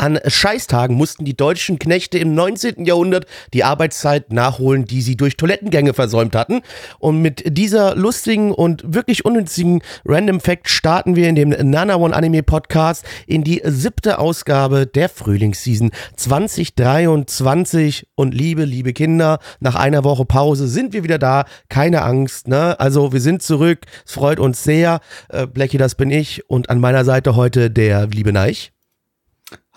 An 0.00 0.18
Scheißtagen 0.26 0.96
mussten 0.96 1.26
die 1.26 1.36
deutschen 1.36 1.78
Knechte 1.78 2.16
im 2.16 2.34
19. 2.34 2.86
Jahrhundert 2.86 3.26
die 3.52 3.64
Arbeitszeit 3.64 4.32
nachholen, 4.32 4.86
die 4.86 5.02
sie 5.02 5.14
durch 5.14 5.36
Toilettengänge 5.36 5.92
versäumt 5.92 6.34
hatten. 6.34 6.62
Und 7.00 7.20
mit 7.20 7.58
dieser 7.58 7.94
lustigen 7.96 8.50
und 8.50 8.82
wirklich 8.94 9.26
unnützigen 9.26 9.82
Random 10.06 10.40
Fact 10.40 10.70
starten 10.70 11.16
wir 11.16 11.28
in 11.28 11.34
dem 11.34 11.50
Nana 11.50 11.96
One 11.96 12.16
Anime 12.16 12.42
Podcast 12.42 13.04
in 13.26 13.44
die 13.44 13.60
siebte 13.62 14.18
Ausgabe 14.18 14.86
der 14.86 15.10
Frühlingsseason 15.10 15.90
2023. 16.16 18.06
Und 18.14 18.32
liebe, 18.32 18.64
liebe 18.64 18.94
Kinder, 18.94 19.38
nach 19.58 19.74
einer 19.74 20.02
Woche 20.02 20.24
Pause 20.24 20.66
sind 20.66 20.94
wir 20.94 21.04
wieder 21.04 21.18
da. 21.18 21.44
Keine 21.68 22.00
Angst, 22.00 22.48
ne? 22.48 22.80
Also 22.80 23.12
wir 23.12 23.20
sind 23.20 23.42
zurück. 23.42 23.80
Es 24.06 24.12
freut 24.12 24.40
uns 24.40 24.64
sehr. 24.64 25.00
Äh, 25.28 25.46
das 25.76 25.94
bin 25.94 26.10
ich. 26.10 26.48
Und 26.48 26.70
an 26.70 26.80
meiner 26.80 27.04
Seite 27.04 27.36
heute 27.36 27.70
der 27.70 28.06
liebe 28.06 28.32
Neich. 28.32 28.72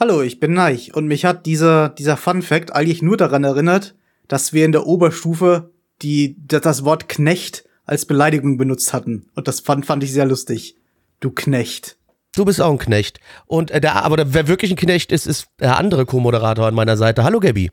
Hallo, 0.05 0.21
ich 0.21 0.41
bin 0.41 0.52
Neich 0.52 0.94
und 0.94 1.08
mich 1.08 1.23
hat 1.23 1.45
dieser, 1.45 1.88
dieser 1.88 2.17
Fun 2.17 2.41
Fact 2.41 2.75
eigentlich 2.75 3.02
nur 3.02 3.16
daran 3.16 3.45
erinnert, 3.45 3.95
dass 4.27 4.52
wir 4.52 4.66
in 4.66 4.73
der 4.73 4.86
Oberstufe 4.86 5.72
die, 6.02 6.36
das 6.45 6.83
Wort 6.83 7.08
Knecht 7.08 7.64
als 7.86 8.05
Beleidigung 8.05 8.58
benutzt 8.58 8.92
hatten. 8.92 9.30
Und 9.33 9.47
das 9.47 9.61
fand, 9.61 9.86
fand 9.86 10.03
ich 10.03 10.11
sehr 10.11 10.25
lustig. 10.25 10.75
Du 11.22 11.31
Knecht. 11.31 11.95
Du 12.36 12.44
bist 12.44 12.59
auch 12.59 12.69
ein 12.69 12.80
Knecht. 12.80 13.22
Und 13.45 13.72
äh, 13.72 13.80
der, 13.80 14.03
aber 14.03 14.17
der, 14.17 14.33
wer 14.33 14.50
wirklich 14.50 14.72
ein 14.72 14.75
Knecht 14.75 15.14
ist, 15.14 15.25
ist 15.25 15.47
der 15.61 15.77
andere 15.77 16.05
Co-Moderator 16.05 16.67
an 16.67 16.75
meiner 16.75 16.97
Seite. 16.97 17.23
Hallo, 17.23 17.39
Gabby. 17.39 17.72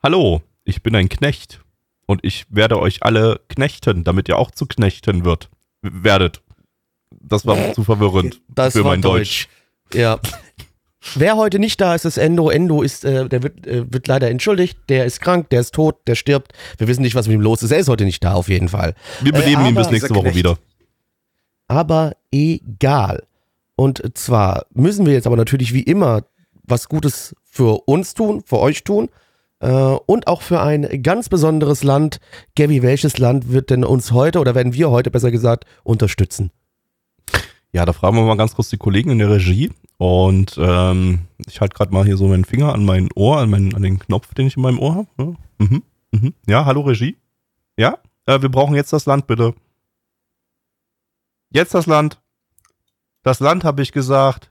Hallo, 0.00 0.42
ich 0.62 0.84
bin 0.84 0.94
ein 0.94 1.08
Knecht. 1.08 1.60
Und 2.06 2.20
ich 2.22 2.44
werde 2.50 2.78
euch 2.78 3.02
alle 3.02 3.40
knechten, 3.48 4.04
damit 4.04 4.28
ihr 4.28 4.38
auch 4.38 4.52
zu 4.52 4.66
Knechten 4.66 5.24
wird. 5.24 5.50
Werdet. 5.82 6.40
Das 7.10 7.46
war 7.46 7.72
zu 7.72 7.82
verwirrend 7.82 8.42
Das 8.46 8.74
für 8.74 8.84
war 8.84 8.92
mein 8.92 9.02
Deutsch. 9.02 9.48
Ja. 9.92 10.20
Wer 11.14 11.36
heute 11.36 11.58
nicht 11.58 11.80
da 11.80 11.94
ist, 11.94 12.04
ist 12.04 12.18
Endo. 12.18 12.50
Endo 12.50 12.82
ist, 12.82 13.04
äh, 13.04 13.28
der 13.28 13.42
wird, 13.42 13.66
äh, 13.66 13.92
wird 13.92 14.06
leider 14.08 14.30
entschuldigt. 14.30 14.78
Der 14.88 15.04
ist 15.04 15.20
krank, 15.20 15.50
der 15.50 15.60
ist 15.60 15.74
tot, 15.74 15.96
der 16.06 16.14
stirbt. 16.14 16.52
Wir 16.78 16.88
wissen 16.88 17.02
nicht, 17.02 17.14
was 17.14 17.26
mit 17.26 17.34
ihm 17.34 17.40
los 17.40 17.62
ist. 17.62 17.70
Er 17.70 17.78
ist 17.78 17.88
heute 17.88 18.04
nicht 18.04 18.22
da, 18.24 18.34
auf 18.34 18.48
jeden 18.48 18.68
Fall. 18.68 18.94
Wir 19.20 19.32
beleben 19.32 19.64
Äh, 19.64 19.68
ihn 19.68 19.74
bis 19.74 19.90
nächste 19.90 20.14
Woche 20.14 20.34
wieder. 20.34 20.58
Aber 21.66 22.12
egal. 22.32 23.24
Und 23.76 24.02
zwar 24.14 24.66
müssen 24.74 25.06
wir 25.06 25.12
jetzt 25.12 25.26
aber 25.26 25.36
natürlich 25.36 25.72
wie 25.72 25.82
immer 25.82 26.22
was 26.64 26.88
Gutes 26.88 27.34
für 27.44 27.82
uns 27.86 28.14
tun, 28.14 28.42
für 28.44 28.58
euch 28.58 28.84
tun. 28.84 29.08
Äh, 29.60 29.68
und 29.70 30.26
auch 30.26 30.42
für 30.42 30.60
ein 30.60 31.02
ganz 31.02 31.28
besonderes 31.28 31.82
Land. 31.82 32.20
Gabby, 32.56 32.82
welches 32.82 33.18
Land 33.18 33.52
wird 33.52 33.70
denn 33.70 33.84
uns 33.84 34.12
heute, 34.12 34.38
oder 34.40 34.54
werden 34.54 34.72
wir 34.72 34.90
heute 34.90 35.10
besser 35.10 35.30
gesagt, 35.30 35.64
unterstützen? 35.82 36.50
Ja, 37.72 37.84
da 37.84 37.92
fragen 37.92 38.16
wir 38.16 38.24
mal 38.24 38.36
ganz 38.36 38.54
kurz 38.54 38.70
die 38.70 38.78
Kollegen 38.78 39.10
in 39.10 39.18
der 39.18 39.30
Regie. 39.30 39.70
Und 39.98 40.56
ähm, 40.58 41.26
ich 41.46 41.60
halte 41.60 41.74
gerade 41.74 41.92
mal 41.92 42.04
hier 42.04 42.16
so 42.16 42.28
meinen 42.28 42.44
Finger 42.44 42.72
an 42.72 42.84
mein 42.84 43.08
Ohr, 43.14 43.38
an, 43.38 43.50
meinen, 43.50 43.74
an 43.74 43.82
den 43.82 43.98
Knopf, 43.98 44.32
den 44.34 44.46
ich 44.46 44.56
in 44.56 44.62
meinem 44.62 44.78
Ohr 44.78 44.94
habe. 44.94 45.08
Ja, 45.18 45.24
mhm, 45.58 45.82
mhm. 46.12 46.34
ja 46.46 46.64
hallo 46.64 46.82
Regie. 46.82 47.16
Ja, 47.76 47.98
äh, 48.26 48.40
wir 48.40 48.48
brauchen 48.48 48.74
jetzt 48.74 48.92
das 48.92 49.06
Land, 49.06 49.26
bitte. 49.26 49.54
Jetzt 51.50 51.74
das 51.74 51.86
Land. 51.86 52.20
Das 53.22 53.40
Land, 53.40 53.64
habe 53.64 53.82
ich 53.82 53.92
gesagt. 53.92 54.50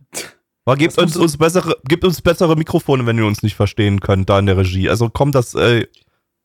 Aber 0.65 0.75
gebt 0.75 0.97
uns, 0.97 1.15
uns 1.15 1.37
bessere, 1.37 1.77
gebt 1.85 2.03
uns 2.03 2.21
bessere 2.21 2.57
Mikrofone, 2.57 3.05
wenn 3.05 3.17
ihr 3.17 3.25
uns 3.25 3.41
nicht 3.41 3.55
verstehen 3.55 4.01
könnt, 4.01 4.29
da 4.29 4.37
in 4.37 4.47
der 4.47 4.57
Regie. 4.57 4.89
Also 4.89 5.09
kommt 5.09 5.33
das, 5.33 5.55
äh, 5.55 5.87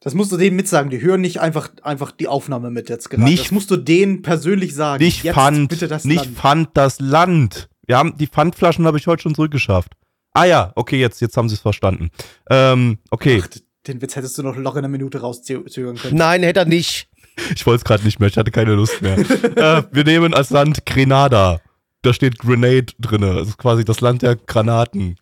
Das 0.02 0.14
musst 0.14 0.32
du 0.32 0.36
denen 0.36 0.56
mitsagen. 0.56 0.90
Die 0.90 1.00
hören 1.00 1.20
nicht 1.20 1.40
einfach, 1.40 1.70
einfach 1.82 2.10
die 2.10 2.26
Aufnahme 2.28 2.70
mit 2.70 2.88
jetzt 2.88 3.08
gerade. 3.08 3.22
Nicht- 3.24 3.44
das 3.44 3.50
musst 3.52 3.70
du 3.70 3.76
denen 3.76 4.22
persönlich 4.22 4.74
sagen. 4.74 5.02
nicht 5.02 5.22
jetzt 5.22 5.34
Pfand, 5.34 5.68
bitte 5.68 5.88
das 5.88 6.04
nicht 6.04 6.24
Land. 6.24 6.36
Pfand, 6.36 6.68
das 6.74 7.00
Land. 7.00 7.68
Wir 7.86 7.98
haben, 7.98 8.16
die 8.16 8.26
Pfandflaschen 8.26 8.86
habe 8.86 8.98
ich 8.98 9.06
heute 9.06 9.22
schon 9.22 9.34
zurückgeschafft. 9.34 9.92
Ah 10.34 10.44
ja, 10.44 10.72
okay, 10.76 10.98
jetzt, 10.98 11.20
jetzt 11.20 11.36
haben 11.36 11.48
sie 11.48 11.54
es 11.56 11.60
verstanden. 11.60 12.10
Ähm, 12.50 12.98
okay, 13.10 13.42
Ach, 13.44 13.48
den 13.86 14.00
Witz 14.00 14.16
hättest 14.16 14.38
du 14.38 14.42
noch 14.42 14.56
locker 14.56 14.78
eine 14.78 14.88
Minute 14.88 15.20
rauszögern 15.20 15.96
können. 15.96 16.16
Nein, 16.16 16.42
hätte 16.42 16.60
er 16.60 16.66
nicht. 16.66 17.08
ich 17.54 17.66
wollte 17.66 17.78
es 17.78 17.84
gerade 17.84 18.04
nicht 18.04 18.18
mehr, 18.18 18.28
ich 18.28 18.36
hatte 18.36 18.50
keine 18.50 18.74
Lust 18.74 19.02
mehr. 19.02 19.18
äh, 19.56 19.82
wir 19.90 20.04
nehmen 20.04 20.34
als 20.34 20.50
Land 20.50 20.86
Grenada. 20.86 21.60
Da 22.02 22.12
steht 22.12 22.38
Grenade 22.38 22.92
drinne. 22.98 23.34
Das 23.34 23.48
ist 23.48 23.58
quasi 23.58 23.84
das 23.84 24.00
Land 24.00 24.22
der 24.22 24.36
Granaten. 24.36 25.16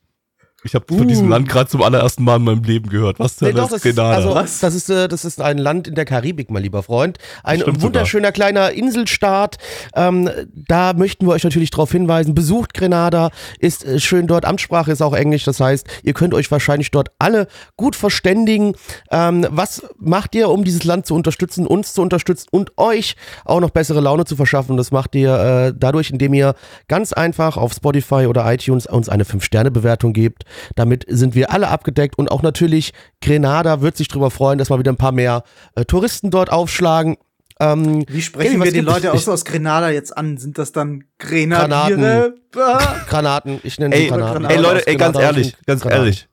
Ich 0.62 0.74
habe 0.74 0.84
von 0.88 1.00
Uh. 1.00 1.04
diesem 1.04 1.28
Land 1.28 1.48
gerade 1.48 1.70
zum 1.70 1.82
allerersten 1.82 2.22
Mal 2.22 2.36
in 2.36 2.42
meinem 2.44 2.62
Leben 2.62 2.90
gehört. 2.90 3.18
Was 3.18 3.36
zur 3.36 3.48
Nee, 3.48 3.54
doch, 3.54 3.64
ist 3.64 3.72
das 3.72 3.84
ist, 3.84 3.96
Grenada? 3.96 4.16
also, 4.16 4.34
Was? 4.34 4.60
das, 4.60 4.74
ist, 4.74 4.90
äh, 4.90 5.08
das 5.08 5.24
ist 5.24 5.40
ein 5.40 5.56
Land 5.58 5.88
in 5.88 5.94
der 5.94 6.04
Karibik, 6.04 6.50
mein 6.50 6.62
lieber 6.62 6.82
Freund. 6.82 7.18
Ein 7.42 7.62
wunderschöner 7.80 8.30
kleiner 8.32 8.70
Inselstaat. 8.72 9.56
Ähm, 9.94 10.28
da 10.54 10.92
möchten 10.92 11.26
wir 11.26 11.32
euch 11.32 11.44
natürlich 11.44 11.70
darauf 11.70 11.90
hinweisen. 11.92 12.34
Besucht 12.34 12.74
Grenada, 12.74 13.30
ist 13.58 13.84
äh, 13.86 13.98
schön 14.00 14.26
dort. 14.26 14.44
Amtssprache 14.44 14.92
ist 14.92 15.00
auch 15.02 15.14
Englisch. 15.14 15.44
Das 15.44 15.60
heißt, 15.60 15.86
ihr 16.02 16.12
könnt 16.12 16.34
euch 16.34 16.50
wahrscheinlich 16.50 16.90
dort 16.90 17.08
alle 17.18 17.46
gut 17.76 17.96
verständigen. 17.96 18.74
Ähm, 19.10 19.46
was 19.50 19.82
macht 19.98 20.34
ihr, 20.34 20.50
um 20.50 20.64
dieses 20.64 20.84
Land 20.84 21.06
zu 21.06 21.14
unterstützen, 21.14 21.66
uns 21.66 21.94
zu 21.94 22.02
unterstützen 22.02 22.48
und 22.50 22.72
euch 22.76 23.16
auch 23.46 23.60
noch 23.60 23.70
bessere 23.70 24.00
Laune 24.00 24.26
zu 24.26 24.36
verschaffen? 24.36 24.76
Das 24.76 24.90
macht 24.90 25.14
ihr 25.14 25.34
äh, 25.68 25.74
dadurch, 25.74 26.10
indem 26.10 26.34
ihr 26.34 26.54
ganz 26.88 27.12
einfach 27.14 27.56
auf 27.56 27.72
Spotify 27.72 28.26
oder 28.26 28.50
iTunes 28.52 28.86
uns 28.86 29.08
eine 29.08 29.24
5-Sterne-Bewertung 29.24 30.12
gebt. 30.12 30.44
Damit 30.74 31.04
sind 31.08 31.34
wir 31.34 31.52
alle 31.52 31.68
abgedeckt 31.68 32.18
und 32.18 32.30
auch 32.30 32.42
natürlich 32.42 32.92
Grenada 33.20 33.80
wird 33.80 33.96
sich 33.96 34.08
darüber 34.08 34.30
freuen, 34.30 34.58
dass 34.58 34.70
mal 34.70 34.78
wieder 34.78 34.92
ein 34.92 34.96
paar 34.96 35.12
mehr 35.12 35.44
äh, 35.74 35.84
Touristen 35.84 36.30
dort 36.30 36.50
aufschlagen. 36.50 37.16
Ähm, 37.60 38.04
Wie 38.08 38.22
sprechen 38.22 38.62
wir 38.62 38.72
die? 38.72 38.80
Leute 38.80 39.12
aus, 39.12 39.28
aus 39.28 39.44
Grenada 39.44 39.90
jetzt 39.90 40.16
an? 40.16 40.38
Sind 40.38 40.56
das 40.56 40.72
dann 40.72 41.04
Grenadiere? 41.18 42.34
Ah. 42.56 43.04
Granaten, 43.08 43.60
ich 43.62 43.78
nenne 43.78 43.94
ey, 43.94 44.02
sie 44.02 44.08
Granaten. 44.08 44.44
ey 44.46 44.58
Leute, 44.58 44.84
ey, 44.88 44.96
ganz 44.96 45.16
ehrlich, 45.16 45.46
sind 45.50 45.66
ganz 45.68 45.82
Granaten. 45.82 46.04
ehrlich. 46.04 46.28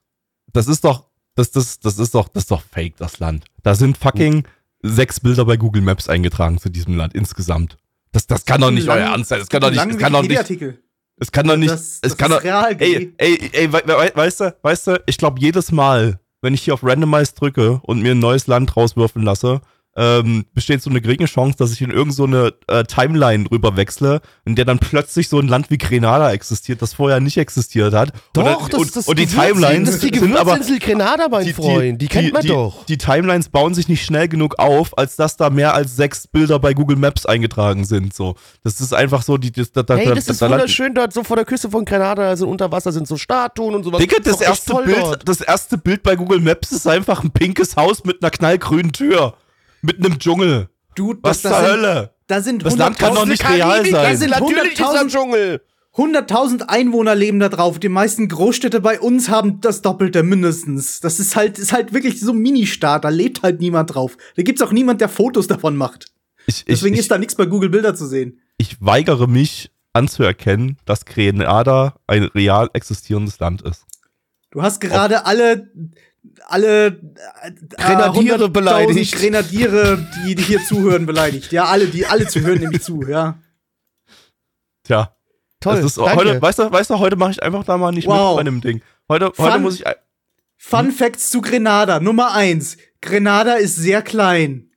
Das 0.52 0.68
ist 0.68 0.84
doch, 0.84 1.06
das, 1.36 1.52
das, 1.52 1.80
das 1.80 2.00
ist 2.00 2.16
doch, 2.16 2.28
das 2.28 2.44
ist 2.44 2.52
doch 2.52 2.64
fake, 2.64 2.98
das 2.98 3.20
Land. 3.20 3.46
Da 3.62 3.76
sind 3.76 4.00
fucking 4.00 4.44
sechs 4.82 5.20
Bilder 5.20 5.46
bei 5.46 5.58
Google 5.58 5.84
Maps 5.84 6.10
eingetragen 6.10 6.58
zu 6.58 6.70
diesem 6.70 6.98
Land 6.98 7.14
insgesamt. 7.14 7.78
Das, 8.12 8.26
das 8.26 8.46
kann 8.46 8.62
doch 8.62 8.72
nicht 8.72 8.90
euer 8.90 8.98
Ernst 8.98 9.30
sein. 9.30 9.40
Das 9.40 9.50
kann 9.50 9.62
doch 9.62 9.70
nicht, 9.70 9.86
das 9.86 9.98
kann 9.98 10.14
doch 10.14 10.24
nicht. 10.24 10.50
Es 11.20 11.32
kann 11.32 11.48
doch 11.48 11.58
nicht, 11.58 11.72
Das- 11.72 12.00
es 12.02 12.02
das 12.02 12.18
kann 12.18 12.32
doch, 12.32 12.44
real, 12.44 12.76
ey, 12.80 13.14
ey, 13.18 13.50
ey, 13.54 13.74
we, 13.74 13.82
we, 13.86 14.12
weißt 14.16 14.40
du, 14.42 14.56
weißt 14.62 14.88
du, 14.88 15.04
ich 15.06 15.18
glaube 15.18 15.40
jedes 15.40 15.72
Mal, 15.72 16.20
wenn 16.42 16.54
ich 16.54 16.62
hier 16.62 16.74
auf 16.74 16.84
Randomize 16.84 17.34
drücke 17.34 17.80
und 17.84 18.02
mir 18.02 18.12
ein 18.12 18.20
neues 18.20 18.48
Land 18.48 18.76
rauswürfeln 18.78 19.26
lasse, 19.26 19.62
ähm, 19.98 20.46
besteht 20.54 20.82
so 20.84 20.92
eine 20.92 21.02
geringe 21.02 21.26
Chance, 21.26 21.58
dass 21.58 21.72
ich 21.74 21.82
in 21.82 21.90
irgend 21.90 22.14
so 22.14 22.26
eine 22.26 22.54
äh, 22.68 22.84
Timeline 22.84 23.50
rüber 23.52 23.76
wechsle, 23.76 24.22
in 24.46 24.56
der 24.56 24.64
dann 24.64 24.78
plötzlich 24.78 25.28
so 25.28 25.40
ein 25.40 25.48
Land 25.48 25.72
wie 25.72 25.80
Grenada 25.80 26.32
existiert, 26.32 26.82
das 26.84 26.94
vorher 26.94 27.20
nicht 27.20 27.38
existiert 27.38 27.94
hat. 27.96 28.14
Doch, 28.34 28.62
und, 28.64 28.74
das, 28.74 28.80
und, 28.80 28.96
das, 28.96 29.08
und 29.08 29.18
die 29.20 29.26
Timelines 29.26 29.90
Das 29.96 30.04
ist 30.04 30.14
die 30.14 30.20
sind 30.20 30.38
aber 30.38 30.60
Grenada, 30.80 31.28
mein 31.30 31.52
Freund. 31.54 32.00
Die, 32.02 32.08
kennt 32.08 32.32
man 32.32 32.44
die, 32.44 32.50
doch. 32.50 32.86
Die 32.86 32.98
Timelines 33.00 33.50
bauen 33.50 33.74
sich 33.74 33.88
nicht 33.88 34.06
schnell 34.06 34.28
genug 34.28 34.60
auf, 34.60 34.96
als 34.98 35.16
dass 35.16 35.36
da 35.36 35.50
mehr 35.50 35.74
als 35.74 35.96
sechs 35.96 36.28
Bilder 36.28 36.60
bei 36.60 36.74
Google 36.76 36.98
Maps 36.98 37.26
eingetragen 37.26 37.84
sind. 37.84 38.14
So, 38.14 38.36
das 38.64 38.80
ist 38.80 38.94
einfach 38.94 39.24
so 39.24 39.38
die. 39.38 39.52
Das, 39.52 39.72
da, 39.72 39.84
Hey, 39.88 40.06
da- 40.06 40.14
das 40.14 40.28
ist 40.28 40.42
da- 40.42 40.50
wunderschön 40.52 40.94
dort, 40.94 41.12
so 41.14 41.24
vor 41.24 41.36
der 41.38 41.46
Küste 41.46 41.72
von 41.72 41.86
Grenada, 41.86 42.28
also 42.30 42.48
unter 42.48 42.72
Wasser 42.72 42.92
sind 42.92 43.08
so 43.08 43.18
Statuen 43.18 43.74
und 43.74 43.84
sowas. 43.84 44.00
Digga, 44.00 44.18
das 44.24 44.42
erste, 44.42 44.76
Bild, 44.86 44.98
dort. 45.00 45.28
das 45.28 45.42
erste 45.42 45.78
Bild 45.80 46.04
bei 46.04 46.16
Google 46.16 46.40
Maps 46.40 46.72
ist 46.72 46.88
einfach 46.88 47.24
ein 47.24 47.32
pinkes 47.32 47.76
Haus 47.76 48.04
mit 48.04 48.22
einer 48.22 48.30
knallgrünen 48.30 48.92
Tür. 48.92 49.34
Mit 49.88 50.06
einem 50.06 50.20
Dschungel. 50.20 50.70
Dude, 50.96 51.20
Was 51.22 51.42
das, 51.42 51.54
zur 51.54 51.62
Hölle? 51.62 52.14
Da 52.28 52.42
sind 52.42 52.66
Das 52.66 52.76
Land 52.76 53.00
kann 53.00 53.16
doch 53.16 53.24
100.000 53.24 53.30
nicht 53.30 53.50
real 53.50 53.86
sein. 53.86 53.94
Da 53.94 54.16
sind 54.16 54.30
natürlich 54.32 54.74
dieser 54.74 55.02
100.000 55.02 55.08
Dschungel. 55.10 55.62
100.000 55.96 56.64
Einwohner 56.68 57.16
leben 57.16 57.40
da 57.40 57.50
drauf. 57.50 57.80
Die 57.80 57.90
meisten 57.90 58.28
Großstädte 58.28 58.82
bei 58.82 59.00
uns 59.00 59.30
haben 59.30 59.62
das 59.62 59.82
Doppelte 59.82 60.22
mindestens. 60.24 61.00
Das 61.00 61.20
ist 61.20 61.36
halt, 61.36 61.58
ist 61.58 61.72
halt 61.74 61.94
wirklich 61.94 62.20
so 62.20 62.34
ein 62.34 62.38
Ministaat. 62.38 63.06
Da 63.06 63.10
lebt 63.10 63.42
halt 63.44 63.62
niemand 63.62 63.96
drauf. 63.96 64.18
Da 64.36 64.44
gibt's 64.44 64.62
auch 64.62 64.72
niemand, 64.72 65.02
der 65.02 65.10
Fotos 65.10 65.48
davon 65.48 65.76
macht. 65.76 66.12
Ich, 66.46 66.60
ich, 66.60 66.66
Deswegen 66.66 66.94
ich, 66.96 67.00
ist 67.00 67.12
da 67.12 67.18
nichts 67.18 67.36
bei 67.36 67.46
Google 67.46 67.70
Bilder 67.70 67.96
zu 67.96 68.06
sehen. 68.06 68.40
ich 68.58 68.78
weigere 68.80 69.28
mich 69.28 69.72
anzuerkennen, 69.94 70.78
dass 70.86 71.06
Grenada 71.06 71.96
ein 72.06 72.24
real 72.24 72.70
existierendes 72.74 73.40
Land 73.40 73.62
ist. 73.64 73.86
Du 74.52 74.62
hast 74.62 74.80
gerade 74.80 75.26
alle, 75.26 75.72
alle 76.46 76.88
äh, 76.88 77.52
Grenadiere 77.78 78.46
100.000 78.46 78.50
beleidigt. 78.50 79.16
Grenadiere, 79.16 80.08
die, 80.26 80.36
die 80.36 80.44
hier 80.44 80.64
zuhören, 80.64 81.06
beleidigt. 81.06 81.52
Ja, 81.52 81.66
alle, 81.66 81.88
die 81.88 82.06
alle 82.06 82.28
zuhören, 82.28 82.60
nämlich 82.60 82.82
zu, 82.84 83.02
ja. 83.08 83.38
Tja, 84.84 85.14
Toll. 85.60 85.78
Das 85.78 85.86
ist, 85.86 85.98
danke. 85.98 86.16
heute, 86.16 86.42
weißt 86.42 86.60
du, 86.60 86.72
weißt 86.72 86.90
du, 86.92 87.00
heute 87.00 87.16
mache 87.16 87.32
ich 87.32 87.42
einfach 87.44 87.64
da 87.64 87.78
mal 87.78 87.92
nicht 87.92 88.08
Wow. 88.08 88.36
mit 88.38 88.46
bei 88.46 88.50
einem 88.50 88.62
Ding. 88.62 88.82
Heute, 89.10 89.32
Fun- 89.34 89.46
heute 89.46 89.60
muss 89.60 89.80
ich. 89.80 89.86
Fun 90.58 90.92
Facts 90.92 91.30
zu 91.30 91.42
Grenada. 91.42 92.00
Nummer 92.00 92.34
eins. 92.34 92.78
Grenada 93.02 93.54
ist 93.56 93.76
sehr 93.76 94.02
klein. 94.02 94.72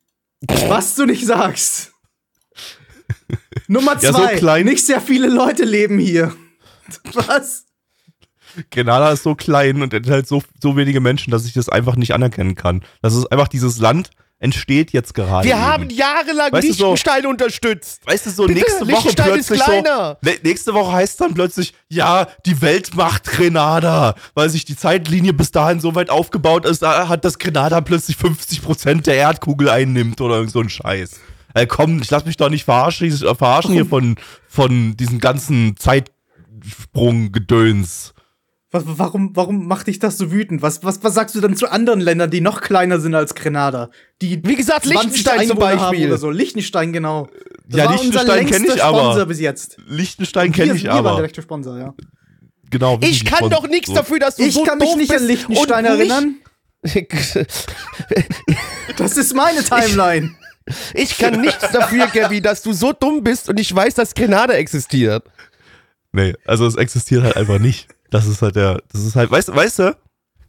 Was 0.67 0.95
du 0.95 1.05
nicht 1.05 1.25
sagst. 1.25 1.91
Nummer 3.67 3.93
Ja, 4.01 4.11
so 4.11 4.19
zwei. 4.19 4.35
klein. 4.35 4.65
Nicht 4.65 4.85
sehr 4.85 5.01
viele 5.01 5.27
Leute 5.27 5.63
leben 5.65 5.97
hier. 5.99 6.35
Was? 7.13 7.65
Grenada 8.71 9.11
ist 9.11 9.23
so 9.23 9.35
klein 9.35 9.81
und 9.81 9.93
enthält 9.93 10.27
so, 10.27 10.41
so 10.61 10.75
wenige 10.75 11.01
Menschen, 11.01 11.31
dass 11.31 11.45
ich 11.45 11.53
das 11.53 11.69
einfach 11.69 11.95
nicht 11.95 12.13
anerkennen 12.13 12.55
kann. 12.55 12.83
Das 13.01 13.15
ist 13.15 13.31
einfach 13.31 13.47
dieses 13.47 13.79
Land 13.79 14.11
entsteht 14.41 14.91
jetzt 14.91 15.13
gerade. 15.13 15.47
Wir 15.47 15.53
eben. 15.53 15.63
haben 15.63 15.89
jahrelang 15.89 16.51
Weißt 16.51 16.67
du, 16.67 16.73
so- 16.73 16.91
Liechtenstein 16.91 17.25
unterstützt. 17.27 18.01
Weißt 18.05 18.25
du, 18.25 18.31
so 18.31 18.47
Bitte, 18.47 18.61
nächste 18.61 18.81
Woche 18.81 18.91
Liechtenstein 18.91 19.39
ist 19.39 19.47
plötzlich 19.47 19.59
so, 19.59 19.65
kleiner. 19.65 20.17
Nächste 20.43 20.73
Woche 20.73 20.91
heißt 20.93 21.21
dann 21.21 21.35
plötzlich, 21.35 21.73
ja, 21.89 22.27
die 22.45 22.61
Welt 22.61 22.95
macht 22.95 23.25
Grenada, 23.25 24.15
weil 24.33 24.49
sich 24.49 24.65
die 24.65 24.75
Zeitlinie 24.75 25.33
bis 25.33 25.51
dahin 25.51 25.79
so 25.79 25.93
weit 25.93 26.09
aufgebaut 26.09 26.65
ist, 26.65 26.81
da 26.81 27.07
hat 27.07 27.23
das 27.23 27.37
Grenada 27.37 27.81
plötzlich 27.81 28.17
50% 28.17 29.03
der 29.03 29.13
Erdkugel 29.15 29.69
einnimmt 29.69 30.19
oder 30.21 30.37
irgend 30.37 30.51
so 30.51 30.59
ein 30.59 30.69
Scheiß. 30.69 31.19
Ey, 31.53 31.67
komm, 31.67 32.01
ich 32.01 32.09
lass 32.09 32.25
mich 32.25 32.37
doch 32.37 32.49
nicht 32.49 32.65
verarschen, 32.65 33.09
äh, 33.09 33.35
verarschen 33.35 33.73
hier 33.73 33.85
von, 33.89 34.15
von 34.47 34.97
diesem 34.97 35.19
ganzen 35.19 35.75
Zeitsprung-Gedöns. 35.77 38.15
Warum, 38.73 39.35
warum 39.35 39.67
macht 39.67 39.87
dich 39.87 39.99
das 39.99 40.17
so 40.17 40.31
wütend? 40.31 40.61
Was, 40.61 40.81
was, 40.81 41.03
was 41.03 41.13
sagst 41.13 41.35
du 41.35 41.41
dann 41.41 41.57
zu 41.57 41.69
anderen 41.69 41.99
Ländern, 41.99 42.31
die 42.31 42.39
noch 42.39 42.61
kleiner 42.61 43.01
sind 43.01 43.13
als 43.15 43.35
Grenada? 43.35 43.89
Die 44.21 44.41
Wie 44.45 44.55
gesagt, 44.55 44.85
20 44.85 44.93
Liechtenstein 45.03 45.47
zum 45.47 45.57
Beispiel. 45.59 46.07
oder 46.07 46.17
so. 46.17 46.29
Liechtenstein, 46.29 46.93
genau. 46.93 47.29
Das 47.67 47.77
Ja, 47.79 47.85
war 47.85 47.91
Liechtenstein 47.93 48.21
unser 48.21 48.37
kenn 48.37 48.47
längster 48.63 48.75
ich 48.75 48.83
aber. 48.83 48.99
Sponsor 48.99 49.25
bis 49.25 49.39
jetzt. 49.41 49.77
Liechtenstein 49.87 50.51
kenne 50.53 50.73
ich 50.75 50.83
wir 50.83 50.91
waren 50.91 51.03
der 51.03 51.11
aber. 51.13 51.23
rechte 51.23 51.41
Sponsor, 51.41 51.77
ja. 51.77 51.93
Genau. 52.69 52.97
Ich 53.01 53.25
kann 53.25 53.49
doch 53.49 53.67
nichts 53.67 53.87
so. 53.89 53.95
dafür, 53.95 54.19
dass 54.19 54.37
du 54.37 54.43
Ich 54.43 54.53
so 54.53 54.63
kann 54.63 54.77
mich 54.77 54.95
nicht 54.95 55.13
an 55.13 55.25
Liechtenstein 55.27 55.83
erinnern. 55.85 56.35
Das 58.97 59.17
ist 59.17 59.35
meine 59.35 59.63
Timeline. 59.63 60.35
Ich 60.93 61.17
kann 61.17 61.41
nichts 61.41 61.69
dafür, 61.71 62.07
Gabby, 62.07 62.39
dass 62.41 62.61
du 62.61 62.71
so 62.71 62.93
dumm 62.93 63.23
bist 63.23 63.49
und 63.49 63.59
ich 63.59 63.73
weiß, 63.75 63.95
dass 63.95 64.13
Grenada 64.13 64.53
existiert. 64.53 65.25
Nee, 66.13 66.33
also 66.45 66.65
es 66.65 66.75
existiert 66.75 67.23
halt 67.23 67.35
einfach 67.35 67.59
nicht. 67.59 67.87
Das 68.11 68.27
ist 68.27 68.41
halt 68.43 68.55
der, 68.55 68.83
das 68.91 69.01
ist 69.03 69.15
halt, 69.15 69.31
weißt, 69.31 69.47
du- 69.49 69.55
weißt 69.55 69.79
du, 69.79 69.97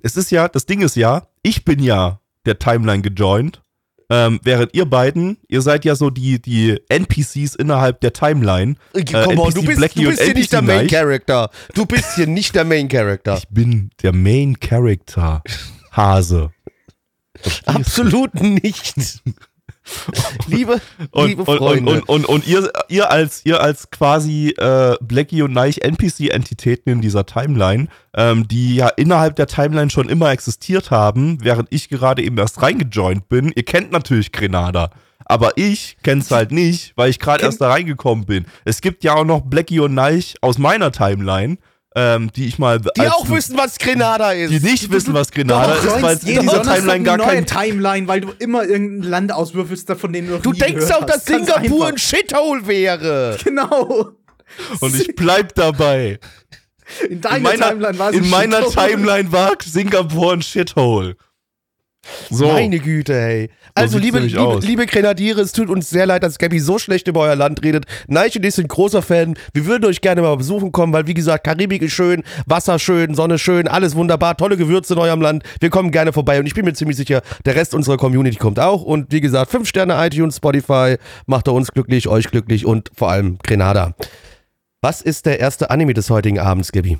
es 0.02 0.16
ist 0.16 0.30
ja, 0.30 0.48
das 0.48 0.66
Ding 0.66 0.82
ist 0.82 0.96
ja, 0.96 1.26
ich 1.42 1.64
bin 1.64 1.82
ja 1.82 2.20
der 2.44 2.58
Timeline 2.58 3.02
gejoint, 3.02 3.62
ähm, 4.10 4.40
während 4.42 4.74
ihr 4.74 4.84
beiden, 4.84 5.38
ihr 5.48 5.62
seid 5.62 5.84
ja 5.86 5.94
so 5.94 6.10
die, 6.10 6.42
die 6.42 6.78
NPCs 6.90 7.54
innerhalb 7.54 8.00
der 8.02 8.12
Timeline. 8.12 8.74
Äh, 8.94 8.98
Äh, 9.00 9.04
Come 9.04 9.40
on, 9.40 9.46
NPC 9.48 9.54
du 9.54 9.62
bist, 9.64 9.78
Blackie 9.78 10.02
du 10.04 10.10
bist 10.10 10.22
hier 10.22 10.34
nicht 10.34 10.52
der 10.52 10.60
Main. 10.62 10.86
Character. 10.88 11.50
Du 11.74 11.86
bist 11.86 12.16
hier 12.16 12.26
nicht 12.26 12.54
der 12.54 12.64
Main 12.64 12.88
Character. 12.88 13.38
Ich 13.38 13.48
bin 13.48 13.90
der 14.02 14.12
Main 14.12 14.58
Character. 14.60 15.42
Hase. 15.92 16.50
Absolut 17.64 18.34
nicht. 18.34 19.22
liebe, 20.46 20.80
Und, 21.10 21.28
liebe 21.28 21.42
und, 21.42 21.48
und, 21.48 21.58
Freunde. 21.58 21.92
und, 21.92 22.08
und, 22.08 22.26
und 22.26 22.46
ihr, 22.46 22.70
ihr 22.88 23.10
als, 23.10 23.42
ihr 23.44 23.60
als 23.60 23.90
quasi 23.90 24.54
äh, 24.56 24.96
Blackie 25.00 25.42
und 25.42 25.52
Neich 25.52 25.78
NPC-Entitäten 25.82 26.92
in 26.92 27.00
dieser 27.00 27.26
Timeline, 27.26 27.88
ähm, 28.14 28.46
die 28.48 28.76
ja 28.76 28.88
innerhalb 28.88 29.36
der 29.36 29.46
Timeline 29.46 29.90
schon 29.90 30.08
immer 30.08 30.30
existiert 30.30 30.90
haben, 30.90 31.38
während 31.42 31.68
ich 31.70 31.88
gerade 31.88 32.22
eben 32.22 32.38
erst 32.38 32.62
reingejoint 32.62 33.28
bin. 33.28 33.52
Ihr 33.54 33.64
kennt 33.64 33.92
natürlich 33.92 34.32
Grenada. 34.32 34.90
Aber 35.24 35.52
ich 35.56 35.96
kenn's 36.02 36.30
halt 36.30 36.52
nicht, 36.52 36.92
weil 36.96 37.08
ich 37.08 37.18
gerade 37.18 37.44
erst 37.44 37.60
da 37.60 37.70
reingekommen 37.70 38.26
bin. 38.26 38.44
Es 38.64 38.80
gibt 38.80 39.04
ja 39.04 39.14
auch 39.14 39.24
noch 39.24 39.40
Blackie 39.42 39.80
und 39.80 39.94
Neich 39.94 40.34
aus 40.40 40.58
meiner 40.58 40.92
Timeline, 40.92 41.58
ähm, 41.94 42.30
die 42.32 42.46
ich 42.46 42.58
mal 42.58 42.80
die 42.80 43.08
auch 43.08 43.28
wissen, 43.28 43.56
was 43.56 43.78
Grenada 43.78 44.32
ist. 44.32 44.50
die 44.50 44.60
nicht 44.60 44.90
wissen, 44.90 45.12
was 45.12 45.30
Grenada 45.30 45.74
Du 45.74 45.88
ist, 45.88 46.02
weil 46.02 46.16
es 46.16 46.24
in 46.24 46.40
dieser 46.40 46.62
Timeline 46.62 47.04
gar 47.04 47.14
eine 47.14 47.24
neue 47.24 47.34
kein 47.34 47.46
Timeline, 47.46 48.08
weil 48.08 48.20
du 48.22 48.32
immer 48.38 48.64
irgendein 48.64 49.10
Land 49.10 49.32
auswürfelst, 49.32 49.90
von 49.92 50.12
dem 50.12 50.26
du 50.26 50.34
noch 50.34 50.42
du 50.42 50.52
nie 50.52 50.58
denkst 50.58 50.90
auch, 50.90 51.04
dass 51.04 51.24
Singapur 51.24 51.88
ein. 51.88 51.98
Shithole 51.98 52.66
wäre. 52.66 53.38
Genau. 53.44 54.12
und 54.80 54.94
ich 54.94 55.14
bleib 55.16 55.54
dabei. 55.54 56.18
In 57.08 57.20
deiner 57.20 57.36
in 57.36 57.42
meiner, 57.42 57.68
Timeline 57.68 57.98
war 57.98 58.10
es 58.10 58.16
in 58.16 58.24
ein 58.24 58.30
meiner 58.30 58.62
Shithole. 58.62 58.88
Timeline 58.88 59.32
war 59.32 59.52
Singapur 59.62 60.32
ein 60.32 60.42
Shithole. 60.42 61.16
So. 62.30 62.48
Meine 62.48 62.78
Güte, 62.78 63.14
hey. 63.14 63.50
Also, 63.74 63.98
liebe, 63.98 64.18
liebe, 64.18 64.58
liebe 64.60 64.86
Grenadiere, 64.86 65.40
es 65.40 65.52
tut 65.52 65.70
uns 65.70 65.88
sehr 65.88 66.04
leid, 66.04 66.22
dass 66.22 66.38
Gabby 66.38 66.60
so 66.60 66.78
schlecht 66.78 67.08
über 67.08 67.20
euer 67.20 67.36
Land 67.36 67.64
redet. 67.64 67.86
Neich 68.06 68.36
und 68.36 68.44
ich 68.44 68.54
sind 68.54 68.68
großer 68.68 69.00
Fan. 69.00 69.34
Wir 69.54 69.66
würden 69.66 69.86
euch 69.86 70.00
gerne 70.00 70.20
mal 70.20 70.36
besuchen 70.36 70.72
kommen, 70.72 70.92
weil, 70.92 71.06
wie 71.06 71.14
gesagt, 71.14 71.44
Karibik 71.44 71.80
ist 71.80 71.92
schön, 71.92 72.22
Wasser 72.46 72.78
schön, 72.78 73.14
Sonne 73.14 73.38
schön, 73.38 73.68
alles 73.68 73.94
wunderbar, 73.94 74.36
tolle 74.36 74.56
Gewürze 74.56 74.94
in 74.94 75.00
eurem 75.00 75.22
Land. 75.22 75.42
Wir 75.60 75.70
kommen 75.70 75.90
gerne 75.90 76.12
vorbei 76.12 76.38
und 76.38 76.46
ich 76.46 76.54
bin 76.54 76.64
mir 76.64 76.74
ziemlich 76.74 76.96
sicher, 76.96 77.22
der 77.44 77.54
Rest 77.54 77.74
unserer 77.74 77.96
Community 77.96 78.36
kommt 78.36 78.60
auch. 78.60 78.82
Und 78.82 79.10
wie 79.10 79.20
gesagt, 79.20 79.50
5 79.50 79.66
Sterne 79.68 79.94
iTunes, 80.06 80.36
Spotify, 80.36 80.96
macht 81.26 81.46
er 81.46 81.54
uns 81.54 81.72
glücklich, 81.72 82.08
euch 82.08 82.30
glücklich 82.30 82.66
und 82.66 82.90
vor 82.94 83.10
allem 83.10 83.38
Grenada. 83.42 83.94
Was 84.82 85.00
ist 85.00 85.26
der 85.26 85.40
erste 85.40 85.70
Anime 85.70 85.94
des 85.94 86.10
heutigen 86.10 86.38
Abends, 86.38 86.72
Gabby? 86.72 86.98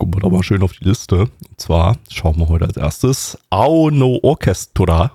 Gucken 0.00 0.14
wir 0.14 0.20
doch 0.20 0.30
mal 0.30 0.42
schön 0.42 0.62
auf 0.62 0.72
die 0.72 0.84
Liste. 0.84 1.20
Und 1.20 1.60
zwar 1.60 1.98
schauen 2.10 2.38
wir 2.38 2.48
heute 2.48 2.64
als 2.64 2.78
erstes 2.78 3.38
Ao 3.50 3.90
no 3.90 4.18
Orchestra. 4.22 5.12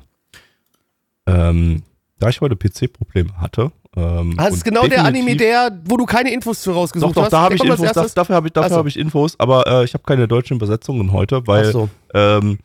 Ähm, 1.26 1.82
da 2.20 2.30
ich 2.30 2.40
heute 2.40 2.56
PC-Probleme 2.56 3.36
hatte. 3.42 3.72
Ähm, 3.96 4.36
Ah, 4.38 4.46
das 4.46 4.58
ist 4.58 4.64
genau 4.64 4.86
der 4.86 5.04
Anime, 5.04 5.36
der, 5.38 5.76
wo 5.86 5.98
du 5.98 6.06
keine 6.06 6.32
Infos 6.32 6.64
für 6.64 6.70
Doch, 6.70 6.78
rausgesucht 6.78 7.18
doch, 7.18 7.24
hast. 7.24 7.34
da 7.34 7.42
habe 7.42 7.56
ich 7.56 7.64
Infos. 7.64 7.94
Das, 7.94 8.14
dafür 8.14 8.36
habe 8.36 8.46
ich, 8.46 8.54
dafür 8.54 8.70
so. 8.70 8.76
habe 8.76 8.88
ich 8.90 9.00
Infos, 9.00 9.40
aber 9.40 9.66
äh, 9.66 9.86
ich 9.86 9.96
habe 9.96 10.04
keine 10.04 10.28
deutschen 10.28 10.58
Übersetzungen 10.58 11.12
heute, 11.12 11.48
weil 11.48 11.72
so. 11.72 11.90
ähm, 12.14 12.60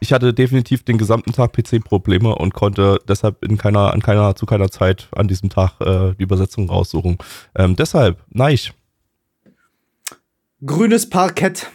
ich 0.00 0.12
hatte 0.12 0.34
definitiv 0.34 0.82
den 0.82 0.98
gesamten 0.98 1.30
Tag 1.30 1.52
PC-Probleme 1.52 2.34
und 2.34 2.54
konnte 2.54 2.98
deshalb 3.06 3.44
in 3.44 3.56
keiner, 3.56 3.92
an 3.92 4.02
keiner, 4.02 4.34
zu 4.34 4.46
keiner 4.46 4.68
Zeit 4.68 5.06
an 5.14 5.28
diesem 5.28 5.48
Tag 5.48 5.80
äh, 5.80 6.14
die 6.18 6.24
Übersetzung 6.24 6.68
raussuchen. 6.68 7.18
Ähm, 7.54 7.76
deshalb, 7.76 8.18
Neich, 8.30 8.72
Grünes 10.64 11.08
Parkett. 11.08 11.70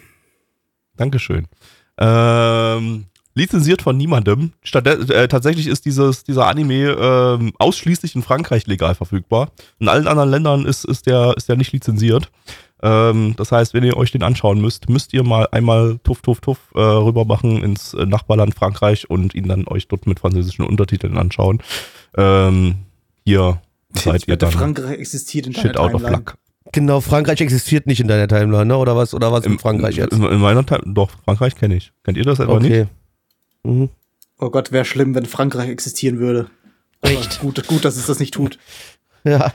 Dankeschön. 0.96 1.48
Ähm, 1.98 3.06
lizenziert 3.36 3.82
von 3.82 3.98
niemandem. 3.98 4.54
Statt, 4.64 4.88
äh, 4.88 5.28
tatsächlich 5.28 5.68
ist 5.68 5.86
dieses, 5.86 6.24
dieser 6.24 6.48
Anime 6.48 6.96
ähm, 7.00 7.54
ausschließlich 7.60 8.16
in 8.16 8.24
Frankreich 8.24 8.66
legal 8.68 8.96
verfügbar. 8.96 9.52
In 9.80 9.90
allen 9.90 10.08
anderen 10.08 10.30
Ländern 10.30 10.66
ist, 10.66 10.86
ist, 10.86 11.06
der, 11.06 11.34
ist 11.36 11.50
der 11.50 11.58
nicht 11.58 11.74
lizenziert. 11.74 12.32
Ähm, 12.82 13.34
das 13.38 13.52
heißt, 13.52 13.74
wenn 13.74 13.84
ihr 13.84 13.98
euch 13.98 14.12
den 14.12 14.24
anschauen 14.24 14.62
müsst, 14.62 14.88
müsst 14.90 15.14
ihr 15.14 15.24
mal 15.24 15.48
einmal 15.52 16.00
tuff, 16.04 16.22
tuff, 16.22 16.40
tuff 16.40 16.60
äh, 16.76 16.80
rüber 16.80 17.26
machen 17.26 17.64
ins 17.64 17.94
äh, 17.94 18.06
Nachbarland 18.06 18.56
Frankreich 18.56 19.10
und 19.10 19.36
ihn 19.36 19.48
dann 19.48 19.68
euch 19.68 19.88
dort 19.88 20.08
mit 20.08 20.20
französischen 20.20 20.66
Untertiteln 20.66 21.18
anschauen. 21.18 21.62
Ähm, 22.16 22.76
hier 23.26 23.62
seid 23.94 24.28
ihr 24.28 24.38
dann 24.38 24.52
Frankreich 24.52 25.00
existiert 25.00 25.48
in 25.48 25.56
shit 25.56 25.76
out 25.76 25.94
of 25.94 26.04
luck. 26.04 26.38
Genau, 26.72 27.02
Frankreich 27.02 27.42
existiert 27.42 27.88
nicht 27.88 28.00
in 28.00 28.08
deiner 28.08 28.28
Timeline, 28.28 28.66
ne? 28.66 28.78
Oder 28.78 28.96
was? 28.96 29.14
Oder 29.14 29.32
was 29.32 29.46
mit 29.46 29.62
Frankreich 29.62 29.96
jetzt? 29.96 30.14
In, 30.14 30.24
in 30.24 30.40
meiner 30.40 30.66
Time, 30.66 30.82
doch, 30.86 31.10
Frankreich 31.26 31.56
kenne 31.56 31.76
ich. 31.76 31.92
Kennt 32.04 32.18
ihr 32.18 32.24
das 32.24 32.40
etwa 32.40 32.60
nicht? 32.60 32.72
Okay. 32.72 32.88
Mhm. 33.64 33.90
Oh 34.40 34.50
Gott, 34.50 34.72
wäre 34.72 34.86
schlimm, 34.86 35.16
wenn 35.16 35.26
Frankreich 35.26 35.70
existieren 35.70 36.20
würde. 36.20 36.50
Echt? 37.02 37.40
Gut, 37.40 37.66
gut, 37.68 37.86
dass 37.86 37.96
es 37.98 38.06
das 38.08 38.20
nicht 38.20 38.34
tut. 38.34 38.58
Ja. 39.24 39.52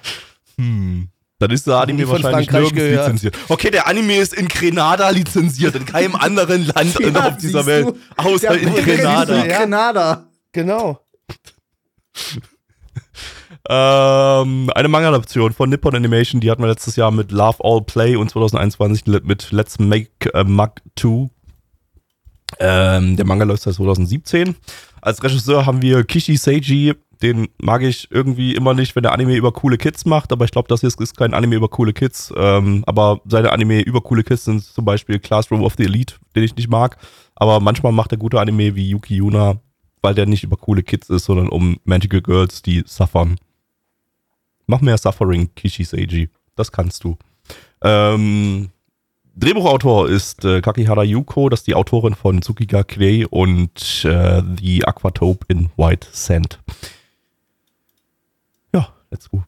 Hm. 0.59 1.09
Dann 1.39 1.51
ist 1.51 1.67
der 1.67 1.77
Anime 1.79 2.07
von 2.07 2.23
wahrscheinlich 2.23 2.51
Frankreich 2.51 2.73
nirgends 2.73 2.91
gehört. 2.93 3.07
lizenziert. 3.13 3.37
Okay, 3.49 3.71
der 3.71 3.87
Anime 3.87 4.17
ist 4.19 4.35
in 4.35 4.49
Grenada 4.49 5.09
lizenziert, 5.11 5.75
in 5.77 5.87
keinem 5.87 6.15
anderen 6.17 6.67
Land 6.67 6.99
Ja, 7.01 7.29
auf 7.29 7.37
dieser 7.39 7.65
Welt, 7.65 7.87
du? 7.87 7.97
außer 8.17 8.49
Der 8.57 8.61
in 8.61 8.75
Grenada. 8.75 9.43
in 9.43 9.49
Grenada. 9.51 10.27
Genau. 10.53 11.01
Ähm, 13.69 14.71
eine 14.75 14.89
Manga-Adaption 14.89 15.53
von 15.53 15.71
Nippon 15.71 15.95
Animation, 15.95 16.41
die 16.41 16.51
hatten 16.51 16.63
wir 16.63 16.69
letztes 16.69 16.97
Jahr 16.97 17.11
mit 17.11 17.31
Love 17.31 17.59
All 17.63 17.81
Play 17.83 18.17
und 18.17 18.29
2021 18.31 19.07
le- 19.07 19.21
mit 19.25 19.53
Let's 19.53 19.79
Make 19.79 20.35
a 20.35 20.43
Mug 20.45 20.73
2. 20.97 21.29
Ähm, 22.61 23.17
der 23.17 23.25
Manga 23.25 23.45
läuft 23.45 23.63
seit 23.63 23.75
2017. 23.75 24.57
Als 25.01 25.23
Regisseur 25.23 25.65
haben 25.67 25.81
wir 25.81 26.05
Kishi 26.05 26.37
Seiji, 26.37 26.95
den 27.23 27.49
mag 27.59 27.83
ich 27.83 28.09
irgendwie 28.11 28.55
immer 28.55 28.75
nicht, 28.75 28.95
wenn 28.97 29.05
der 29.05 29.13
Anime 29.13 29.37
über 29.37 29.53
coole 29.53 29.79
Kids 29.79 30.05
macht, 30.05 30.33
aber 30.33 30.45
ich 30.45 30.51
glaube, 30.51 30.69
das 30.69 30.81
hier 30.81 30.89
ist 30.89 31.17
kein 31.17 31.35
Anime 31.35 31.55
über 31.57 31.69
coole 31.69 31.93
Kids. 31.93 32.33
Ähm, 32.37 32.83
aber 32.87 33.21
seine 33.27 33.53
Anime 33.53 33.81
über 33.81 34.01
coole 34.01 34.25
Kids 34.25 34.45
sind 34.45 34.63
zum 34.65 34.85
Beispiel 34.85 35.19
Classroom 35.21 35.63
of 35.63 35.75
the 35.79 35.85
Elite, 35.85 36.17
den 36.35 36.43
ich 36.43 36.57
nicht 36.57 36.69
mag. 36.69 36.97
Aber 37.37 37.61
manchmal 37.61 37.93
macht 37.93 38.11
er 38.13 38.19
gute 38.19 38.41
Anime 38.41 38.75
wie 38.75 38.91
Yuki 38.91 39.17
Yuna, 39.17 39.61
weil 40.03 40.15
der 40.15 40.27
nicht 40.27 40.43
über 40.43 40.57
coole 40.57 40.83
Kids 40.83 41.09
ist, 41.11 41.25
sondern 41.25 41.49
um 41.49 41.79
Magical 41.85 42.21
Girls, 42.21 42.61
die 42.63 42.83
suffern. 42.87 43.37
Mach 44.67 44.81
mehr 44.81 44.99
Suffering, 44.99 45.51
Kishi 45.55 45.85
Seiji. 45.85 46.31
Das 46.57 46.71
kannst 46.71 47.05
du. 47.05 47.17
Ähm, 47.83 48.71
Drehbuchautor 49.35 50.09
ist 50.09 50.45
äh, 50.45 50.61
Kakihara 50.61 51.05
Yuko, 51.05 51.49
das 51.49 51.61
ist 51.61 51.67
die 51.67 51.75
Autorin 51.75 52.15
von 52.15 52.43
Tsukiga 52.43 52.85
Clay 52.85 53.25
und 53.25 54.05
äh, 54.05 54.43
The 54.61 54.85
Aquatope 54.85 55.47
in 55.49 55.71
White 55.77 56.09
Sand. 56.13 56.61
Ja, 58.75 58.89
let's 59.11 59.29
go. 59.31 59.43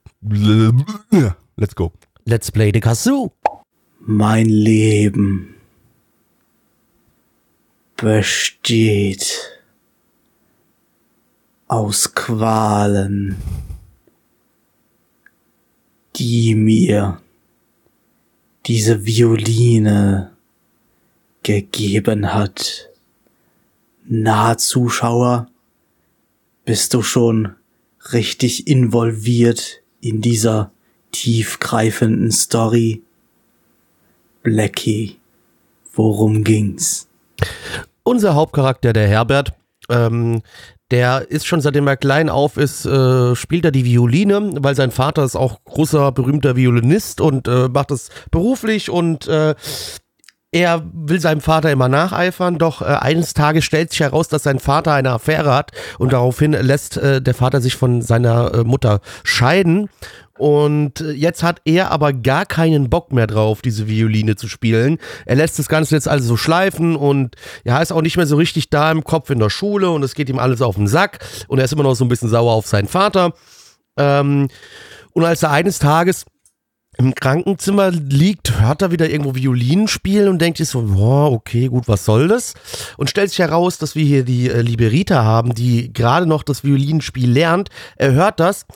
Let's 1.57 1.75
go. 1.75 1.93
Let's 2.25 2.51
Play 2.51 2.71
the 2.73 2.81
Kazoo. 2.81 3.31
Mein 4.01 4.47
Leben 4.47 5.55
besteht 7.97 9.61
aus 11.69 12.15
Qualen, 12.15 13.37
die 16.17 16.55
mir 16.55 17.21
diese 18.67 19.05
Violine 19.05 20.33
gegeben 21.43 22.33
hat. 22.33 22.89
Na, 24.05 24.57
Zuschauer, 24.57 25.49
bist 26.65 26.95
du 26.95 27.03
schon 27.03 27.55
richtig 28.13 28.67
involviert 28.67 29.81
in 30.01 30.21
dieser 30.21 30.71
tiefgreifenden 31.13 32.31
Story? 32.33 33.03
Blackie, 34.43 35.17
worum 35.95 36.45
ging's? 36.45 37.09
Unser 38.03 38.35
Hauptcharakter, 38.35 38.93
der 38.93 39.09
Herbert, 39.09 39.53
ähm, 39.89 40.43
der 40.95 41.29
ist 41.29 41.45
schon 41.45 41.61
seitdem 41.61 41.89
er 41.89 41.97
klein 41.97 42.29
auf 42.29 42.57
ist, 42.57 42.87
äh, 42.87 43.35
spielt 43.35 43.65
er 43.65 43.73
die 43.73 43.85
Violine, 43.85 44.53
weil 44.61 44.77
sein 44.77 44.93
Vater 44.93 45.25
ist 45.25 45.35
auch 45.35 45.59
großer, 45.65 46.13
berühmter 46.13 46.55
Violinist 46.55 47.21
und 47.21 47.49
äh, 47.49 47.69
macht 47.69 47.91
es 47.91 48.11
beruflich 48.31 48.91
und 48.91 49.27
äh, 49.27 49.57
er 50.53 50.85
will 50.93 51.19
seinem 51.19 51.41
Vater 51.41 51.73
immer 51.73 51.89
nacheifern, 51.89 52.59
doch 52.59 52.81
äh, 52.81 52.85
eines 52.85 53.35
Tages 53.35 53.65
stellt 53.65 53.91
sich 53.91 53.99
heraus, 53.99 54.29
dass 54.29 54.45
sein 54.45 54.61
Vater 54.61 54.93
eine 54.93 55.11
Affäre 55.11 55.53
hat 55.53 55.73
und 55.99 56.13
daraufhin 56.13 56.53
lässt 56.53 56.97
äh, 56.97 57.21
der 57.21 57.35
Vater 57.35 57.61
sich 57.61 57.75
von 57.75 58.01
seiner 58.01 58.55
äh, 58.55 58.59
Mutter 58.63 59.01
scheiden. 59.25 59.89
Und 60.39 61.01
äh, 61.01 61.13
jetzt 61.13 61.43
hat 61.43 61.61
er 61.65 61.91
aber 61.91 62.13
gar 62.13 62.45
keinen 62.45 62.91
Bock 62.91 63.13
mehr 63.13 63.27
drauf, 63.27 63.63
diese 63.63 63.87
Violine 63.87 64.37
zu 64.37 64.49
spielen. 64.49 64.99
Er 65.27 65.37
lässt 65.37 65.59
das 65.59 65.69
Ganze 65.69 65.95
jetzt 65.95 66.09
also 66.09 66.27
so 66.27 66.37
schleifen 66.37 66.97
und 66.97 67.37
er 67.63 67.81
ist 67.81 67.93
auch 67.93 68.03
nicht 68.03 68.17
mehr 68.17 68.27
so 68.27 68.37
richtig 68.37 68.71
da 68.71 68.91
im 68.91 69.05
Kopf 69.05 69.31
in 69.31 69.39
der 69.39 69.51
Schule 69.51 69.91
und 69.91 70.03
es 70.03 70.15
geht 70.15 70.29
ihm 70.29 70.39
alles 70.39 70.61
auf 70.61 70.75
den 70.75 70.89
Sack 70.89 71.19
und 71.47 71.59
er 71.59 71.65
ist 71.65 71.73
immer 71.73 71.85
noch 71.85 71.95
so 71.95 72.05
ein 72.05 72.09
bisschen 72.09 72.29
sauer 72.29 72.53
auf 72.53 72.67
seinen 72.67 72.89
Vater. 72.89 73.33
Ähm, 73.97 74.49
und 75.13 75.25
als 75.25 75.45
er 75.45 75.53
eines 75.53 75.79
Tages 75.79 76.25
im 76.97 77.15
Krankenzimmer 77.15 77.91
liegt, 77.91 78.61
hört 78.61 78.83
er 78.83 78.93
wieder 78.93 79.11
irgendwo 79.11 79.35
Violinen 79.35 79.89
spielen 79.89 80.29
und 80.29 80.41
denkt 80.41 80.59
sich 80.59 80.69
so, 80.69 80.83
boah, 80.83 81.33
okay, 81.33 81.69
gut, 81.69 81.89
was 81.89 82.05
soll 82.05 82.29
das? 82.29 82.55
Und 82.97 83.11
stellt 83.11 83.31
sich 83.31 83.41
heraus, 83.41 83.79
dass 83.79 83.95
wir 83.95 84.05
hier 84.05 84.25
die 84.25 84.49
äh, 84.49 84.61
liebe 84.61 84.91
haben, 85.11 85.55
die 85.55 85.93
gerade 85.93 86.27
noch 86.27 86.43
das 86.43 86.63
Violinspiel 86.63 87.31
lernt. 87.31 87.69
Er 87.97 88.13
hört 88.13 88.39
das 88.39 88.67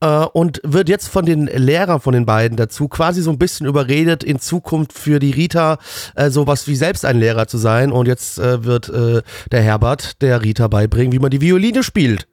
und 0.00 0.60
wird 0.62 0.88
jetzt 0.88 1.08
von 1.08 1.24
den 1.24 1.46
Lehrern 1.46 2.00
von 2.00 2.12
den 2.12 2.26
beiden 2.26 2.56
dazu 2.56 2.86
quasi 2.88 3.22
so 3.22 3.30
ein 3.30 3.38
bisschen 3.38 3.66
überredet, 3.66 4.22
in 4.22 4.38
Zukunft 4.38 4.92
für 4.92 5.18
die 5.18 5.30
Rita 5.30 5.78
äh, 6.14 6.28
sowas 6.30 6.68
wie 6.68 6.76
selbst 6.76 7.04
ein 7.04 7.18
Lehrer 7.18 7.46
zu 7.48 7.56
sein. 7.58 7.92
Und 7.92 8.06
jetzt 8.06 8.38
äh, 8.38 8.62
wird 8.64 8.88
äh, 8.90 9.22
der 9.52 9.62
Herbert 9.62 10.20
der 10.20 10.42
Rita 10.42 10.68
beibringen, 10.68 11.12
wie 11.12 11.18
man 11.18 11.30
die 11.30 11.40
Violine 11.40 11.82
spielt. 11.82 12.28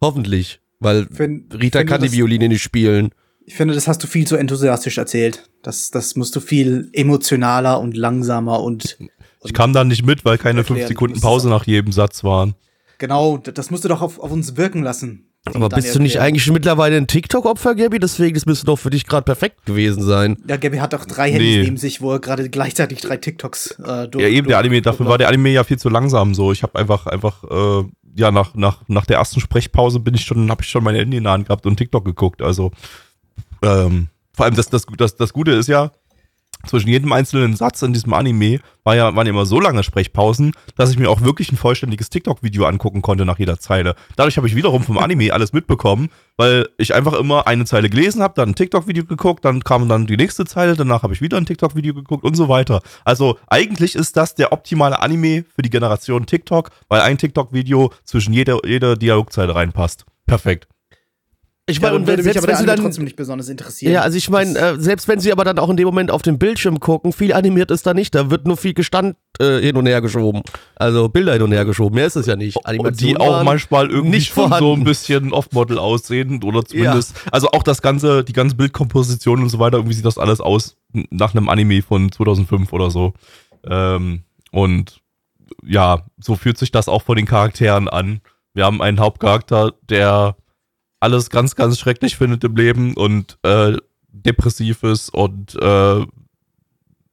Hoffentlich. 0.00 0.60
Weil 0.78 1.06
Find- 1.06 1.54
Rita 1.54 1.78
finde 1.78 1.92
kann 1.92 2.02
die 2.02 2.12
Violine 2.12 2.48
nicht 2.48 2.62
spielen. 2.62 3.10
Ich 3.46 3.54
finde, 3.54 3.74
das 3.74 3.88
hast 3.88 4.02
du 4.02 4.06
viel 4.08 4.26
zu 4.26 4.36
enthusiastisch 4.36 4.98
erzählt. 4.98 5.48
Das, 5.62 5.90
das 5.90 6.16
musst 6.16 6.36
du 6.36 6.40
viel 6.40 6.90
emotionaler 6.92 7.80
und 7.80 7.96
langsamer 7.96 8.60
und 8.60 8.98
Ich 9.44 9.54
kam 9.54 9.72
da 9.72 9.84
nicht 9.84 10.04
mit, 10.04 10.24
weil 10.24 10.36
keine 10.36 10.58
Erklären, 10.58 10.78
fünf 10.80 10.88
Sekunden 10.88 11.20
Pause 11.20 11.48
nach 11.48 11.64
jedem 11.64 11.92
Satz 11.92 12.24
waren. 12.24 12.54
genau, 12.98 13.38
das 13.38 13.70
musst 13.70 13.84
du 13.84 13.88
doch 13.88 14.02
auf, 14.02 14.18
auf 14.18 14.32
uns 14.32 14.56
wirken 14.56 14.82
lassen. 14.82 15.25
Aber 15.54 15.68
bist 15.68 15.94
du 15.94 16.00
nicht 16.00 16.20
eigentlich 16.20 16.50
mittlerweile 16.50 16.96
ein 16.96 17.06
TikTok-Opfer, 17.06 17.74
Gabi? 17.74 17.98
Deswegen, 17.98 18.34
das 18.34 18.46
müsste 18.46 18.66
doch 18.66 18.76
für 18.76 18.90
dich 18.90 19.06
gerade 19.06 19.24
perfekt 19.24 19.64
gewesen 19.64 20.02
sein. 20.02 20.36
Ja, 20.48 20.56
Gabby 20.56 20.78
hat 20.78 20.92
doch 20.92 21.04
drei 21.04 21.30
Handys 21.30 21.56
Nee. 21.56 21.62
neben 21.62 21.76
sich, 21.76 22.00
wo 22.00 22.12
er 22.12 22.18
gerade 22.20 22.48
gleichzeitig 22.50 23.00
drei 23.00 23.16
TikToks 23.16 23.78
äh, 23.84 24.08
durch. 24.08 24.22
Ja, 24.22 24.28
eben 24.28 24.48
der 24.48 24.56
durch- 24.58 24.66
Anime, 24.66 24.82
dafür 24.82 25.06
war 25.06 25.18
der 25.18 25.28
Anime 25.28 25.50
ja 25.50 25.62
viel 25.64 25.78
zu 25.78 25.88
langsam 25.88 26.34
so. 26.34 26.50
Ich 26.52 26.62
habe 26.62 26.78
einfach, 26.78 27.06
einfach, 27.06 27.44
äh, 27.44 27.84
ja, 28.16 28.30
nach, 28.32 28.54
nach, 28.54 28.82
nach 28.88 29.06
der 29.06 29.18
ersten 29.18 29.40
Sprechpause 29.40 30.00
bin 30.00 30.14
ich 30.14 30.22
schon, 30.24 30.50
habe 30.50 30.62
ich 30.62 30.68
schon 30.68 30.82
meine 30.82 30.98
Handy 30.98 31.18
in 31.18 31.24
der 31.24 31.32
Hand 31.32 31.46
gehabt 31.46 31.64
und 31.66 31.76
TikTok 31.76 32.04
geguckt. 32.04 32.42
Also, 32.42 32.72
ähm, 33.62 34.08
vor 34.32 34.46
allem 34.46 34.54
das, 34.56 34.68
das, 34.68 34.84
das, 34.96 35.16
das 35.16 35.32
Gute 35.32 35.52
ist 35.52 35.68
ja, 35.68 35.92
zwischen 36.66 36.88
jedem 36.88 37.12
einzelnen 37.12 37.56
Satz 37.56 37.82
in 37.82 37.92
diesem 37.92 38.12
Anime 38.12 38.60
war 38.84 38.94
ja, 38.94 39.14
waren 39.14 39.26
immer 39.26 39.46
so 39.46 39.60
lange 39.60 39.82
Sprechpausen, 39.82 40.52
dass 40.76 40.90
ich 40.90 40.98
mir 40.98 41.10
auch 41.10 41.20
wirklich 41.20 41.50
ein 41.50 41.56
vollständiges 41.56 42.10
TikTok-Video 42.10 42.64
angucken 42.64 43.02
konnte 43.02 43.24
nach 43.24 43.38
jeder 43.38 43.58
Zeile. 43.58 43.96
Dadurch 44.16 44.36
habe 44.36 44.46
ich 44.46 44.54
wiederum 44.54 44.84
vom 44.84 44.98
Anime 44.98 45.32
alles 45.32 45.52
mitbekommen, 45.52 46.10
weil 46.36 46.68
ich 46.78 46.94
einfach 46.94 47.14
immer 47.14 47.46
eine 47.46 47.64
Zeile 47.64 47.90
gelesen 47.90 48.22
habe, 48.22 48.34
dann 48.36 48.50
ein 48.50 48.54
TikTok-Video 48.54 49.04
geguckt, 49.04 49.44
dann 49.44 49.64
kam 49.64 49.88
dann 49.88 50.06
die 50.06 50.16
nächste 50.16 50.44
Zeile, 50.44 50.76
danach 50.76 51.02
habe 51.02 51.14
ich 51.14 51.20
wieder 51.20 51.36
ein 51.36 51.46
TikTok-Video 51.46 51.94
geguckt 51.94 52.24
und 52.24 52.36
so 52.36 52.48
weiter. 52.48 52.80
Also 53.04 53.38
eigentlich 53.48 53.96
ist 53.96 54.16
das 54.16 54.34
der 54.34 54.52
optimale 54.52 55.00
Anime 55.00 55.44
für 55.54 55.62
die 55.62 55.70
Generation 55.70 56.26
TikTok, 56.26 56.70
weil 56.88 57.00
ein 57.00 57.18
TikTok-Video 57.18 57.92
zwischen 58.04 58.32
jeder, 58.32 58.60
jeder 58.64 58.96
Dialogzeile 58.96 59.54
reinpasst. 59.54 60.04
Perfekt. 60.26 60.68
Ich 61.68 61.78
Ja, 61.78 61.82
meine, 61.82 61.92
dann 61.94 62.02
und 62.02 62.06
wenn, 62.06 62.22
selbst 62.22 62.38
aber 62.38 62.46
wenn 62.46 62.56
sie 62.56 62.66
dann. 62.66 62.78
trotzdem 62.78 63.02
nicht 63.02 63.16
besonders 63.16 63.48
interessieren. 63.48 63.92
Ja, 63.92 64.02
also 64.02 64.16
ich 64.16 64.30
meine, 64.30 64.56
äh, 64.56 64.78
selbst 64.78 65.08
wenn 65.08 65.18
sie 65.18 65.32
aber 65.32 65.42
dann 65.42 65.58
auch 65.58 65.68
in 65.68 65.76
dem 65.76 65.86
Moment 65.86 66.12
auf 66.12 66.22
dem 66.22 66.38
Bildschirm 66.38 66.78
gucken, 66.78 67.12
viel 67.12 67.32
animiert 67.32 67.72
ist 67.72 67.84
da 67.86 67.92
nicht. 67.92 68.14
Da 68.14 68.30
wird 68.30 68.46
nur 68.46 68.56
viel 68.56 68.72
Gestand 68.72 69.16
äh, 69.40 69.58
hin 69.58 69.76
und 69.76 69.86
her 69.86 70.00
geschoben. 70.00 70.42
Also 70.76 71.08
Bilder 71.08 71.32
hin 71.32 71.42
und 71.42 71.50
her 71.50 71.64
geschoben. 71.64 71.96
Mehr 71.96 72.06
ist 72.06 72.14
es 72.14 72.26
ja 72.26 72.36
nicht. 72.36 72.56
Und 72.56 72.64
die 72.64 72.68
Animationen 72.68 73.16
auch 73.16 73.42
manchmal 73.42 73.90
irgendwie 73.90 74.16
nicht 74.18 74.32
schon 74.32 74.52
so 74.52 74.74
ein 74.74 74.84
bisschen 74.84 75.32
Off-Model 75.32 75.78
aussehen 75.78 76.40
oder 76.44 76.64
zumindest, 76.64 77.16
also 77.32 77.48
auch 77.50 77.64
das 77.64 77.82
ganze, 77.82 78.22
die 78.22 78.32
ganze 78.32 78.54
Bildkomposition 78.54 79.42
und 79.42 79.48
so 79.48 79.58
weiter, 79.58 79.78
irgendwie 79.78 79.94
sieht 79.94 80.04
das 80.06 80.18
alles 80.18 80.40
aus 80.40 80.76
nach 80.92 81.34
einem 81.34 81.48
Anime 81.48 81.82
von 81.82 82.12
2005 82.12 82.72
oder 82.72 82.90
so. 82.92 83.12
Ähm, 83.68 84.22
und 84.52 85.00
ja, 85.64 86.06
so 86.20 86.36
fühlt 86.36 86.58
sich 86.58 86.70
das 86.70 86.86
auch 86.88 87.02
von 87.02 87.16
den 87.16 87.26
Charakteren 87.26 87.88
an. 87.88 88.20
Wir 88.54 88.64
haben 88.64 88.80
einen 88.80 89.00
Hauptcharakter, 89.00 89.72
der 89.88 90.36
alles 91.06 91.30
ganz, 91.30 91.54
ganz 91.54 91.78
schrecklich 91.78 92.16
findet 92.16 92.42
im 92.44 92.56
Leben 92.56 92.94
und 92.94 93.38
äh, 93.42 93.76
depressiv 94.10 94.82
ist 94.82 95.08
und 95.14 95.54
äh, 95.60 96.04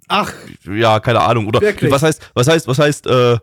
Ach, 0.10 0.32
ja, 0.66 1.00
keine 1.00 1.22
Ahnung. 1.22 1.48
Oder 1.48 1.62
Wirklich? 1.62 1.92
was 1.92 2.04
heißt, 2.04 2.32
was 2.34 2.48
heißt, 2.48 2.68
was 2.68 2.78
heißt, 2.80 3.08
äh, 3.08 3.38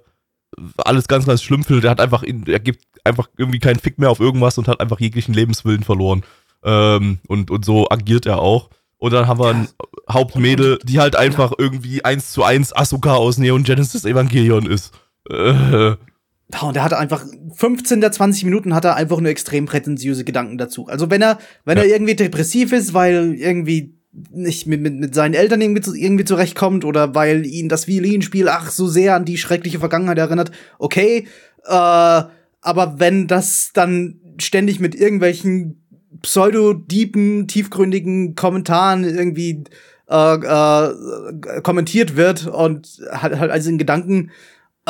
alles 0.77 1.09
ganz, 1.09 1.25
ganz 1.27 1.43
schlimm 1.43 1.65
findet. 1.65 1.85
Er 1.85 1.91
hat 1.91 2.01
einfach, 2.01 2.23
in- 2.23 2.47
er 2.47 2.61
gibt 2.61 2.85
einfach 3.05 3.29
irgendwie 3.37 3.59
keinen 3.61 3.79
Fick 3.79 3.99
mehr 3.99 4.11
auf 4.11 4.21
irgendwas 4.21 4.59
und 4.59 4.69
hat 4.69 4.81
einfach 4.81 5.01
jeglichen 5.01 5.33
Lebenswillen 5.35 5.83
verloren. 5.85 6.23
Ähm, 6.63 7.19
und, 7.29 7.51
und 7.51 7.65
so 7.65 7.89
agiert 7.89 8.27
er 8.27 8.39
auch. 8.41 8.69
Und 8.99 9.13
dann 9.15 9.27
haben 9.27 9.41
wir 9.41 9.49
ein 9.55 9.69
Hauptmädel, 10.11 10.79
die 10.85 11.01
halt 11.01 11.17
einfach 11.17 11.53
irgendwie 11.57 12.05
eins 12.05 12.33
zu 12.33 12.45
eins 12.45 12.75
Asuka 12.75 13.15
aus 13.15 13.39
Neon 13.39 13.63
Genesis 13.65 14.05
Evangelion 14.05 14.67
ist. 14.67 14.93
Äh, 15.31 15.53
Ja, 15.53 15.97
und 16.63 16.77
er 16.77 16.85
hat 16.85 16.93
einfach 16.93 17.25
15 17.55 18.01
der 18.01 18.13
20 18.13 18.45
Minuten 18.45 18.75
hat 18.75 18.85
er 18.85 18.97
einfach 18.97 19.21
nur 19.21 19.31
extrem 19.31 19.67
prätentiöse 19.67 20.25
Gedanken 20.25 20.59
dazu. 20.59 20.87
Also 20.89 21.11
wenn 21.11 21.23
er, 21.23 21.39
wenn 21.65 21.79
Ja. 21.79 21.85
er 21.85 21.91
irgendwie 21.91 22.15
depressiv 22.15 22.73
ist, 22.73 22.95
weil 22.95 23.35
irgendwie 23.35 23.95
nicht 24.33 24.67
mit, 24.67 24.81
mit, 24.81 24.95
mit 24.95 25.15
seinen 25.15 25.35
Eltern 25.35 25.61
irgendwie, 25.61 25.83
zu, 25.83 25.95
irgendwie 25.95 26.25
zurechtkommt 26.25 26.85
oder 26.85 27.15
weil 27.15 27.47
ihn 27.47 27.69
das 27.69 27.87
Violinspiel 27.87 28.49
ach 28.49 28.71
so 28.71 28.89
sehr 28.89 29.15
an 29.15 29.25
die 29.25 29.39
schreckliche 29.39 29.79
Vergangenheit 29.79 30.19
erinnert, 30.19 30.51
okay. 30.79 31.27
Äh, 31.65 32.23
aber 32.63 32.95
wenn 32.99 33.27
das 33.27 33.71
dann 33.73 34.17
ständig 34.39 34.81
mit 34.81 34.95
irgendwelchen 34.95 35.81
pseudo-deepen, 36.23 37.47
tiefgründigen 37.49 38.35
Kommentaren 38.35 39.05
irgendwie 39.05 39.65
äh, 40.09 40.35
äh, 40.35 41.61
kommentiert 41.63 42.17
wird 42.17 42.47
und 42.47 43.01
halt, 43.13 43.39
halt 43.39 43.51
also 43.51 43.71
in 43.71 43.79
Gedanken 43.79 44.31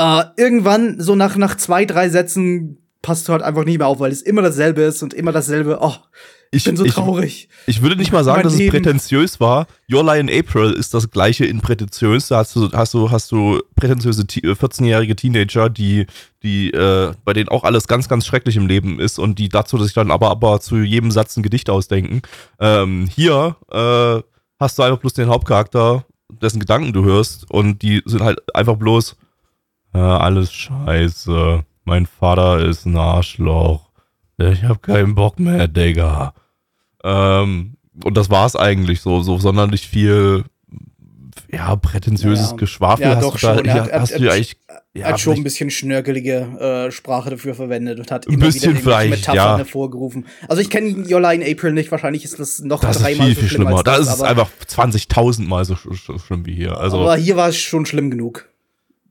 äh, 0.01 0.25
irgendwann, 0.37 1.01
so 1.01 1.15
nach, 1.15 1.37
nach 1.37 1.57
zwei, 1.57 1.85
drei 1.85 2.09
Sätzen, 2.09 2.79
passt 3.03 3.29
du 3.29 3.33
halt 3.33 3.43
einfach 3.43 3.65
nicht 3.65 3.79
mehr 3.79 3.87
auf, 3.87 4.01
weil 4.01 4.13
es 4.13 4.23
immer 4.23 4.43
dasselbe 4.43 4.83
ist 4.83 5.03
und 5.03 5.15
immer 5.15 5.33
dasselbe. 5.33 5.79
Oh, 5.81 5.95
ich, 6.51 6.59
ich, 6.59 6.65
bin 6.65 6.77
so 6.77 6.85
ich, 6.85 6.93
traurig. 6.93 7.49
Ich 7.67 7.81
würde 7.81 7.97
nicht 7.97 8.13
mal 8.13 8.25
sagen, 8.25 8.43
dass 8.43 8.55
es 8.55 8.59
Leben. 8.59 8.73
prätentiös 8.73 9.41
war. 9.41 9.67
Your 9.91 10.03
Lie 10.05 10.21
in 10.21 10.31
April 10.31 10.73
ist 10.73 10.93
das 10.95 11.11
gleiche 11.11 11.45
in 11.45 11.61
prätentiös. 11.61 12.29
Da 12.29 12.39
hast 12.39 12.57
du, 12.57 12.71
hast 12.73 12.93
du, 12.95 13.11
hast 13.11 13.31
du 13.31 13.61
prätentiöse 13.77 14.27
Te- 14.27 14.41
äh, 14.41 14.53
14-jährige 14.53 15.17
Teenager, 15.17 15.71
die, 15.71 16.07
die, 16.43 16.71
äh, 16.73 17.13
bei 17.25 17.33
denen 17.35 17.49
auch 17.49 17.65
alles 17.65 17.87
ganz, 17.87 18.09
ganz 18.09 18.27
schrecklich 18.27 18.57
im 18.57 18.67
Leben 18.67 18.99
ist 19.01 19.19
und 19.19 19.39
die 19.39 19.49
dazu 19.49 19.79
sich 19.79 19.95
dann 19.95 20.11
aber, 20.11 20.31
aber 20.31 20.61
zu 20.61 20.79
jedem 20.79 21.11
Satz 21.11 21.37
ein 21.37 21.43
Gedicht 21.43 21.71
ausdenken. 21.71 22.23
Ähm, 22.59 23.09
hier 23.15 23.57
äh, 23.71 24.23
hast 24.59 24.79
du 24.79 24.83
einfach 24.83 24.99
bloß 24.99 25.15
den 25.15 25.29
Hauptcharakter, 25.29 26.05
dessen 26.43 26.61
Gedanken 26.61 26.93
du 26.93 27.05
hörst 27.05 27.51
und 27.51 27.83
die 27.83 28.03
sind 28.07 28.23
halt 28.23 28.41
einfach 28.55 28.77
bloß 28.77 29.17
ja, 29.95 30.19
alles 30.19 30.53
scheiße. 30.53 31.65
Mein 31.85 32.07
Vater 32.07 32.65
ist 32.65 32.87
ein 32.87 32.97
Arschloch. 32.97 33.91
Ich 34.39 34.63
hab 34.65 34.83
keinen 34.83 35.15
Bock 35.15 35.39
mehr, 35.39 35.69
Digga. 35.69 36.35
Ähm, 37.03 37.77
und 38.05 38.17
das 38.17 38.31
war's 38.31 38.57
eigentlich 38.57 39.01
so. 39.01 39.23
So 39.23 39.39
sonderlich 39.39 39.87
viel 39.89 40.45
ja, 41.53 41.75
prätentiöses 41.77 42.51
Ja. 42.53 42.57
Geschwafel 42.57 43.07
Ja, 43.07 43.17
hast 43.17 43.25
doch 43.25 43.37
du 43.39 43.47
da, 43.47 43.57
schon. 43.57 43.65
Er 43.67 43.77
ja, 43.77 43.83
hat- 43.85 43.93
hast 43.93 44.15
hat- 44.15 44.21
du 44.21 44.31
eigentlich, 44.33 44.57
Er 44.95 45.01
ja, 45.01 45.07
hat 45.09 45.21
schon 45.21 45.35
ein 45.37 45.43
bisschen 45.45 45.71
schnörkelige 45.71 46.87
äh, 46.89 46.91
Sprache 46.93 47.31
dafür 47.31 47.55
verwendet 47.55 47.99
und 47.99 48.11
hat 48.11 48.27
immer 48.27 48.53
wieder 48.53 48.67
irgendwelche 48.69 49.09
Metaphern 49.11 49.35
ja. 49.37 49.57
hervorgerufen. 49.59 50.27
Also 50.49 50.63
ich 50.63 50.71
kenne 50.71 51.07
Yola 51.09 51.33
in 51.33 51.43
April 51.43 51.73
nicht, 51.73 51.91
wahrscheinlich 51.91 52.25
ist 52.25 52.39
das 52.39 52.61
noch 52.61 52.81
das 52.81 52.97
ist 52.97 53.03
dreimal 53.03 53.27
viel, 53.27 53.35
so 53.35 53.41
viel 53.41 53.49
schlimm 53.49 53.63
schlimmer. 53.63 53.77
als 53.79 53.85
Da 53.85 53.99
das, 53.99 54.15
ist 54.15 54.23
einfach 54.23 54.49
20.000 54.69 55.47
Mal 55.49 55.65
so 55.65 55.75
sch 55.77 55.89
sch 55.95 56.11
schlimm 56.25 56.47
wie 56.47 56.55
hier. 56.55 56.79
Also, 56.79 57.01
aber 57.01 57.17
hier 57.17 57.37
war 57.37 57.49
es 57.49 57.59
schon 57.59 57.85
schlimm 57.87 58.11
genug. 58.11 58.49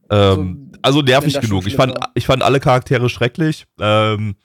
Ähm, 0.09 0.71
also 0.81 1.01
nervig 1.01 1.33
das 1.33 1.43
schon 1.43 1.49
genug. 1.49 1.67
Ich 1.67 1.75
fand, 1.75 1.93
ich 2.13 2.25
fand 2.25 2.43
alle 2.43 2.59
Charaktere 2.59 3.09
schrecklich. 3.09 3.65
Ähm, 3.79 4.35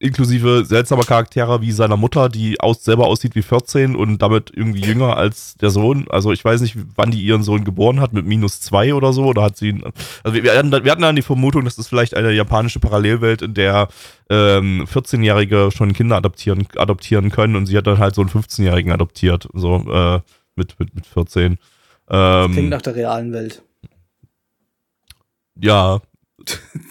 inklusive 0.00 0.64
seltsamer 0.64 1.04
Charaktere 1.04 1.60
wie 1.60 1.72
seiner 1.72 1.98
Mutter, 1.98 2.30
die 2.30 2.58
aus, 2.58 2.82
selber 2.82 3.06
aussieht 3.06 3.34
wie 3.34 3.42
14 3.42 3.94
und 3.94 4.22
damit 4.22 4.50
irgendwie 4.54 4.80
jünger 4.80 5.18
als 5.18 5.56
der 5.56 5.68
Sohn. 5.68 6.06
Also 6.08 6.32
ich 6.32 6.42
weiß 6.42 6.62
nicht, 6.62 6.74
wann 6.96 7.10
die 7.10 7.22
ihren 7.22 7.42
Sohn 7.42 7.64
geboren 7.64 8.00
hat, 8.00 8.14
mit 8.14 8.24
minus 8.24 8.60
zwei 8.60 8.94
oder 8.94 9.12
so. 9.12 9.26
Oder 9.26 9.42
hat 9.42 9.58
sie 9.58 9.68
ihn, 9.68 9.84
also 10.24 10.34
wir, 10.34 10.42
wir, 10.42 10.56
hatten, 10.56 10.72
wir 10.72 10.90
hatten 10.90 11.02
dann 11.02 11.16
die 11.16 11.22
Vermutung, 11.22 11.66
dass 11.66 11.76
das 11.76 11.86
vielleicht 11.86 12.14
eine 12.14 12.32
japanische 12.32 12.80
Parallelwelt, 12.80 13.42
in 13.42 13.52
der 13.52 13.88
ähm, 14.30 14.86
14-Jährige 14.90 15.68
schon 15.70 15.92
Kinder 15.92 16.16
adoptieren, 16.16 16.66
adoptieren 16.76 17.30
können 17.30 17.54
und 17.54 17.66
sie 17.66 17.76
hat 17.76 17.86
dann 17.86 17.98
halt 17.98 18.14
so 18.14 18.22
einen 18.22 18.30
15-Jährigen 18.30 18.92
adoptiert, 18.92 19.48
so 19.52 19.84
äh, 19.92 20.20
mit, 20.56 20.80
mit, 20.80 20.94
mit 20.94 21.06
14. 21.06 21.58
Klingt 22.06 22.58
Ähm, 22.58 22.68
nach 22.70 22.82
der 22.82 22.96
realen 22.96 23.32
Welt. 23.34 23.62
Ja, 25.60 26.00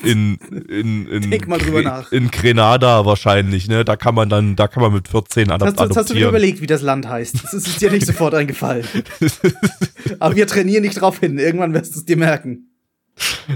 in, 0.03 0.35
in, 0.69 1.07
in, 1.07 1.31
Denk 1.31 1.47
mal 1.47 1.57
drüber 1.57 1.81
nach. 1.81 2.11
in 2.11 2.29
Grenada 2.29 3.05
wahrscheinlich, 3.05 3.67
ne? 3.67 3.83
Da 3.83 3.95
kann 3.95 4.13
man 4.15 4.29
dann, 4.29 4.55
da 4.55 4.67
kann 4.67 4.83
man 4.83 4.93
mit 4.93 5.07
14 5.07 5.49
adop 5.51 5.67
Hast, 5.67 5.77
du- 5.77 5.81
hast 5.81 5.89
du 5.89 5.93
dir 5.93 5.99
adoptieren. 6.01 6.29
überlegt, 6.29 6.61
wie 6.61 6.67
das 6.67 6.81
Land 6.83 7.07
heißt? 7.07 7.43
Das 7.43 7.53
ist 7.53 7.81
dir 7.81 7.89
nicht 7.91 8.05
sofort 8.05 8.35
eingefallen. 8.35 8.85
Aber 10.19 10.35
wir 10.35 10.47
trainieren 10.47 10.83
nicht 10.83 11.01
drauf 11.01 11.19
hin. 11.19 11.39
Irgendwann 11.39 11.73
wirst 11.73 11.95
du 11.95 11.99
es 11.99 12.05
dir 12.05 12.17
merken. 12.17 12.67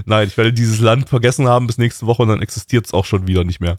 Nein, 0.04 0.28
ich 0.28 0.36
werde 0.36 0.52
dieses 0.52 0.80
Land 0.80 1.08
vergessen 1.08 1.48
haben 1.48 1.66
bis 1.66 1.78
nächste 1.78 2.06
Woche 2.06 2.22
und 2.22 2.28
dann 2.28 2.42
existiert 2.42 2.86
es 2.86 2.92
auch 2.92 3.04
schon 3.06 3.26
wieder 3.26 3.44
nicht 3.44 3.60
mehr. 3.60 3.78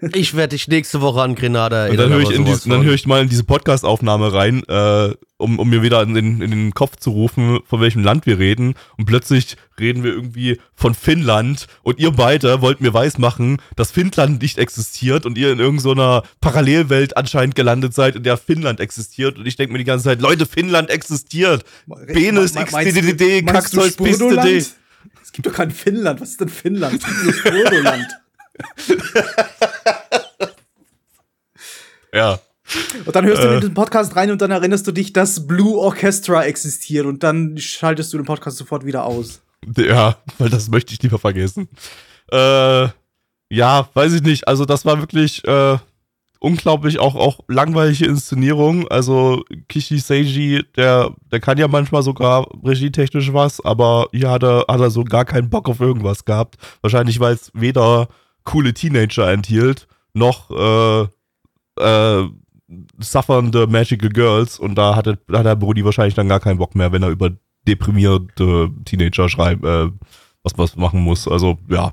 Ich 0.00 0.34
werde 0.34 0.56
dich 0.56 0.66
nächste 0.66 1.00
Woche 1.02 1.20
an 1.20 1.34
Grenada 1.34 1.84
Und 1.84 1.98
erinnern. 1.98 2.10
dann 2.10 2.22
höre 2.22 2.30
ich, 2.30 2.44
dies, 2.44 2.64
dann 2.64 2.84
hör 2.84 2.94
ich 2.94 3.06
mal 3.06 3.22
in 3.22 3.28
diese 3.28 3.44
Podcast-Aufnahme 3.44 4.32
rein, 4.32 4.62
äh, 4.66 5.14
um, 5.36 5.58
um 5.58 5.68
mir 5.68 5.82
wieder 5.82 6.02
in 6.02 6.14
den, 6.14 6.40
in 6.40 6.50
den 6.50 6.72
Kopf 6.72 6.96
zu 6.96 7.10
rufen, 7.10 7.60
von 7.66 7.80
welchem 7.80 8.02
Land 8.02 8.24
wir 8.24 8.38
reden. 8.38 8.74
Und 8.96 9.04
plötzlich 9.04 9.56
reden 9.78 10.02
wir 10.02 10.12
irgendwie 10.12 10.58
von 10.74 10.94
Finnland 10.94 11.66
und 11.82 11.98
ihr 11.98 12.12
beide 12.12 12.62
wollt 12.62 12.80
mir 12.80 12.94
weismachen, 12.94 13.58
dass 13.76 13.90
Finnland 13.90 14.40
nicht 14.40 14.58
existiert 14.58 15.26
und 15.26 15.36
ihr 15.36 15.52
in 15.52 15.58
irgendeiner 15.58 16.22
Parallelwelt 16.40 17.16
anscheinend 17.16 17.54
gelandet 17.54 17.92
seid, 17.92 18.16
in 18.16 18.22
der 18.22 18.38
Finnland 18.38 18.80
existiert. 18.80 19.38
Und 19.38 19.46
ich 19.46 19.56
denke 19.56 19.72
mir 19.72 19.78
die 19.78 19.84
ganze 19.84 20.04
Zeit, 20.04 20.22
Leute, 20.22 20.46
Finnland 20.46 20.88
existiert. 20.88 21.64
Penis, 22.06 22.54
XDDD, 22.54 23.44
Kackzeug, 23.46 23.92
Spurdoland? 23.92 24.48
PSDD. 24.48 24.76
Es 25.22 25.32
gibt 25.32 25.46
doch 25.46 25.52
kein 25.52 25.70
Finnland. 25.70 26.20
Was 26.20 26.30
ist 26.30 26.40
denn 26.40 26.48
Finnland? 26.48 26.94
Es 26.94 27.06
gibt 27.06 27.24
nur 27.24 27.34
Spurdoland. 27.34 28.06
Ja. 32.12 32.38
Und 33.04 33.14
dann 33.16 33.24
hörst 33.24 33.42
du 33.42 33.48
Äh. 33.48 33.54
in 33.56 33.60
den 33.60 33.74
Podcast 33.74 34.14
rein 34.16 34.30
und 34.30 34.40
dann 34.42 34.50
erinnerst 34.50 34.86
du 34.86 34.92
dich, 34.92 35.12
dass 35.12 35.46
Blue 35.46 35.78
Orchestra 35.78 36.44
existiert 36.44 37.06
und 37.06 37.22
dann 37.22 37.58
schaltest 37.58 38.12
du 38.12 38.16
den 38.18 38.26
Podcast 38.26 38.56
sofort 38.58 38.84
wieder 38.84 39.04
aus. 39.04 39.42
Ja, 39.76 40.16
weil 40.38 40.50
das 40.50 40.68
möchte 40.70 40.92
ich 40.94 41.02
lieber 41.02 41.18
vergessen. 41.18 41.68
Äh, 42.32 42.88
ja, 43.52 43.88
weiß 43.94 44.12
ich 44.14 44.22
nicht. 44.22 44.46
Also 44.48 44.64
das 44.64 44.84
war 44.84 44.98
wirklich 45.00 45.44
äh, 45.46 45.78
unglaublich 46.38 46.98
auch, 47.00 47.16
auch 47.16 47.40
langweilige 47.48 48.06
Inszenierung. 48.06 48.86
Also 48.88 49.42
Kishi 49.68 49.98
Seiji, 49.98 50.64
der, 50.76 51.14
der 51.30 51.40
kann 51.40 51.58
ja 51.58 51.66
manchmal 51.68 52.02
sogar 52.02 52.46
regietechnisch 52.64 53.32
was, 53.32 53.60
aber 53.64 54.08
hier 54.12 54.30
hat 54.30 54.44
er, 54.44 54.64
hat 54.68 54.80
er 54.80 54.90
so 54.90 55.02
gar 55.04 55.24
keinen 55.24 55.50
Bock 55.50 55.68
auf 55.68 55.80
irgendwas 55.80 56.24
gehabt. 56.24 56.56
Wahrscheinlich, 56.82 57.18
weil 57.20 57.34
es 57.34 57.50
weder 57.54 58.08
coole 58.50 58.74
Teenager 58.74 59.30
enthielt, 59.30 59.86
noch 60.12 60.50
äh, 60.50 61.06
äh, 61.80 62.28
suffernde 62.98 63.66
Magical 63.66 64.10
Girls 64.10 64.58
und 64.58 64.74
da 64.74 64.96
hatte, 64.96 65.18
hat 65.32 65.46
der 65.46 65.56
Brody 65.56 65.84
wahrscheinlich 65.84 66.14
dann 66.14 66.28
gar 66.28 66.40
keinen 66.40 66.58
Bock 66.58 66.74
mehr, 66.74 66.92
wenn 66.92 67.02
er 67.02 67.10
über 67.10 67.30
deprimierte 67.66 68.70
Teenager 68.84 69.28
schreiben, 69.28 69.66
äh, 69.66 69.90
was 70.42 70.56
was 70.56 70.76
machen 70.76 71.00
muss. 71.00 71.28
Also 71.28 71.58
ja, 71.68 71.92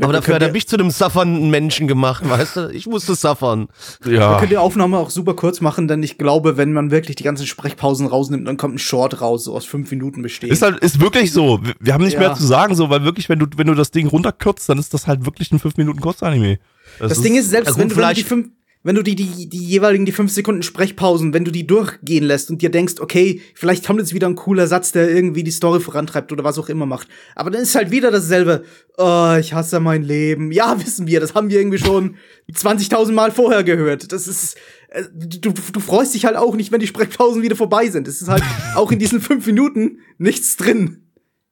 Aber 0.00 0.12
dafür 0.14 0.36
hat 0.36 0.42
er 0.42 0.48
wir- 0.48 0.52
mich 0.52 0.66
zu 0.66 0.76
einem 0.76 0.90
suffernden 0.90 1.50
Menschen 1.50 1.86
gemacht, 1.86 2.26
weißt 2.28 2.56
du? 2.56 2.68
Ich 2.70 2.86
musste 2.86 3.14
suffern. 3.14 3.68
Wir 4.02 4.20
ja, 4.20 4.38
können 4.38 4.48
die 4.48 4.56
Aufnahme 4.56 4.96
auch 4.98 5.10
super 5.10 5.34
kurz 5.34 5.60
machen, 5.60 5.86
denn 5.86 6.02
ich 6.02 6.16
glaube, 6.16 6.56
wenn 6.56 6.72
man 6.72 6.90
wirklich 6.90 7.16
die 7.16 7.24
ganzen 7.24 7.46
Sprechpausen 7.46 8.06
rausnimmt, 8.06 8.48
dann 8.48 8.56
kommt 8.56 8.76
ein 8.76 8.78
Short 8.78 9.20
raus, 9.20 9.44
so 9.44 9.54
aus 9.54 9.66
fünf 9.66 9.90
Minuten 9.90 10.22
bestehend. 10.22 10.52
ist 10.52 10.62
halt 10.62 10.78
ist 10.78 11.00
wirklich 11.00 11.32
so. 11.32 11.60
Wir- 11.62 11.74
Wir 11.80 11.92
haben 11.94 12.04
nicht 12.04 12.14
Ja. 12.14 12.20
mehr 12.20 12.34
zu 12.34 12.46
sagen, 12.46 12.74
so, 12.74 12.88
weil 12.88 13.04
wirklich, 13.04 13.28
wenn 13.28 13.38
du 13.38 13.46
wenn 13.56 13.66
du 13.66 13.74
das 13.74 13.90
Ding 13.90 14.06
runterkürzt, 14.06 14.66
dann 14.68 14.78
ist 14.78 14.94
das 14.94 15.06
halt 15.06 15.26
wirklich 15.26 15.52
ein 15.52 15.58
5 15.58 15.76
Minuten 15.76 16.00
Kurzanime. 16.00 16.58
das 16.98 17.20
Ding 17.20 17.34
ist, 17.36 17.50
selbst 17.50 17.70
gut, 17.72 17.78
wenn, 17.78 17.88
du, 17.90 17.96
wenn 17.96 18.02
du 18.08 18.14
die 18.14 18.22
vielleicht- 18.22 18.28
fünf, 18.28 18.48
wenn 18.84 18.96
du 18.96 19.02
die, 19.02 19.14
die, 19.14 19.48
die 19.48 19.64
jeweiligen, 19.64 20.04
die 20.04 20.12
fünf 20.12 20.32
Sekunden 20.32 20.62
Sprechpausen, 20.62 21.32
wenn 21.32 21.44
du 21.44 21.52
die 21.52 21.66
durchgehen 21.66 22.24
lässt 22.24 22.50
und 22.50 22.62
dir 22.62 22.70
denkst, 22.70 22.94
okay, 23.00 23.40
vielleicht 23.54 23.86
kommt 23.86 24.00
jetzt 24.00 24.12
wieder 24.12 24.26
ein 24.26 24.34
cooler 24.34 24.66
Satz, 24.66 24.90
der 24.90 25.08
irgendwie 25.08 25.44
die 25.44 25.52
Story 25.52 25.80
vorantreibt 25.80 26.32
oder 26.32 26.42
was 26.42 26.58
auch 26.58 26.68
immer 26.68 26.86
macht. 26.86 27.06
Aber 27.36 27.50
dann 27.50 27.62
ist 27.62 27.76
halt 27.76 27.92
wieder 27.92 28.10
dasselbe. 28.10 28.64
Oh, 28.98 29.36
ich 29.38 29.52
hasse 29.52 29.78
mein 29.78 30.02
Leben. 30.02 30.50
Ja, 30.50 30.78
wissen 30.84 31.06
wir, 31.06 31.20
das 31.20 31.34
haben 31.34 31.48
wir 31.48 31.60
irgendwie 31.60 31.78
schon 31.78 32.16
20.000 32.52 33.12
Mal 33.12 33.30
vorher 33.30 33.62
gehört. 33.62 34.10
Das 34.10 34.26
ist, 34.26 34.56
äh, 34.88 35.04
du, 35.14 35.52
du 35.52 35.80
freust 35.80 36.14
dich 36.14 36.24
halt 36.24 36.36
auch 36.36 36.56
nicht, 36.56 36.72
wenn 36.72 36.80
die 36.80 36.88
Sprechpausen 36.88 37.42
wieder 37.42 37.56
vorbei 37.56 37.88
sind. 37.88 38.08
Es 38.08 38.20
ist 38.20 38.28
halt 38.28 38.42
auch 38.74 38.90
in 38.90 38.98
diesen 38.98 39.20
fünf 39.20 39.46
Minuten 39.46 40.00
nichts 40.18 40.56
drin. 40.56 40.98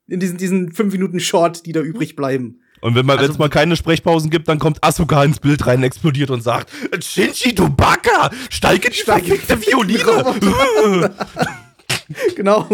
In 0.08 0.18
diesen, 0.18 0.38
diesen 0.38 0.72
fünf 0.72 0.92
Minuten 0.92 1.20
Short, 1.20 1.64
die 1.66 1.72
da 1.72 1.80
übrig 1.80 2.16
bleiben. 2.16 2.60
Und 2.80 2.94
wenn 2.94 3.04
man 3.06 3.18
Also- 3.18 3.32
es 3.32 3.38
mal 3.38 3.48
keine 3.50 3.76
Sprechpausen 3.76 4.30
gibt, 4.30 4.48
dann 4.48 4.58
kommt 4.58 4.82
Asuka 4.82 5.22
ins 5.24 5.38
Bild 5.40 5.66
rein, 5.66 5.82
explodiert 5.82 6.30
und 6.30 6.42
sagt: 6.42 6.70
Shinji, 7.02 7.54
du 7.54 7.68
Baka, 7.68 8.30
steig 8.48 8.84
in 8.84 8.92
die 8.92 9.02
verfickte 9.02 9.60
Violine. 9.60 11.10
Genau. 12.34 12.66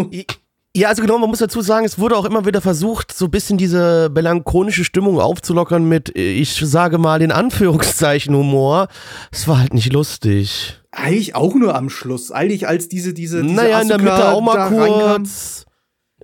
Ja, 0.74 0.88
also 0.88 1.02
genau, 1.02 1.18
man 1.18 1.30
muss 1.30 1.38
dazu 1.38 1.60
sagen, 1.62 1.84
es 1.86 1.98
wurde 1.98 2.16
auch 2.16 2.24
immer 2.26 2.44
wieder 2.44 2.60
versucht, 2.60 3.12
so 3.14 3.26
ein 3.26 3.30
bisschen 3.30 3.56
diese 3.58 4.10
melancholische 4.14 4.84
Stimmung 4.84 5.20
aufzulockern 5.20 5.86
mit, 5.88 6.14
äh, 6.16 6.32
ich 6.32 6.54
sage 6.54 6.98
mal 6.98 7.20
in 7.22 7.32
Anführungszeichen 7.32 8.34
Humor. 8.34 8.88
Es 9.30 9.48
war 9.48 9.58
halt 9.58 9.74
nicht 9.74 9.92
lustig. 9.92 10.78
Eigentlich 10.90 11.34
auch 11.34 11.54
nur 11.54 11.74
am 11.74 11.90
Schluss. 11.90 12.30
Eigentlich 12.30 12.66
als 12.68 12.88
diese, 12.88 13.12
diese, 13.14 13.42
diese 13.42 13.54
naja, 13.54 13.80
in 13.80 13.88
der 13.88 13.96
Asuka 13.98 14.12
Mitte 14.16 14.28
auch 14.32 14.40
mal 14.40 14.68
kurz. 14.68 15.65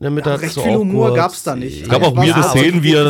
In 0.02 0.06
der 0.06 0.10
Mitte 0.10 0.30
Ja, 0.30 0.34
recht 0.34 0.54
so 0.54 0.62
viel 0.62 0.72
auch 0.72 0.78
Humor 0.80 1.08
kurz. 1.10 1.16
gab's 1.16 1.42
da 1.44 1.54
nicht. 1.54 1.82
Es 1.82 1.88
gab 1.88 2.02
auch 2.02 2.16
weirde 2.16 2.42
Szenen, 2.42 2.82
wie 2.82 2.92
er-. 2.92 3.06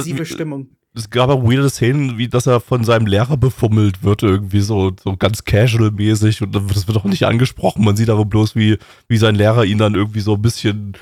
Es 0.95 1.09
gab 1.09 1.31
auch 1.31 1.43
weirde 1.43 1.71
Szenen, 1.71 2.19
wie 2.19 2.29
dass 2.29 2.47
er 2.47 2.61
von 2.61 2.85
seinem 2.85 3.07
Lehrer 3.07 3.39
befummelt 3.39 4.03
wird, 4.03 4.23
irgendwie 4.23 4.61
so, 4.61 4.93
so 5.03 5.17
ganz 5.17 5.43
casual-mäßig 5.47 6.43
und 6.43 6.55
das 6.55 6.87
wird 6.87 6.99
auch 6.99 7.05
nicht 7.05 7.25
angesprochen. 7.25 7.83
Man 7.83 7.97
sieht 7.97 8.11
aber 8.11 8.27
bloß, 8.27 8.57
wie, 8.57 8.77
wie 9.09 9.17
sein 9.17 9.37
Lehrer 9.37 9.65
ihn 9.65 9.79
dann 9.79 9.95
irgendwie 9.95 10.21
so 10.21 10.35
ein 10.35 10.43
bisschen 10.43 10.93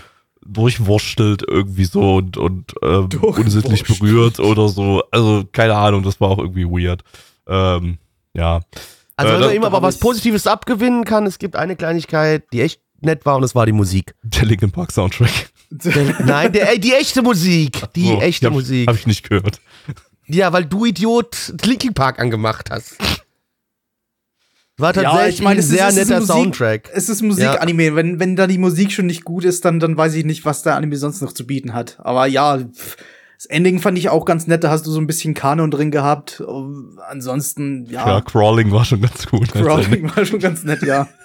durchwurschtelt 0.46 1.42
irgendwie 1.48 1.86
so 1.86 2.18
und, 2.18 2.36
und 2.36 2.72
ähm, 2.84 3.08
unsittlich 3.20 3.82
berührt 3.82 4.38
oder 4.38 4.68
so. 4.68 5.02
Also 5.10 5.42
keine 5.50 5.74
Ahnung, 5.74 6.04
das 6.04 6.20
war 6.20 6.28
auch 6.28 6.38
irgendwie 6.38 6.66
weird. 6.66 7.02
Ähm, 7.48 7.98
ja. 8.32 8.60
Also 9.16 9.32
Äh, 9.32 9.34
wenn 9.34 9.40
man 9.46 9.54
ihm 9.56 9.62
da 9.62 9.66
aber 9.66 9.82
was 9.82 9.98
Positives 9.98 10.46
abgewinnen 10.46 11.02
kann, 11.02 11.26
es 11.26 11.40
gibt 11.40 11.56
eine 11.56 11.74
Kleinigkeit, 11.74 12.44
die 12.52 12.60
echt 12.60 12.80
nett 13.00 13.26
war 13.26 13.38
und 13.38 13.42
es 13.42 13.56
war 13.56 13.66
die 13.66 13.72
Musik. 13.72 14.14
Der 14.22 14.44
Linkin 14.44 14.70
Park 14.70 14.92
Soundtrack. 14.92 15.50
Nein, 15.70 16.52
der, 16.52 16.70
ey, 16.70 16.80
die 16.80 16.92
echte 16.92 17.22
Musik. 17.22 17.82
Die 17.94 18.06
So, 18.08 18.20
echte 18.20 18.46
hab, 18.46 18.52
Musik. 18.52 18.88
Hab 18.88 18.96
ich 18.96 19.06
nicht 19.06 19.28
gehört. 19.28 19.60
Ja, 20.26 20.52
weil 20.52 20.64
du 20.64 20.84
Idiot 20.84 21.54
Linkin 21.64 21.94
Park 21.94 22.18
angemacht 22.18 22.70
hast. 22.70 22.96
War 24.76 24.92
tatsächlich 24.94 25.36
ich 25.36 25.42
meine, 25.42 25.60
ein 25.60 25.62
sehr 25.62 25.88
es 25.88 25.96
ist 25.96 26.08
netter 26.08 26.20
Musik- 26.20 26.34
Soundtrack. 26.34 26.90
Es 26.94 27.08
ist 27.08 27.20
Musikanime. 27.22 27.94
Wenn, 27.94 28.18
wenn 28.18 28.34
da 28.34 28.46
die 28.46 28.56
Musik 28.58 28.92
schon 28.92 29.06
nicht 29.06 29.24
gut 29.24 29.44
ist, 29.44 29.64
dann, 29.64 29.78
dann 29.78 29.96
weiß 29.96 30.14
ich 30.14 30.24
nicht, 30.24 30.44
was 30.44 30.62
der 30.62 30.74
Anime 30.76 30.96
sonst 30.96 31.20
noch 31.20 31.32
zu 31.32 31.46
bieten 31.46 31.74
hat. 31.74 31.98
Aber 32.00 32.26
ja, 32.26 32.56
das 32.56 33.46
Ending 33.46 33.80
fand 33.80 33.98
ich 33.98 34.08
auch 34.08 34.24
ganz 34.24 34.46
nett. 34.46 34.64
Da 34.64 34.70
hast 34.70 34.86
du 34.86 34.90
so 34.90 34.98
ein 35.00 35.06
bisschen 35.06 35.34
Kanon 35.34 35.70
drin 35.70 35.90
gehabt. 35.90 36.42
Ansonsten, 37.08 37.86
Ja, 37.90 38.06
ja, 38.08 38.20
Crawling 38.22 38.70
war 38.72 38.84
schon 38.84 39.02
ganz 39.02 39.26
gut. 39.26 39.52
Crawling 39.52 40.10
war 40.16 40.24
schon 40.24 40.38
ganz 40.40 40.64
nett, 40.64 40.82
ja. 40.82 41.08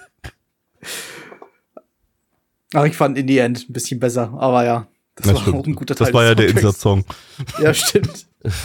Aber 2.74 2.86
ich 2.86 2.96
fand 2.96 3.16
In 3.18 3.28
the 3.28 3.38
End 3.38 3.66
ein 3.68 3.72
bisschen 3.72 4.00
besser. 4.00 4.32
Aber 4.38 4.64
ja, 4.64 4.86
das, 5.14 5.26
Das, 5.26 5.34
war 5.34 5.42
stimmt. 5.42 5.56
auch 5.56 5.66
ein 5.66 5.74
guter 5.74 5.94
Teil. 5.94 6.06
das 6.06 6.14
war 6.14 6.24
ja 6.24 6.34
der. 6.34 6.48
Insert-Song. 6.48 7.04
Ja, 7.62 7.72
stimmt. 7.74 8.26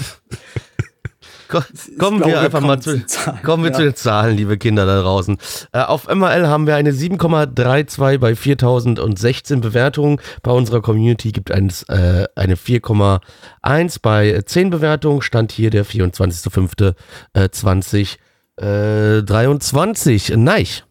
Ko 1.51 1.59
kommen 1.99 2.23
wir 2.25 2.39
einfach 2.39 2.61
mal 2.61 2.79
zu 2.79 2.91
zu, 2.91 2.97
den 2.97 3.07
Zahlen, 3.09 3.41
kommen 3.43 3.63
wir 3.65 3.71
ja. 3.71 3.77
zu 3.77 3.83
den 3.83 3.95
Zahlen, 3.95 4.37
liebe 4.37 4.57
Kinder 4.57 4.85
da 4.85 5.01
draußen. 5.01 5.37
Äh, 5.73 5.79
auf 5.81 6.07
MRL 6.07 6.47
haben 6.47 6.65
wir 6.65 6.75
eine 6.75 6.93
7,32 6.93 8.19
bei 8.19 8.37
4016 8.37 9.59
Bewertungen. 9.59 10.21
Bei 10.43 10.51
unserer 10.51 10.81
Community 10.81 11.33
gibt 11.33 11.49
es 11.49 11.83
äh, 11.89 12.25
eine 12.35 12.55
4,1 12.55 13.97
bei 14.01 14.41
10 14.45 14.69
Bewertungen. 14.69 15.21
Stand 15.21 15.51
hier 15.51 15.71
der 15.71 15.85
24.05.2023. 15.85 18.15
Äh, 18.55 19.21
23. 19.23 20.37
Neich. 20.37 20.85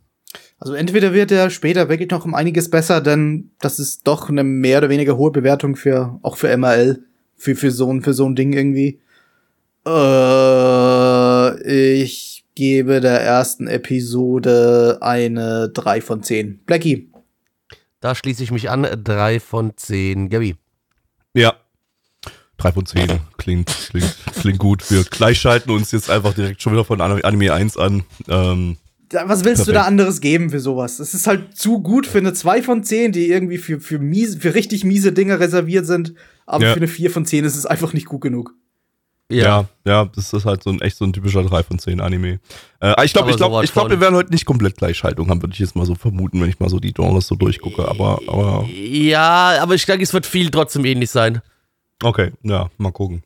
Also 0.61 0.75
entweder 0.75 1.13
wird 1.13 1.33
er 1.33 1.51
später 1.51 1.89
wirklich 1.89 2.11
noch 2.11 2.25
um 2.25 2.35
einiges 2.35 2.71
besser, 2.71 3.01
denn 3.01 3.51
das 3.61 3.79
ist 3.79 4.07
doch 4.07 4.29
eine 4.29 4.45
mehr 4.45 4.79
oder 4.79 4.91
weniger 4.91 5.17
hohe 5.17 5.31
Bewertung 5.31 5.75
für 5.75 6.19
auch 6.23 6.37
für 6.37 6.55
MRL, 6.57 7.03
für 7.37 7.57
für 7.57 7.71
so 7.71 7.93
ein 7.93 8.03
für 8.03 8.13
so 8.13 8.27
ein 8.29 8.37
Ding 8.37 8.53
irgendwie. 8.53 9.01
Äh, 9.87 11.63
ich 11.95 12.45
gebe 12.55 13.01
der 13.01 13.23
ersten 13.23 13.67
Episode 13.69 14.99
eine 15.01 15.71
3 15.71 16.03
von 16.03 16.23
10. 16.23 16.61
Blackie. 16.67 17.11
Da 18.01 18.15
schließe 18.15 18.43
ich 18.43 18.51
mich 18.51 18.71
an. 18.71 18.87
Drei 19.05 19.41
von 19.41 19.77
zehn. 19.77 20.31
Gabi. 20.31 20.57
Ja. 21.35 21.55
Drei 22.57 22.73
von 22.73 22.87
zehn. 22.87 23.21
Klingt, 23.37 23.69
klingt, 23.91 24.17
klingt 24.41 24.59
gut. 24.59 24.91
Wir 24.91 25.05
gleichschalten 25.05 25.71
uns 25.71 25.93
jetzt 25.93 26.11
einfach 26.11 26.35
direkt 26.35 26.63
schon 26.63 26.73
wieder 26.73 26.85
von 26.85 27.01
Anime 27.01 27.53
1 27.53 27.77
an. 27.77 28.05
Ähm, 28.29 28.79
Was 29.13 29.45
willst 29.45 29.63
du 29.63 29.73
Perfekt. 29.73 29.77
da 29.77 29.83
anderes 29.83 30.21
geben 30.21 30.51
für 30.51 30.61
sowas? 30.61 31.01
Es 31.01 31.15
ist 31.15 31.27
halt 31.27 31.57
zu 31.57 31.81
gut 31.81 32.07
für 32.07 32.19
eine 32.19 32.33
2 32.33 32.63
von 32.63 32.85
10, 32.85 33.13
die 33.13 33.29
irgendwie 33.29 33.59
für, 33.59 33.81
für, 33.81 33.99
miese, 33.99 34.39
für 34.39 34.55
richtig 34.55 34.85
miese 34.85 35.13
Dinge 35.13 35.41
reserviert 35.41 35.87
sind. 35.87 36.15
Aber 36.47 36.65
Ja. 36.65 36.71
für 36.73 36.77
eine 36.79 36.89
4 36.89 37.11
von 37.11 37.27
10 37.27 37.45
ist 37.45 37.57
es 37.57 37.67
einfach 37.67 37.93
nicht 37.93 38.07
gut 38.07 38.21
genug. 38.21 38.55
ja. 39.29 39.69
ja, 39.85 40.05
das 40.07 40.33
ist 40.33 40.45
halt 40.45 40.63
so 40.63 40.71
ein 40.71 40.81
echt 40.81 40.97
so 40.97 41.05
ein 41.05 41.13
typischer 41.13 41.43
3 41.45 41.63
von 41.63 41.79
10 41.79 42.01
Anime. 42.01 42.41
Äh, 42.81 43.05
ich 43.05 43.13
glaube, 43.13 43.31
ich 43.31 43.37
glaube, 43.37 43.65
ich 43.65 43.73
glaube, 43.73 43.91
wir 43.91 44.01
werden 44.01 44.15
heute 44.17 44.31
nicht 44.31 44.45
komplett 44.47 44.77
Gleichschaltung 44.77 45.29
haben, 45.29 45.41
würde 45.43 45.53
ich 45.55 45.61
jetzt 45.61 45.75
mal 45.77 45.87
so 45.87 45.95
vermuten, 45.95 46.41
wenn 46.41 46.49
ich 46.49 46.59
mal 46.61 46.69
so 46.69 46.79
die 46.81 46.93
Genres 46.93 47.27
so 47.27 47.35
durchgucke. 47.37 47.87
Aber, 47.89 48.21
aber 48.29 48.65
Ja, 48.73 49.57
aber 49.61 49.75
ich 49.75 49.87
denke, 49.87 50.03
es 50.05 50.13
wird 50.13 50.27
viel 50.27 50.51
trotzdem 50.51 50.85
ähnlich 50.85 51.11
sein. 51.11 51.41
Okay, 52.03 52.33
ja, 52.43 52.71
mal 52.79 52.93
gucken. 52.93 53.23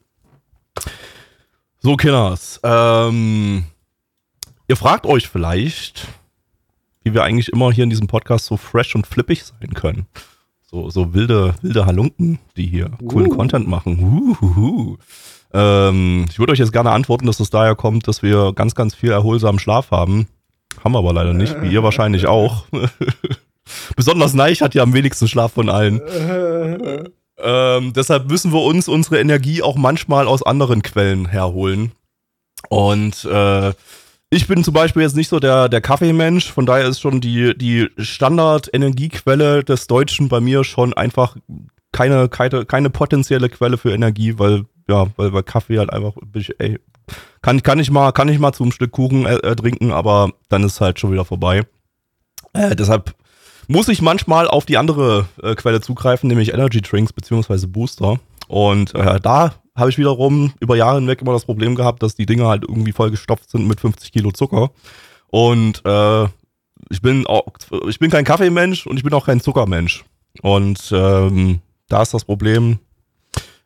So, 1.80 1.96
Kinders. 1.96 2.60
Ähm, 2.62 3.64
ihr 4.68 4.76
fragt 4.76 5.06
euch 5.06 5.28
vielleicht, 5.28 6.08
wie 7.02 7.14
wir 7.14 7.22
eigentlich 7.22 7.50
immer 7.50 7.72
hier 7.72 7.84
in 7.84 7.90
diesem 7.90 8.06
Podcast 8.06 8.46
so 8.46 8.56
fresh 8.56 8.94
und 8.94 9.06
flippig 9.06 9.44
sein 9.44 9.74
können. 9.74 10.06
So, 10.70 10.90
so 10.90 11.14
wilde, 11.14 11.54
wilde 11.62 11.86
Halunken, 11.86 12.38
die 12.56 12.66
hier 12.66 12.90
coolen 13.06 13.30
Uh. 13.30 13.36
Content 13.36 13.68
machen. 13.68 14.98
Ähm, 15.52 16.26
ich 16.28 16.38
würde 16.38 16.52
euch 16.52 16.58
jetzt 16.58 16.72
gerne 16.72 16.90
antworten, 16.90 17.26
dass 17.26 17.38
es 17.38 17.50
daher 17.50 17.76
kommt, 17.76 18.08
dass 18.08 18.22
wir 18.22 18.52
ganz, 18.54 18.74
ganz 18.74 18.94
viel 18.94 19.12
erholsamen 19.12 19.60
Schlaf 19.60 19.90
haben. 19.92 20.26
Haben 20.82 20.92
wir 20.92 20.98
aber 20.98 21.12
leider 21.12 21.32
nicht, 21.32 21.60
wie 21.62 21.68
ihr 21.68 21.84
wahrscheinlich 21.84 22.26
auch. 22.26 22.66
Besonders 23.96 24.34
Neich 24.34 24.62
hat 24.62 24.74
ja 24.74 24.82
am 24.82 24.94
wenigsten 24.94 25.28
Schlaf 25.28 25.52
von 25.52 25.68
allen. 25.68 26.00
Ähm, 27.38 27.92
deshalb 27.92 28.28
müssen 28.28 28.52
wir 28.52 28.62
uns 28.62 28.88
unsere 28.88 29.20
Energie 29.20 29.62
auch 29.62 29.76
manchmal 29.76 30.26
aus 30.26 30.42
anderen 30.42 30.82
Quellen 30.82 31.26
herholen. 31.26 31.92
Und 32.68 33.24
äh, 33.24 33.72
ich 34.34 34.48
bin 34.48 34.64
zum 34.64 34.74
Beispiel 34.74 35.02
jetzt 35.02 35.16
nicht 35.16 35.28
so 35.28 35.38
der, 35.38 35.68
der 35.68 35.80
Kaffeemensch, 35.80 36.50
von 36.50 36.66
daher 36.66 36.88
ist 36.88 37.00
schon 37.00 37.20
die, 37.20 37.56
die 37.56 37.88
Standard-Energiequelle 37.96 39.62
des 39.62 39.86
Deutschen 39.86 40.28
bei 40.28 40.40
mir 40.40 40.64
schon 40.64 40.92
einfach 40.92 41.36
keine, 41.92 42.28
keine, 42.28 42.64
keine 42.64 42.90
potenzielle 42.90 43.48
Quelle 43.48 43.78
für 43.78 43.92
Energie, 43.92 44.38
weil, 44.38 44.64
ja, 44.88 45.06
weil, 45.16 45.32
weil 45.32 45.44
Kaffee 45.44 45.78
halt 45.78 45.92
einfach, 45.92 46.14
ey, 46.58 46.80
kann, 47.42 47.62
kann 47.62 47.78
ich 47.78 47.92
mal, 47.92 48.10
kann 48.10 48.28
ich 48.28 48.40
mal 48.40 48.52
zum 48.52 48.72
Stück 48.72 48.90
Kuchen 48.90 49.24
äh, 49.24 49.36
äh, 49.36 49.54
trinken, 49.54 49.92
aber 49.92 50.32
dann 50.48 50.64
ist 50.64 50.80
halt 50.80 50.98
schon 50.98 51.12
wieder 51.12 51.24
vorbei. 51.24 51.62
Äh, 52.52 52.74
deshalb 52.74 53.14
muss 53.68 53.88
ich 53.88 54.02
manchmal 54.02 54.48
auf 54.48 54.66
die 54.66 54.78
andere 54.78 55.26
äh, 55.42 55.54
Quelle 55.54 55.80
zugreifen, 55.80 56.28
nämlich 56.28 56.52
Energy 56.52 56.82
Drinks 56.82 57.12
beziehungsweise 57.12 57.68
Booster. 57.68 58.18
Und 58.48 58.94
äh, 58.94 59.20
da 59.20 59.54
habe 59.76 59.90
ich 59.90 59.98
wiederum 59.98 60.52
über 60.60 60.76
Jahre 60.76 60.96
hinweg 60.96 61.20
immer 61.20 61.32
das 61.32 61.44
Problem 61.44 61.74
gehabt, 61.74 62.02
dass 62.02 62.14
die 62.14 62.26
Dinger 62.26 62.48
halt 62.48 62.62
irgendwie 62.62 62.92
vollgestopft 62.92 63.50
sind 63.50 63.66
mit 63.66 63.80
50 63.80 64.12
Kilo 64.12 64.30
Zucker. 64.30 64.70
Und 65.28 65.82
äh, 65.84 66.24
ich 66.90 67.02
bin 67.02 67.26
auch, 67.26 67.44
ich 67.88 67.98
bin 67.98 68.10
kein 68.10 68.24
Kaffeemensch 68.24 68.86
und 68.86 68.96
ich 68.96 69.02
bin 69.02 69.12
auch 69.12 69.26
kein 69.26 69.40
Zuckermensch. 69.40 70.04
Und 70.42 70.92
ähm, 70.92 71.60
da 71.88 72.02
ist 72.02 72.14
das 72.14 72.24
Problem, 72.24 72.78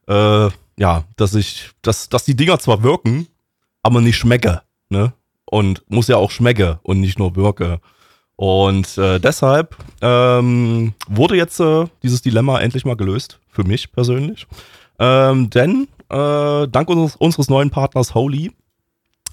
äh, 0.06 0.48
ja, 0.78 1.04
dass 1.16 1.34
ich, 1.34 1.70
dass, 1.82 2.08
dass 2.08 2.24
die 2.24 2.36
Dinger 2.36 2.58
zwar 2.58 2.82
wirken, 2.82 3.26
aber 3.82 4.00
nicht 4.00 4.16
schmecke, 4.16 4.62
ne? 4.88 5.12
Und 5.50 5.82
muss 5.88 6.08
ja 6.08 6.16
auch 6.16 6.30
schmecke 6.30 6.78
und 6.82 7.00
nicht 7.00 7.18
nur 7.18 7.34
wirke. 7.34 7.80
Und 8.36 8.98
äh, 8.98 9.18
deshalb 9.18 9.76
ähm, 10.02 10.92
wurde 11.08 11.36
jetzt 11.36 11.58
äh, 11.58 11.86
dieses 12.02 12.20
Dilemma 12.20 12.60
endlich 12.60 12.84
mal 12.84 12.96
gelöst, 12.96 13.40
für 13.48 13.64
mich 13.64 13.90
persönlich. 13.90 14.46
Ähm, 14.98 15.48
denn 15.48 15.88
äh, 16.10 16.68
dank 16.68 16.88
unseres, 16.88 17.16
unseres 17.16 17.48
neuen 17.48 17.70
Partners 17.70 18.14
Holy 18.14 18.52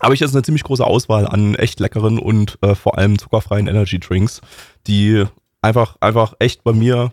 habe 0.01 0.13
ich 0.13 0.19
jetzt 0.19 0.33
eine 0.33 0.43
ziemlich 0.43 0.63
große 0.63 0.85
Auswahl 0.85 1.25
an 1.25 1.55
echt 1.55 1.79
leckeren 1.79 2.19
und 2.19 2.57
äh, 2.61 2.75
vor 2.75 2.97
allem 2.97 3.17
zuckerfreien 3.17 3.67
Energy 3.67 3.99
Drinks, 3.99 4.41
die 4.87 5.25
einfach, 5.61 5.97
einfach 6.01 6.33
echt 6.39 6.63
bei 6.63 6.73
mir 6.73 7.11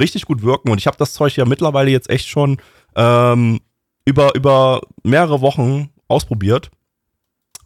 richtig 0.00 0.26
gut 0.26 0.42
wirken. 0.42 0.70
Und 0.70 0.78
ich 0.78 0.86
habe 0.86 0.96
das 0.96 1.14
Zeug 1.14 1.36
ja 1.36 1.44
mittlerweile 1.44 1.90
jetzt 1.90 2.10
echt 2.10 2.28
schon 2.28 2.58
ähm, 2.94 3.60
über, 4.04 4.34
über 4.34 4.80
mehrere 5.02 5.40
Wochen 5.40 5.90
ausprobiert. 6.08 6.70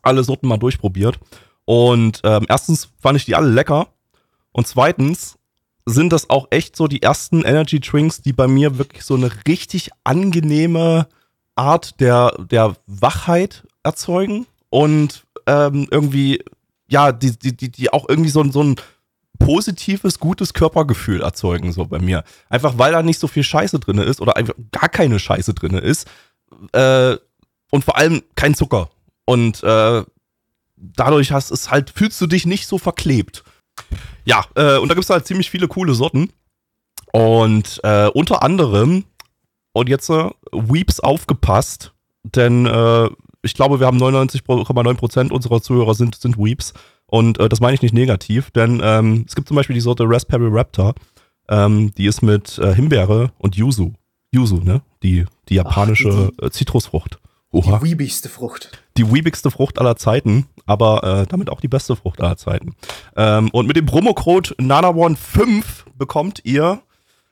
Alle 0.03 0.23
Sorten 0.23 0.49
mal 0.49 0.59
durchprobiert. 0.59 1.19
Und 1.65 2.21
ähm, 2.25 2.47
erstens 2.49 2.91
fand 3.01 3.17
ich 3.17 3.25
die 3.25 3.35
alle 3.35 3.51
lecker. 3.51 3.89
Und 4.53 4.67
zweitens 4.67 5.39
sind 5.87 6.13
das 6.13 6.31
auch 6.31 6.49
echt 6.51 6.77
so 6.77 6.87
die 6.87 7.03
ersten 7.03 7.43
Energy 7.43 7.81
Drinks, 7.81 8.23
die 8.23 8.33
bei 8.33 8.47
mir 8.47 8.79
wirklich 8.79 9.05
so 9.05 9.15
eine 9.15 9.31
richtig 9.47 9.91
angenehme 10.05 11.09
Art 11.57 12.01
der, 12.01 12.33
der 12.51 12.77
Wachheit 12.87 13.67
erzeugen 13.83 14.47
und 14.71 15.25
ähm, 15.47 15.87
irgendwie, 15.91 16.43
ja, 16.89 17.13
die, 17.13 17.39
die, 17.39 17.57
die, 17.57 17.71
die 17.71 17.93
auch 17.93 18.09
irgendwie 18.09 18.31
so, 18.31 18.41
ein- 18.41 18.53
so 18.53 18.63
ein 18.63 18.77
positives, 19.39 20.19
gutes 20.21 20.55
Körpergefühl 20.55 21.21
erzeugen, 21.21 21.73
so 21.73 21.85
bei 21.85 21.99
mir. 21.99 22.25
Einfach 22.49 22.79
weil 22.79 22.93
da 22.93 23.03
nicht 23.03 23.19
so 23.19 23.27
viel 23.29 23.43
Scheiße 23.43 23.79
drin 23.79 23.99
ist 23.99 24.21
oder 24.21 24.37
einfach 24.37 24.55
gar 24.73 24.89
keine 24.89 25.19
Scheiße 25.19 25.55
drin 25.55 25.75
ist. 25.75 26.09
Äh, 26.73 27.17
und 27.71 27.85
vor 27.85 27.97
allem 27.99 28.23
kein 28.37 28.55
Zucker. 28.55 28.91
Und 29.27 29.63
äh, 29.65 30.05
dadurch 30.77 31.33
hast 31.33 31.51
es 31.51 31.71
halt, 31.71 31.91
fühlst 31.91 32.21
du 32.21 32.27
dich 32.27 32.47
nicht 32.47 32.67
so 32.67 32.79
verklebt. 32.79 33.43
Ja, 34.25 34.45
äh, 34.55 34.77
und 34.79 34.89
da 34.89 34.95
gibt 34.95 35.05
es 35.05 35.11
halt 35.11 35.27
ziemlich 35.27 35.51
viele 35.51 35.69
coole 35.69 35.95
Sorten. 35.95 36.33
Und 37.13 37.81
äh, 37.85 38.07
unter 38.09 38.43
anderem, 38.43 39.05
und 39.75 39.89
jetzt 39.91 40.09
äh, 40.09 40.31
Weeps 40.53 41.01
aufgepasst, 41.01 41.93
denn 42.23 42.65
äh, 42.65 43.11
ich 43.43 43.53
glaube, 43.53 43.79
wir 43.81 43.87
haben 43.87 43.99
99,9% 44.03 45.31
unserer 45.31 45.61
Zuhörer 45.61 45.93
sind, 45.95 46.15
sind 46.15 46.39
Weeps. 46.39 46.73
Und 47.07 47.39
äh, 47.39 47.51
das 47.51 47.61
meine 47.61 47.75
ich 47.75 47.83
nicht 47.83 47.93
negativ, 47.93 48.51
denn 48.53 48.81
ähm, 48.83 49.25
es 49.29 49.35
gibt 49.35 49.47
zum 49.49 49.57
Beispiel 49.57 49.75
die 49.75 49.81
Sorte 49.81 50.05
Raspberry 50.07 50.49
Raptor, 50.49 50.95
ähm, 51.51 51.93
die 51.99 52.07
ist 52.07 52.23
mit 52.23 52.59
äh, 52.59 52.75
Himbeere 52.75 53.33
und 53.37 53.57
Yuzu. 53.57 53.93
Yuzu, 54.33 54.63
ne? 54.65 54.81
Die, 55.03 55.27
die 55.51 55.57
japanische 55.57 56.31
äh, 56.41 56.49
Zitrusfrucht. 56.51 57.19
Oha 57.51 57.79
Die 57.79 57.91
weebigste 57.91 58.29
Frucht. 58.29 58.71
die 58.97 59.13
weebigste 59.13 59.51
Frucht 59.51 59.79
aller 59.79 59.97
Zeiten, 59.97 60.47
aber 60.67 61.05
äh, 61.05 61.27
damit 61.29 61.51
auch 61.51 61.61
die 61.61 61.69
beste 61.69 61.95
Frucht 61.95 62.21
aller 62.21 62.37
Zeiten. 62.37 62.75
Ähm, 63.17 63.51
und 63.51 63.67
mit 63.69 63.77
dem 63.77 63.87
Promocode 63.87 64.57
NanaOne5 64.59 65.63
bekommt 65.97 66.41
ihr 66.45 66.81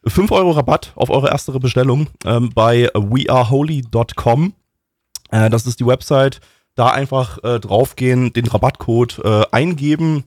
5 0.07 0.31
Euro 0.33 0.53
Rabatt 0.53 0.93
auf 0.97 1.11
eure 1.11 1.29
erste 1.31 1.53
Bestellung 1.59 2.09
ähm, 2.25 2.51
bei 2.55 2.91
weareholy.com. 2.95 4.55
Äh, 5.31 5.51
das 5.51 5.67
ist 5.67 5.81
die 5.81 5.87
Website. 5.87 6.41
Da 6.75 6.89
einfach 6.89 7.39
äh, 7.45 7.61
draufgehen, 7.61 8.33
den 8.33 8.47
Rabattcode 8.47 9.21
äh, 9.25 9.45
eingeben 9.53 10.25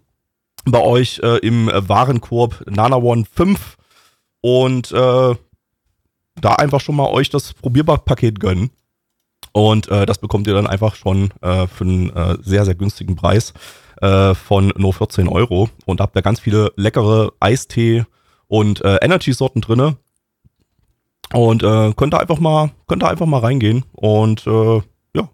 bei 0.66 0.80
euch 0.80 1.20
äh, 1.24 1.38
im 1.40 1.68
Warenkorb 1.68 2.64
NanaOne5 2.68 3.58
und 4.42 4.92
äh, 4.92 5.36
da 6.42 6.54
einfach 6.56 6.82
schon 6.82 6.96
mal 6.96 7.08
euch 7.08 7.30
das 7.30 7.54
Probierpaket 7.54 8.40
gönnen. 8.40 8.70
Und 9.52 9.88
äh, 9.88 10.06
das 10.06 10.18
bekommt 10.18 10.48
ihr 10.48 10.54
dann 10.54 10.68
einfach 10.68 10.96
schon 10.96 11.32
für 11.42 11.84
einen 11.86 12.12
sehr, 12.44 12.66
sehr 12.66 12.76
günstigen 12.76 13.16
Preis 13.16 13.54
von 14.02 14.74
nur 14.76 14.94
14 14.94 15.30
Euro. 15.30 15.70
Und 15.86 16.02
habt 16.02 16.14
da 16.18 16.20
ganz 16.20 16.42
viele 16.42 16.74
leckere 16.76 17.32
Eistee 17.40 18.06
und 18.58 18.82
äh, 18.86 18.98
Energy-Sorten 19.02 19.62
drinne. 19.62 19.98
Und 21.34 21.64
äh, 21.64 21.92
könnt 21.96 22.14
da 22.14 22.18
einfach 22.20 22.40
mal, 22.40 22.72
könnt 22.88 23.04
da 23.04 23.08
einfach 23.08 23.26
mal 23.26 23.40
reingehen 23.40 23.84
und 23.94 24.46
äh, 24.48 24.76
ja, 25.16 25.30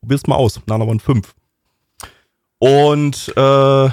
probiert's 0.00 0.26
mal 0.26 0.36
aus. 0.36 0.60
Nana 0.66 0.84
One 0.84 0.98
5. 1.00 1.34
Und 2.58 3.32
äh, 3.36 3.84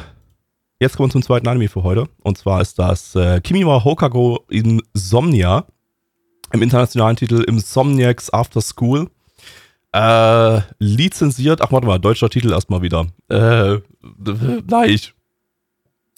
jetzt 0.80 0.96
kommen 0.96 1.10
wir 1.10 1.12
zum 1.12 1.22
zweiten 1.24 1.48
Anime 1.48 1.68
für 1.68 1.84
heute. 1.84 2.08
Und 2.24 2.38
zwar 2.38 2.62
ist 2.62 2.80
das 2.80 3.16
äh, 3.16 3.42
Kimiwa 3.42 3.84
Hokago 3.84 4.46
Insomnia. 4.50 5.66
Im 6.54 6.62
internationalen 6.62 7.16
Titel 7.18 7.44
Insomniacs 7.44 8.32
After 8.34 8.62
School. 8.62 9.10
Äh, 9.94 10.62
lizenziert, 10.80 11.62
ach 11.62 11.72
warte 11.72 11.86
mal, 11.86 12.00
deutscher 12.00 12.30
Titel 12.30 12.52
erstmal 12.52 12.82
wieder. 12.82 13.08
Äh, 13.30 13.80
nein, 14.68 15.00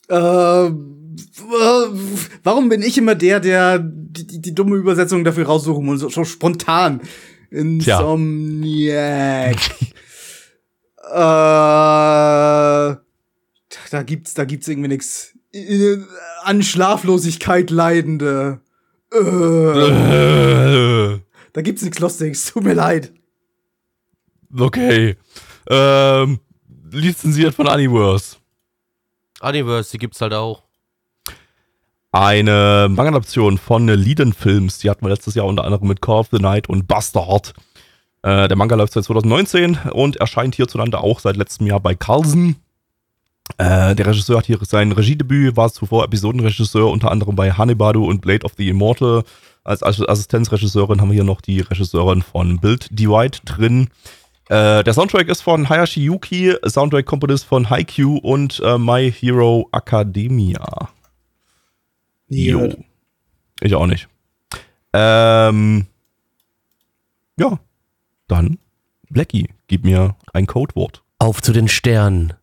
Äh, 0.10 0.16
w- 0.16 1.03
warum 2.44 2.70
bin 2.70 2.82
ich 2.82 2.98
immer 2.98 3.16
der, 3.16 3.40
der 3.40 3.80
die, 3.80 4.28
die, 4.28 4.42
die 4.42 4.56
dumme 4.56 4.76
Übersetzung 4.76 5.24
dafür 5.24 5.46
raussuchen 5.46 5.86
muss? 5.86 6.02
So, 6.02 6.10
so 6.10 6.24
spontan. 6.24 7.02
Insomniac. 7.50 9.56
äh, 11.12 12.96
da 13.92 14.04
gibt's, 14.06 14.34
da 14.34 14.46
gibt's 14.46 14.68
irgendwie 14.68 14.90
nix. 14.90 15.34
äh, 15.54 15.98
an 16.44 16.64
Schlaflosigkeit 16.64 17.70
leidende. 17.70 18.62
Äh, 19.14 19.20
da 21.54 21.62
gibt's 21.62 21.84
nichts 21.84 22.00
Lustiges, 22.00 22.52
tut 22.52 22.64
mir 22.64 22.74
leid. 22.74 23.14
okay. 24.58 25.16
Ähm, 25.70 26.40
lizenziert 26.92 27.56
von 27.56 27.68
Universe. 27.68 28.38
Universe, 29.42 29.92
die 29.92 30.00
gibt's 30.00 30.22
halt 30.22 30.34
auch. 30.34 30.64
Eine 32.16 32.90
Manga-Adaption 32.92 33.58
von 33.58 33.88
Leiden 33.88 34.34
Films. 34.34 34.78
Die 34.78 34.90
hatten 34.90 35.04
wir 35.04 35.10
letztes 35.10 35.34
Jahr 35.34 35.48
unter 35.48 35.64
anderem 35.66 35.88
mit 35.88 36.00
Call 36.00 36.20
of 36.20 36.28
the 36.32 36.38
Night 36.38 36.70
und 36.70 36.88
Bastard. 36.88 37.54
Äh, 38.22 38.48
der 38.48 38.56
Manga 38.56 38.76
läuft 38.76 38.94
seit 38.94 39.04
2019 39.06 39.80
und 39.94 40.18
erscheint 40.18 40.54
hierzulande 40.54 41.00
auch 41.00 41.20
seit 41.20 41.38
letztem 41.38 41.66
Jahr 41.66 41.80
bei 41.80 41.96
Carlsen. 41.96 42.58
Äh, 43.58 43.96
der 43.96 44.06
Regisseur 44.06 44.38
hat 44.38 44.46
hier 44.46 44.60
sein 44.62 44.92
Regiedebüt, 44.92 45.58
war 45.58 45.72
zuvor 45.74 46.04
Episodenregisseur, 46.06 46.92
unter 46.92 47.10
anderem 47.10 47.36
bei 47.36 47.52
Hanebado 47.52 48.04
und 48.06 48.22
Blade 48.22 48.46
of 48.46 48.54
the 48.58 48.70
Immortal. 48.70 49.24
Als 49.64 49.82
Ass- 49.82 50.08
Assistenzregisseurin 50.08 51.02
haben 51.02 51.10
wir 51.10 51.16
hier 51.16 51.24
noch 51.24 51.42
die 51.42 51.62
Regisseurin 51.62 52.22
von 52.22 52.60
Build 52.60 52.88
Divide 52.92 53.40
drin. 53.44 53.88
Äh, 54.50 54.84
der 54.84 54.94
Soundtrack 54.94 55.30
ist 55.30 55.42
von 55.42 55.68
Hayashi 55.68 56.02
Yuki, 56.04 56.54
Soundtrack-Komponist 56.64 57.46
von 57.46 57.72
Haikyuu 57.72 58.18
und 58.18 58.62
äh, 58.64 58.78
My 58.78 59.12
Hero 59.12 59.68
Academia. 59.72 60.90
Nie 62.28 62.46
Jo. 62.50 62.60
gehört. 62.60 62.78
Ich 63.62 63.76
auch 63.76 63.86
nicht. 63.88 64.08
Ähm, 64.94 65.88
ja, 67.38 67.60
dann 68.28 68.60
Blackie, 69.10 69.50
gib 69.68 69.84
mir 69.86 70.16
ein 70.34 70.48
Codewort. 70.48 71.04
Auf 71.20 71.42
zu 71.42 71.54
den 71.54 71.68
Sternen. 71.68 72.34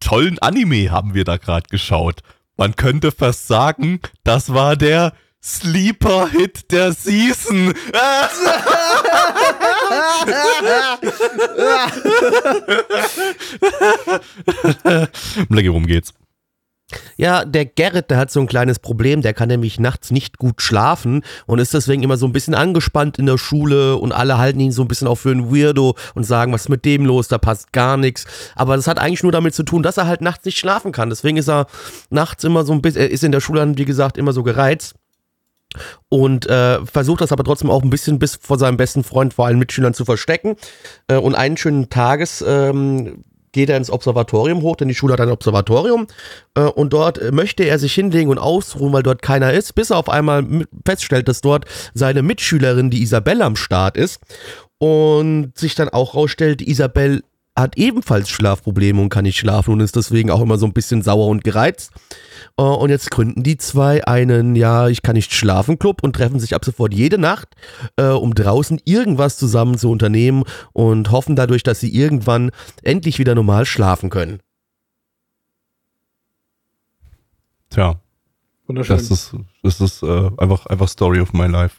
Tollen 0.00 0.38
Anime 0.38 0.90
haben 0.90 1.14
wir 1.14 1.24
da 1.24 1.36
gerade 1.36 1.68
geschaut. 1.68 2.22
Man 2.56 2.76
könnte 2.76 3.12
fast 3.12 3.46
sagen, 3.46 4.00
das 4.24 4.52
war 4.54 4.74
der 4.76 5.12
Sleeper-Hit 5.42 6.72
der 6.72 6.92
Season. 6.92 7.74
Blackie, 15.48 15.68
worum 15.68 15.86
geht's? 15.86 16.12
Ja, 17.18 17.44
der 17.44 17.66
Gerrit, 17.66 18.10
der 18.10 18.16
hat 18.16 18.30
so 18.30 18.40
ein 18.40 18.46
kleines 18.46 18.78
Problem, 18.78 19.20
der 19.20 19.34
kann 19.34 19.48
nämlich 19.48 19.78
nachts 19.78 20.10
nicht 20.10 20.38
gut 20.38 20.62
schlafen 20.62 21.22
und 21.46 21.58
ist 21.58 21.74
deswegen 21.74 22.02
immer 22.02 22.16
so 22.16 22.26
ein 22.26 22.32
bisschen 22.32 22.54
angespannt 22.54 23.18
in 23.18 23.26
der 23.26 23.36
Schule 23.36 23.96
und 23.96 24.12
alle 24.12 24.38
halten 24.38 24.60
ihn 24.60 24.72
so 24.72 24.82
ein 24.82 24.88
bisschen 24.88 25.06
auch 25.06 25.16
für 25.16 25.30
einen 25.30 25.54
Weirdo 25.54 25.96
und 26.14 26.24
sagen, 26.24 26.52
was 26.52 26.62
ist 26.62 26.68
mit 26.70 26.86
dem 26.86 27.04
los, 27.04 27.28
da 27.28 27.36
passt 27.36 27.72
gar 27.72 27.98
nichts. 27.98 28.24
Aber 28.54 28.76
das 28.76 28.86
hat 28.86 28.98
eigentlich 28.98 29.22
nur 29.22 29.32
damit 29.32 29.54
zu 29.54 29.64
tun, 29.64 29.82
dass 29.82 29.98
er 29.98 30.06
halt 30.06 30.22
nachts 30.22 30.46
nicht 30.46 30.58
schlafen 30.58 30.92
kann. 30.92 31.10
Deswegen 31.10 31.36
ist 31.36 31.48
er 31.48 31.66
nachts 32.08 32.44
immer 32.44 32.64
so 32.64 32.72
ein 32.72 32.80
bisschen, 32.80 33.02
er 33.02 33.10
ist 33.10 33.24
in 33.24 33.32
der 33.32 33.40
Schule 33.40 33.58
wie 33.76 33.84
gesagt, 33.84 34.16
immer 34.16 34.32
so 34.32 34.42
gereizt 34.42 34.94
und 36.08 36.46
äh, 36.46 36.84
versucht 36.86 37.20
das 37.20 37.32
aber 37.32 37.44
trotzdem 37.44 37.70
auch 37.70 37.82
ein 37.82 37.90
bisschen 37.90 38.18
bis 38.18 38.36
vor 38.36 38.58
seinem 38.58 38.76
besten 38.76 39.04
Freund, 39.04 39.34
vor 39.34 39.46
allen 39.46 39.58
Mitschülern 39.58 39.94
zu 39.94 40.04
verstecken. 40.04 40.56
Äh, 41.08 41.16
und 41.16 41.34
einen 41.34 41.56
schönen 41.56 41.90
Tages 41.90 42.44
ähm, 42.46 43.24
geht 43.52 43.70
er 43.70 43.76
ins 43.76 43.90
Observatorium 43.90 44.62
hoch, 44.62 44.76
denn 44.76 44.88
die 44.88 44.94
Schule 44.94 45.14
hat 45.14 45.20
ein 45.20 45.30
Observatorium 45.30 46.06
äh, 46.54 46.62
und 46.62 46.92
dort 46.92 47.32
möchte 47.32 47.64
er 47.64 47.78
sich 47.78 47.94
hinlegen 47.94 48.30
und 48.30 48.38
ausruhen, 48.38 48.92
weil 48.92 49.02
dort 49.02 49.22
keiner 49.22 49.52
ist, 49.52 49.74
bis 49.74 49.90
er 49.90 49.98
auf 49.98 50.08
einmal 50.08 50.44
feststellt, 50.86 51.28
dass 51.28 51.40
dort 51.40 51.64
seine 51.94 52.22
Mitschülerin, 52.22 52.90
die 52.90 53.02
Isabelle, 53.02 53.44
am 53.44 53.56
Start 53.56 53.96
ist 53.96 54.20
und 54.78 55.52
sich 55.56 55.74
dann 55.74 55.88
auch 55.88 56.14
rausstellt, 56.14 56.62
Isabelle 56.62 57.22
hat 57.58 57.76
ebenfalls 57.76 58.28
Schlafprobleme 58.28 59.00
und 59.00 59.08
kann 59.08 59.24
nicht 59.24 59.38
schlafen 59.38 59.72
und 59.72 59.80
ist 59.80 59.96
deswegen 59.96 60.30
auch 60.30 60.40
immer 60.40 60.58
so 60.58 60.66
ein 60.66 60.72
bisschen 60.72 61.02
sauer 61.02 61.26
und 61.26 61.44
gereizt. 61.44 61.92
Äh, 62.56 62.62
Und 62.62 62.90
jetzt 62.90 63.10
gründen 63.10 63.42
die 63.42 63.56
zwei 63.58 64.04
einen, 64.06 64.56
ja, 64.56 64.88
ich 64.88 65.02
kann 65.02 65.14
nicht 65.16 65.32
schlafen 65.32 65.78
Club 65.78 66.02
und 66.02 66.14
treffen 66.14 66.40
sich 66.40 66.54
ab 66.54 66.64
sofort 66.64 66.94
jede 66.94 67.18
Nacht, 67.18 67.48
äh, 67.96 68.06
um 68.08 68.34
draußen 68.34 68.80
irgendwas 68.84 69.36
zusammen 69.38 69.78
zu 69.78 69.90
unternehmen 69.90 70.44
und 70.72 71.10
hoffen 71.10 71.36
dadurch, 71.36 71.62
dass 71.62 71.80
sie 71.80 71.94
irgendwann 71.94 72.50
endlich 72.82 73.18
wieder 73.18 73.34
normal 73.34 73.66
schlafen 73.66 74.10
können. 74.10 74.40
Tja, 77.70 78.00
Wunderschön. 78.66 78.96
das 78.96 79.10
ist, 79.10 79.34
das 79.62 79.80
ist 79.80 80.02
äh, 80.02 80.30
einfach, 80.38 80.66
einfach 80.66 80.88
Story 80.88 81.20
of 81.20 81.32
my 81.32 81.46
life. 81.46 81.76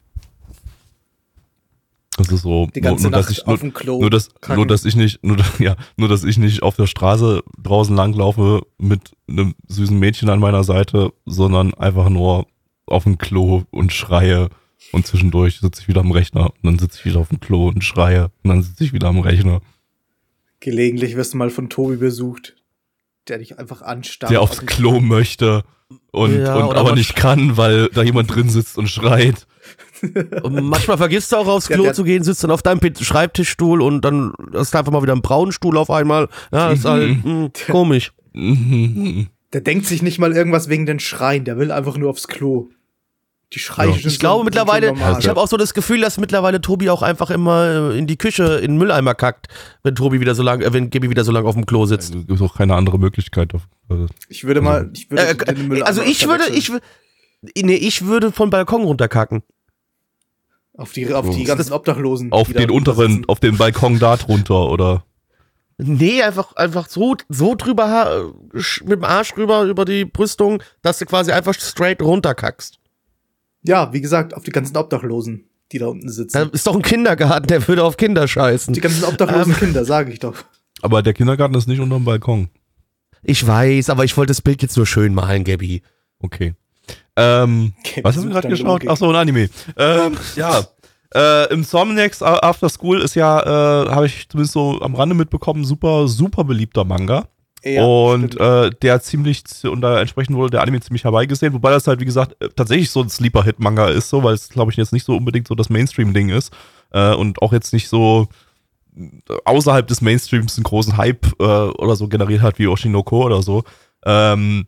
Das 2.18 2.30
ist 2.30 2.42
so, 2.42 2.68
die 2.76 2.82
ganze 2.82 3.04
nur, 3.04 3.12
nur, 3.12 3.20
Nacht 3.20 3.30
dass 3.30 3.38
ich, 3.38 3.48
auf 3.48 3.48
nur, 3.48 3.72
dem 3.72 3.74
Klo. 3.74 4.02
nur, 4.02 4.10
dass, 4.10 4.30
nur, 4.54 4.68
dass 4.68 4.84
ich 4.86 4.96
nicht, 4.96 5.24
nur, 5.24 5.38
ja, 5.60 5.76
nur, 5.96 6.10
dass 6.10 6.24
ich 6.24 6.38
nicht 6.38 6.64
auf 6.64 6.76
der 6.76 6.88
Straße 6.88 7.42
draußen 7.62 7.96
langlaufe 7.96 8.62
mit 8.78 9.12
einem 9.30 9.56
süßen 9.68 9.98
Mädchen 9.98 10.30
an 10.30 10.40
meiner 10.40 10.64
Seite, 10.64 11.14
sondern 11.26 11.74
einfach 11.76 12.10
nur 12.10 12.48
auf 12.86 13.04
dem 13.04 13.18
Klo 13.18 13.64
und 13.72 13.94
schreie 13.94 14.50
und 14.92 15.06
zwischendurch 15.06 15.60
sitze 15.60 15.82
ich 15.82 15.88
wieder 15.88 16.02
am 16.02 16.12
Rechner 16.12 16.46
und 16.46 16.64
dann 16.64 16.80
sitze 16.80 16.98
ich 17.00 17.06
wieder 17.06 17.20
auf 17.20 17.30
dem 17.30 17.40
Klo 17.40 17.68
und 17.68 17.84
schreie 17.84 18.32
und 18.44 18.50
dann 18.50 18.64
sitze 18.64 18.84
ich 18.84 18.94
wieder 18.94 19.08
am 19.08 19.20
Rechner. 19.20 19.62
Gelegentlich 20.60 21.16
wirst 21.16 21.34
du 21.34 21.38
mal 21.38 21.50
von 21.50 21.70
Tobi 21.70 21.98
besucht, 21.98 22.56
der 23.28 23.38
dich 23.38 23.60
einfach 23.60 23.82
anstarrt. 23.82 24.32
der 24.32 24.42
aufs 24.42 24.66
Klo 24.66 25.00
möchte 25.00 25.64
und, 26.12 26.38
Ja, 26.38 26.56
und 26.56 26.76
aber 26.76 26.96
nicht 26.96 27.16
kann, 27.16 27.56
weil 27.58 27.88
da 27.90 28.04
jemand 28.04 28.34
drin 28.34 28.50
sitzt 28.50 28.78
und 28.78 28.90
schreit. 28.90 29.48
Und 30.44 30.64
manchmal 30.64 30.98
vergisst 30.98 31.32
du 31.32 31.38
auch 31.38 31.48
aufs 31.48 31.68
Ja, 31.70 31.76
Klo 31.76 31.84
der- 31.86 31.94
zu 31.94 32.04
gehen, 32.04 32.24
sitzt 32.24 32.44
dann 32.44 32.52
auf 32.52 32.62
deinem 32.62 32.80
Schreibtischstuhl 33.00 33.82
und 33.82 34.02
dann 34.06 34.34
hast 34.54 34.74
du 34.74 34.78
einfach 34.78 34.92
mal 34.92 35.02
wieder 35.02 35.14
einen 35.14 35.22
braunen 35.22 35.52
Stuhl 35.52 35.78
auf 35.78 35.90
einmal. 35.90 36.28
Ja, 36.52 36.72
ist 36.72 36.86
halt 36.86 37.24
mh, 37.26 37.50
komisch. 37.70 38.12
Der 39.54 39.62
denkt 39.62 39.88
sich 39.88 40.04
nicht 40.04 40.20
mal 40.20 40.32
irgendwas 40.36 40.70
wegen 40.70 40.86
den 40.86 41.00
Schreien, 41.00 41.44
der 41.44 41.58
will 41.58 41.72
einfach 41.72 41.98
nur 41.98 42.12
aufs 42.12 42.28
Klo. 42.28 42.68
Die 43.54 43.58
Schreie 43.58 43.88
Ja. 43.88 43.94
sind 43.94 44.06
Ich 44.06 44.14
so- 44.14 44.20
glaube 44.20 44.38
sind 44.40 44.46
mittlerweile, 44.46 44.94
ich 45.20 45.28
habe 45.28 45.42
auch 45.42 45.48
so 45.48 45.58
das 45.58 45.74
Gefühl, 45.74 46.02
dass 46.02 46.20
mittlerweile 46.20 46.62
Tobi 46.62 46.92
auch 46.92 47.02
einfach 47.02 47.32
immer 47.32 47.92
äh, 47.94 47.98
in 47.98 48.06
die 48.06 48.16
Küche 48.18 48.44
in 48.58 48.74
den 48.74 48.78
Mülleimer 48.78 49.16
kackt, 49.16 49.48
wenn 49.82 49.96
Tobi 49.96 50.20
wieder 50.22 50.36
so 50.36 50.44
lang, 50.44 50.62
äh, 50.62 50.72
wenn 50.72 50.92
Gabi 50.92 51.10
wieder 51.10 51.24
so 51.24 51.32
lange 51.32 51.48
auf 51.48 51.56
dem 51.56 51.66
Klo 51.66 51.88
sitzt. 51.88 52.14
Es 52.14 52.28
gibt 52.28 52.42
auch 52.44 52.56
keine 52.56 52.76
andere 52.76 53.00
Möglichkeit. 53.00 53.56
Auf, 53.56 53.64
äh, 53.90 54.06
Ich 54.28 54.44
würde 54.44 54.62
mal, 54.62 54.92
ich 54.94 55.10
würde 55.10 55.24
Äh, 55.24 55.82
also 55.82 56.04
ich 56.04 56.28
würde, 56.28 56.44
ich 56.54 56.70
würde, 56.72 56.86
nee, 57.58 57.74
ich 57.74 58.06
würde 58.06 58.32
von 58.32 58.52
Balkon 58.52 58.84
runterkacken. 58.84 59.42
Auf 60.80 60.92
die, 60.94 61.12
auf 61.14 61.30
die 61.30 61.44
Das- 61.44 61.58
ganzen 61.58 61.74
Obdachlosen. 61.74 62.32
auf 62.32 62.52
da 62.52 62.60
den 62.60 62.72
unteren, 62.72 63.12
sitzen. 63.12 63.26
auf 63.28 63.40
den 63.40 63.58
Balkon 63.58 64.00
da 64.00 64.18
drunter 64.18 64.70
oder. 64.70 65.04
Nee, 65.78 66.22
einfach, 66.24 66.54
einfach 66.58 66.90
so, 66.90 67.16
so 67.30 67.56
drüber, 67.56 68.34
mit 68.84 68.92
dem 68.92 69.04
Arsch 69.06 69.36
rüber, 69.38 69.64
über 69.64 69.86
die 69.86 70.04
Brüstung, 70.06 70.62
dass 70.82 71.00
du 71.00 71.06
quasi 71.06 71.32
einfach 71.32 71.54
straight 71.54 72.02
runterkackst. 72.02 72.80
Ja, 73.64 73.94
wie 73.94 74.02
gesagt, 74.02 74.34
auf 74.36 74.44
die 74.44 74.52
ganzen 74.52 74.76
Obdachlosen, 74.76 75.46
die 75.72 75.80
da 75.80 75.88
unten 75.88 76.08
Da 76.08 76.14
sitzen. 76.14 76.50
ist 76.52 76.68
doch 76.68 76.76
ein 76.76 76.82
Kindergarten, 76.82 77.48
der 77.48 77.66
würde 77.68 77.84
auf 77.86 77.96
Kinder 77.96 78.28
scheißen. 78.28 78.74
Die 78.74 78.82
ganzen 78.82 79.06
obdachlosen 79.06 79.56
Kinder, 79.56 79.86
sage 79.86 80.12
ich 80.12 80.20
doch. 80.20 80.36
Aber 80.82 81.02
der 81.02 81.14
Kindergarten 81.14 81.56
ist 81.56 81.68
nicht 81.68 81.80
unterm 81.80 82.04
Balkon. 82.06 82.50
Ich 83.22 83.46
weiß, 83.46 83.90
aber 83.90 84.04
ich 84.06 84.16
wollte 84.18 84.32
das 84.32 84.42
Bild 84.42 84.62
jetzt 84.62 84.76
nur 84.78 84.86
schön 84.86 85.14
malen, 85.14 85.44
Gabby. 85.44 85.82
Okay. 86.20 86.56
Ähm, 87.20 87.74
Okay, 87.80 88.04
was 88.04 88.16
haben 88.16 88.24
wir 88.24 88.28
such 88.30 88.34
gerade 88.34 88.48
geschaut? 88.50 88.68
Logik. 88.68 88.90
Achso, 88.90 89.10
ein 89.10 89.16
Anime. 89.16 89.50
Ähm, 89.78 90.18
ja. 90.36 90.62
Äh, 91.14 91.52
Im 91.54 91.64
Somniacs 91.64 92.22
After 92.22 92.70
School 92.70 93.02
ist 93.02 93.16
ja, 93.16 93.42
äh, 93.42 93.90
habe 93.90 94.06
ich 94.06 94.30
zumindest 94.30 94.54
so 94.54 94.80
am 94.82 94.96
Rande 94.96 95.16
mitbekommen, 95.16 95.66
super, 95.66 96.08
super 96.08 96.44
beliebter 96.44 96.86
Manga. 96.86 97.28
Ja, 97.64 97.84
und 97.84 98.40
äh, 98.40 98.70
der 98.82 99.02
ziemlich, 99.02 99.44
und 99.64 99.82
da 99.82 100.00
entsprechend 100.00 100.38
wurde 100.38 100.52
der 100.52 100.62
Anime 100.62 100.80
ziemlich 100.80 101.04
herbeigesehen, 101.04 101.52
wobei 101.54 101.72
das 101.72 101.88
halt, 101.88 102.00
wie 102.00 102.06
gesagt, 102.06 102.42
äh, 102.42 102.48
tatsächlich 102.56 102.90
so 102.90 103.02
ein 103.02 103.10
Sleeper-Hit-Manga 103.10 103.90
ist, 103.90 104.10
so, 104.10 104.24
weil 104.24 104.34
es, 104.34 104.48
glaube 104.50 104.72
ich, 104.72 104.78
jetzt 104.78 104.94
nicht 104.94 105.04
so 105.04 105.18
unbedingt 105.18 105.48
so 105.48 105.56
das 105.56 105.70
Mainstream-Ding 105.70 106.30
ist. 106.30 106.54
Äh, 106.92 107.14
und 107.16 107.42
auch 107.42 107.52
jetzt 107.52 107.74
nicht 107.74 107.90
so 107.90 108.28
äh, 108.96 109.10
außerhalb 109.44 109.86
des 109.88 110.02
Mainstreams 110.02 110.58
einen 110.58 110.64
großen 110.64 110.96
Hype 110.96 111.26
äh, 111.40 111.44
oder 111.44 111.96
so 111.98 112.08
generiert 112.08 112.42
hat 112.42 112.60
wie 112.60 112.68
Oshinoko 112.68 113.26
oder 113.26 113.42
so. 113.42 113.64
Ähm, 114.06 114.68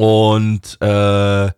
und 0.00 0.78
äh, 0.80 1.50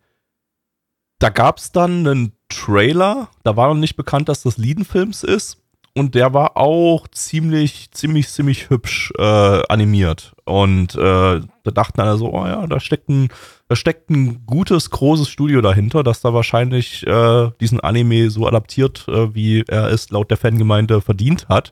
da 1.20 1.28
gab 1.32 1.58
es 1.58 1.70
dann 1.70 2.04
einen 2.04 2.32
Trailer, 2.48 3.28
da 3.44 3.54
war 3.56 3.68
noch 3.68 3.78
nicht 3.78 3.94
bekannt, 3.94 4.28
dass 4.28 4.42
das 4.42 4.58
Lieden-Films 4.58 5.22
ist. 5.22 5.58
Und 5.94 6.16
der 6.16 6.34
war 6.34 6.56
auch 6.56 7.06
ziemlich, 7.06 7.92
ziemlich, 7.92 8.30
ziemlich 8.30 8.68
hübsch 8.68 9.12
äh, 9.16 9.62
animiert. 9.68 10.32
Und 10.44 10.96
äh, 10.96 10.98
da 11.38 11.70
dachten 11.72 12.00
alle 12.00 12.16
so, 12.16 12.32
oh 12.32 12.44
ja, 12.44 12.66
da 12.66 12.80
steckt 12.80 13.08
ein, 13.10 13.28
da 13.68 13.76
steckt 13.76 14.10
ein 14.10 14.44
gutes, 14.44 14.90
großes 14.90 15.28
Studio 15.28 15.60
dahinter, 15.60 16.02
das 16.02 16.20
da 16.20 16.34
wahrscheinlich 16.34 17.06
äh, 17.06 17.50
diesen 17.60 17.78
Anime 17.78 18.28
so 18.28 18.48
adaptiert, 18.48 19.06
äh, 19.06 19.32
wie 19.36 19.62
er 19.68 19.92
es 19.92 20.10
laut 20.10 20.32
der 20.32 20.38
Fangemeinde 20.38 21.00
verdient 21.00 21.48
hat. 21.48 21.70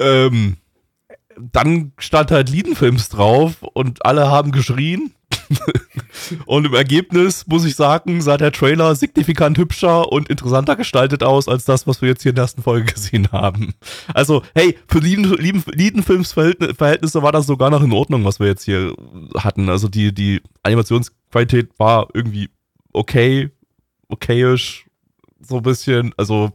Ähm, 0.00 0.56
dann 1.38 1.92
stand 1.98 2.32
halt 2.32 2.50
Liedenfilms 2.50 3.08
drauf 3.08 3.62
und 3.62 4.04
alle 4.04 4.28
haben 4.28 4.50
geschrien. 4.50 5.12
Und 6.46 6.66
im 6.66 6.74
Ergebnis 6.74 7.46
muss 7.46 7.64
ich 7.64 7.76
sagen, 7.76 8.20
sah 8.20 8.36
der 8.36 8.52
Trailer 8.52 8.94
signifikant 8.94 9.56
hübscher 9.58 10.12
und 10.12 10.28
interessanter 10.28 10.76
gestaltet 10.76 11.22
aus 11.22 11.48
als 11.48 11.64
das, 11.64 11.86
was 11.86 12.02
wir 12.02 12.08
jetzt 12.08 12.22
hier 12.22 12.30
in 12.30 12.36
der 12.36 12.44
ersten 12.44 12.62
Folge 12.62 12.92
gesehen 12.92 13.28
haben. 13.32 13.74
Also, 14.12 14.42
hey, 14.54 14.78
für 14.88 14.98
Liedenfilmsverhältnisse 14.98 17.22
war 17.22 17.32
das 17.32 17.46
sogar 17.46 17.70
noch 17.70 17.82
in 17.82 17.92
Ordnung, 17.92 18.24
was 18.24 18.40
wir 18.40 18.46
jetzt 18.46 18.64
hier 18.64 18.94
hatten. 19.36 19.68
Also 19.68 19.88
die, 19.88 20.14
die 20.14 20.40
Animationsqualität 20.62 21.70
war 21.78 22.08
irgendwie 22.14 22.48
okay, 22.92 23.50
okayisch, 24.08 24.86
so 25.40 25.58
ein 25.58 25.62
bisschen. 25.62 26.12
Also, 26.16 26.50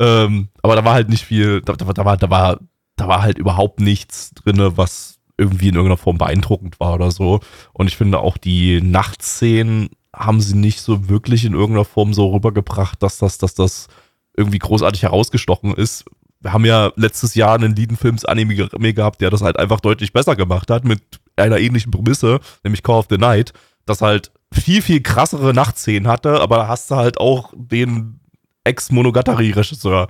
ähm, 0.00 0.48
aber 0.62 0.76
da 0.76 0.84
war 0.84 0.94
halt 0.94 1.08
nicht 1.08 1.24
viel, 1.24 1.60
da, 1.62 1.74
da, 1.74 1.92
da 1.92 2.04
war, 2.04 2.16
da 2.16 2.30
war, 2.30 2.60
da 2.96 3.08
war 3.08 3.22
halt 3.22 3.38
überhaupt 3.38 3.80
nichts 3.80 4.32
drinne, 4.34 4.76
was 4.76 5.13
irgendwie 5.36 5.68
in 5.68 5.74
irgendeiner 5.74 5.96
Form 5.96 6.18
beeindruckend 6.18 6.78
war 6.80 6.94
oder 6.94 7.10
so. 7.10 7.40
Und 7.72 7.88
ich 7.88 7.96
finde 7.96 8.18
auch 8.20 8.36
die 8.36 8.80
Nachtszenen 8.80 9.90
haben 10.14 10.40
sie 10.40 10.56
nicht 10.56 10.80
so 10.80 11.08
wirklich 11.08 11.44
in 11.44 11.54
irgendeiner 11.54 11.84
Form 11.84 12.14
so 12.14 12.32
rübergebracht, 12.32 13.02
dass 13.02 13.18
das, 13.18 13.38
dass 13.38 13.54
das 13.54 13.88
irgendwie 14.36 14.58
großartig 14.58 15.02
herausgestochen 15.02 15.74
ist. 15.74 16.04
Wir 16.40 16.52
haben 16.52 16.64
ja 16.64 16.92
letztes 16.96 17.34
Jahr 17.34 17.54
einen 17.54 17.74
Liedenfilms-Anime 17.74 18.94
gehabt, 18.94 19.20
der 19.20 19.30
das 19.30 19.42
halt 19.42 19.58
einfach 19.58 19.80
deutlich 19.80 20.12
besser 20.12 20.36
gemacht 20.36 20.70
hat, 20.70 20.84
mit 20.84 21.00
einer 21.36 21.58
ähnlichen 21.58 21.90
Prämisse, 21.90 22.38
nämlich 22.62 22.82
Call 22.82 22.98
of 22.98 23.06
the 23.10 23.18
Night, 23.18 23.52
das 23.86 24.02
halt 24.02 24.30
viel, 24.52 24.82
viel 24.82 25.02
krassere 25.02 25.52
Nachtszenen 25.52 26.06
hatte, 26.06 26.40
aber 26.40 26.58
da 26.58 26.68
hast 26.68 26.90
du 26.90 26.96
halt 26.96 27.18
auch 27.18 27.52
den 27.56 28.20
Ex-Monogatari-Regisseur 28.64 30.08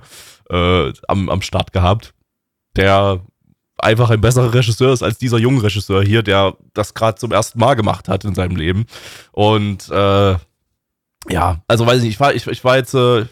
äh, 0.49 0.93
am, 1.07 1.29
am 1.29 1.41
Start 1.41 1.73
gehabt, 1.73 2.13
der 2.75 3.21
einfach 3.77 4.09
ein 4.09 4.21
besserer 4.21 4.53
Regisseur 4.53 4.93
ist 4.93 5.03
als 5.03 5.17
dieser 5.17 5.37
junge 5.37 5.63
Regisseur 5.63 6.03
hier, 6.03 6.23
der 6.23 6.55
das 6.73 6.93
gerade 6.93 7.17
zum 7.17 7.31
ersten 7.31 7.59
Mal 7.59 7.75
gemacht 7.75 8.07
hat 8.07 8.23
in 8.25 8.35
seinem 8.35 8.55
Leben. 8.55 8.85
Und 9.31 9.89
äh, 9.89 10.35
ja, 11.29 11.61
also 11.67 11.85
weiß 11.85 11.97
ich 11.97 12.03
nicht, 12.03 12.13
ich 12.13 12.19
war, 12.19 12.33
ich, 12.33 12.47
ich 12.47 12.63
war 12.63 12.77
jetzt, 12.77 12.93
äh, 12.93 13.25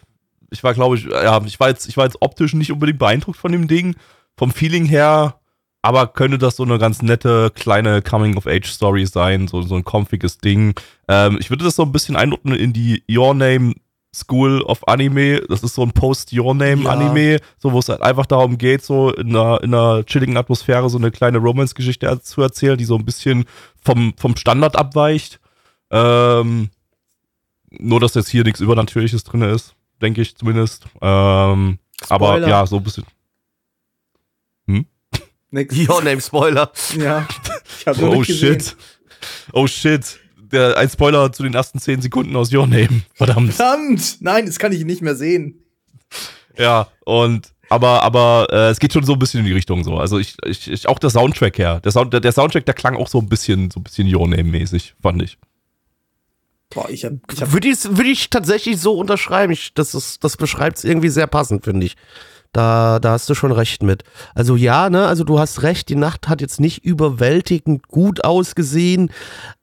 ich 0.50 0.64
war, 0.64 0.74
glaube 0.74 0.98
ich, 0.98 1.06
ja, 1.06 1.42
ich 1.46 1.60
war 1.60 1.70
jetzt, 1.70 1.88
ich 1.88 1.98
war 1.98 2.06
jetzt 2.06 2.22
optisch 2.22 2.54
nicht 2.54 2.72
unbedingt 2.72 3.00
beeindruckt 3.00 3.38
von 3.38 3.52
dem 3.52 3.68
Ding. 3.68 3.96
Vom 4.36 4.52
Feeling 4.52 4.86
her, 4.86 5.36
aber 5.84 6.08
könnte 6.08 6.40
das 6.40 6.56
so 6.56 6.64
eine 6.64 6.80
ganz 6.80 7.02
nette 7.04 7.52
kleine 7.54 8.02
Coming-of-Age-Story 8.02 9.06
sein, 9.06 9.48
so, 9.48 9.62
so 9.62 9.76
ein 9.76 9.84
comfiges 9.84 10.40
Ding. 10.40 10.74
Ähm, 11.08 11.38
ich 11.40 11.50
würde 11.50 11.66
das 11.66 11.76
so 11.76 11.84
ein 11.84 11.92
bisschen 11.92 12.16
einordnen 12.16 12.56
in 12.56 12.74
die 12.74 13.04
Your 13.10 13.36
Name 13.36 13.76
School 14.14 14.62
of 14.62 14.88
Anime. 14.88 15.42
Das 15.50 15.64
ist 15.64 15.76
so 15.76 15.82
ein 15.82 15.92
Post-Your-Name-Anime, 15.92 17.34
ja. 17.34 17.38
so 17.58 17.72
wo 17.72 17.80
es 17.80 17.90
halt 17.90 18.02
einfach 18.02 18.26
darum 18.26 18.58
geht, 18.58 18.84
so 18.84 19.12
in 19.12 19.36
einer, 19.36 19.62
in 19.64 19.74
einer 19.74 20.06
chilligen 20.06 20.38
Atmosphäre 20.38 20.90
so 20.90 20.98
eine 20.98 21.12
kleine 21.12 21.40
Romance-Geschichte 21.40 22.22
zu 22.22 22.42
erzählen, 22.42 22.78
die 22.78 22.86
so 22.86 22.96
ein 22.96 23.06
bisschen 23.06 23.46
vom, 23.82 24.14
vom 24.18 24.36
Standard 24.36 24.76
abweicht. 24.76 25.40
Ähm, 25.90 26.70
nur, 27.72 28.00
dass 28.00 28.14
jetzt 28.14 28.30
hier 28.30 28.44
nichts 28.44 28.60
Übernatürliches 28.60 29.24
drin 29.24 29.42
ist, 29.42 29.74
denke 30.02 30.22
ich 30.22 30.36
zumindest. 30.36 30.86
Ähm, 31.02 31.80
aber 32.10 32.48
ja, 32.48 32.66
so 32.68 32.78
ein 32.78 32.84
bisschen. 32.84 33.06
Hm? 34.68 34.86
Nix. 35.50 35.76
Your-Name-Spoiler. 35.76 36.72
Ja. 36.98 37.28
Ich 37.80 37.88
hab 37.88 38.02
oh 38.02 38.24
shit. 38.24 38.76
Oh 39.52 39.68
shit 39.68 40.20
der, 40.54 40.78
ein 40.78 40.90
Spoiler 40.90 41.32
zu 41.32 41.44
den 41.44 41.54
ersten 41.54 41.80
zehn 41.80 42.02
Sekunden 42.02 42.36
aus 42.36 42.54
Your 42.54 42.68
Name. 42.68 43.02
Verdammt. 43.14 43.54
Verdammt! 43.54 44.18
Nein, 44.22 44.46
das 44.46 44.60
kann 44.60 44.72
ich 44.72 44.86
nicht 44.86 45.02
mehr 45.02 45.16
sehen. 45.16 45.64
Ja, 46.58 46.88
und 47.06 47.54
aber, 47.70 48.04
aber 48.04 48.48
äh, 48.52 48.70
es 48.70 48.80
geht 48.80 48.94
schon 48.94 49.04
so 49.04 49.14
ein 49.14 49.20
bisschen 49.20 49.40
in 49.40 49.48
die 49.48 49.54
Richtung 49.54 49.84
so. 49.84 49.98
Also 49.98 50.20
ich, 50.20 50.36
ich, 50.46 50.70
ich 50.70 50.88
auch 50.88 51.00
der 51.00 51.10
Soundtrack 51.10 51.58
her. 51.58 51.80
Der, 51.80 51.92
Sound, 51.92 52.14
der, 52.14 52.20
der 52.20 52.32
Soundtrack, 52.32 52.66
der 52.66 52.76
klang 52.76 52.96
auch 52.96 53.08
so 53.08 53.18
ein 53.18 53.28
bisschen, 53.28 53.72
so 53.72 53.80
ein 53.80 53.84
bisschen 53.84 54.14
Your 54.14 54.28
Name-mäßig, 54.28 54.94
fand 55.02 55.24
ich. 55.24 55.40
Boah, 56.70 56.90
ich 56.90 57.06
hab, 57.06 57.14
ich 57.32 57.42
hab 57.42 57.52
würde 57.52 57.70
ich, 57.70 57.84
würd 57.84 58.08
ich 58.08 58.30
tatsächlich 58.30 58.80
so 58.80 58.94
unterschreiben. 58.94 59.54
Ich, 59.54 59.74
das 59.74 59.96
ist, 59.96 60.24
das 60.24 60.38
beschreibt 60.38 60.78
es 60.78 60.84
irgendwie 60.84 61.10
sehr 61.10 61.28
passend, 61.28 61.64
finde 61.64 61.86
ich. 61.86 61.96
Da, 62.54 63.00
da 63.00 63.14
hast 63.14 63.28
du 63.30 63.34
schon 63.34 63.52
recht 63.52 63.82
mit. 63.82 64.04
Also 64.36 64.56
ja, 64.56 64.92
ne, 64.92 65.08
also 65.08 65.24
du 65.24 65.40
hast 65.40 65.64
recht, 65.64 65.90
die 65.90 65.96
Nacht 65.96 66.30
hat 66.30 66.40
jetzt 66.40 66.60
nicht 66.60 66.86
überwältigend 66.86 67.88
gut 67.88 68.24
ausgesehen, 68.24 69.10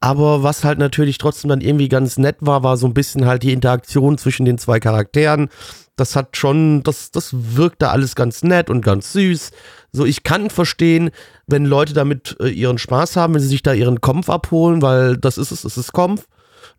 aber 0.01 0.43
was 0.43 0.65
halt 0.65 0.81
natürlich 0.81 1.17
trotzdem 1.19 1.51
dann 1.51 1.61
irgendwie 1.61 1.89
ganz 1.89 2.19
nett 2.19 2.39
war, 2.41 2.65
war 2.65 2.77
so 2.77 2.89
ein 2.89 2.95
bisschen 2.95 3.27
halt 3.27 3.45
die 3.45 3.53
Interaktion 3.53 4.19
zwischen 4.19 4.45
den 4.45 4.59
zwei 4.59 4.81
Charakteren. 4.81 5.51
Das 5.95 6.17
hat 6.17 6.37
schon, 6.37 6.83
das, 6.83 7.13
das 7.13 7.31
wirkte 7.33 7.91
alles 7.91 8.17
ganz 8.17 8.43
nett 8.43 8.69
und 8.69 8.85
ganz 8.85 9.13
süß. 9.13 9.53
So, 9.93 10.05
ich 10.05 10.25
kann 10.25 10.51
verstehen, 10.51 11.11
wenn 11.47 11.67
Leute 11.67 11.95
damit 11.95 12.37
äh, 12.41 12.49
ihren 12.49 12.79
Spaß 12.79 13.15
haben, 13.15 13.35
wenn 13.35 13.41
sie 13.41 13.49
sich 13.49 13.63
da 13.63 13.73
ihren 13.73 14.01
Kompf 14.01 14.29
abholen, 14.29 14.83
weil 14.83 15.17
das 15.17 15.39
ist 15.39 15.53
es, 15.53 15.63
es 15.63 15.77
ist 15.77 15.93
Kompf. 15.93 16.27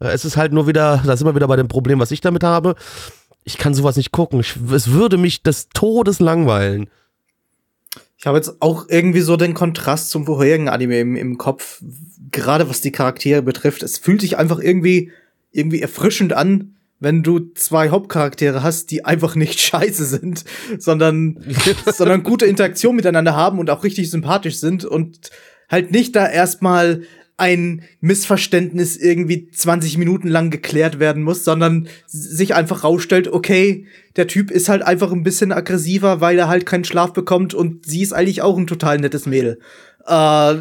Äh, 0.02 0.08
es 0.08 0.26
ist 0.26 0.36
halt 0.36 0.52
nur 0.52 0.68
wieder, 0.68 1.02
da 1.06 1.16
sind 1.16 1.26
wir 1.28 1.36
wieder 1.36 1.48
bei 1.48 1.56
dem 1.56 1.70
Problem, 1.70 2.00
was 2.00 2.12
ich 2.12 2.20
damit 2.20 2.44
habe 2.44 2.76
ich 3.44 3.58
kann 3.58 3.74
sowas 3.74 3.98
nicht 3.98 4.12
gucken. 4.12 4.40
Ich, 4.40 4.56
es 4.72 4.92
würde 4.92 5.18
mich 5.18 5.44
des 5.44 5.70
Todes 5.70 6.20
langweilen. 6.20 6.90
Ich 8.18 8.28
habe 8.28 8.38
jetzt 8.38 8.62
auch 8.62 8.86
irgendwie 8.88 9.22
so 9.22 9.36
den 9.36 9.56
Kontrast 9.56 10.12
zum 10.12 10.26
vorherigen 10.26 10.70
Anime 10.70 11.00
im, 11.00 11.16
im 11.16 11.38
Kopf, 11.40 11.82
gerade 12.32 12.70
was 12.70 12.82
die 12.82 12.92
Charaktere 12.92 13.42
betrifft. 13.42 13.82
Es 13.82 13.98
fühlt 13.98 14.22
sich 14.22 14.38
einfach 14.38 14.60
irgendwie, 14.60 15.12
irgendwie 15.52 15.82
erfrischend 15.82 16.34
an, 16.34 16.76
wenn 17.00 17.24
du 17.24 17.40
zwei 17.56 17.90
Hauptcharaktere 17.90 18.62
hast, 18.62 18.92
die 18.92 19.04
einfach 19.04 19.36
nicht 19.36 19.60
scheiße 19.60 20.06
sind, 20.06 20.46
sondern, 20.78 21.44
sondern 21.92 22.22
gute 22.22 22.46
Interaktion 22.46 22.96
miteinander 22.96 23.36
haben 23.36 23.58
und 23.58 23.72
auch 23.72 23.84
richtig 23.84 24.12
sympathisch 24.12 24.58
sind 24.58 24.86
und 24.86 25.32
halt 25.68 25.92
nicht 25.92 26.16
da 26.16 26.30
erstmal 26.30 27.02
ein 27.42 27.82
Missverständnis 28.00 28.96
irgendwie 28.96 29.50
20 29.50 29.98
Minuten 29.98 30.28
lang 30.28 30.52
geklärt 30.52 31.00
werden 31.00 31.24
muss, 31.24 31.44
sondern 31.44 31.88
sich 32.06 32.56
einfach 32.56 32.84
rausstellt, 32.84 33.28
okay, 33.28 33.88
der 34.16 34.28
Typ 34.28 34.52
ist 34.52 34.70
halt 34.70 34.84
einfach 34.84 35.12
ein 35.12 35.24
bisschen 35.24 35.52
aggressiver, 35.52 36.22
weil 36.22 36.38
er 36.38 36.48
halt 36.48 36.66
keinen 36.66 36.84
Schlaf 36.84 37.14
bekommt 37.14 37.54
und 37.54 37.86
sie 37.86 38.02
ist 38.02 38.14
eigentlich 38.14 38.42
auch 38.42 38.58
ein 38.58 38.68
total 38.68 39.00
nettes 39.00 39.26
Mädel. 39.26 39.60
Äh, 40.06 40.56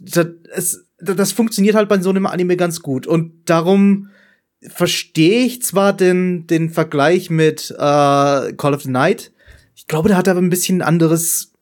das, 0.00 0.26
es, 0.54 0.86
das 0.98 1.32
funktioniert 1.32 1.74
halt 1.74 1.88
bei 1.88 2.00
so 2.00 2.10
einem 2.10 2.26
Anime 2.26 2.56
ganz 2.56 2.80
gut 2.80 3.06
und 3.06 3.32
darum 3.46 4.08
verstehe 4.62 5.44
ich 5.44 5.62
zwar 5.62 5.92
den, 5.92 6.46
den 6.46 6.70
Vergleich 6.70 7.28
mit 7.28 7.70
äh, 7.72 7.74
Call 7.76 8.74
of 8.74 8.82
the 8.82 8.90
Night, 8.90 9.32
ich 9.74 9.88
glaube, 9.88 10.08
der 10.08 10.16
hat 10.16 10.28
aber 10.28 10.40
ein 10.40 10.50
bisschen 10.50 10.80
anderes, 10.82 11.52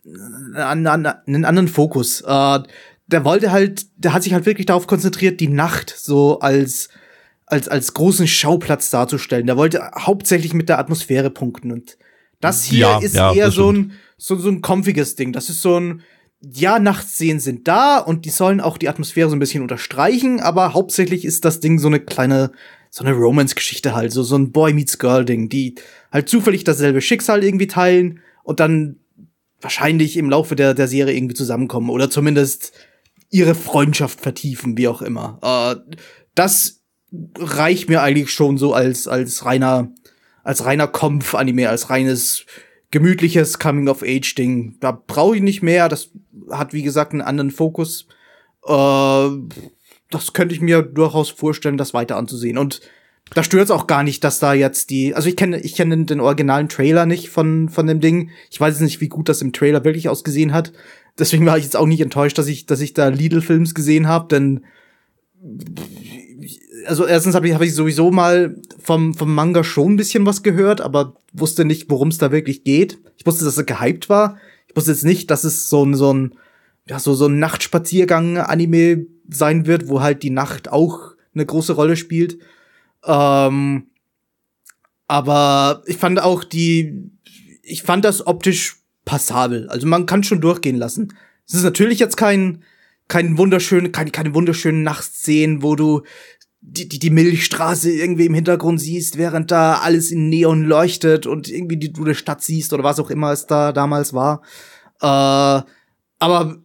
einen, 0.55 0.87
einen 0.87 1.45
anderen 1.45 1.69
Fokus. 1.69 2.21
Äh, 2.21 2.61
der 3.07 3.25
wollte 3.25 3.53
halt, 3.53 3.87
der 3.97 4.13
hat 4.13 4.23
sich 4.23 4.33
halt 4.33 4.47
wirklich 4.47 4.67
darauf 4.67 4.87
konzentriert, 4.87 5.41
die 5.41 5.49
Nacht 5.49 5.95
so 5.97 6.41
als 6.41 6.89
als 7.47 7.69
als 7.69 7.93
großen 7.93 8.27
Schauplatz 8.27 8.91
darzustellen. 8.91 9.47
Der 9.47 9.57
wollte 9.57 9.91
hauptsächlich 9.99 10.55
mit 10.55 10.69
der 10.69 10.79
Atmosphäre 10.79 11.31
punkten 11.31 11.73
und 11.73 11.99
das 12.41 12.65
hier 12.65 12.81
ja, 12.81 12.99
ist 12.99 13.15
ja, 13.15 13.33
eher 13.33 13.51
so 13.51 13.71
ein 13.71 13.93
so, 14.17 14.37
so 14.37 14.49
ein 14.49 14.63
comfiges 14.63 15.17
Ding. 15.17 15.33
Das 15.33 15.49
ist 15.49 15.63
so 15.63 15.79
ein 15.79 16.03
ja, 16.41 16.79
Nachtszenen 16.79 17.41
sind 17.41 17.69
da 17.69 17.99
und 17.99 18.25
die 18.25 18.31
sollen 18.31 18.61
auch 18.61 18.77
die 18.77 18.89
Atmosphäre 18.89 19.29
so 19.29 19.37
ein 19.37 19.39
bisschen 19.39 19.63
unterstreichen, 19.63 20.41
aber 20.41 20.75
hauptsächlich 20.75 21.25
ist 21.25 21.45
das 21.45 21.61
Ding 21.61 21.79
so 21.79 21.87
eine 21.87 22.01
kleine, 22.01 22.51
so 22.91 23.05
eine 23.05 23.15
Romance-Geschichte 23.15 23.95
halt, 23.95 24.13
so, 24.13 24.25
so 24.25 24.37
ein 24.37 24.51
Boy 24.51 24.73
meets 24.73 24.99
Girl-Ding, 24.99 25.49
die 25.49 25.77
halt 26.11 26.29
zufällig 26.29 26.65
dasselbe 26.65 27.01
Schicksal 27.01 27.45
irgendwie 27.45 27.69
teilen 27.69 28.21
und 28.43 28.59
dann 28.59 28.97
wahrscheinlich 29.61 30.17
im 30.17 30.31
Laufe 30.31 30.57
der, 30.57 30.75
der 30.75 30.89
Serie 30.89 31.15
irgendwie 31.15 31.37
zusammenkommen 31.37 31.91
oder 31.91 32.11
zumindest 32.11 32.73
ihre 33.33 33.55
Freundschaft 33.57 34.21
vertiefen, 34.21 34.77
wie 34.77 34.87
auch 34.87 35.03
immer. 35.03 35.39
Äh, 35.43 35.97
das 36.35 36.83
reicht 37.39 37.89
mir 37.89 38.03
eigentlich 38.03 38.31
schon 38.31 38.59
so 38.59 38.75
als, 38.75 39.09
als 39.09 39.45
reiner, 39.45 39.91
als 40.45 40.65
reiner 40.65 40.87
Kampf-Anime, 40.87 41.69
als 41.69 41.91
reines 41.91 42.47
gemütliches 42.91 43.59
Coming-of-Age-Ding. 43.59 44.77
Da 44.81 44.93
brauche 44.93 45.37
ich 45.37 45.43
nicht 45.43 45.63
mehr. 45.63 45.89
Das 45.89 46.11
hat, 46.51 46.73
wie 46.75 46.83
gesagt, 46.83 47.13
einen 47.13 47.23
anderen 47.23 47.51
Fokus. 47.51 48.07
Äh, 48.67 49.29
das 50.11 50.33
könnte 50.35 50.55
ich 50.55 50.61
mir 50.61 50.83
durchaus 50.83 51.31
vorstellen, 51.31 51.79
das 51.79 51.95
weiter 51.95 52.17
anzusehen. 52.17 52.59
Und 52.59 52.83
da 53.35 53.43
stört 53.43 53.65
es 53.65 53.71
auch 53.71 53.87
gar 53.87 54.03
nicht, 54.03 54.25
dass 54.25 54.41
da 54.41 54.53
jetzt 54.53 54.91
die, 54.91 55.15
also 55.15 55.27
ich 55.29 55.37
kenne, 55.37 55.61
ich 55.61 55.75
kenne 55.75 56.05
den 56.05 56.21
originalen 56.21 56.69
Trailer 56.69 57.07
nicht 57.07 57.31
von, 57.31 57.71
von 57.71 57.87
dem 57.87 58.01
Ding. 58.01 58.31
Ich 58.51 58.61
weiß 58.61 58.81
nicht, 58.81 59.01
wie 59.01 59.09
gut 59.09 59.31
das 59.31 59.41
im 59.41 59.55
Trailer 59.55 59.85
wirklich 59.85 60.11
ausgesehen 60.11 60.53
hat. 60.53 60.73
Deswegen 61.19 61.47
war 61.47 61.59
ich 61.59 61.65
jetzt 61.65 61.77
auch 61.77 61.87
nicht 61.87 62.01
enttäuscht, 62.01 62.39
dass 62.39 62.47
ich, 62.47 62.67
dass 62.67 62.81
ich 62.81 62.95
da 62.95 63.09
Lidl-Films 63.09 63.75
gesehen 63.75 64.09
habe, 64.09 64.29
denn 64.29 64.65
also 66.87 67.07
erstens 67.07 67.35
habe 67.35 67.49
ich, 67.49 67.55
hab 67.55 67.63
ich 67.63 67.75
sowieso 67.75 68.11
mal 68.11 68.57
vom, 68.79 69.15
vom 69.15 69.35
Manga 69.35 69.65
schon 69.65 69.93
ein 69.93 69.97
bisschen 69.97 70.27
was 70.27 70.43
gehört, 70.43 70.81
aber 70.81 71.17
wusste 71.33 71.65
nicht, 71.65 71.91
worum 71.91 72.09
es 72.09 72.19
da 72.19 72.33
wirklich 72.33 72.65
geht. 72.65 72.99
Ich 73.17 73.27
wusste, 73.27 73.45
dass 73.45 73.59
er 73.59 73.65
gehypt 73.65 74.09
war. 74.09 74.39
Ich 74.69 74.77
wusste 74.77 74.93
jetzt 74.93 75.05
nicht, 75.05 75.31
dass 75.31 75.45
es 75.45 75.69
so 75.69 75.85
ein, 75.85 75.95
so 75.95 76.13
ein, 76.13 76.35
ja, 76.89 76.99
so, 76.99 77.15
so 77.15 77.27
ein 77.27 77.39
Nachtspaziergang-Anime 77.39 79.07
sein 79.29 79.67
wird, 79.67 79.89
wo 79.89 80.01
halt 80.01 80.23
die 80.23 80.31
Nacht 80.31 80.71
auch 80.71 81.13
eine 81.35 81.47
große 81.47 81.75
Rolle 81.75 81.97
spielt. 81.97 82.39
Ähm, 83.05 83.87
aber 85.09 85.83
ich 85.87 85.97
fand 85.97 86.21
auch 86.21 86.45
die, 86.45 87.11
ich 87.63 87.83
fand 87.83 88.05
das 88.05 88.27
optisch 88.27 88.82
passabel. 89.05 89.69
Also 89.69 89.87
man 89.87 90.07
kann 90.07 90.25
schon 90.25 90.41
durchgehen 90.41 90.77
lassen. 90.77 91.13
Es 91.47 91.53
ist 91.55 91.65
natürlich 91.65 91.99
jetzt 91.99 92.17
kein, 92.17 92.63
keinen 93.09 93.37
wunderschönen, 93.39 93.91
keine, 93.93 94.11
keine 94.11 94.35
wunderschönen 94.35 94.83
Nachtszenen, 94.83 95.63
wo 95.63 95.77
du 95.77 96.03
die, 96.61 96.89
die, 96.89 97.01
die 97.01 97.11
Milchstraße 97.11 97.91
irgendwie 97.91 98.27
im 98.27 98.35
Hintergrund 98.35 98.81
siehst, 98.81 99.19
während 99.19 99.51
da 99.51 99.79
alles 99.79 100.13
in 100.13 100.29
Neon 100.29 100.63
leuchtet 100.63 101.27
und 101.27 101.49
irgendwie 101.49 101.77
die, 101.77 101.93
du 101.93 102.05
eine 102.05 102.15
Stadt 102.15 102.41
siehst 102.43 102.73
oder 102.73 102.85
was 102.85 103.01
auch 103.01 103.11
immer 103.11 103.33
es 103.33 103.47
da 103.47 103.73
damals 103.73 104.15
war. 104.15 104.43
Äh, 105.01 105.63
aber 106.19 106.63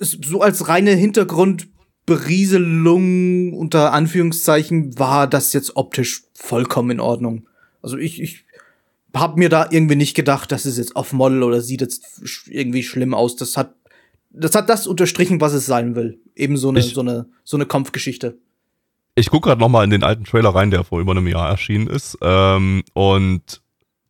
so 0.00 0.40
als 0.40 0.68
reine 0.68 0.92
Hintergrundberieselung 0.92 3.52
unter 3.52 3.92
Anführungszeichen 3.92 4.98
war 4.98 5.26
das 5.26 5.52
jetzt 5.52 5.76
optisch 5.76 6.22
vollkommen 6.34 6.92
in 6.92 7.00
Ordnung. 7.00 7.46
Also 7.82 7.98
ich, 7.98 8.22
ich 8.22 8.46
hab 9.14 9.36
mir 9.36 9.48
da 9.48 9.68
irgendwie 9.70 9.96
nicht 9.96 10.14
gedacht, 10.14 10.52
das 10.52 10.66
ist 10.66 10.78
jetzt 10.78 10.96
off-Model 10.96 11.42
oder 11.42 11.60
sieht 11.60 11.80
jetzt 11.80 12.46
irgendwie 12.46 12.82
schlimm 12.82 13.14
aus. 13.14 13.36
Das 13.36 13.56
hat, 13.56 13.74
das 14.30 14.54
hat 14.54 14.68
das 14.68 14.86
unterstrichen, 14.86 15.40
was 15.40 15.52
es 15.52 15.66
sein 15.66 15.94
will. 15.94 16.20
Eben 16.34 16.56
so 16.56 16.70
eine, 16.70 16.80
ich, 16.80 16.94
so 16.94 17.00
eine, 17.00 17.26
so 17.44 17.56
eine 17.56 17.66
Kampfgeschichte. 17.66 18.38
Ich 19.14 19.28
gucke 19.28 19.48
gerade 19.48 19.60
noch 19.60 19.68
mal 19.68 19.84
in 19.84 19.90
den 19.90 20.02
alten 20.02 20.24
Trailer 20.24 20.54
rein, 20.54 20.70
der 20.70 20.84
vor 20.84 21.00
über 21.00 21.12
einem 21.12 21.28
Jahr 21.28 21.50
erschienen 21.50 21.86
ist. 21.86 22.16
Ähm, 22.22 22.82
und 22.94 23.60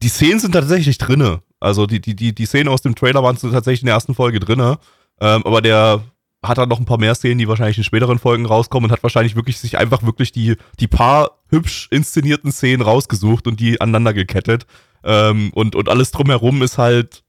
die 0.03 0.09
Szenen 0.09 0.39
sind 0.39 0.53
tatsächlich 0.53 0.99
drinne. 0.99 1.43
Also 1.59 1.87
die, 1.87 2.01
die, 2.01 2.15
die, 2.15 2.35
die 2.35 2.47
Szenen 2.47 2.69
aus 2.69 2.83
dem 2.83 2.95
Trailer 2.95 3.23
waren 3.23 3.37
tatsächlich 3.37 3.83
in 3.83 3.87
der 3.87 3.95
ersten 3.95 4.15
Folge 4.15 4.41
drinne. 4.41 4.79
Ähm, 5.21 5.43
aber 5.45 5.61
der 5.63 6.03
hat 6.43 6.59
dann 6.59 6.69
noch 6.69 6.81
ein 6.81 6.85
paar 6.87 6.99
mehr 6.99 7.15
Szenen, 7.15 7.39
die 7.39 7.49
wahrscheinlich 7.49 7.79
in 7.79 7.85
späteren 7.85 8.19
Folgen 8.19 8.47
rauskommen 8.47 8.89
und 8.89 8.93
hat 8.93 9.03
wahrscheinlich 9.03 9.37
wirklich 9.37 9.59
sich 9.59 9.79
einfach 9.79 10.03
wirklich 10.03 10.33
die, 10.33 10.57
die 10.81 10.89
paar 10.89 11.39
hübsch 11.49 11.89
inszenierten 11.91 12.51
Szenen 12.51 12.83
rausgesucht 12.83 13.47
und 13.47 13.61
die 13.61 13.81
aneinander 13.81 14.13
gekettet. 14.13 14.67
Ähm, 15.05 15.51
und, 15.55 15.75
und 15.75 15.89
alles 15.89 16.11
drumherum 16.11 16.63
ist 16.63 16.79
halt, 16.79 17.23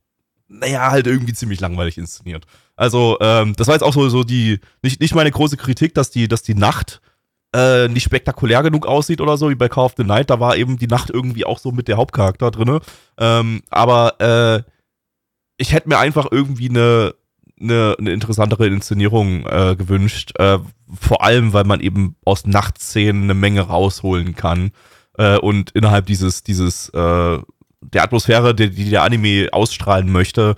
naja, 0.48 0.92
halt 0.92 1.08
irgendwie 1.08 1.34
ziemlich 1.34 1.60
langweilig 1.60 1.98
inszeniert. 1.98 2.46
Also, 2.76 3.18
ähm, 3.22 3.56
das 3.56 3.68
war 3.68 3.76
jetzt 3.76 3.84
auch 3.84 3.94
so, 3.94 4.10
so 4.10 4.24
die, 4.24 4.60
nicht, 4.82 5.00
nicht 5.00 5.16
meine 5.16 5.32
große 5.32 5.58
Kritik, 5.58 5.94
dass 5.94 6.12
die, 6.12 6.28
dass 6.28 6.44
die 6.44 6.56
Nacht 6.56 7.02
äh, 7.54 7.88
nicht 7.88 8.04
spektakulär 8.04 8.64
genug 8.64 8.86
aussieht 8.88 9.22
oder 9.22 9.38
so, 9.38 9.50
wie 9.50 9.56
bei 9.56 9.70
Call 9.70 9.86
of 9.86 9.94
the 9.98 10.04
Night. 10.04 10.30
Da 10.30 10.40
war 10.40 10.58
eben 10.58 10.78
die 10.78 10.88
Nacht 10.88 11.10
irgendwie 11.10 11.46
auch 11.46 11.60
so 11.60 11.72
mit 11.72 11.88
der 11.88 11.98
Hauptcharakter 11.98 12.52
drinne. 12.52 12.82
Ähm, 13.18 13.62
aber 13.70 14.20
äh, 14.20 14.64
ich 15.58 15.72
hätte 15.72 15.90
mir 15.90 16.00
einfach 16.00 16.28
irgendwie 16.32 16.70
eine, 16.70 17.14
eine, 17.62 17.96
eine 18.00 18.12
interessantere 18.12 18.68
Inszenierung 18.68 19.46
äh, 19.46 19.76
gewünscht. 19.78 20.32
Äh, 20.40 20.60
vor 21.00 21.24
allem, 21.24 21.54
weil 21.54 21.64
man 21.64 21.80
eben 21.80 22.16
aus 22.26 22.46
Nachtszenen 22.46 23.24
eine 23.24 23.36
Menge 23.36 23.62
rausholen 23.62 24.36
kann. 24.36 24.72
Äh, 25.18 25.38
und 25.38 25.72
innerhalb 25.72 26.08
dieses, 26.08 26.44
dieses, 26.44 26.90
äh, 26.90 27.38
der 27.94 28.04
Atmosphäre, 28.04 28.54
die, 28.56 28.70
die 28.70 28.90
der 28.90 29.04
Anime 29.04 29.50
ausstrahlen 29.52 30.12
möchte, 30.12 30.56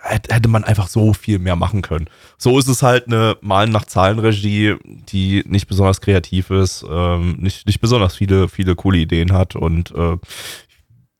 hätte 0.00 0.48
man 0.48 0.64
einfach 0.64 0.88
so 0.88 1.12
viel 1.12 1.38
mehr 1.38 1.56
machen 1.56 1.82
können. 1.82 2.08
So 2.36 2.58
ist 2.58 2.68
es 2.68 2.82
halt 2.82 3.06
eine 3.06 3.36
Malen 3.40 3.72
nach 3.72 3.84
Zahlen-Regie, 3.84 4.76
die 4.84 5.44
nicht 5.46 5.66
besonders 5.66 6.00
kreativ 6.00 6.50
ist, 6.50 6.84
ähm, 6.88 7.36
nicht, 7.38 7.66
nicht 7.66 7.80
besonders 7.80 8.16
viele, 8.16 8.48
viele 8.48 8.76
coole 8.76 8.98
Ideen 8.98 9.32
hat 9.32 9.56
und 9.56 9.92
äh, 9.92 10.16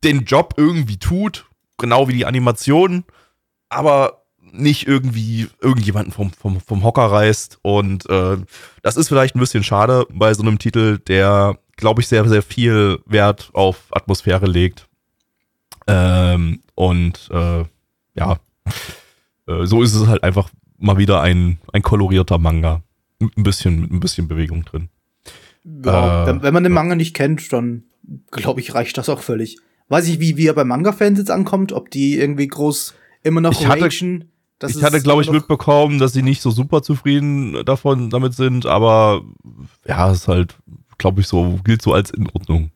den 0.04 0.24
Job 0.24 0.54
irgendwie 0.56 0.98
tut, 0.98 1.46
genau 1.76 2.08
wie 2.08 2.14
die 2.14 2.26
Animation, 2.26 3.04
aber 3.68 4.24
nicht 4.52 4.86
irgendwie 4.86 5.48
irgendjemanden 5.60 6.12
vom, 6.12 6.30
vom, 6.30 6.60
vom 6.60 6.84
Hocker 6.84 7.06
reißt. 7.06 7.58
Und 7.62 8.08
äh, 8.08 8.38
das 8.82 8.96
ist 8.96 9.08
vielleicht 9.08 9.34
ein 9.34 9.40
bisschen 9.40 9.64
schade 9.64 10.06
bei 10.10 10.32
so 10.34 10.42
einem 10.42 10.58
Titel, 10.58 10.98
der, 10.98 11.58
glaube 11.76 12.00
ich, 12.00 12.08
sehr, 12.08 12.26
sehr 12.28 12.42
viel 12.42 12.98
Wert 13.06 13.50
auf 13.52 13.84
Atmosphäre 13.90 14.46
legt. 14.46 14.87
Ähm, 15.88 16.60
und 16.74 17.28
äh, 17.32 17.64
ja, 18.14 18.38
äh, 19.46 19.64
so 19.66 19.82
ist 19.82 19.94
es 19.94 20.06
halt 20.06 20.22
einfach 20.22 20.50
mal 20.78 20.98
wieder 20.98 21.22
ein, 21.22 21.58
ein 21.72 21.82
kolorierter 21.82 22.38
Manga. 22.38 22.82
Mit 23.18 23.36
ein 23.36 23.42
bisschen, 23.42 23.80
mit 23.80 23.92
ein 23.92 24.00
bisschen 24.00 24.28
Bewegung 24.28 24.64
drin. 24.64 24.90
Ja, 25.64 26.22
äh, 26.22 26.26
wenn, 26.26 26.42
wenn, 26.42 26.54
man 26.54 26.62
den 26.62 26.72
Manga 26.72 26.94
nicht 26.94 27.14
kennt, 27.14 27.52
dann 27.52 27.84
glaube 28.30 28.60
ich, 28.60 28.74
reicht 28.74 28.96
das 28.96 29.08
auch 29.08 29.20
völlig. 29.20 29.58
Weiß 29.88 30.06
ich, 30.06 30.20
wie, 30.20 30.36
wie 30.36 30.46
er 30.46 30.54
bei 30.54 30.64
Manga-Fans 30.64 31.18
jetzt 31.18 31.30
ankommt, 31.30 31.72
ob 31.72 31.90
die 31.90 32.18
irgendwie 32.18 32.46
groß 32.46 32.94
immer 33.22 33.40
noch 33.40 33.52
ich 33.52 33.66
hatte, 33.66 33.82
ragen, 33.82 34.28
ich 34.66 34.82
hatte, 34.82 35.00
glaube 35.00 35.22
ich, 35.22 35.30
mitbekommen, 35.30 35.98
dass 35.98 36.12
sie 36.12 36.22
nicht 36.22 36.42
so 36.42 36.50
super 36.50 36.82
zufrieden 36.82 37.64
davon 37.64 38.10
damit 38.10 38.34
sind, 38.34 38.66
aber 38.66 39.22
ja, 39.86 40.10
es 40.10 40.18
ist 40.18 40.28
halt, 40.28 40.58
glaube 40.98 41.22
ich, 41.22 41.26
so, 41.26 41.58
gilt 41.64 41.82
so 41.82 41.92
als 41.92 42.10
in 42.10 42.28
Ordnung. 42.30 42.70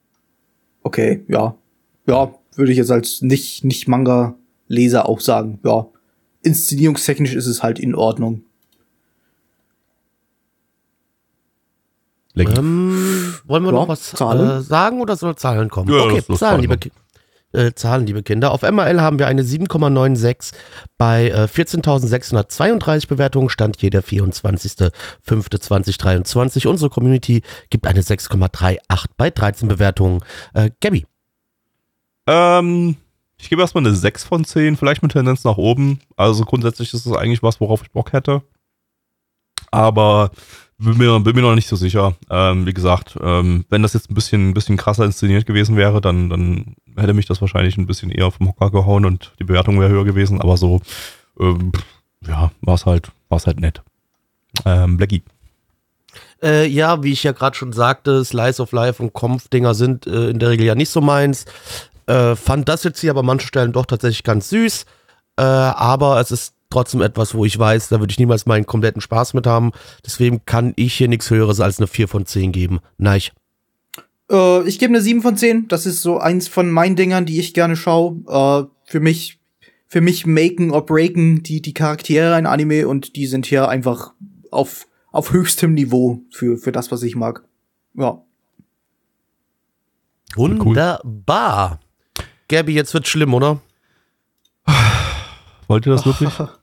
Okay, 0.82 1.24
ja. 1.28 1.54
Ja, 2.06 2.32
würde 2.54 2.72
ich 2.72 2.78
jetzt 2.78 2.90
als 2.90 3.22
nicht, 3.22 3.64
nicht 3.64 3.88
Manga 3.88 4.34
Leser 4.68 5.08
auch 5.08 5.20
sagen, 5.20 5.58
ja, 5.64 5.86
inszenierungstechnisch 6.42 7.34
ist 7.34 7.46
es 7.46 7.62
halt 7.62 7.78
in 7.78 7.94
Ordnung. 7.94 8.42
Ähm, 12.34 13.34
wollen 13.44 13.62
wir 13.62 13.72
ja, 13.72 13.78
noch 13.78 13.88
was 13.88 14.14
äh, 14.14 14.62
sagen 14.62 15.02
oder 15.02 15.16
soll 15.16 15.36
Zahlen 15.36 15.68
kommen? 15.68 15.92
Ja, 15.92 16.04
okay, 16.04 16.22
Zahlen, 16.34 16.62
liebe, 16.62 16.78
äh, 17.52 17.74
Zahlen, 17.74 18.06
liebe 18.06 18.22
Kinder. 18.22 18.52
Auf 18.52 18.62
MRL 18.62 19.02
haben 19.02 19.18
wir 19.18 19.26
eine 19.26 19.42
7,96 19.42 20.52
bei 20.96 21.28
äh, 21.28 21.44
14.632 21.44 23.08
Bewertungen. 23.08 23.50
Stand 23.50 23.76
hier 23.78 23.90
der 23.90 24.02
24.05.2023. 24.02 26.66
Unsere 26.66 26.88
Community 26.88 27.42
gibt 27.68 27.86
eine 27.86 28.00
6,38 28.00 28.78
bei 29.18 29.28
13 29.30 29.68
Bewertungen. 29.68 30.20
Äh, 30.54 30.70
Gabby. 30.80 31.04
Ähm, 32.26 32.96
ich 33.38 33.48
gebe 33.50 33.62
erstmal 33.62 33.84
eine 33.84 33.94
6 33.94 34.24
von 34.24 34.44
10, 34.44 34.76
vielleicht 34.76 35.02
mit 35.02 35.12
Tendenz 35.12 35.44
nach 35.44 35.56
oben. 35.56 36.00
Also 36.16 36.44
grundsätzlich 36.44 36.94
ist 36.94 37.06
es 37.06 37.12
eigentlich 37.12 37.42
was, 37.42 37.60
worauf 37.60 37.82
ich 37.82 37.90
Bock 37.90 38.12
hätte. 38.12 38.42
Aber 39.70 40.30
bin 40.78 40.98
mir, 40.98 41.18
bin 41.20 41.34
mir 41.34 41.42
noch 41.42 41.54
nicht 41.54 41.68
so 41.68 41.76
sicher. 41.76 42.14
Ähm, 42.30 42.66
wie 42.66 42.74
gesagt, 42.74 43.16
ähm, 43.22 43.64
wenn 43.68 43.82
das 43.82 43.94
jetzt 43.94 44.10
ein 44.10 44.14
bisschen, 44.14 44.50
ein 44.50 44.54
bisschen 44.54 44.76
krasser 44.76 45.04
inszeniert 45.04 45.46
gewesen 45.46 45.76
wäre, 45.76 46.00
dann, 46.00 46.28
dann 46.30 46.76
hätte 46.96 47.14
mich 47.14 47.26
das 47.26 47.40
wahrscheinlich 47.40 47.76
ein 47.76 47.86
bisschen 47.86 48.10
eher 48.10 48.30
vom 48.30 48.48
Hocker 48.48 48.70
gehauen 48.70 49.04
und 49.04 49.32
die 49.38 49.44
Bewertung 49.44 49.80
wäre 49.80 49.90
höher 49.90 50.04
gewesen. 50.04 50.40
Aber 50.40 50.56
so, 50.56 50.80
ähm, 51.40 51.72
ja, 52.26 52.52
war 52.60 52.74
es 52.74 52.86
halt, 52.86 53.10
war's 53.28 53.46
halt 53.46 53.60
nett. 53.60 53.82
Ähm, 54.64 54.96
Blackie. 54.96 55.22
Äh, 56.42 56.66
ja, 56.66 57.02
wie 57.02 57.12
ich 57.12 57.22
ja 57.22 57.32
gerade 57.32 57.56
schon 57.56 57.72
sagte, 57.72 58.24
Slice 58.24 58.60
of 58.60 58.72
Life 58.72 59.02
und 59.02 59.14
Kampf-Dinger 59.14 59.74
sind 59.74 60.06
äh, 60.06 60.30
in 60.30 60.38
der 60.38 60.50
Regel 60.50 60.66
ja 60.66 60.74
nicht 60.74 60.90
so 60.90 61.00
meins. 61.00 61.46
Äh, 62.06 62.36
fand 62.36 62.68
das 62.68 62.84
jetzt 62.84 63.00
hier 63.00 63.10
aber 63.10 63.20
an 63.20 63.26
manchen 63.26 63.46
Stellen 63.46 63.72
doch 63.72 63.86
tatsächlich 63.86 64.24
ganz 64.24 64.48
süß. 64.48 64.84
Äh, 65.36 65.42
aber 65.42 66.20
es 66.20 66.30
ist 66.30 66.54
trotzdem 66.70 67.02
etwas, 67.02 67.34
wo 67.34 67.44
ich 67.44 67.58
weiß, 67.58 67.88
da 67.88 68.00
würde 68.00 68.10
ich 68.10 68.18
niemals 68.18 68.46
meinen 68.46 68.66
kompletten 68.66 69.00
Spaß 69.00 69.34
mit 69.34 69.46
haben. 69.46 69.72
Deswegen 70.04 70.44
kann 70.46 70.72
ich 70.76 70.94
hier 70.94 71.08
nichts 71.08 71.30
Höheres 71.30 71.60
als 71.60 71.78
eine 71.78 71.86
4 71.86 72.08
von 72.08 72.26
10 72.26 72.52
geben. 72.52 72.80
Nein. 72.98 73.22
Äh, 74.30 74.66
ich 74.66 74.78
gebe 74.78 74.90
eine 74.90 75.02
7 75.02 75.22
von 75.22 75.36
10. 75.36 75.68
Das 75.68 75.86
ist 75.86 76.02
so 76.02 76.18
eins 76.18 76.48
von 76.48 76.70
meinen 76.70 76.96
Dingern, 76.96 77.26
die 77.26 77.38
ich 77.38 77.54
gerne 77.54 77.76
schaue. 77.76 78.16
Äh, 78.26 78.90
für 78.90 79.00
mich, 79.00 79.38
für 79.86 80.00
mich 80.00 80.26
maken 80.26 80.70
or 80.70 80.84
breaken 80.84 81.42
die, 81.42 81.62
die 81.62 81.74
Charaktere 81.74 82.34
ein 82.34 82.46
Anime 82.46 82.88
und 82.88 83.16
die 83.16 83.26
sind 83.26 83.46
hier 83.46 83.68
einfach 83.68 84.14
auf, 84.50 84.86
auf 85.12 85.32
höchstem 85.32 85.74
Niveau 85.74 86.22
für, 86.30 86.56
für 86.56 86.72
das, 86.72 86.90
was 86.90 87.02
ich 87.02 87.14
mag. 87.14 87.44
Ja. 87.94 88.22
Wunderbar. 90.34 91.80
Gabi, 92.48 92.72
jetzt 92.72 92.94
wird 92.94 93.08
schlimm, 93.08 93.34
oder? 93.34 93.60
Wollt 95.68 95.86
ihr 95.86 95.92
das 95.92 96.06
wirklich? 96.06 96.32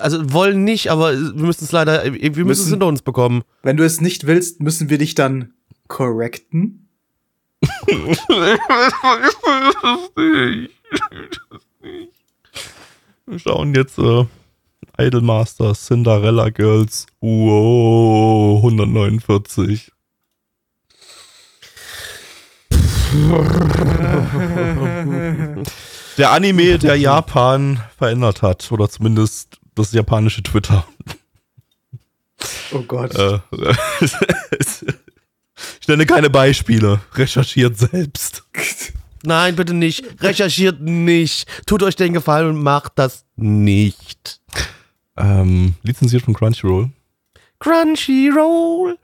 Also 0.00 0.32
wollen 0.32 0.64
nicht, 0.64 0.90
aber 0.90 1.12
wir 1.12 1.44
müssen 1.44 1.64
es 1.64 1.72
leider, 1.72 2.02
wir 2.04 2.12
müssen, 2.18 2.46
müssen 2.46 2.62
es 2.62 2.70
hinter 2.70 2.86
uns 2.86 3.02
bekommen. 3.02 3.42
Wenn 3.62 3.76
du 3.76 3.84
es 3.84 4.00
nicht 4.00 4.26
willst, 4.26 4.62
müssen 4.62 4.88
wir 4.88 4.96
dich 4.96 5.14
dann 5.14 5.52
correcten. 5.86 6.88
Wir 13.26 13.38
schauen 13.38 13.74
jetzt 13.74 13.98
äh, 13.98 14.24
Idolmaster 14.98 15.74
Cinderella 15.74 16.48
Girls 16.48 17.06
Wow 17.20 18.64
149. 18.64 19.92
der 26.16 26.30
Anime, 26.30 26.78
der 26.78 26.96
Japan 26.96 27.80
verändert 27.96 28.42
hat. 28.42 28.70
Oder 28.72 28.88
zumindest 28.88 29.58
das 29.74 29.92
japanische 29.92 30.42
Twitter. 30.42 30.86
Oh 32.72 32.82
Gott. 32.82 33.14
Äh, 33.14 33.38
ich 35.80 35.88
nenne 35.88 36.06
keine 36.06 36.30
Beispiele. 36.30 37.00
Recherchiert 37.14 37.78
selbst. 37.78 38.44
Nein, 39.22 39.56
bitte 39.56 39.74
nicht. 39.74 40.04
Recherchiert 40.20 40.80
nicht. 40.80 41.46
Tut 41.66 41.82
euch 41.82 41.96
den 41.96 42.12
Gefallen 42.12 42.56
und 42.56 42.62
macht 42.62 42.92
das 42.96 43.24
nicht. 43.36 44.40
Ähm, 45.16 45.74
lizenziert 45.82 46.22
von 46.22 46.34
Crunchyroll. 46.34 46.90
Crunchyroll. 47.60 48.98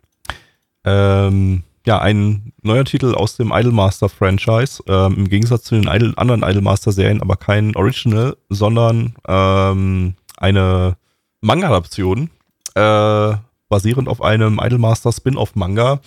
Ähm, 0.84 1.62
ja, 1.88 1.98
ein 1.98 2.52
neuer 2.62 2.84
Titel 2.84 3.14
aus 3.14 3.38
dem 3.38 3.50
Idolmaster-Franchise. 3.50 4.82
Ähm, 4.86 5.14
Im 5.16 5.28
Gegensatz 5.30 5.64
zu 5.64 5.74
den 5.74 5.88
Idol, 5.88 6.12
anderen 6.16 6.42
Idolmaster-Serien, 6.42 7.22
aber 7.22 7.36
kein 7.36 7.74
Original, 7.76 8.36
sondern 8.50 9.14
ähm, 9.26 10.14
eine 10.36 10.98
Manga-Adaption, 11.40 12.28
äh, 12.74 13.36
basierend 13.70 14.06
auf 14.06 14.20
einem 14.20 14.60
Idolmaster 14.62 15.12
Spin-off-Manga, 15.12 16.00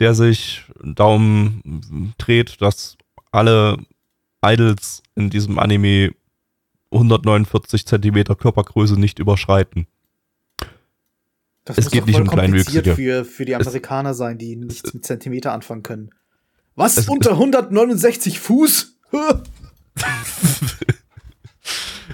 der 0.00 0.14
sich 0.14 0.64
darum 0.82 1.62
dreht, 2.18 2.60
dass 2.60 2.98
alle 3.30 3.76
Idols 4.44 5.04
in 5.14 5.30
diesem 5.30 5.60
Anime 5.60 6.14
149 6.90 7.86
Zentimeter 7.86 8.34
Körpergröße 8.34 8.98
nicht 8.98 9.20
überschreiten. 9.20 9.86
Das 11.68 11.78
Es 11.78 11.84
muss 11.86 11.92
geht 11.92 12.06
nicht 12.06 12.18
um 12.20 12.26
kompliziert. 12.26 12.86
Für, 12.88 13.24
für 13.24 13.44
die 13.44 13.52
Es- 13.52 13.66
Amerikaner 13.66 14.14
sein, 14.14 14.38
die 14.38 14.56
nichts 14.56 14.92
mit 14.94 15.04
Zentimeter 15.04 15.52
anfangen 15.52 15.82
können. 15.82 16.10
Was? 16.74 16.96
Es- 16.96 17.08
unter 17.08 17.32
169 17.32 18.40
Fuß? 18.40 18.98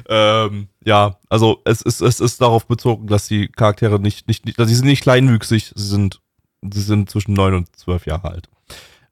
Ähm, 0.09 0.68
ja, 0.84 1.18
also 1.28 1.62
es 1.64 1.80
ist, 1.80 2.00
es 2.00 2.18
ist 2.20 2.40
darauf 2.40 2.66
bezogen, 2.66 3.07
dass 3.07 3.28
die 3.28 3.48
Charaktere 3.48 4.00
nicht, 4.00 4.26
nicht, 4.26 4.44
nicht, 4.44 4.59
sie 4.59 4.74
sind 4.74 4.86
nicht 4.86 5.02
kleinwüchsig, 5.02 5.72
sie 5.74 5.86
sind, 5.86 6.20
sie 6.68 6.80
sind 6.82 7.09
zwischen 7.09 7.32
neun 7.32 7.55
und 7.55 7.76
zwölf 7.76 8.05
Jahre 8.07 8.30
alt. 8.30 8.48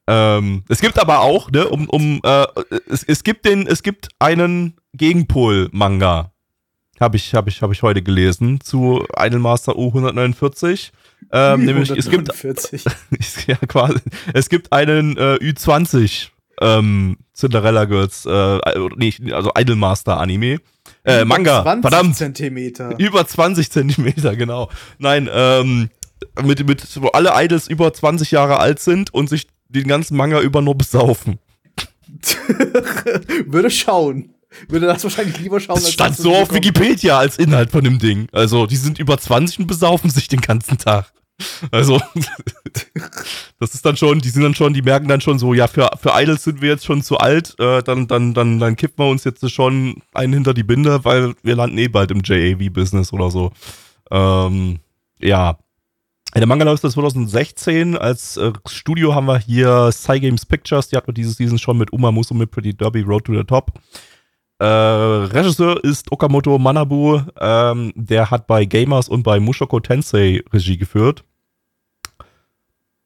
Ähm, 0.09 0.65
es 0.69 0.81
gibt 0.81 0.99
aber 0.99 1.21
auch, 1.21 1.51
ne, 1.51 1.69
um, 1.69 1.89
um, 1.89 2.21
äh, 2.25 2.47
es, 2.89 3.05
es 3.05 3.23
gibt 3.23 3.45
den, 3.47 3.67
es 3.69 3.83
gibt 3.85 4.09
einen 4.19 4.77
Gegenpol-Manga. 4.95 6.32
Habe 7.01 7.17
ich, 7.17 7.35
habe 7.35 7.51
ich, 7.51 7.63
habe 7.63 7.73
ich 7.73 7.83
heute 7.83 8.03
gelesen 8.03 8.61
zu 8.61 9.05
Idolmaster 9.19 9.73
U149. 9.73 10.91
Ähm, 11.33 11.65
nämlich, 11.65 11.91
es 11.91 12.11
gibt 12.11 12.31
149. 12.31 12.85
ja, 13.47 13.57
quasi. 13.57 13.99
Es 14.35 14.49
gibt 14.49 14.73
einen 14.73 15.17
äh, 15.17 15.37
Ü20 15.41 16.29
ähm, 16.61 17.17
Cinderella 17.35 17.87
Girls, 17.87 18.27
äh, 18.27 18.59
nee, 18.97 19.15
also 19.33 19.51
Idolmaster 19.57 20.19
Anime. 20.19 20.59
Äh, 21.05 21.25
Manga, 21.25 21.63
20 21.63 21.83
verdammt. 21.83 22.17
Zentimeter. 22.17 22.99
Über 22.99 23.27
20 23.27 23.71
Zentimeter, 23.71 24.37
genau. 24.37 24.71
Nein, 24.99 25.29
ähm, 25.33 25.91
mit, 26.43 26.67
mit, 26.67 27.03
wo 27.03 27.09
alle 27.09 27.33
Idols 27.35 27.69
über 27.69 27.93
20 27.93 28.31
Jahre 28.31 28.59
alt 28.59 28.79
sind 28.79 29.13
und 29.13 29.29
sich 29.29 29.49
den 29.69 29.89
ganzen 29.89 30.17
Manga 30.17 30.41
über 30.41 30.63
nur 30.63 30.77
besaufen. 30.77 31.39
Würde 33.47 33.71
schauen. 33.71 34.35
Würde 34.69 34.87
das 34.87 35.03
wahrscheinlich 35.05 35.39
lieber 35.39 35.61
schauen. 35.61 35.77
Das 35.77 35.85
als 35.85 35.95
stand 35.95 36.17
so 36.17 36.35
auf. 36.35 36.53
Wikipedia 36.53 37.19
als 37.19 37.39
Inhalt 37.39 37.71
von 37.71 37.85
dem 37.85 37.99
Ding. 37.99 38.29
Also, 38.33 38.67
die 38.67 38.77
sind 38.77 38.99
über 38.99 39.19
20 39.19 39.61
und 39.61 39.67
besaufen 39.67 40.11
sich 40.11 40.29
den 40.29 40.41
ganzen 40.41 40.79
Tag. 40.79 41.13
Also, 41.71 42.01
das 43.59 43.75
ist 43.75 43.85
dann 43.85 43.97
schon, 43.97 44.21
die 44.21 44.29
sind 44.29 44.43
dann 44.43 44.55
schon, 44.55 44.75
die 44.75 44.83
merken 44.83 45.09
dann 45.09 45.21
schon 45.21 45.39
so, 45.39 45.55
ja, 45.55 45.67
für, 45.67 45.91
für 46.01 46.13
Idols 46.15 46.45
sind 46.45 46.61
wir 46.61 46.71
jetzt 46.71 46.85
schon 46.85 47.03
zu 47.03 47.19
alt, 47.19 47.59
äh, 47.59 47.83
dann, 47.83 48.07
dann, 48.07 48.35
dann, 48.35 48.59
dann 48.59 48.77
kippen 48.77 49.05
wir 49.05 49.11
uns 49.11 49.25
jetzt 49.25 49.49
schon 49.51 50.03
einen 50.15 50.33
hinter 50.33 50.55
die 50.55 50.63
Binde, 50.63 51.05
weil 51.05 51.35
wir 51.43 51.57
landen 51.57 51.79
eh 51.79 51.89
bald 51.89 52.11
im 52.11 52.23
JAV-Business 52.23 53.13
oder 53.13 53.31
so. 53.31 53.53
Ähm, 54.11 54.79
ja. 55.21 55.59
Der 56.35 56.47
Manga 56.47 56.65
läuft 56.65 56.83
seit 56.83 56.93
2016. 56.93 57.97
Als 57.97 58.39
äh, 58.39 58.53
Studio 58.67 59.15
haben 59.15 59.27
wir 59.27 59.39
hier 59.39 59.91
Cygames 59.93 60.47
Pictures, 60.47 60.89
die 60.89 60.97
hatten 60.97 61.09
wir 61.09 61.15
diese 61.15 61.33
Season 61.33 61.59
schon 61.59 61.77
mit 61.77 61.93
Uma 61.93 62.11
Musume 62.11 62.47
Pretty 62.47 62.73
Derby 62.75 63.03
Road 63.03 63.25
to 63.25 63.35
the 63.35 63.45
Top. 63.45 63.73
Äh, 64.63 64.65
Regisseur 64.65 65.83
ist 65.83 66.13
Okamoto 66.13 66.57
Manabu. 66.57 67.21
Ähm, 67.41 67.93
der 67.97 68.31
hat 68.31 68.47
bei 68.47 68.65
Gamers 68.65 69.09
und 69.09 69.25
bei 69.25 69.41
Mushoku 69.41 69.81
Tensei 69.81 70.41
Regie 70.53 70.77
geführt. 70.77 71.25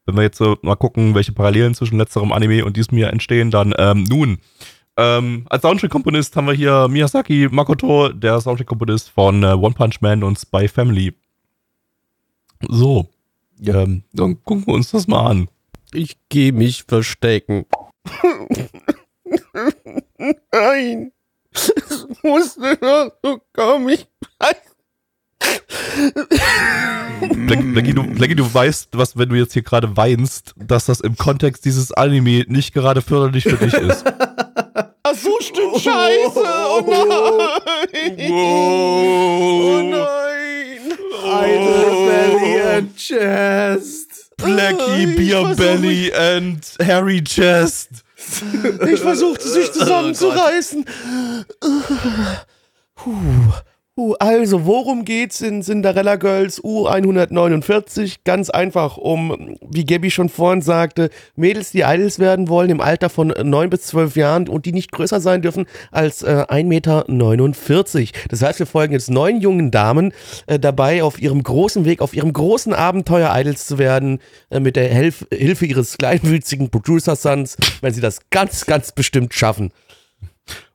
Wenn 0.05 0.17
wir 0.17 0.21
jetzt 0.21 0.39
äh, 0.39 0.55
mal 0.61 0.75
gucken, 0.75 1.15
welche 1.15 1.31
Parallelen 1.31 1.73
zwischen 1.73 1.97
letzterem 1.97 2.31
Anime 2.31 2.63
und 2.63 2.77
diesem 2.77 2.95
hier 2.95 3.09
entstehen, 3.09 3.49
dann 3.49 3.73
ähm, 3.79 4.03
nun. 4.03 4.37
Ähm, 4.97 5.47
als 5.49 5.63
Soundtrack-Komponist 5.63 6.35
haben 6.35 6.45
wir 6.45 6.53
hier 6.53 6.87
Miyazaki 6.89 7.49
Makoto, 7.51 8.09
der 8.09 8.39
Soundtrack-Komponist 8.39 9.09
von 9.09 9.41
äh, 9.41 9.53
One 9.53 9.73
Punch 9.73 9.99
Man 10.01 10.23
und 10.23 10.37
Spy 10.37 10.67
Family. 10.67 11.15
So, 12.69 13.09
ähm, 13.65 14.03
dann 14.13 14.43
gucken 14.43 14.67
wir 14.67 14.75
uns 14.75 14.91
das 14.91 15.07
mal 15.07 15.25
an. 15.25 15.49
Ich 15.91 16.17
gehe 16.29 16.53
mich 16.53 16.83
verstecken. 16.83 17.65
Nein. 20.51 21.13
Es 21.57 22.07
musste 22.23 22.77
doch 22.77 23.11
so 23.23 23.41
komisch 23.53 24.05
Blackie, 27.19 27.63
Blackie, 27.73 27.93
du, 27.93 28.03
Blackie, 28.03 28.35
du 28.35 28.53
weißt, 28.53 28.89
was, 28.93 29.17
wenn 29.17 29.29
du 29.29 29.35
jetzt 29.35 29.53
hier 29.53 29.63
gerade 29.63 29.95
weinst, 29.97 30.53
dass 30.55 30.85
das 30.85 30.99
im 31.01 31.17
Kontext 31.17 31.65
dieses 31.65 31.91
Anime 31.91 32.45
nicht 32.47 32.73
gerade 32.73 33.01
förderlich 33.01 33.43
für 33.43 33.57
dich 33.57 33.73
ist. 33.73 34.03
Ach 35.03 35.15
so, 35.15 35.37
stimmt, 35.39 35.79
scheiße. 35.79 36.43
Oh 36.69 36.83
nein. 37.07 38.31
Oh 38.31 39.79
nein. 39.83 40.27
Idle 41.23 42.07
Belly 42.07 42.61
and 42.61 42.95
Chest. 42.97 44.31
Blackie, 44.37 45.05
Ich 45.05 45.15
Beer 45.15 45.55
Belly 45.55 46.13
and 46.13 46.61
Hairy 46.81 47.23
Chest. 47.23 48.03
Ich 48.87 48.99
versuchte 48.99 49.47
sich 49.47 49.71
zusammenzureißen. 49.71 50.85
Puh. 52.95 53.13
Puh, 53.97 54.13
Also, 54.19 54.67
worum 54.67 55.05
geht's 55.05 55.41
in 55.41 55.63
Cinderella 55.63 56.17
Girls 56.17 56.63
U149? 56.63 58.17
Ganz 58.25 58.51
einfach 58.51 58.97
um, 58.97 59.57
wie 59.67 59.85
Gabby 59.85 60.11
schon 60.11 60.29
vorhin 60.29 60.61
sagte, 60.61 61.09
Mädels, 61.35 61.71
die 61.71 61.81
Idols 61.81 62.19
werden 62.19 62.47
wollen 62.47 62.69
im 62.69 62.79
Alter 62.79 63.09
von 63.09 63.29
9 63.29 63.71
bis 63.71 63.87
12 63.87 64.15
Jahren 64.15 64.49
und 64.49 64.67
die 64.67 64.71
nicht 64.71 64.91
größer 64.91 65.19
sein 65.19 65.41
dürfen 65.41 65.65
als 65.89 66.21
äh, 66.21 66.45
1,49 66.47 66.63
Meter. 66.67 68.11
Das 68.29 68.43
heißt, 68.43 68.59
wir 68.59 68.67
folgen 68.67 68.93
jetzt 68.93 69.09
neun 69.09 69.41
jungen 69.41 69.71
Damen 69.71 70.13
äh, 70.45 70.59
dabei, 70.59 71.01
auf 71.01 71.19
ihrem 71.19 71.41
großen 71.41 71.83
Weg, 71.83 72.03
auf 72.03 72.13
ihrem 72.13 72.33
großen 72.33 72.75
Abenteuer 72.75 73.33
Idols 73.35 73.65
zu 73.65 73.79
werden, 73.79 74.19
äh, 74.51 74.59
mit 74.59 74.75
der 74.75 74.89
Helf 74.89 75.25
Hilfe 75.33 75.65
ihres 75.65 75.97
kleinwüchsigen 75.97 76.69
Producer-Sons, 76.69 77.57
wenn 77.81 77.95
sie 77.95 78.01
das 78.01 78.19
ganz, 78.29 78.67
ganz 78.67 78.91
bestimmt 78.91 79.33
schaffen. 79.33 79.71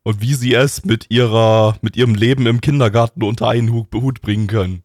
Und 0.05 0.21
wie 0.21 0.35
sie 0.35 0.55
es 0.55 0.85
mit 0.85 1.07
ihrer, 1.11 1.77
mit 1.81 1.97
ihrem 1.97 2.15
Leben 2.15 2.47
im 2.47 2.61
Kindergarten 2.61 3.23
unter 3.23 3.49
einen 3.49 3.73
Hut, 3.73 4.21
bringen 4.21 4.47
können. 4.49 4.83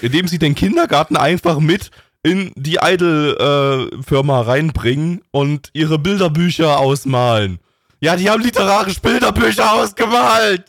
Indem 0.00 0.28
sie 0.28 0.38
den 0.38 0.54
Kindergarten 0.54 1.16
einfach 1.16 1.58
mit 1.58 1.90
in 2.22 2.52
die 2.56 2.78
Idol-Firma 2.82 4.40
reinbringen 4.40 5.22
und 5.30 5.70
ihre 5.74 5.98
Bilderbücher 5.98 6.78
ausmalen. 6.78 7.60
Ja, 8.00 8.16
die 8.16 8.28
haben 8.28 8.42
literarisch 8.42 9.00
Bilderbücher 9.00 9.72
ausgemalt. 9.72 10.64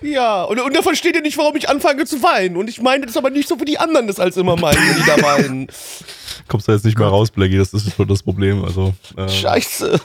Ja, 0.00 0.44
und, 0.44 0.60
und 0.60 0.74
er 0.74 0.82
versteht 0.82 1.16
ja 1.16 1.20
nicht, 1.20 1.36
warum 1.36 1.56
ich 1.56 1.68
anfange 1.68 2.04
zu 2.04 2.22
weinen. 2.22 2.56
Und 2.56 2.68
ich 2.68 2.80
meine 2.80 3.06
das 3.06 3.16
aber 3.16 3.30
nicht 3.30 3.48
so, 3.48 3.58
wie 3.60 3.64
die 3.64 3.78
anderen 3.78 4.06
das 4.06 4.20
als 4.20 4.36
immer 4.36 4.56
meinen, 4.56 4.78
wenn 4.78 4.96
die 4.96 5.06
da 5.06 5.20
weinen. 5.20 5.66
Kommst 6.46 6.68
du 6.68 6.72
jetzt 6.72 6.84
nicht 6.84 6.98
mehr 6.98 7.08
raus, 7.08 7.30
Blackie, 7.30 7.58
das 7.58 7.74
ist 7.74 7.94
schon 7.94 8.08
das 8.08 8.22
Problem. 8.22 8.64
Also, 8.64 8.94
äh, 9.16 9.28
Scheiße. 9.28 10.00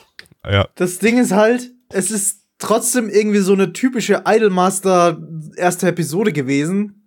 ja. 0.49 0.67
Das 0.75 0.99
Ding 0.99 1.19
ist 1.19 1.31
halt, 1.31 1.71
es 1.89 2.11
ist 2.11 2.42
trotzdem 2.63 3.09
irgendwie 3.09 3.39
so 3.39 3.53
eine 3.53 3.73
typische 3.73 4.23
Idolmaster 4.25 5.21
erste 5.57 5.87
Episode 5.87 6.31
gewesen, 6.31 7.03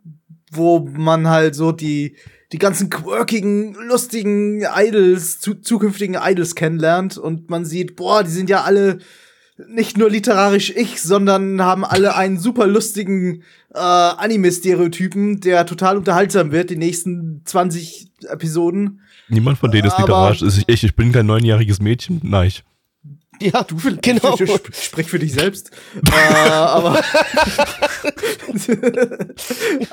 wo 0.53 0.81
man 0.81 1.29
halt 1.29 1.55
so 1.55 1.73
die, 1.73 2.17
die 2.53 2.59
ganzen 2.59 2.91
quirkigen, 2.91 3.75
lustigen 3.89 4.63
Idols, 4.77 5.41
zu, 5.41 5.55
zukünftigen 5.55 6.17
Idols 6.23 6.55
kennenlernt 6.55 7.19
und 7.19 7.51
man 7.51 7.65
sieht, 7.65 7.97
boah, 7.97 8.23
die 8.23 8.31
sind 8.31 8.51
ja 8.51 8.63
alle 8.63 8.99
nicht 9.69 9.97
nur 9.97 10.11
literarisch 10.11 10.71
ich, 10.77 11.01
sondern 11.01 11.63
haben 11.63 11.85
alle 11.87 12.15
einen 12.15 12.39
super 12.39 12.67
lustigen 12.67 13.43
äh, 13.75 13.79
Anime-Stereotypen, 13.79 15.41
der 15.41 15.65
total 15.65 15.97
unterhaltsam 15.97 16.53
wird, 16.53 16.69
die 16.69 16.77
nächsten 16.77 17.41
20 17.47 18.11
Episoden. 18.29 19.01
Niemand 19.29 19.57
von 19.59 19.71
denen 19.71 19.87
ist 19.89 19.99
literarisch. 19.99 20.43
Ist 20.43 20.63
ich, 20.67 20.85
ich 20.85 20.95
bin 20.95 21.11
kein 21.11 21.25
neunjähriges 21.27 21.81
Mädchen. 21.81 22.21
Nein. 22.23 22.49
ich- 22.49 22.65
Ja, 23.41 23.63
du 23.65 23.77
genau. 24.01 24.35
Sp- 24.39 24.73
Sprich 24.73 25.09
für 25.09 25.19
dich 25.19 25.33
selbst. 25.35 25.71
äh, 25.95 26.11
aber, 26.51 27.03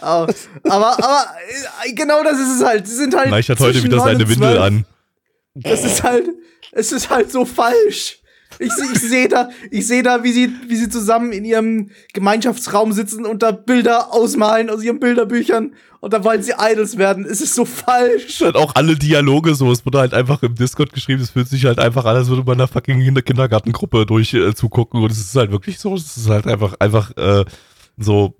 aber, 0.01 0.33
aber, 0.69 1.03
aber 1.03 1.25
äh, 1.85 1.93
genau 1.93 2.23
das 2.23 2.39
ist 2.39 2.57
es 2.59 2.63
halt. 2.63 2.87
Sie 2.87 2.95
sind 2.95 3.15
halt. 3.15 3.29
Neich 3.29 3.49
hat 3.49 3.59
heute 3.59 3.83
wieder 3.83 3.97
9 3.97 4.05
seine 4.05 4.29
Windel 4.29 4.55
12. 4.55 4.61
an. 4.61 4.85
Das 5.55 5.83
ist 5.83 6.03
halt, 6.03 6.27
es 6.71 6.91
ist 6.91 7.09
halt 7.09 7.31
so 7.31 7.45
falsch. 7.45 8.19
Ich, 8.59 8.71
ich 8.93 8.99
sehe 9.01 9.27
da, 9.27 9.49
ich 9.71 9.87
sehe 9.87 10.03
da, 10.03 10.23
wie 10.23 10.31
sie, 10.31 10.49
wie 10.67 10.75
sie 10.75 10.89
zusammen 10.89 11.31
in 11.31 11.45
ihrem 11.45 11.89
Gemeinschaftsraum 12.13 12.91
sitzen 12.93 13.25
und 13.25 13.43
da 13.43 13.51
Bilder 13.51 14.13
ausmalen 14.13 14.69
aus 14.69 14.83
ihren 14.83 14.99
Bilderbüchern 14.99 15.73
und 15.99 16.13
da 16.13 16.23
wollen 16.23 16.43
sie 16.43 16.53
Idols 16.59 16.97
werden. 16.97 17.25
Es 17.25 17.39
ist 17.41 17.55
so 17.55 17.63
falsch. 17.65 18.41
halt 18.41 18.55
auch 18.55 18.75
alle 18.75 18.95
Dialoge 18.95 19.55
so. 19.55 19.71
Es 19.71 19.85
wurde 19.85 19.99
halt 19.99 20.13
einfach 20.13 20.43
im 20.43 20.55
Discord 20.55 20.91
geschrieben. 20.93 21.21
Es 21.21 21.29
fühlt 21.29 21.47
sich 21.47 21.65
halt 21.65 21.79
einfach 21.79 22.03
an, 22.05 22.15
als 22.17 22.27
würde 22.27 22.43
man 22.43 22.55
einer 22.55 22.67
fucking 22.67 22.99
Kinder- 22.99 23.21
Kindergartengruppe 23.21 24.05
durch 24.05 24.33
äh, 24.33 24.53
zugucken. 24.53 25.01
Und 25.01 25.11
es 25.11 25.19
ist 25.19 25.35
halt 25.35 25.51
wirklich 25.51 25.79
so. 25.79 25.95
Es 25.95 26.17
ist 26.17 26.27
halt 26.29 26.45
einfach, 26.45 26.75
einfach 26.79 27.15
äh, 27.15 27.45
so. 27.97 28.35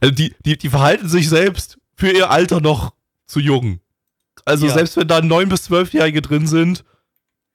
Also 0.00 0.14
die, 0.14 0.34
die, 0.46 0.56
die 0.56 0.68
verhalten 0.70 1.08
sich 1.08 1.28
selbst 1.28 1.76
für 1.96 2.10
ihr 2.10 2.30
Alter 2.30 2.60
noch 2.62 2.94
zu 3.26 3.40
jung. 3.40 3.80
Also 4.46 4.66
Ja. 4.66 4.72
selbst 4.74 4.96
wenn 4.96 5.08
da 5.08 5.20
neun 5.20 5.48
bis 5.50 5.64
zwölfjährige 5.64 6.22
drin 6.22 6.46
sind, 6.46 6.82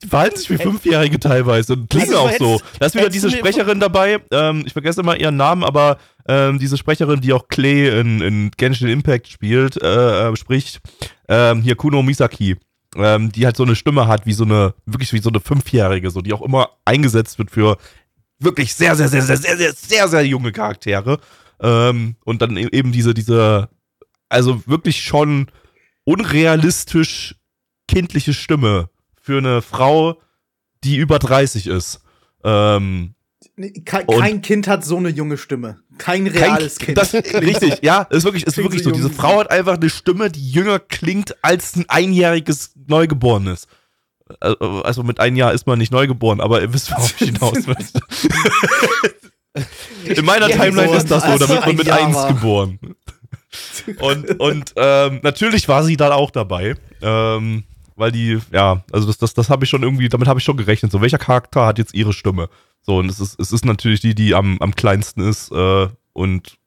verhalten 0.08 0.38
sich 0.38 0.49
wie 0.49 0.58
Fünfjährige 0.58 1.20
teilweise 1.20 1.74
und 1.74 1.89
klingen 1.89 2.16
Also, 2.16 2.20
auch 2.20 2.32
so. 2.34 2.62
Da 2.80 2.88
ist 2.88 2.95
wieder 2.95 3.10
diese 3.10 3.32
Sprecherin 3.32 3.80
dabei. 3.80 4.20
Ähm, 4.32 4.64
ich 4.66 4.74
vergesse 4.74 5.02
immer 5.02 5.20
ihren 5.20 5.38
Namen, 5.38 5.64
aber 5.64 5.97
ähm, 6.28 6.60
diese 6.60 6.78
Sprecherin, 6.78 7.22
die 7.22 7.34
auch 7.34 7.47
Clay 7.47 7.99
in, 7.99 8.22
in 8.22 8.52
Genshin 8.58 8.89
Impact 8.89 9.28
spielt, 9.28 9.82
äh, 9.82 10.30
äh, 10.30 10.36
spricht, 10.36 10.82
ähm, 11.28 11.62
hier 11.62 11.76
Kuno 11.76 12.02
Misaki, 12.04 12.58
ähm, 12.95 13.32
die 13.32 13.45
halt 13.45 13.58
so 13.58 13.64
eine 13.64 13.76
Stimme 13.76 14.08
hat, 14.08 14.26
wie 14.26 14.34
so 14.34 14.43
eine, 14.43 14.74
wirklich 14.86 15.14
wie 15.14 15.20
so 15.20 15.30
eine 15.30 15.39
Fünfjährige, 15.39 16.10
so, 16.10 16.22
die 16.22 16.34
auch 16.34 16.41
immer 16.41 16.70
eingesetzt 16.86 17.38
wird 17.38 17.52
für 17.52 17.78
wirklich 18.39 18.74
sehr, 18.74 18.95
sehr, 18.95 19.08
sehr, 19.08 19.22
sehr, 19.22 19.38
sehr, 19.38 19.58
sehr, 19.58 19.74
sehr, 19.74 20.08
sehr 20.08 20.26
junge 20.26 20.52
Charaktere. 20.52 21.20
Ähm, 21.62 22.16
und 22.26 22.41
dann 22.41 22.58
e-, 22.58 22.70
eben 22.72 22.91
diese, 22.91 23.14
diese, 23.14 23.70
also 24.30 24.64
wirklich 24.66 25.02
schon 25.04 25.47
unrealistisch 26.04 27.36
kindliche 27.88 28.34
Stimme 28.34 28.89
für 29.32 29.38
eine 29.38 29.62
Frau, 29.62 30.20
die 30.84 30.98
über 30.98 31.18
30 31.18 31.68
ist. 31.68 32.02
Ähm, 32.44 33.16
kein, 33.86 34.06
kein 34.08 34.42
Kind 34.42 34.68
hat 34.68 34.84
so 34.84 34.98
eine 34.98 35.08
junge 35.08 35.38
Stimme. 35.38 35.80
Kein 35.98 36.28
reales 36.28 36.80
kein, 36.80 36.88
Kind. 36.88 36.98
Das, 36.98 37.14
richtig, 37.14 37.80
ja, 37.82 38.02
ist 38.10 38.26
wirklich, 38.26 38.46
ist 38.46 38.58
wirklich 38.58 38.84
so. 38.84 38.92
Diese 38.92 39.10
Frau 39.10 39.40
hat 39.40 39.50
einfach 39.50 39.76
eine 39.76 39.90
Stimme, 39.90 40.30
die 40.30 40.52
jünger 40.52 40.80
klingt 40.80 41.42
als 41.42 41.78
ein 41.78 41.86
einjähriges 41.88 42.74
Neugeborenes. 42.88 43.68
Äh, 44.42 44.54
also 44.84 45.02
mit 45.04 45.22
einem 45.22 45.38
Jahr 45.38 45.54
ist 45.54 45.66
man 45.66 45.80
nicht 45.80 45.94
neugeboren, 45.94 46.42
aber 46.42 46.62
ihr 46.62 46.74
wisst, 46.74 46.92
worauf 46.92 47.14
ich 47.22 47.30
hinaus 47.30 47.68
will. 47.68 47.78
In 50.04 50.26
meiner 50.26 50.50
Timeline 50.50 50.94
ist 50.98 51.10
das 51.10 51.24
so, 51.24 51.38
da 51.38 51.48
wird 51.48 51.66
man 51.66 51.76
mit 51.78 51.90
eins 51.90 52.28
geboren. 52.28 52.80
Und, 54.00 54.40
und 54.42 54.74
ähm, 54.76 55.20
natürlich 55.24 55.70
war 55.70 55.86
sie 55.86 55.96
dann 55.96 56.12
auch 56.12 56.32
dabei. 56.32 56.76
Ähm, 57.02 57.64
weil 58.02 58.12
die, 58.12 58.39
ja, 58.52 58.84
also 58.91 59.06
das, 59.06 59.20
das, 59.20 59.36
das 59.36 59.49
habe 59.52 59.64
ich 59.64 59.70
schon 59.70 59.84
irgendwie, 59.84 60.10
damit 60.10 60.28
habe 60.28 60.39
ich 60.39 60.43
schon 60.43 60.58
gerechnet. 60.58 60.91
So, 60.91 61.02
welcher 61.02 61.20
Charakter 61.20 61.68
hat 61.68 61.78
jetzt 61.78 61.93
ihre 61.93 62.14
Stimme? 62.14 62.49
So, 62.82 62.97
und 62.97 63.08
es 63.10 63.20
ist, 63.20 63.39
es 63.39 63.52
ist 63.52 63.64
natürlich 63.64 63.99
die, 63.99 64.16
die 64.16 64.34
am, 64.34 64.58
am 64.60 64.76
kleinsten 64.76 65.22
ist, 65.22 65.52
äh, 65.52 65.88
und 66.14 66.58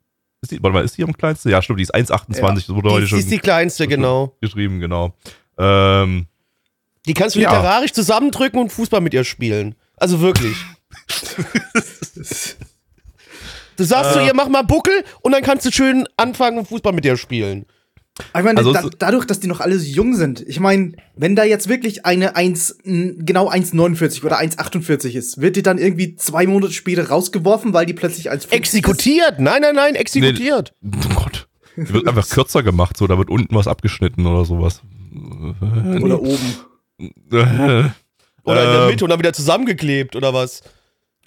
ist 0.42 0.52
die, 0.52 0.62
warte 0.62 0.74
mal, 0.74 0.84
ist 0.84 0.96
die 0.96 1.02
am 1.02 1.12
kleinsten? 1.12 1.48
Ja, 1.50 1.60
stimmt, 1.60 1.80
die 1.80 1.82
ist 1.82 1.92
1,28, 1.92 2.38
ja. 2.38 2.54
das 2.54 2.68
wurde 2.68 2.90
heute 2.90 3.08
schon. 3.08 3.18
Die 3.18 3.24
ist 3.24 3.32
die 3.32 3.38
kleinste, 3.38 3.88
genau. 3.88 4.36
Geschrieben, 4.40 4.78
genau. 4.78 5.12
Ähm, 5.58 6.26
die 7.04 7.14
kannst 7.14 7.34
du 7.34 7.40
ja. 7.40 7.50
literarisch 7.50 7.92
zusammendrücken 7.92 8.60
und 8.60 8.70
Fußball 8.70 9.00
mit 9.00 9.12
ihr 9.12 9.24
spielen. 9.24 9.74
Also 9.96 10.20
wirklich. 10.20 10.56
du 13.76 13.82
sagst 13.84 14.12
äh, 14.12 14.14
zu 14.14 14.24
ihr, 14.24 14.34
mach 14.34 14.48
mal 14.48 14.62
Buckel 14.62 15.04
und 15.22 15.32
dann 15.32 15.42
kannst 15.42 15.66
du 15.66 15.72
schön 15.72 16.06
anfangen, 16.16 16.64
Fußball 16.64 16.92
mit 16.92 17.04
ihr 17.04 17.16
spielen. 17.16 17.66
Ich 18.16 18.44
meine, 18.44 18.56
also 18.58 18.72
da, 18.72 18.88
dadurch, 18.96 19.24
dass 19.24 19.40
die 19.40 19.48
noch 19.48 19.60
alle 19.60 19.76
so 19.76 19.84
jung 19.84 20.14
sind, 20.14 20.40
ich 20.46 20.60
meine, 20.60 20.92
wenn 21.16 21.34
da 21.34 21.42
jetzt 21.42 21.68
wirklich 21.68 22.06
eine 22.06 22.36
1, 22.36 22.78
genau 22.84 23.50
1,49 23.50 24.24
oder 24.24 24.38
1,48 24.38 25.14
ist, 25.14 25.40
wird 25.40 25.56
die 25.56 25.62
dann 25.62 25.78
irgendwie 25.78 26.14
zwei 26.14 26.46
Monate 26.46 26.72
später 26.72 27.08
rausgeworfen, 27.08 27.72
weil 27.72 27.86
die 27.86 27.92
plötzlich 27.92 28.30
als 28.30 28.46
Exekutiert! 28.46 29.40
Nein, 29.40 29.62
nein, 29.62 29.74
nein, 29.74 29.96
exekutiert! 29.96 30.72
Nee, 30.80 30.96
oh 31.10 31.14
Gott. 31.14 31.48
Die 31.76 31.92
wird 31.92 32.06
einfach 32.06 32.28
kürzer 32.28 32.62
gemacht, 32.62 32.96
so, 32.96 33.08
da 33.08 33.18
wird 33.18 33.30
unten 33.30 33.52
was 33.52 33.66
abgeschnitten 33.66 34.24
oder 34.26 34.44
sowas. 34.44 34.80
Oder 36.00 36.22
oben. 36.22 36.56
oder 38.44 38.64
in 38.64 38.70
der 38.70 38.80
ähm. 38.82 38.88
Mitte 38.90 39.04
und 39.04 39.10
dann 39.10 39.18
wieder 39.18 39.32
zusammengeklebt, 39.32 40.14
oder 40.14 40.32
was? 40.32 40.62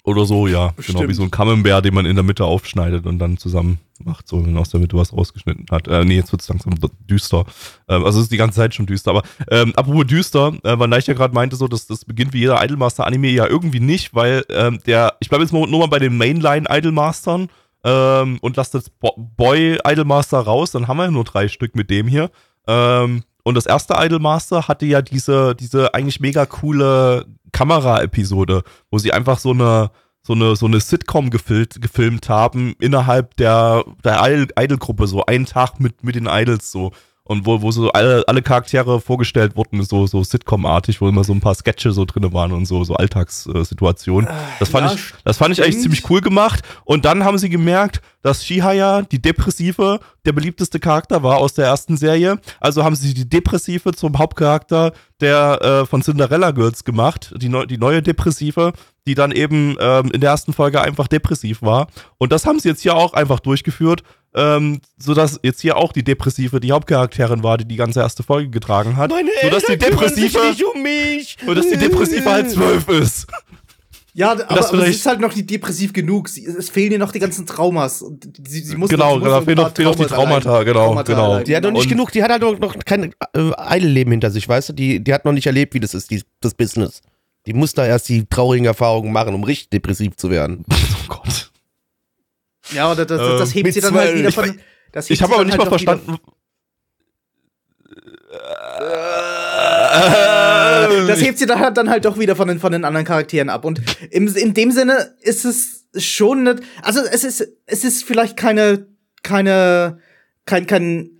Oder 0.08 0.24
so, 0.24 0.46
ja. 0.46 0.72
Bestimmt. 0.74 1.00
Genau, 1.00 1.08
wie 1.10 1.14
so 1.14 1.22
ein 1.22 1.30
Camembert, 1.30 1.84
den 1.84 1.92
man 1.92 2.06
in 2.06 2.16
der 2.16 2.22
Mitte 2.22 2.46
aufschneidet 2.46 3.04
und 3.04 3.18
dann 3.18 3.36
zusammen 3.36 3.78
macht, 4.02 4.26
so 4.26 4.38
wenn 4.38 4.54
man 4.54 4.62
aus 4.62 4.70
der 4.70 4.80
Mitte 4.80 4.96
was 4.96 5.12
rausgeschnitten 5.12 5.66
hat. 5.70 5.86
Äh, 5.86 6.02
nee, 6.06 6.16
jetzt 6.16 6.32
wird 6.32 6.40
es 6.40 6.48
langsam 6.48 6.72
düster. 7.10 7.44
Ähm, 7.88 8.06
also 8.06 8.18
es 8.18 8.24
ist 8.24 8.32
die 8.32 8.38
ganze 8.38 8.56
Zeit 8.56 8.74
schon 8.74 8.86
düster. 8.86 9.10
Aber 9.10 9.22
ähm, 9.50 9.74
apropos 9.76 10.06
düster, 10.06 10.54
äh, 10.64 10.78
weil 10.78 10.88
Neich 10.88 11.06
ja 11.08 11.12
gerade 11.12 11.34
meinte, 11.34 11.56
so, 11.56 11.68
dass 11.68 11.86
das 11.86 12.06
beginnt 12.06 12.32
wie 12.32 12.38
jeder 12.38 12.64
Idolmaster-Anime 12.64 13.28
ja 13.28 13.46
irgendwie 13.46 13.80
nicht, 13.80 14.14
weil 14.14 14.46
ähm, 14.48 14.80
der, 14.86 15.14
ich 15.20 15.28
bleibe 15.28 15.44
jetzt 15.44 15.52
mal, 15.52 15.66
nur 15.66 15.80
mal 15.80 15.88
bei 15.88 15.98
den 15.98 16.16
Mainline-Idolmastern 16.16 17.48
ähm, 17.84 18.38
und 18.40 18.56
lasse 18.56 18.78
das 18.78 18.88
Bo 18.88 19.12
Boy 19.36 19.78
Idolmaster 19.86 20.38
raus, 20.38 20.70
dann 20.70 20.88
haben 20.88 20.96
wir 20.96 21.04
ja 21.04 21.10
nur 21.10 21.24
drei 21.24 21.48
Stück 21.48 21.76
mit 21.76 21.90
dem 21.90 22.08
hier. 22.08 22.30
Ähm, 22.66 23.24
und 23.48 23.54
das 23.54 23.64
erste 23.64 23.94
Idolmaster 23.96 24.68
hatte 24.68 24.84
ja 24.84 25.00
diese, 25.00 25.54
diese 25.54 25.94
eigentlich 25.94 26.20
mega 26.20 26.44
coole 26.44 27.24
Kamera-Episode, 27.52 28.62
wo 28.90 28.98
sie 28.98 29.14
einfach 29.14 29.38
so 29.38 29.52
eine, 29.52 29.90
so 30.22 30.34
eine, 30.34 30.54
so 30.54 30.66
eine 30.66 30.80
Sitcom 30.80 31.30
gefilmt, 31.30 31.80
gefilmt 31.80 32.28
haben 32.28 32.74
innerhalb 32.78 33.38
der, 33.38 33.84
der 34.04 34.22
Idol-Gruppe, 34.54 35.06
so 35.06 35.24
einen 35.24 35.46
Tag 35.46 35.80
mit, 35.80 36.04
mit 36.04 36.14
den 36.14 36.26
Idols 36.26 36.70
so 36.70 36.92
und 37.28 37.44
wo, 37.44 37.60
wo 37.60 37.70
so 37.70 37.92
alle, 37.92 38.24
alle 38.26 38.40
Charaktere 38.40 39.00
vorgestellt 39.00 39.54
wurden, 39.54 39.82
so, 39.82 40.06
so 40.06 40.24
Sitcom-artig, 40.24 41.00
wo 41.02 41.08
immer 41.08 41.24
so 41.24 41.34
ein 41.34 41.40
paar 41.40 41.54
Sketche 41.54 41.92
so 41.92 42.06
drin 42.06 42.32
waren 42.32 42.52
und 42.52 42.64
so, 42.64 42.84
so 42.84 42.94
Alltagssituationen. 42.94 44.28
Das 44.58 44.70
fand 44.70 44.88
ja, 44.88 44.94
ich, 44.94 45.12
das 45.24 45.36
fand 45.36 45.52
ich 45.52 45.62
eigentlich 45.62 45.80
ziemlich 45.80 46.08
cool 46.08 46.22
gemacht. 46.22 46.64
Und 46.86 47.04
dann 47.04 47.24
haben 47.24 47.36
sie 47.36 47.50
gemerkt, 47.50 48.00
dass 48.22 48.46
Shihaya, 48.46 49.02
die 49.02 49.20
Depressive, 49.20 50.00
der 50.24 50.32
beliebteste 50.32 50.80
Charakter 50.80 51.22
war 51.22 51.36
aus 51.36 51.52
der 51.52 51.66
ersten 51.66 51.98
Serie. 51.98 52.40
Also 52.60 52.82
haben 52.82 52.96
sie 52.96 53.12
die 53.12 53.28
Depressive 53.28 53.92
zum 53.92 54.16
Hauptcharakter 54.18 54.92
der 55.20 55.60
äh, 55.62 55.86
von 55.86 56.02
Cinderella 56.02 56.52
Girls 56.52 56.84
gemacht, 56.84 57.34
die, 57.36 57.48
neu, 57.48 57.66
die 57.66 57.78
neue 57.78 58.02
Depressive, 58.02 58.72
die 59.06 59.14
dann 59.14 59.32
eben 59.32 59.76
ähm, 59.80 60.10
in 60.12 60.20
der 60.20 60.30
ersten 60.30 60.52
Folge 60.52 60.80
einfach 60.80 61.08
depressiv 61.08 61.62
war. 61.62 61.88
Und 62.18 62.32
das 62.32 62.46
haben 62.46 62.60
sie 62.60 62.68
jetzt 62.68 62.82
hier 62.82 62.94
auch 62.94 63.14
einfach 63.14 63.40
durchgeführt 63.40 64.02
ähm, 64.34 64.80
sodass 64.98 65.40
jetzt 65.42 65.60
hier 65.60 65.76
auch 65.76 65.92
die 65.92 66.04
Depressive 66.04 66.60
die 66.60 66.72
Hauptcharakterin 66.72 67.42
war, 67.42 67.58
die 67.58 67.64
die 67.64 67.76
ganze 67.76 68.00
erste 68.00 68.22
Folge 68.22 68.50
getragen 68.50 68.96
hat. 68.96 69.10
Meine 69.10 69.30
sodass 69.42 69.64
die 69.64 69.78
Depressive 69.78 70.38
nicht 70.48 70.64
um 70.64 70.82
mich. 70.82 71.36
Sodass 71.44 71.68
die 71.68 71.76
Depressive 71.76 72.24
halt 72.24 72.50
zwölf 72.50 72.88
ist. 72.88 73.26
Ja, 74.18 74.32
aber, 74.32 74.50
aber 74.50 74.88
es 74.88 74.96
ist 74.96 75.06
halt 75.06 75.20
noch 75.20 75.32
nicht 75.32 75.48
depressiv 75.48 75.92
genug. 75.92 76.28
Sie, 76.28 76.44
es 76.44 76.70
fehlen 76.70 76.90
ihr 76.90 76.98
noch 76.98 77.12
die 77.12 77.20
ganzen 77.20 77.46
Traumas. 77.46 78.04
Sie, 78.48 78.62
sie 78.62 78.76
muss 78.76 78.90
genau, 78.90 79.20
genau, 79.20 79.42
fehlen 79.42 79.56
noch, 79.56 79.66
noch 79.78 79.94
die 79.94 80.06
Traumata, 80.06 80.64
genau, 80.64 80.86
Traumata 80.86 81.12
genau. 81.12 81.24
Erleiden. 81.24 81.44
Die 81.44 81.54
hat 81.56 81.62
noch 81.62 81.70
nicht 81.70 81.82
und 81.82 81.88
genug, 81.88 82.10
die 82.10 82.22
hat 82.24 82.30
halt 82.32 82.42
noch, 82.42 82.58
noch 82.58 82.76
kein 82.84 83.12
äh, 83.34 83.52
Eidelleben 83.56 84.10
hinter 84.10 84.32
sich, 84.32 84.48
weißt 84.48 84.70
du? 84.70 84.72
Die, 84.72 85.04
die 85.04 85.14
hat 85.14 85.24
noch 85.24 85.30
nicht 85.30 85.46
erlebt, 85.46 85.72
wie 85.74 85.78
das 85.78 85.94
ist, 85.94 86.10
die, 86.10 86.24
das 86.40 86.54
Business. 86.54 87.00
Die 87.46 87.52
muss 87.52 87.74
da 87.74 87.86
erst 87.86 88.08
die 88.08 88.26
traurigen 88.26 88.66
Erfahrungen 88.66 89.12
machen, 89.12 89.36
um 89.36 89.44
richtig 89.44 89.70
depressiv 89.70 90.16
zu 90.16 90.30
werden. 90.30 90.64
Oh 91.10 91.14
Gott. 91.22 91.52
Ja, 92.72 92.92
oder 92.92 93.04
das, 93.04 93.18
das, 93.18 93.38
das 93.40 93.54
hebt 93.54 93.72
sie 93.72 93.80
dann 93.80 93.94
halt 93.94 94.16
wieder 94.16 94.32
von. 94.32 94.58
Das 94.92 95.10
ich 95.10 95.22
habe 95.22 95.34
aber 95.34 95.44
nicht 95.44 95.58
halt 95.58 95.64
mal 95.64 95.78
verstanden. 95.78 96.18
das 101.06 101.20
hebt 101.20 101.38
sie 101.38 101.46
dann, 101.46 101.74
dann 101.74 101.90
halt 101.90 102.04
doch 102.04 102.18
wieder 102.18 102.36
von 102.36 102.48
den, 102.48 102.58
von 102.58 102.72
den 102.72 102.84
anderen 102.84 103.06
Charakteren 103.06 103.48
ab. 103.48 103.64
Und 103.64 103.80
im, 104.10 104.28
in 104.34 104.54
dem 104.54 104.70
Sinne 104.70 105.14
ist 105.20 105.44
es 105.44 105.86
schon 105.96 106.44
nicht, 106.44 106.60
also 106.82 107.00
es 107.00 107.24
ist, 107.24 107.46
es 107.66 107.84
ist 107.84 108.04
vielleicht 108.04 108.36
keine, 108.36 108.86
keine, 109.22 109.98
kein, 110.46 110.66
kein, 110.66 111.10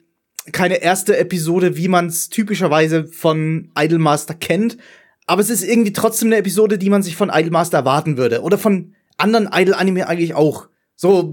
keine 0.52 0.76
erste 0.82 1.16
Episode, 1.18 1.76
wie 1.76 1.88
man 1.88 2.06
es 2.06 2.28
typischerweise 2.28 3.06
von 3.06 3.70
Idolmaster 3.76 4.34
kennt. 4.34 4.78
Aber 5.26 5.42
es 5.42 5.50
ist 5.50 5.62
irgendwie 5.62 5.92
trotzdem 5.92 6.28
eine 6.28 6.38
Episode, 6.38 6.78
die 6.78 6.90
man 6.90 7.02
sich 7.02 7.16
von 7.16 7.30
Idolmaster 7.32 7.78
erwarten 7.78 8.16
würde. 8.16 8.42
Oder 8.42 8.56
von 8.56 8.94
anderen 9.18 9.48
Idol-Anime 9.52 10.08
eigentlich 10.08 10.34
auch. 10.34 10.68
So. 10.98 11.32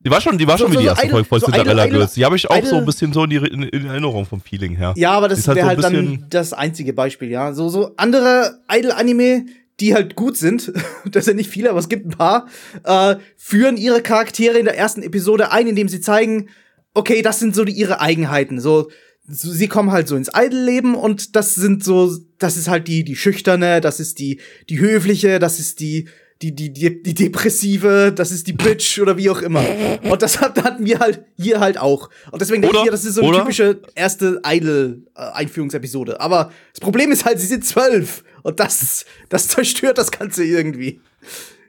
Die 0.00 0.10
war 0.10 0.20
schon, 0.20 0.38
die 0.38 0.46
war 0.46 0.58
so, 0.58 0.64
schon 0.64 0.72
wie 0.72 0.76
so, 0.76 0.80
die 0.80 0.86
erste 0.86 1.08
Folge 1.08 1.28
von 1.28 1.40
so 1.40 1.46
Cinderella 1.46 1.86
Girls. 1.86 2.14
Die 2.14 2.24
habe 2.24 2.36
ich 2.36 2.48
auch 2.50 2.56
Idle, 2.56 2.68
so 2.68 2.76
ein 2.76 2.84
bisschen 2.84 3.12
so 3.12 3.24
in, 3.24 3.30
die, 3.30 3.36
in, 3.36 3.62
in, 3.62 3.86
Erinnerung 3.86 4.26
vom 4.26 4.40
Feeling 4.40 4.76
her. 4.76 4.92
Ja, 4.96 5.12
aber 5.12 5.28
das 5.28 5.46
wäre 5.46 5.64
halt, 5.64 5.80
so 5.80 5.84
halt 5.84 5.96
dann 5.96 6.26
das 6.30 6.52
einzige 6.52 6.92
Beispiel, 6.92 7.30
ja. 7.30 7.52
So, 7.52 7.68
so 7.68 7.92
andere 7.96 8.60
Idol-Anime, 8.70 9.46
die 9.80 9.94
halt 9.94 10.14
gut 10.14 10.36
sind, 10.36 10.72
das 11.04 11.24
sind 11.24 11.36
nicht 11.36 11.50
viele, 11.50 11.70
aber 11.70 11.78
es 11.78 11.88
gibt 11.88 12.06
ein 12.06 12.10
paar, 12.10 12.46
äh, 12.84 13.16
führen 13.36 13.76
ihre 13.76 14.02
Charaktere 14.02 14.58
in 14.58 14.64
der 14.64 14.76
ersten 14.76 15.02
Episode 15.02 15.52
ein, 15.52 15.66
indem 15.66 15.88
sie 15.88 16.00
zeigen, 16.00 16.48
okay, 16.94 17.22
das 17.22 17.38
sind 17.38 17.54
so 17.54 17.64
die, 17.64 17.72
ihre 17.72 18.00
Eigenheiten. 18.00 18.60
So, 18.60 18.90
so, 19.28 19.50
sie 19.50 19.68
kommen 19.68 19.92
halt 19.92 20.08
so 20.08 20.16
ins 20.16 20.30
Idol-Leben 20.34 20.94
und 20.94 21.36
das 21.36 21.54
sind 21.54 21.84
so, 21.84 22.16
das 22.38 22.56
ist 22.56 22.68
halt 22.68 22.88
die, 22.88 23.04
die 23.04 23.16
schüchterne, 23.16 23.80
das 23.80 24.00
ist 24.00 24.18
die, 24.18 24.40
die 24.68 24.80
höfliche, 24.80 25.38
das 25.38 25.58
ist 25.60 25.80
die, 25.80 26.08
die, 26.42 26.54
die, 26.54 26.72
die, 26.72 27.02
die 27.02 27.14
Depressive, 27.14 28.12
das 28.14 28.30
ist 28.30 28.46
die 28.46 28.52
Bitch 28.52 29.00
oder 29.00 29.16
wie 29.16 29.28
auch 29.28 29.42
immer. 29.42 29.64
Und 30.02 30.22
das 30.22 30.40
hat, 30.40 30.62
hatten 30.62 30.86
wir 30.86 31.00
halt 31.00 31.24
hier 31.36 31.58
halt 31.58 31.78
auch. 31.78 32.10
Und 32.30 32.40
deswegen 32.40 32.62
denke 32.62 32.78
ich, 32.78 32.84
ja, 32.84 32.92
das 32.92 33.04
ist 33.04 33.14
so 33.14 33.22
eine 33.22 33.30
oder? 33.30 33.40
typische 33.40 33.82
erste 33.96 34.40
Idol-Einführungsepisode. 34.46 36.20
Aber 36.20 36.52
das 36.72 36.80
Problem 36.80 37.10
ist 37.10 37.24
halt, 37.24 37.40
sie 37.40 37.46
sind 37.46 37.64
zwölf. 37.64 38.22
Und 38.42 38.60
das, 38.60 39.04
das 39.28 39.48
zerstört 39.48 39.98
das 39.98 40.12
Ganze 40.12 40.44
irgendwie. 40.44 41.00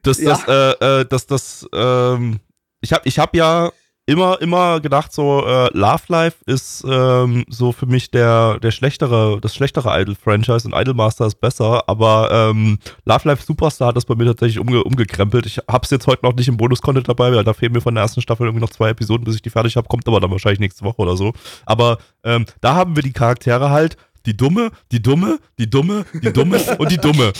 Das, 0.03 0.17
das, 0.19 0.45
ja. 0.45 0.71
äh, 0.71 1.01
äh, 1.01 1.05
das, 1.09 1.25
das, 1.25 1.67
ähm, 1.73 2.39
ich 2.81 2.93
hab, 2.93 3.05
ich 3.07 3.17
hab 3.17 3.35
ja 3.35 3.71
immer, 4.09 4.41
immer 4.41 4.79
gedacht, 4.79 5.13
so 5.13 5.45
äh, 5.45 5.69
Love 5.77 6.03
Life 6.07 6.37
ist 6.47 6.83
ähm, 6.89 7.45
so 7.47 7.71
für 7.71 7.85
mich 7.85 8.09
der, 8.09 8.59
der 8.59 8.71
schlechtere, 8.71 9.39
das 9.39 9.53
schlechtere 9.53 10.01
Idol-Franchise 10.01 10.67
und 10.67 10.73
Idolmaster 10.73 11.27
ist 11.27 11.39
besser, 11.39 11.83
aber 11.87 12.29
ähm, 12.31 12.79
Love 13.05 13.27
Life 13.27 13.43
Superstar 13.45 13.89
hat 13.89 13.95
das 13.95 14.05
bei 14.05 14.15
mir 14.15 14.25
tatsächlich 14.25 14.57
umge 14.57 14.83
umgekrempelt. 14.83 15.45
Ich 15.45 15.59
hab's 15.67 15.91
jetzt 15.91 16.07
heute 16.07 16.25
noch 16.25 16.33
nicht 16.33 16.47
im 16.47 16.57
Bonus-Content 16.57 17.07
dabei, 17.07 17.31
weil 17.31 17.43
da 17.43 17.53
fehlen 17.53 17.73
mir 17.73 17.81
von 17.81 17.93
der 17.93 18.01
ersten 18.01 18.21
Staffel 18.21 18.47
irgendwie 18.47 18.63
noch 18.63 18.71
zwei 18.71 18.89
Episoden, 18.89 19.25
bis 19.25 19.35
ich 19.35 19.43
die 19.43 19.51
fertig 19.51 19.75
habe, 19.75 19.87
kommt 19.87 20.07
aber 20.07 20.19
dann 20.19 20.31
wahrscheinlich 20.31 20.59
nächste 20.59 20.83
Woche 20.83 20.97
oder 20.97 21.15
so. 21.15 21.33
Aber 21.67 21.99
ähm, 22.23 22.45
da 22.61 22.73
haben 22.73 22.95
wir 22.95 23.03
die 23.03 23.13
Charaktere 23.13 23.69
halt, 23.69 23.95
die 24.25 24.35
dumme, 24.35 24.71
die 24.91 25.01
dumme, 25.01 25.39
die 25.59 25.69
dumme, 25.69 26.05
die 26.13 26.33
dumme 26.33 26.59
und 26.79 26.91
die 26.91 26.97
dumme. 26.97 27.31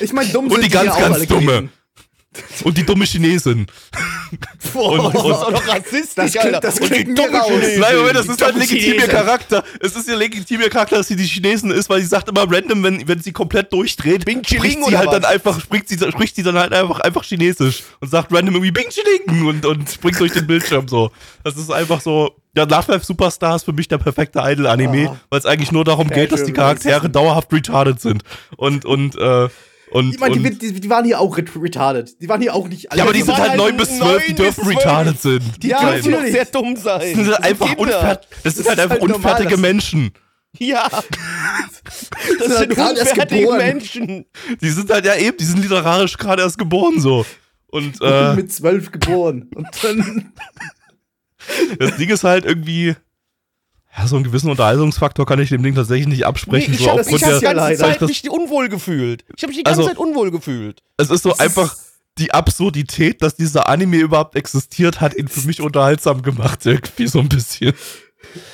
Ich 0.00 0.12
meine, 0.12 0.30
dumm 0.30 0.50
Und 0.50 0.62
die 0.62 0.68
ganz, 0.68 0.96
ganz 0.98 1.26
dumme. 1.26 1.70
Und 2.64 2.78
die 2.78 2.86
dumme 2.86 3.04
Chinesin. 3.04 3.66
Boah, 4.72 4.92
Und- 4.92 5.14
das 5.14 5.14
ist 5.14 5.20
und- 5.26 5.32
auch 5.34 5.50
noch 5.50 5.66
rassistisch, 5.68 6.14
Das 6.14 6.30
klingt- 6.32 6.44
Alter. 6.46 6.60
das 6.60 6.78
Und 6.78 6.90
die 6.90 7.02
klingt 7.04 7.18
dumme. 7.18 7.42
Chinesin. 7.44 7.80
Nein, 7.80 7.96
Moment, 7.96 8.14
das 8.16 8.26
ist 8.26 8.40
halt 8.42 8.54
dumme 8.54 8.60
legitim 8.64 8.78
ihr 8.86 8.92
Chinesin. 9.00 9.10
Charakter. 9.10 9.64
Es 9.80 9.96
ist 9.96 10.08
ihr 10.08 10.16
legitim 10.16 10.60
ihr 10.60 10.70
Charakter, 10.70 10.96
dass 10.98 11.08
sie 11.08 11.16
die 11.16 11.24
Chinesen 11.24 11.70
ist, 11.72 11.90
weil 11.90 12.00
sie 12.00 12.06
sagt 12.06 12.28
immer 12.28 12.42
random, 12.50 12.82
wenn, 12.84 13.08
wenn 13.08 13.20
sie 13.20 13.32
komplett 13.32 13.72
durchdreht, 13.72 14.24
Bing 14.24 14.44
spricht 14.44 14.84
sie 14.84 14.96
halt 14.96 15.08
was? 15.08 15.14
dann 15.20 15.24
einfach, 15.24 15.60
spricht 15.60 15.88
sie, 15.88 15.98
spricht 15.98 16.36
sie 16.36 16.42
dann 16.44 16.56
halt 16.56 16.72
einfach, 16.72 17.00
einfach 17.00 17.24
Chinesisch 17.24 17.82
und 18.00 18.10
sagt 18.10 18.32
random 18.32 18.54
irgendwie 18.54 18.70
Bing 18.70 18.88
Chiling 18.90 19.46
und, 19.46 19.66
und 19.66 19.90
springt 19.90 20.20
durch 20.20 20.32
den 20.32 20.46
Bildschirm 20.46 20.86
so. 20.86 21.10
Das 21.42 21.56
ist 21.56 21.70
einfach 21.72 22.00
so, 22.00 22.30
ja, 22.56 22.62
Love 22.64 23.00
Superstar 23.02 23.56
ist 23.56 23.64
für 23.64 23.72
mich 23.72 23.88
der 23.88 23.98
perfekte 23.98 24.38
Idol-Anime, 24.40 25.08
Ah. 25.10 25.20
weil 25.30 25.38
es 25.40 25.46
eigentlich 25.46 25.72
nur 25.72 25.84
darum 25.84 26.08
geht, 26.08 26.30
dass 26.30 26.44
die 26.44 26.52
Charaktere 26.52 27.10
dauerhaft 27.10 27.52
retarded 27.52 28.00
sind. 28.00 28.22
Und, 28.56 28.84
und, 28.84 29.16
äh, 29.16 29.48
und, 29.92 30.14
Ich 30.14 30.20
meine, 30.20 30.36
die, 30.38 30.46
und 30.46 30.62
die, 30.62 30.80
die 30.80 30.90
waren 30.90 31.04
hier 31.04 31.18
auch 31.20 31.36
ret- 31.36 31.50
retarded. 31.56 32.20
Die 32.20 32.28
waren 32.28 32.40
hier 32.40 32.54
auch 32.54 32.68
nicht 32.68 32.90
alle. 32.90 32.98
ja, 32.98 33.04
aber 33.04 33.12
die 33.12 33.20
die 33.20 33.24
sind 33.26 33.36
halt 33.36 33.50
halt 33.50 33.58
9 33.58 33.76
bis 33.76 33.96
12, 33.98 34.26
die 34.26 34.34
dürfen 34.34 34.66
retarded 34.68 35.20
sind. 35.20 35.62
Die 35.62 35.68
Ja, 35.68 35.92
dürfen 35.92 36.12
noch 36.12 36.22
sehr 36.22 36.44
dumm 36.46 36.76
sein. 36.76 37.00
Das 37.00 37.08
sind 37.12 37.26
Das 37.28 37.34
halt 37.36 37.44
einfach 37.44 37.66
Kinder. 37.68 37.82
unfertig. 37.82 38.28
Das 38.42 38.54
sind 38.54 38.66
Das 38.66 38.68
halt 38.70 38.78
ist 38.78 38.82
einfach 38.84 38.90
halt 39.00 39.02
normal, 39.10 39.16
unfertige 39.16 39.50
das- 39.50 39.60
Menschen. 39.60 40.12
Ja. 40.58 40.88
Das 42.38 42.58
sind 42.58 42.74
sind 42.74 42.78
erst 42.78 43.12
unfertige. 43.12 43.52
Menschen. 43.52 44.26
Die 44.60 44.70
sind 44.70 44.90
halt 44.90 45.04
ja 45.04 45.14
eben, 45.16 45.36
die 45.36 45.44
sind 45.44 45.60
literarisch 45.62 46.16
gerade 46.18 46.42
erst 46.42 46.58
geboren 46.58 47.00
so. 47.00 47.24
Und 47.68 48.00
äh, 48.02 48.34
mit 48.34 48.52
zwölf 48.52 48.90
geboren. 48.90 49.48
Und 49.54 49.68
dann. 49.82 50.32
das 51.78 51.96
Ding 51.96 52.08
ist 52.10 52.24
halt 52.24 52.44
irgendwie, 52.44 52.94
ja, 53.96 54.06
so 54.06 54.16
einen 54.16 54.24
gewissen 54.24 54.50
Unterhaltungsfaktor 54.50 55.26
kann 55.26 55.40
ich 55.40 55.48
dem 55.48 55.62
Ding 55.62 55.74
tatsächlich 55.74 56.06
nicht 56.06 56.24
absprechen. 56.26 56.70
Nee, 56.72 56.76
ich 56.78 56.84
so 56.84 56.90
habe 56.90 56.98
mich 57.04 57.08
ich 57.08 57.22
die 57.22 57.40
ganze. 57.44 57.76
Zeit 57.76 58.00
Das- 58.02 58.08
mich 58.08 58.30
unwohl 58.30 58.68
gefühlt. 58.68 59.24
Ich 59.36 59.42
habe 59.42 59.50
mich 59.50 59.58
die 59.58 59.64
ganze 59.64 59.80
Also- 59.80 59.88
Zeit 59.90 59.98
unwohl 59.98 60.30
gefühlt. 60.30 60.80
es 60.96 61.10
ist 61.10 61.22
so 61.22 61.30
Das 61.30 61.38
ist- 61.38 61.44
einfach 61.44 61.76
die 62.18 62.32
Absurdität, 62.32 63.22
dass 63.22 63.36
dieser 63.36 63.68
Anime 63.68 63.96
überhaupt 63.98 64.36
existiert, 64.36 65.00
hat 65.00 65.14
ihn 65.16 65.28
für 65.28 65.46
mich 65.46 65.60
unterhaltsam 65.60 66.22
gemacht, 66.22 66.64
irgendwie 66.66 67.06
so 67.06 67.20
ein 67.20 67.28
bisschen. 67.28 67.72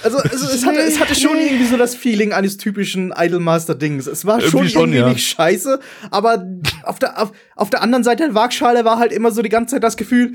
Also, 0.04 0.18
also 0.18 0.46
es, 0.48 0.64
hatte, 0.64 0.78
es 0.78 1.00
hatte 1.00 1.14
schon 1.16 1.36
irgendwie 1.38 1.66
so 1.66 1.76
das 1.76 1.94
Feeling 1.96 2.32
eines 2.32 2.56
typischen 2.56 3.12
Idolmaster-Dings. 3.14 4.06
Es 4.06 4.24
war 4.24 4.40
schon 4.40 4.50
Irgendwie 4.60 4.68
schon, 4.70 4.80
irgendwie 4.92 4.98
ja. 5.00 5.08
nicht 5.08 5.28
scheiße, 5.28 5.80
aber 6.10 6.46
auf 6.84 6.98
der, 6.98 7.20
auf, 7.20 7.32
auf 7.56 7.70
der 7.70 7.82
anderen 7.82 8.04
Seite 8.04 8.22
der 8.24 8.34
Waagschale 8.34 8.84
war 8.84 8.98
halt 8.98 9.12
immer 9.12 9.32
so 9.32 9.42
die 9.42 9.48
ganze 9.48 9.74
Zeit 9.74 9.82
das 9.82 9.96
Gefühl, 9.96 10.34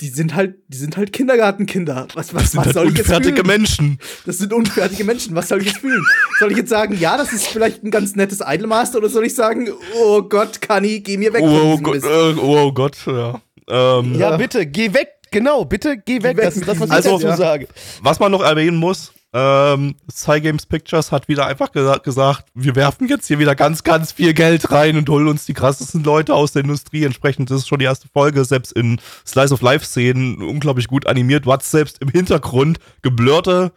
die 0.00 0.08
sind 0.08 0.34
halt, 0.34 0.54
die 0.68 0.76
sind 0.78 0.96
halt 0.96 1.12
Kindergartenkinder. 1.12 2.08
Was, 2.14 2.32
was, 2.34 2.42
Das 2.42 2.50
sind 2.52 2.58
was 2.60 2.66
halt 2.66 2.74
soll 2.74 2.88
ich 2.88 2.96
jetzt 2.98 3.06
unfertige 3.08 3.36
fühlen? 3.36 3.46
Menschen. 3.46 3.98
Das 4.26 4.38
sind 4.38 4.52
unfertige 4.52 5.04
Menschen. 5.04 5.34
Was 5.34 5.48
soll 5.48 5.60
ich 5.60 5.66
jetzt 5.66 5.78
fühlen? 5.78 6.02
Soll 6.38 6.50
ich 6.52 6.56
jetzt 6.56 6.70
sagen, 6.70 6.96
ja, 6.98 7.16
das 7.16 7.32
ist 7.32 7.46
vielleicht 7.48 7.84
ein 7.84 7.90
ganz 7.90 8.16
nettes 8.16 8.40
Idolmaster 8.46 8.98
oder 8.98 9.08
soll 9.08 9.26
ich 9.26 9.34
sagen, 9.34 9.68
oh 9.98 10.22
Gott, 10.22 10.60
Kani, 10.62 11.00
geh 11.00 11.16
mir 11.18 11.32
weg 11.32 11.40
von 11.40 11.50
Oh, 11.50 11.70
diesem 11.72 11.82
Gott, 11.84 11.94
Mist. 11.94 12.06
äh, 12.06 12.34
oh 12.40 12.72
Gott, 12.72 12.96
ja. 13.06 13.40
Ähm, 13.68 14.14
Ja, 14.18 14.36
bitte, 14.36 14.66
geh 14.66 14.92
weg. 14.94 15.08
Genau, 15.30 15.64
bitte, 15.64 15.96
geh 15.98 16.22
weg. 16.22 16.36
weg 16.36 16.44
Das 16.46 16.56
ist 16.56 16.66
das, 16.66 16.80
was 16.80 16.86
ich 16.88 16.92
Also- 16.94 17.10
dazu 17.18 17.26
Ja. 17.28 17.36
sage. 17.36 17.68
Was 18.02 18.18
man 18.18 18.32
noch 18.32 18.42
erwähnen 18.42 18.76
muss, 18.78 19.12
ähm, 19.32 19.94
Cygames 20.10 20.66
Pictures 20.66 21.12
hat 21.12 21.28
wieder 21.28 21.46
einfach 21.46 21.70
gesa 21.70 21.98
gesagt, 21.98 22.48
wir 22.54 22.74
werfen 22.74 23.06
jetzt 23.06 23.28
hier 23.28 23.38
wieder 23.38 23.54
ganz, 23.54 23.84
ganz 23.84 24.10
viel 24.10 24.34
Geld 24.34 24.72
rein 24.72 24.96
und 24.96 25.08
holen 25.08 25.28
uns 25.28 25.46
die 25.46 25.54
krassesten 25.54 26.02
Leute 26.02 26.34
aus 26.34 26.52
der 26.52 26.62
Industrie. 26.62 27.04
Entsprechend 27.04 27.50
das 27.50 27.58
ist 27.58 27.68
schon 27.68 27.78
die 27.78 27.84
erste 27.84 28.08
Folge, 28.08 28.44
selbst 28.44 28.72
in 28.72 29.00
Slice 29.24 29.52
of 29.54 29.62
Life-Szenen 29.62 30.42
unglaublich 30.42 30.88
gut 30.88 31.06
animiert. 31.06 31.46
Du 31.46 31.52
hast 31.52 31.70
selbst 31.70 31.98
im 32.00 32.08
Hintergrund 32.08 32.80
geblurrte, 33.02 33.72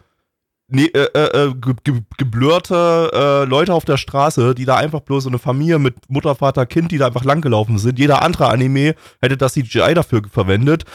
äh, 0.71 0.85
äh, 0.87 1.09
äh, 1.09 1.53
ge 1.53 1.75
ge 1.83 2.01
geblurrte 2.17 3.11
äh, 3.13 3.45
Leute 3.45 3.75
auf 3.75 3.85
der 3.85 3.97
Straße, 3.97 4.55
die 4.55 4.65
da 4.65 4.77
einfach 4.77 5.01
bloß 5.01 5.25
so 5.25 5.29
eine 5.29 5.37
Familie 5.37 5.77
mit 5.77 6.09
Mutter, 6.09 6.33
Vater, 6.33 6.65
Kind, 6.65 6.91
die 6.91 6.97
da 6.97 7.05
einfach 7.05 7.25
langgelaufen 7.25 7.77
sind. 7.77 7.99
Jeder 7.99 8.23
andere 8.23 8.49
Anime 8.49 8.95
hätte 9.21 9.37
das 9.37 9.53
CGI 9.53 9.93
dafür 9.93 10.23
verwendet 10.31 10.85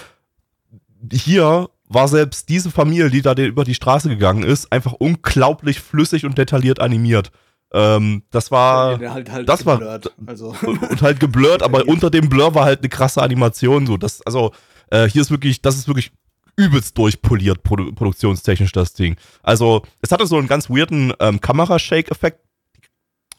hier 1.13 1.69
war 1.89 2.09
selbst 2.09 2.49
diese 2.49 2.70
Familie, 2.70 3.11
die 3.11 3.22
da 3.22 3.32
über 3.34 3.64
die 3.64 3.74
Straße 3.74 4.09
gegangen 4.09 4.43
ist, 4.43 4.70
einfach 4.72 4.93
unglaublich 4.93 5.80
flüssig 5.80 6.24
und 6.24 6.36
detailliert 6.39 6.80
animiert. 6.80 7.30
Ähm, 7.72 8.22
das 8.30 8.51
war 8.51 9.01
Ja, 9.01 9.12
halt, 9.12 9.30
halt 9.30 9.49
das 9.49 9.66
war- 9.66 9.78
geblurrt. 9.78 10.12
also. 10.26 10.55
und, 10.64 10.82
und 10.91 11.03
halt 11.03 11.20
geblurrt, 11.20 11.62
aber 11.62 11.84
unter 11.89 12.11
dem 12.11 12.28
Blur 12.28 12.55
war 12.55 12.64
halt 12.64 12.80
eine 12.80 12.89
krasse 12.89 13.22
Animation. 13.22 13.86
So, 13.86 13.97
das, 13.97 14.22
also 14.22 14.53
äh, 14.91 15.09
hier 15.09 15.22
ist 15.22 15.30
wirklich, 15.30 15.61
das 15.62 15.76
ist 15.76 15.86
wirklich 15.89 16.11
übelst 16.57 16.97
durchpoliert 16.99 17.62
produ 17.62 17.93
produktionstechnisch 17.93 18.72
das 18.72 18.93
Ding. 18.95 19.16
Also 19.43 19.82
es 20.01 20.11
hatte 20.11 20.26
so 20.26 20.36
einen 20.39 20.49
ganz 20.49 20.68
weirden 20.68 21.12
ähm, 21.20 21.41
Kamera-Shake-Effekt 21.41 22.41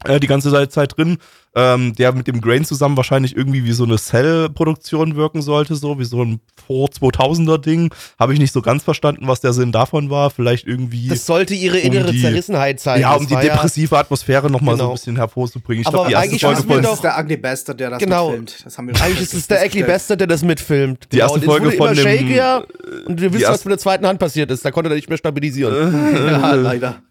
die 0.08 0.28
ganze 0.28 0.52
Zeit- 0.70 0.98
drin, 0.98 1.18
ähm, 1.56 1.94
der 1.96 2.14
mit 2.14 2.28
dem 2.28 2.40
Grain 2.42 2.64
zusammen 2.64 2.96
wahrscheinlich 2.96 3.36
irgendwie 3.36 3.66
wie 3.66 3.74
so 3.74 3.84
eine 3.84 3.98
Cell-Produktion 3.98 5.16
wirken 5.16 5.42
sollte, 5.42 5.76
so 5.76 6.00
wie 6.00 6.06
so 6.06 6.24
ein 6.24 6.40
vor 6.68 6.90
2000er 6.90 7.58
Ding. 7.58 7.94
Habe 8.18 8.34
ich 8.34 8.40
nicht 8.40 8.54
so 8.54 8.62
ganz 8.62 8.84
verstanden, 8.84 9.28
was 9.28 9.42
der 9.42 9.52
Sinn 9.52 9.72
davon 9.72 10.10
war. 10.10 10.30
Vielleicht 10.30 10.68
irgendwie 10.68 11.08
Das 11.10 11.26
sollte 11.26 11.54
ihre 11.56 11.80
innere 11.80 12.08
Um 12.10 12.12
die- 12.14 12.22
Zerrissenheit 12.22 12.80
zeigen. 12.80 13.02
ja, 13.02 13.14
um 13.16 13.28
die 13.28 13.36
depressive 13.36 13.98
Atmosphäre 13.98 14.50
nochmal 14.50 14.76
so 14.76 14.80
Genau. 14.84 14.90
ein 14.92 14.96
bisschen 14.96 15.16
hervorzubringen. 15.18 15.82
Ich 15.82 15.88
Aber 15.88 15.98
glaube, 15.98 16.08
die 16.10 16.14
erste 16.14 16.30
eigentlich 16.30 16.42
Folge 16.42 16.64
von 16.64 16.82
das 16.82 16.94
ist 16.94 17.04
der 17.04 17.20
Ugly 17.20 17.38
Bastard, 17.38 17.80
der 17.80 17.90
das 17.90 18.00
Genau. 18.00 18.28
mitfilmt. 18.30 18.66
Das 18.66 18.78
haben 18.78 18.88
wir 18.88 19.02
Eigentlich 19.02 19.22
ist 19.22 19.34
es 19.34 19.48
der 19.48 19.66
Ugly 19.66 19.84
Bastard, 19.84 20.20
der 20.22 20.28
das 20.28 20.44
mitfilmt. 20.44 21.08
Die 21.12 21.18
erste 21.18 21.34
und 21.36 21.40
es 21.42 21.46
Folge 21.46 21.66
wurde 21.66 21.78
von 21.78 21.88
immer 21.88 21.96
dem- 21.96 22.04
shakier 22.20 22.68
und 23.08 23.20
wir 23.20 23.34
wissen, 23.34 23.42
erste- 23.44 23.54
was 23.56 23.66
mit 23.66 23.72
der 23.72 23.80
zweiten 23.80 24.08
Hand 24.08 24.20
passiert 24.20 24.50
ist. 24.52 24.64
Da 24.64 24.72
konnte 24.72 24.90
er 24.92 24.96
nicht 24.96 25.10
mehr 25.10 25.18
stabilisieren. 25.18 25.74
Ja, 26.30 26.54
leider. 26.54 27.02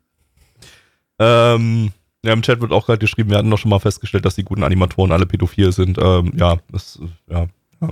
Ähm, 1.20 1.90
ja, 2.24 2.32
im 2.32 2.42
Chat 2.42 2.60
wird 2.60 2.72
auch 2.72 2.86
gerade 2.86 2.98
geschrieben, 2.98 3.30
wir 3.30 3.38
hatten 3.38 3.50
doch 3.50 3.58
schon 3.58 3.70
mal 3.70 3.78
festgestellt, 3.78 4.24
dass 4.24 4.34
die 4.34 4.44
guten 4.44 4.64
Animatoren 4.64 5.12
alle 5.12 5.26
pädophil 5.26 5.72
sind. 5.72 5.98
Ähm, 6.00 6.32
ja, 6.36 6.58
das, 6.70 6.98
ja. 7.30 7.46
ja. 7.80 7.88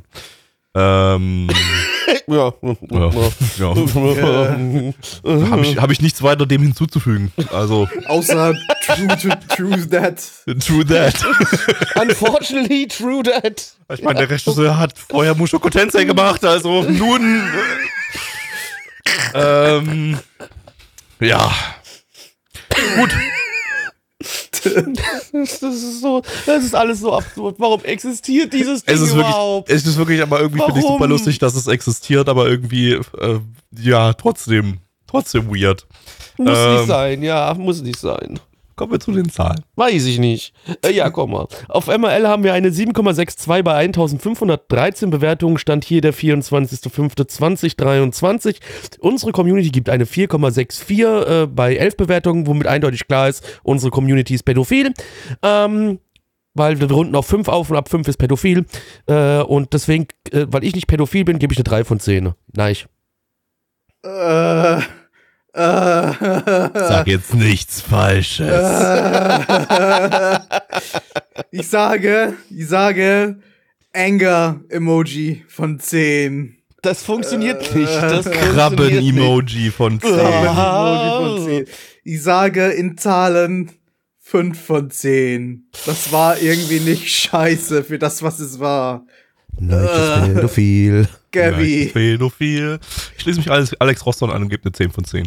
Ähm, 1.14 1.48
ja. 2.26 2.52
ja, 2.90 3.10
ja. 3.58 3.74
Habe 5.50 5.62
ich, 5.62 5.78
hab 5.78 5.90
ich 5.90 6.02
nichts 6.02 6.22
weiter 6.22 6.44
dem 6.44 6.62
hinzuzufügen. 6.62 7.32
Also, 7.52 7.88
Außer 8.06 8.54
True, 8.86 9.08
to, 9.08 9.28
true 9.48 9.88
That. 9.88 10.22
true 10.60 10.84
that. 10.84 11.14
Unfortunately, 12.00 12.86
true 12.86 13.22
that. 13.22 13.74
Ich 13.92 14.02
meine, 14.02 14.20
der 14.20 14.30
Regisseur 14.30 14.78
hat 14.78 14.92
vorher 14.96 15.34
Mushoku 15.34 15.70
Tensei 15.70 16.04
gemacht, 16.04 16.44
also 16.44 16.82
nun. 16.82 17.42
ähm, 19.34 20.18
ja. 21.20 21.52
Gut. 22.96 23.10
Das 25.32 25.62
ist 25.62 26.00
so, 26.00 26.22
das 26.44 26.64
ist 26.64 26.74
alles 26.74 27.00
so 27.00 27.12
absurd. 27.12 27.56
Warum 27.58 27.82
existiert 27.84 28.52
dieses 28.52 28.82
Ding 28.84 28.94
Es 28.94 29.00
ist 29.00 29.14
wirklich, 29.14 29.28
überhaupt? 29.28 29.70
es 29.70 29.86
ist 29.86 29.96
wirklich, 29.96 30.22
aber 30.22 30.40
irgendwie 30.40 30.62
finde 30.64 30.80
ich 30.80 30.86
super 30.86 31.06
lustig, 31.06 31.38
dass 31.38 31.54
es 31.54 31.66
existiert, 31.66 32.28
aber 32.28 32.48
irgendwie, 32.48 32.92
äh, 32.92 33.40
ja, 33.78 34.12
trotzdem, 34.14 34.78
trotzdem 35.06 35.48
weird. 35.48 35.86
muss 36.36 36.58
ähm, 36.58 36.74
nicht 36.74 36.86
sein, 36.86 37.22
ja, 37.22 37.54
muss 37.54 37.82
nicht 37.82 37.98
sein. 37.98 38.40
Kommen 38.76 38.92
wir 38.92 39.00
zu 39.00 39.10
den 39.12 39.30
Zahlen. 39.30 39.64
Weiß 39.74 40.04
ich 40.04 40.18
nicht. 40.18 40.52
Äh, 40.82 40.92
ja, 40.92 41.08
komm 41.08 41.30
mal. 41.30 41.48
Auf 41.68 41.86
MRL 41.86 42.28
haben 42.28 42.44
wir 42.44 42.52
eine 42.52 42.68
7,62 42.68 43.62
bei 43.62 43.74
1513 43.74 45.08
Bewertungen. 45.08 45.56
Stand 45.56 45.86
hier 45.86 46.02
der 46.02 46.12
24.05.2023. 46.12 48.56
Unsere 49.00 49.32
Community 49.32 49.70
gibt 49.70 49.88
eine 49.88 50.04
4,64 50.04 51.44
äh, 51.44 51.46
bei 51.46 51.76
11 51.76 51.96
Bewertungen, 51.96 52.46
womit 52.46 52.66
eindeutig 52.66 53.08
klar 53.08 53.30
ist, 53.30 53.42
unsere 53.62 53.90
Community 53.90 54.34
ist 54.34 54.42
pädophil. 54.42 54.92
Ähm, 55.42 55.98
weil 56.52 56.78
wir 56.78 56.90
runden 56.90 57.14
auf 57.14 57.26
5 57.26 57.48
auf 57.48 57.70
und 57.70 57.76
ab 57.76 57.88
5 57.88 58.08
ist 58.08 58.18
pädophil. 58.18 58.66
Äh, 59.06 59.40
und 59.40 59.72
deswegen, 59.72 60.08
äh, 60.32 60.44
weil 60.48 60.64
ich 60.64 60.74
nicht 60.74 60.86
pädophil 60.86 61.24
bin, 61.24 61.38
gebe 61.38 61.54
ich 61.54 61.58
eine 61.58 61.64
3 61.64 61.84
von 61.84 61.98
10. 61.98 62.34
Nein. 62.54 62.76
Äh, 64.04 64.76
äh, 64.76 64.82
Sag 65.56 67.06
jetzt 67.06 67.34
nichts 67.34 67.80
Falsches. 67.80 68.46
ich 71.50 71.66
sage, 71.68 72.34
ich 72.50 72.68
sage 72.68 73.36
Anger-Emoji 73.94 75.44
von 75.48 75.80
10. 75.80 76.58
Das 76.82 77.02
funktioniert 77.02 77.74
nicht. 77.74 77.92
Das. 77.92 78.30
Krabben-Emoji 78.30 79.70
von 79.70 80.00
10. 80.00 80.10
Emoji 80.10 81.38
von 81.38 81.44
10. 81.46 81.66
Ich 82.04 82.22
sage 82.22 82.66
in 82.68 82.98
Zahlen 82.98 83.70
5 84.20 84.60
von 84.60 84.90
10. 84.90 85.70
Das 85.86 86.12
war 86.12 86.38
irgendwie 86.38 86.80
nicht 86.80 87.08
scheiße 87.08 87.82
für 87.82 87.98
das, 87.98 88.22
was 88.22 88.40
es 88.40 88.60
war. 88.60 89.06
Nein, 89.58 89.84
ich 89.84 90.24
bin 90.24 90.34
pädophil. 90.34 91.08
Gabby, 91.32 91.90
Pädophil. 91.92 92.78
Ich 93.16 93.22
schließe 93.22 93.38
mich 93.38 93.50
Alex, 93.50 93.74
Alex 93.74 94.04
Roston 94.04 94.30
an 94.30 94.42
und 94.42 94.48
gebe 94.48 94.64
eine 94.64 94.72
10 94.72 94.90
von 94.90 95.04
10. 95.04 95.26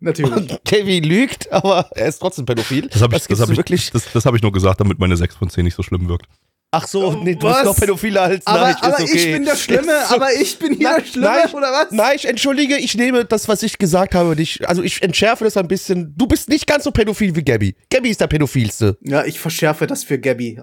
natürlich. 0.00 0.58
Kevin 0.64 1.04
lügt, 1.04 1.50
aber 1.52 1.90
er 1.94 2.06
ist 2.06 2.18
trotzdem 2.18 2.46
pädophil. 2.46 2.88
Das 2.88 3.02
habe 3.02 3.16
ich, 3.16 3.26
das 3.26 3.40
hab 3.40 3.50
ich, 3.50 3.56
wirklich. 3.56 3.90
das, 3.90 4.04
das 4.12 4.24
hab 4.24 4.34
ich 4.34 4.42
nur 4.42 4.52
gesagt, 4.52 4.80
damit 4.80 4.98
meine 4.98 5.16
6 5.16 5.36
von 5.36 5.50
10 5.50 5.64
nicht 5.64 5.76
so 5.76 5.82
schlimm 5.82 6.08
wirkt. 6.08 6.26
Ach 6.72 6.86
so, 6.86 7.12
nee, 7.12 7.34
du 7.34 7.48
Was? 7.48 7.56
bist 7.56 7.64
noch 7.64 7.76
pädophiler 7.76 8.22
als 8.22 8.46
Aber, 8.46 8.60
nein, 8.60 8.76
aber 8.80 9.00
ist 9.00 9.10
okay. 9.10 9.16
ich 9.16 9.32
bin 9.32 9.44
der 9.44 9.56
Schlimme, 9.56 10.08
aber 10.08 10.32
ich 10.40 10.56
bin 10.56 10.74
hier 10.74 10.94
der 10.98 11.04
Schlimme, 11.04 11.26
nein, 11.26 11.52
oder 11.52 11.72
was? 11.72 11.90
Nein, 11.90 12.12
ich 12.14 12.28
entschuldige, 12.28 12.76
ich 12.76 12.96
nehme 12.96 13.24
das, 13.24 13.48
was 13.48 13.64
ich 13.64 13.76
gesagt 13.76 14.14
habe, 14.14 14.36
dich, 14.36 14.68
also 14.68 14.80
ich 14.80 15.02
entschärfe 15.02 15.42
das 15.42 15.56
ein 15.56 15.66
bisschen. 15.66 16.14
Du 16.16 16.28
bist 16.28 16.48
nicht 16.48 16.68
ganz 16.68 16.84
so 16.84 16.92
pädophil 16.92 17.34
wie 17.34 17.42
Gabby. 17.42 17.74
Gabby 17.90 18.10
ist 18.10 18.20
der 18.20 18.28
pädophilste. 18.28 18.96
Ja, 19.02 19.24
ich 19.24 19.40
verschärfe 19.40 19.88
das 19.88 20.04
für 20.04 20.20
Gabby. 20.20 20.60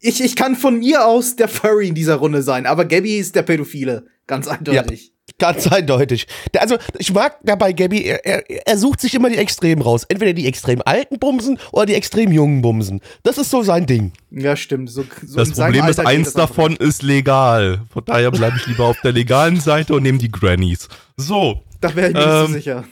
Ich, 0.00 0.22
ich 0.22 0.36
kann 0.36 0.56
von 0.56 0.78
mir 0.78 1.06
aus 1.06 1.36
der 1.36 1.48
Furry 1.48 1.88
in 1.88 1.94
dieser 1.94 2.16
Runde 2.16 2.42
sein, 2.42 2.66
aber 2.66 2.84
Gabby 2.84 3.16
ist 3.16 3.34
der 3.34 3.42
Pädophile. 3.42 4.04
Ganz 4.26 4.46
eindeutig. 4.46 5.14
Ganz 5.38 5.66
eindeutig. 5.66 6.26
Also, 6.58 6.76
ich 6.98 7.12
mag 7.12 7.38
dabei 7.42 7.72
Gabby, 7.72 8.02
er, 8.04 8.24
er, 8.26 8.66
er 8.66 8.78
sucht 8.78 9.00
sich 9.00 9.14
immer 9.14 9.30
die 9.30 9.36
Extremen 9.38 9.82
raus. 9.82 10.04
Entweder 10.08 10.32
die 10.32 10.46
extrem 10.46 10.82
alten 10.84 11.18
Bumsen 11.18 11.58
oder 11.72 11.86
die 11.86 11.94
extrem 11.94 12.32
jungen 12.32 12.62
Bumsen. 12.62 13.00
Das 13.22 13.38
ist 13.38 13.50
so 13.50 13.62
sein 13.62 13.86
Ding. 13.86 14.12
Ja, 14.30 14.56
stimmt. 14.56 14.90
So, 14.90 15.04
so 15.26 15.36
Das 15.36 15.52
Problem 15.52 15.86
ist, 15.86 15.98
eins 16.00 16.32
das 16.32 16.36
einfach. 16.42 16.54
davon 16.56 16.76
ist 16.76 17.02
legal. 17.02 17.82
Von 17.92 18.04
daher 18.04 18.30
bleibe 18.30 18.56
ich 18.56 18.66
lieber 18.66 18.84
auf 18.86 19.00
der 19.02 19.12
legalen 19.12 19.60
Seite 19.60 19.94
und 19.94 20.02
nehme 20.02 20.18
die 20.18 20.30
Grannies. 20.30 20.88
So, 21.16 21.62
Da 21.80 21.94
wäre 21.94 22.08
ich 22.08 22.14
mir 22.14 22.20
nicht 22.20 22.30
so 22.30 22.44
Ähm, 22.46 22.52
sicher. 22.52 22.84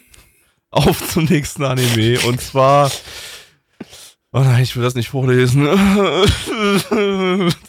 auf 0.70 1.08
zum 1.12 1.24
nächsten 1.24 1.64
Anime. 1.64 2.18
Und 2.26 2.40
zwar. 2.40 2.90
Oh 4.38 4.44
nein, 4.44 4.62
ich 4.62 4.76
will 4.76 4.84
das 4.84 4.94
nicht 4.94 5.08
vorlesen. 5.08 5.66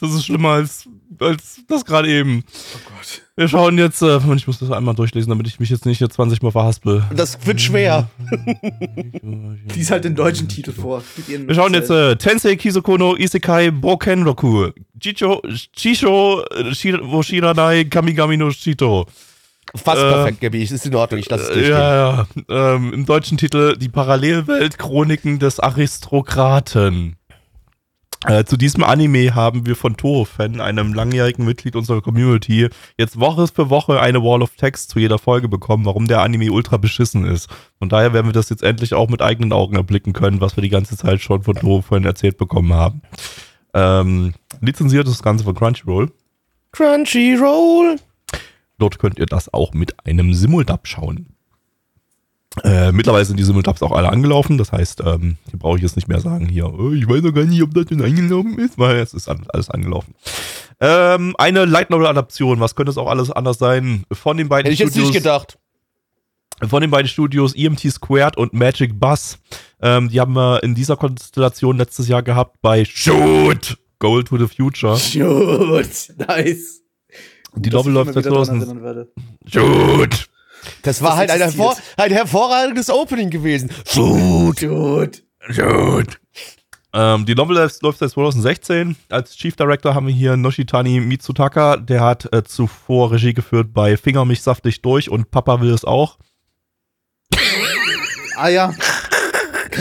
Das 0.00 0.14
ist 0.14 0.24
schlimmer 0.24 0.50
als, 0.50 0.88
als 1.18 1.60
das 1.68 1.84
gerade 1.84 2.08
eben. 2.08 2.44
Oh 2.74 2.78
Gott. 2.84 3.22
Wir 3.36 3.48
schauen 3.48 3.76
jetzt, 3.76 4.02
äh, 4.02 4.18
ich 4.36 4.46
muss 4.46 4.58
das 4.58 4.70
einmal 4.70 4.94
durchlesen, 4.94 5.30
damit 5.30 5.46
ich 5.46 5.58
mich 5.58 5.68
jetzt 5.68 5.84
nicht 5.84 5.98
hier 5.98 6.08
20 6.08 6.42
Mal 6.42 6.52
verhaspel. 6.52 7.04
Das 7.14 7.44
wird 7.44 7.60
schwer. 7.60 8.08
Lies 9.74 9.90
halt 9.90 10.04
den 10.04 10.14
deutschen 10.14 10.48
Titel 10.48 10.72
vor. 10.72 11.02
Wir 11.26 11.54
schauen 11.54 11.74
jetzt 11.74 11.90
äh, 11.90 12.16
Tensei 12.16 12.56
Kizukono 12.56 13.16
Isekai 13.16 13.70
Bokenroku. 13.70 14.70
Chicho, 15.00 15.42
wo 15.42 17.22
Shiranai 17.22 17.84
Kamigami 17.86 18.36
no 18.36 18.50
Shito. 18.50 19.06
Fast 19.74 20.02
Äh, 20.02 20.12
perfekt, 20.12 20.40
Gabby. 20.40 20.62
Es 20.62 20.70
ist 20.70 20.86
in 20.86 20.94
Ordnung. 20.94 21.20
Ich 21.20 21.28
lasse 21.30 21.44
es 21.44 21.50
Äh, 21.50 21.54
durchgehen. 21.54 21.72
Ja, 21.76 22.26
ja. 22.48 22.74
Ähm, 22.74 22.92
Im 22.92 23.06
deutschen 23.06 23.38
Titel 23.38 23.76
Die 23.76 23.88
Parallelwelt 23.88 24.78
Chroniken 24.78 25.38
des 25.38 25.60
Aristokraten. 25.60 27.16
Äh, 28.26 28.44
zu 28.44 28.58
diesem 28.58 28.84
Anime 28.84 29.34
haben 29.34 29.64
wir 29.64 29.76
von 29.76 29.96
Toro-Fan, 29.96 30.60
einem 30.60 30.92
langjährigen 30.92 31.46
Mitglied 31.46 31.74
unserer 31.74 32.02
Community, 32.02 32.68
jetzt 32.98 33.18
Woche 33.18 33.46
für 33.48 33.70
Woche 33.70 33.98
eine 33.98 34.22
Wall 34.22 34.42
of 34.42 34.56
Text 34.56 34.90
zu 34.90 34.98
jeder 34.98 35.18
Folge 35.18 35.48
bekommen, 35.48 35.86
warum 35.86 36.06
der 36.06 36.20
Anime 36.20 36.52
ultra 36.52 36.76
beschissen 36.76 37.24
ist. 37.24 37.48
Von 37.78 37.88
daher 37.88 38.12
werden 38.12 38.26
wir 38.26 38.34
das 38.34 38.50
jetzt 38.50 38.62
endlich 38.62 38.92
auch 38.92 39.08
mit 39.08 39.22
eigenen 39.22 39.54
Augen 39.54 39.74
erblicken 39.76 40.12
können, 40.12 40.42
was 40.42 40.54
wir 40.54 40.62
die 40.62 40.68
ganze 40.68 40.98
Zeit 40.98 41.22
schon 41.22 41.42
von 41.44 41.54
Toro-Fan 41.54 42.04
erzählt 42.04 42.36
bekommen 42.36 42.74
haben. 42.74 43.00
Ähm, 43.72 44.34
lizenziert 44.60 45.06
ist 45.06 45.14
das 45.14 45.22
Ganze 45.22 45.44
von 45.44 45.54
Crunchyroll. 45.54 46.12
Crunchyroll. 46.72 47.96
Dort 48.80 48.98
könnt 48.98 49.18
ihr 49.18 49.26
das 49.26 49.52
auch 49.52 49.74
mit 49.74 49.94
einem 50.06 50.34
Simuldub 50.34 50.86
schauen. 50.88 51.26
Äh, 52.64 52.90
mittlerweile 52.90 53.24
sind 53.24 53.38
die 53.38 53.44
Simuldubs 53.44 53.80
auch 53.82 53.92
alle 53.92 54.08
angelaufen, 54.08 54.58
das 54.58 54.72
heißt, 54.72 55.02
ähm, 55.06 55.36
hier 55.48 55.58
brauche 55.58 55.76
ich 55.76 55.82
jetzt 55.82 55.94
nicht 55.94 56.08
mehr 56.08 56.20
sagen, 56.20 56.48
hier, 56.48 56.64
äh, 56.64 56.96
ich 56.96 57.08
weiß 57.08 57.22
noch 57.22 57.32
gar 57.32 57.44
nicht, 57.44 57.62
ob 57.62 57.72
das 57.74 57.86
schon 57.88 58.02
angelaufen 58.02 58.58
ist, 58.58 58.76
weil 58.76 58.96
es 58.96 59.14
ist 59.14 59.28
alles 59.28 59.70
angelaufen. 59.70 60.14
Ähm, 60.80 61.36
eine 61.38 61.64
Light 61.64 61.90
Novel 61.90 62.08
Adaption, 62.08 62.58
was 62.58 62.74
könnte 62.74 62.90
es 62.90 62.98
auch 62.98 63.08
alles 63.08 63.30
anders 63.30 63.58
sein? 63.58 64.04
Von 64.10 64.36
den 64.36 64.48
beiden 64.48 64.64
Hätte 64.64 64.72
ich 64.72 64.80
jetzt 64.80 64.96
nicht 64.96 65.12
gedacht. 65.12 65.58
von 66.66 66.80
den 66.80 66.90
beiden 66.90 67.06
Studios 67.06 67.54
EMT 67.54 67.88
Squared 67.92 68.36
und 68.36 68.52
Magic 68.52 68.98
Bus. 68.98 69.38
Ähm, 69.80 70.08
die 70.08 70.18
haben 70.20 70.32
wir 70.34 70.62
in 70.64 70.74
dieser 70.74 70.96
Konstellation 70.96 71.76
letztes 71.76 72.08
Jahr 72.08 72.22
gehabt 72.22 72.56
bei 72.62 72.84
Shoot! 72.84 73.76
Goal 74.00 74.24
to 74.24 74.38
the 74.38 74.46
Future. 74.48 74.98
Gut, 75.12 76.16
nice. 76.26 76.79
Die 77.56 77.70
Dass 77.70 77.78
Novel 77.78 77.92
läuft 77.92 78.14
seit 78.14 78.24
wieder 78.24 78.34
dran 78.34 78.44
2000. 78.44 78.62
erinnern 78.62 78.82
werde. 78.84 79.12
Shoot! 79.46 80.28
Das 80.82 81.00
war 81.02 81.10
Das 81.10 81.18
halt 81.18 81.30
ein, 81.30 81.38
hervor 81.38 81.76
ein 81.96 82.12
hervorragendes 82.12 82.90
Opening 82.90 83.30
gewesen. 83.30 83.70
Shoot. 83.86 84.60
Gut. 84.60 85.22
Shoot. 85.48 86.20
Ähm, 86.92 87.24
die 87.24 87.34
Novel 87.34 87.56
läuft 87.56 87.82
läuft 87.82 87.98
seit 88.00 88.10
2016. 88.10 88.96
Als 89.08 89.36
Chief 89.36 89.54
Director 89.56 89.94
haben 89.94 90.06
wir 90.06 90.14
hier 90.14 90.36
Noshitani 90.36 91.00
Mitsutaka. 91.00 91.76
Der 91.76 92.00
hat 92.02 92.32
äh, 92.32 92.42
zuvor 92.44 93.12
Regie 93.12 93.32
geführt 93.32 93.72
bei 93.72 93.96
Finger 93.96 94.24
mich 94.24 94.42
saftig 94.42 94.82
durch 94.82 95.08
und 95.08 95.30
Papa 95.30 95.60
will 95.60 95.70
es 95.70 95.84
auch. 95.84 96.18
Ah 98.36 98.48
ja. 98.48 98.72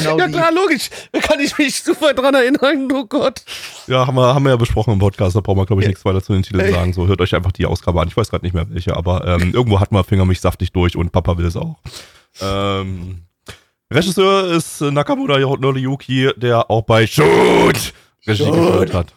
Genau 0.03 0.17
Ja 0.17 0.27
klar, 0.27 0.51
logisch. 0.51 0.89
Da 1.11 1.19
kann 1.19 1.39
ich 1.39 1.57
mich 1.57 1.81
super 1.81 2.13
dran 2.13 2.33
erinnern. 2.33 2.87
Oh 2.93 3.05
Gott. 3.05 3.41
Ja, 3.87 4.07
haben 4.07 4.15
wir, 4.15 4.33
haben 4.33 4.43
wir 4.43 4.51
ja 4.51 4.55
besprochen 4.55 4.93
im 4.93 4.99
Podcast. 4.99 5.35
Da 5.35 5.41
brauchen 5.41 5.57
wir, 5.57 5.65
glaube 5.65 5.81
ich, 5.81 5.87
nichts 5.87 6.05
weiter 6.05 6.21
zu 6.21 6.33
den 6.33 6.43
Titeln 6.43 6.71
sagen. 6.73 6.93
So, 6.93 7.07
hört 7.07 7.21
euch 7.21 7.35
einfach 7.35 7.51
die 7.51 7.65
Ausgabe 7.65 8.01
an. 8.01 8.07
Ich 8.07 8.17
weiß 8.17 8.29
gerade 8.29 8.45
nicht 8.45 8.53
mehr 8.53 8.65
welche, 8.69 8.95
aber 8.95 9.25
ähm, 9.27 9.51
irgendwo 9.53 9.79
hat 9.79 9.91
man 9.91 10.03
Finger 10.03 10.25
mich 10.25 10.41
saftig 10.41 10.71
durch 10.71 10.95
und 10.95 11.11
Papa 11.11 11.37
will 11.37 11.45
es 11.45 11.55
auch. 11.55 11.77
Ähm, 12.41 13.23
Regisseur 13.91 14.51
ist 14.51 14.81
Nakamura 14.81 15.39
Noriyuki, 15.39 16.31
der 16.37 16.69
auch 16.69 16.83
bei 16.83 17.07
Shoot 17.07 17.93
Regie 18.27 18.45
geführt 18.45 18.93
hat. 18.93 19.13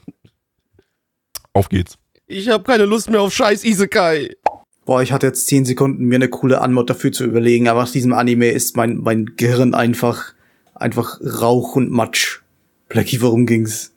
Auf 1.52 1.68
geht's. 1.68 1.98
Ich 2.26 2.48
habe 2.48 2.64
keine 2.64 2.86
Lust 2.86 3.10
mehr 3.10 3.20
auf 3.20 3.34
scheiß 3.34 3.64
Isekai. 3.64 4.36
Boah, 4.84 5.02
ich 5.02 5.12
hatte 5.12 5.26
jetzt 5.26 5.46
10 5.46 5.64
Sekunden, 5.64 6.06
mir 6.06 6.16
eine 6.16 6.28
coole 6.28 6.60
Anmod 6.60 6.90
dafür 6.90 7.12
zu 7.12 7.24
überlegen, 7.24 7.68
aber 7.68 7.82
aus 7.82 7.92
diesem 7.92 8.12
Anime 8.12 8.48
ist 8.48 8.76
mein, 8.76 8.96
mein 8.96 9.26
Gehirn 9.36 9.74
einfach, 9.74 10.32
einfach 10.74 11.20
Rauch 11.20 11.76
und 11.76 11.90
Matsch. 11.90 12.42
Blackie, 12.88 13.20
worum 13.20 13.46
ging's? 13.46 13.91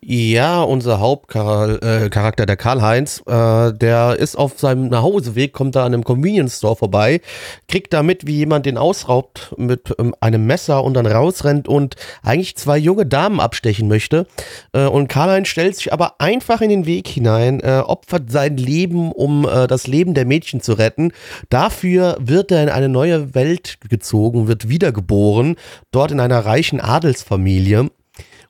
Ja, 0.00 0.62
unser 0.62 1.00
Hauptcharakter, 1.00 2.42
äh, 2.44 2.46
der 2.46 2.56
Karl-Heinz, 2.56 3.20
äh, 3.26 3.72
der 3.72 4.16
ist 4.16 4.36
auf 4.36 4.56
seinem 4.56 4.88
Nachhauseweg, 4.88 5.52
kommt 5.52 5.74
da 5.74 5.84
an 5.84 5.92
einem 5.92 6.04
Convenience 6.04 6.58
Store 6.58 6.76
vorbei, 6.76 7.20
kriegt 7.66 7.92
da 7.92 8.04
mit, 8.04 8.24
wie 8.24 8.36
jemand 8.36 8.64
den 8.66 8.78
ausraubt 8.78 9.52
mit 9.58 9.92
ähm, 9.98 10.14
einem 10.20 10.46
Messer 10.46 10.84
und 10.84 10.94
dann 10.94 11.06
rausrennt 11.06 11.66
und 11.66 11.96
eigentlich 12.22 12.56
zwei 12.56 12.78
junge 12.78 13.06
Damen 13.06 13.40
abstechen 13.40 13.88
möchte. 13.88 14.28
Äh, 14.72 14.86
und 14.86 15.08
Karl-Heinz 15.08 15.48
stellt 15.48 15.74
sich 15.74 15.92
aber 15.92 16.20
einfach 16.20 16.60
in 16.60 16.70
den 16.70 16.86
Weg 16.86 17.08
hinein, 17.08 17.58
äh, 17.58 17.82
opfert 17.84 18.30
sein 18.30 18.56
Leben, 18.56 19.10
um 19.10 19.48
äh, 19.48 19.66
das 19.66 19.88
Leben 19.88 20.14
der 20.14 20.26
Mädchen 20.26 20.60
zu 20.60 20.74
retten. 20.74 21.12
Dafür 21.50 22.16
wird 22.20 22.52
er 22.52 22.62
in 22.62 22.68
eine 22.68 22.88
neue 22.88 23.34
Welt 23.34 23.78
gezogen, 23.88 24.46
wird 24.46 24.68
wiedergeboren, 24.68 25.56
dort 25.90 26.12
in 26.12 26.20
einer 26.20 26.46
reichen 26.46 26.80
Adelsfamilie 26.80 27.90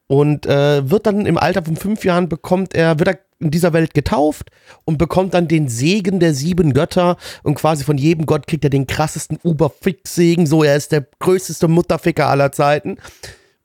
und 0.08 0.46
äh, 0.46 0.90
wird 0.90 1.06
dann 1.06 1.26
im 1.26 1.38
Alter 1.38 1.62
von 1.64 1.76
fünf 1.76 2.04
Jahren 2.04 2.28
bekommt 2.28 2.74
er, 2.74 2.98
wird 2.98 3.08
er 3.08 3.18
in 3.38 3.52
dieser 3.52 3.72
Welt 3.72 3.94
getauft 3.94 4.50
und 4.84 4.98
bekommt 4.98 5.34
dann 5.34 5.46
den 5.46 5.68
Segen 5.68 6.18
der 6.18 6.34
sieben 6.34 6.74
Götter 6.74 7.16
und 7.44 7.54
quasi 7.54 7.84
von 7.84 7.96
jedem 7.96 8.26
Gott 8.26 8.48
kriegt 8.48 8.64
er 8.64 8.70
den 8.70 8.88
krassesten 8.88 9.38
Uberfick-Segen, 9.44 10.46
so 10.46 10.64
er 10.64 10.76
ist 10.76 10.90
der 10.90 11.06
größte 11.20 11.68
Mutterficker 11.68 12.26
aller 12.26 12.50
Zeiten. 12.50 12.96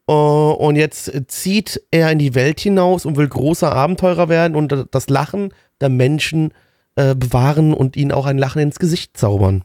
Äh, 0.08 0.12
und 0.12 0.76
jetzt 0.76 1.12
zieht 1.28 1.82
er 1.90 2.12
in 2.12 2.20
die 2.20 2.36
Welt 2.36 2.60
hinaus 2.60 3.06
und 3.06 3.18
will 3.18 3.28
großer 3.28 3.72
Abenteurer 3.72 4.30
werden 4.30 4.56
und 4.56 4.88
das 4.92 5.10
Lachen 5.10 5.54
der 5.82 5.90
Menschen 5.90 6.54
äh, 6.96 7.16
bewahren 7.16 7.74
und 7.74 7.96
ihnen 7.96 8.12
auch 8.12 8.26
ein 8.26 8.38
Lachen 8.38 8.62
ins 8.62 8.80
Gesicht 8.80 9.18
zaubern. 9.18 9.64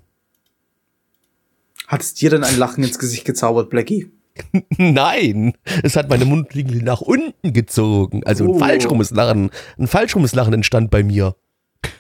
Hat 1.89 2.03
es 2.03 2.15
dir 2.15 2.31
denn 2.31 2.45
ein 2.45 2.57
Lachen 2.57 2.85
ins 2.85 2.99
Gesicht 2.99 3.25
gezaubert, 3.25 3.69
Blackie? 3.69 4.11
Nein, 4.77 5.53
es 5.83 5.97
hat 5.97 6.09
meine 6.09 6.25
Mundwinkel 6.25 6.83
nach 6.83 7.01
unten 7.01 7.53
gezogen. 7.53 8.23
Also 8.25 8.45
ein 8.45 8.51
Oh. 8.51 8.59
falschrummes 8.59 9.11
Lachen. 9.11 9.51
Ein 9.79 9.87
falschrummes 9.87 10.35
Lachen 10.35 10.55
entstand 10.55 10.91
bei 10.91 11.03
mir. 11.03 11.37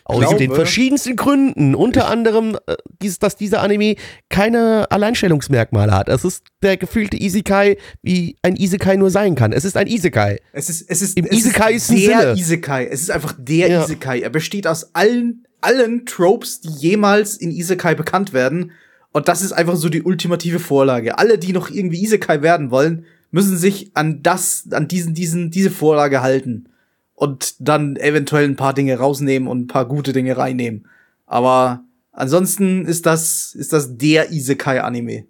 Aus 0.05 0.21
Glaube- 0.21 0.39
den 0.39 0.53
verschiedensten 0.55 1.15
Gründen. 1.17 1.75
Unter 1.75 2.09
anderem, 2.09 2.57
äh, 2.67 3.09
dass 3.21 3.37
dieser 3.37 3.63
Anime 3.63 3.95
keine 4.29 4.91
Alleinstellungsmerkmale 4.91 5.93
hat. 5.93 6.09
Es 6.09 6.25
ist 6.25 6.45
der 6.63 6.77
gefühlte 6.77 7.17
Isekai, 7.23 7.77
wie 8.03 8.37
ein 8.43 8.57
Isekai 8.57 8.97
nur 8.97 9.11
sein 9.11 9.35
kann. 9.35 9.53
Es 9.53 9.65
ist 9.65 9.77
ein 9.77 9.87
Isekai. 9.87 10.41
Es 10.53 10.69
ist, 10.71 10.91
es 10.91 11.03
ist, 11.03 11.17
Im 11.17 11.27
es 11.27 11.33
Isekai 11.39 11.73
ist 11.75 11.91
ein 11.91 11.97
der 11.99 12.21
Sinne. 12.21 12.33
Isekai. 12.41 12.87
Es 12.91 13.03
ist 13.03 13.11
einfach 13.11 13.35
der 13.39 13.69
Ja. 13.69 13.85
Isekai. 13.85 14.21
Er 14.21 14.31
besteht 14.31 14.67
aus 14.67 14.95
allen, 14.95 15.45
allen 15.61 16.07
Tropes, 16.07 16.61
die 16.63 16.71
jemals 16.71 17.37
in 17.37 17.51
Isekai 17.51 17.95
bekannt 17.95 18.33
werden. 18.33 18.73
Und 19.19 19.27
das 19.27 19.43
ist 19.43 19.51
einfach 19.51 19.75
so 19.75 19.89
die 19.89 20.05
ultimative 20.05 20.61
Vorlage. 20.61 21.19
Alle, 21.19 21.39
die 21.39 21.53
noch 21.53 21.71
irgendwie 21.71 22.05
Isekai 22.05 22.41
werden 22.41 22.71
wollen, 22.71 23.05
müssen 23.33 23.57
sich 23.57 23.91
an 23.95 24.23
das, 24.23 24.69
an 24.71 24.87
diesen, 24.87 25.13
diesen, 25.13 25.51
diese 25.51 25.73
Vorlage 25.73 26.23
halten. 26.23 26.69
Und 27.15 27.57
dann 27.59 27.97
eventuell 27.97 28.45
ein 28.45 28.55
paar 28.55 28.75
Dinge 28.75 28.97
rausnehmen 28.97 29.49
und 29.49 29.63
ein 29.63 29.67
paar 29.67 29.89
gute 29.89 30.13
Dinge 30.13 30.37
reinnehmen. 30.37 30.87
Aber 31.27 31.83
ansonsten 32.13 32.87
ist 32.87 33.07
das, 33.07 33.57
ist 33.57 33.73
das 33.73 33.99
der 33.99 34.31
Isekai-Anime. 34.31 35.27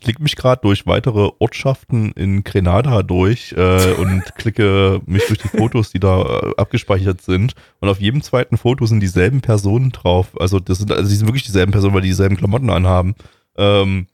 Ich 0.00 0.04
klicke 0.04 0.22
mich 0.22 0.34
gerade 0.34 0.62
durch 0.62 0.86
weitere 0.86 1.28
Ortschaften 1.40 2.12
in 2.12 2.42
Grenada 2.42 3.02
durch 3.02 3.52
äh, 3.52 3.92
und 3.92 4.22
klicke 4.38 5.02
mich 5.04 5.26
durch 5.26 5.40
die 5.40 5.48
Fotos, 5.48 5.92
die 5.92 6.00
da 6.00 6.22
äh, 6.22 6.54
abgespeichert 6.56 7.20
sind. 7.20 7.54
Und 7.80 7.90
auf 7.90 8.00
jedem 8.00 8.22
zweiten 8.22 8.56
Foto 8.56 8.86
sind 8.86 9.00
dieselben 9.00 9.42
Personen 9.42 9.90
drauf. 9.90 10.28
Also 10.40 10.58
das 10.58 10.78
sind, 10.78 10.90
also 10.90 11.06
die 11.06 11.16
sind 11.16 11.28
wirklich 11.28 11.44
dieselben 11.44 11.70
Personen, 11.70 11.92
weil 11.92 12.00
die 12.00 12.08
dieselben 12.08 12.38
Klamotten 12.38 12.70
anhaben. 12.70 13.14
Ähm, 13.58 14.06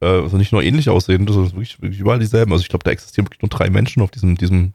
äh, 0.00 0.06
also 0.06 0.38
nicht 0.38 0.50
nur 0.50 0.64
ähnlich 0.64 0.88
aussehen, 0.88 1.24
das 1.24 1.36
sind 1.36 1.52
wirklich, 1.52 1.80
wirklich 1.80 2.00
überall 2.00 2.18
dieselben. 2.18 2.50
Also 2.50 2.62
ich 2.62 2.68
glaube, 2.68 2.82
da 2.82 2.90
existieren 2.90 3.26
wirklich 3.26 3.42
nur 3.42 3.48
drei 3.48 3.70
Menschen 3.70 4.02
auf 4.02 4.10
diesem, 4.10 4.36
diesem 4.36 4.72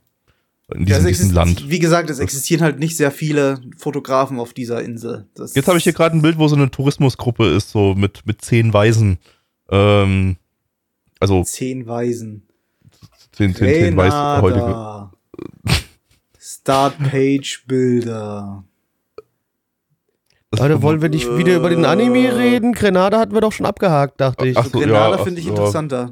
in 0.73 0.85
diesem, 0.85 1.07
diesem 1.07 1.31
Land. 1.33 1.69
Wie 1.69 1.79
gesagt, 1.79 2.09
es 2.09 2.19
existieren 2.19 2.61
halt 2.61 2.79
nicht 2.79 2.95
sehr 2.95 3.11
viele 3.11 3.59
Fotografen 3.77 4.39
auf 4.39 4.53
dieser 4.53 4.81
Insel. 4.81 5.27
Das 5.35 5.55
Jetzt 5.55 5.67
habe 5.67 5.77
ich 5.77 5.83
hier 5.83 5.91
gerade 5.91 6.15
ein 6.15 6.21
Bild, 6.21 6.37
wo 6.37 6.47
so 6.47 6.55
eine 6.55 6.71
Tourismusgruppe 6.71 7.47
ist, 7.47 7.69
so 7.69 7.95
mit, 7.95 8.25
mit 8.25 8.41
zehn 8.41 8.73
Waisen. 8.73 9.17
Ähm, 9.69 10.37
also 11.23 11.41
zehn 11.43 11.87
Weisen. 11.87 12.43
zehn, 13.31 13.55
zehn, 13.55 13.73
zehn 13.73 13.97
weißhäutige. 13.97 14.65
Grenada. 14.65 15.11
Startpage 16.37 17.63
Bilder. 17.65 18.65
Das 20.51 20.59
Leute, 20.59 20.81
wollen 20.81 21.01
wir 21.01 21.07
nicht 21.07 21.25
wieder 21.37 21.55
über 21.55 21.69
den 21.69 21.85
Anime 21.85 22.35
reden? 22.35 22.73
Grenada 22.73 23.19
hatten 23.19 23.33
wir 23.33 23.39
doch 23.39 23.53
schon 23.53 23.65
abgehakt, 23.65 24.19
dachte 24.19 24.45
ich. 24.45 24.57
Ach 24.57 24.65
so, 24.65 24.79
Grenada 24.79 25.15
ja, 25.15 25.23
finde 25.23 25.39
ich 25.39 25.45
so. 25.45 25.51
interessanter. 25.51 26.11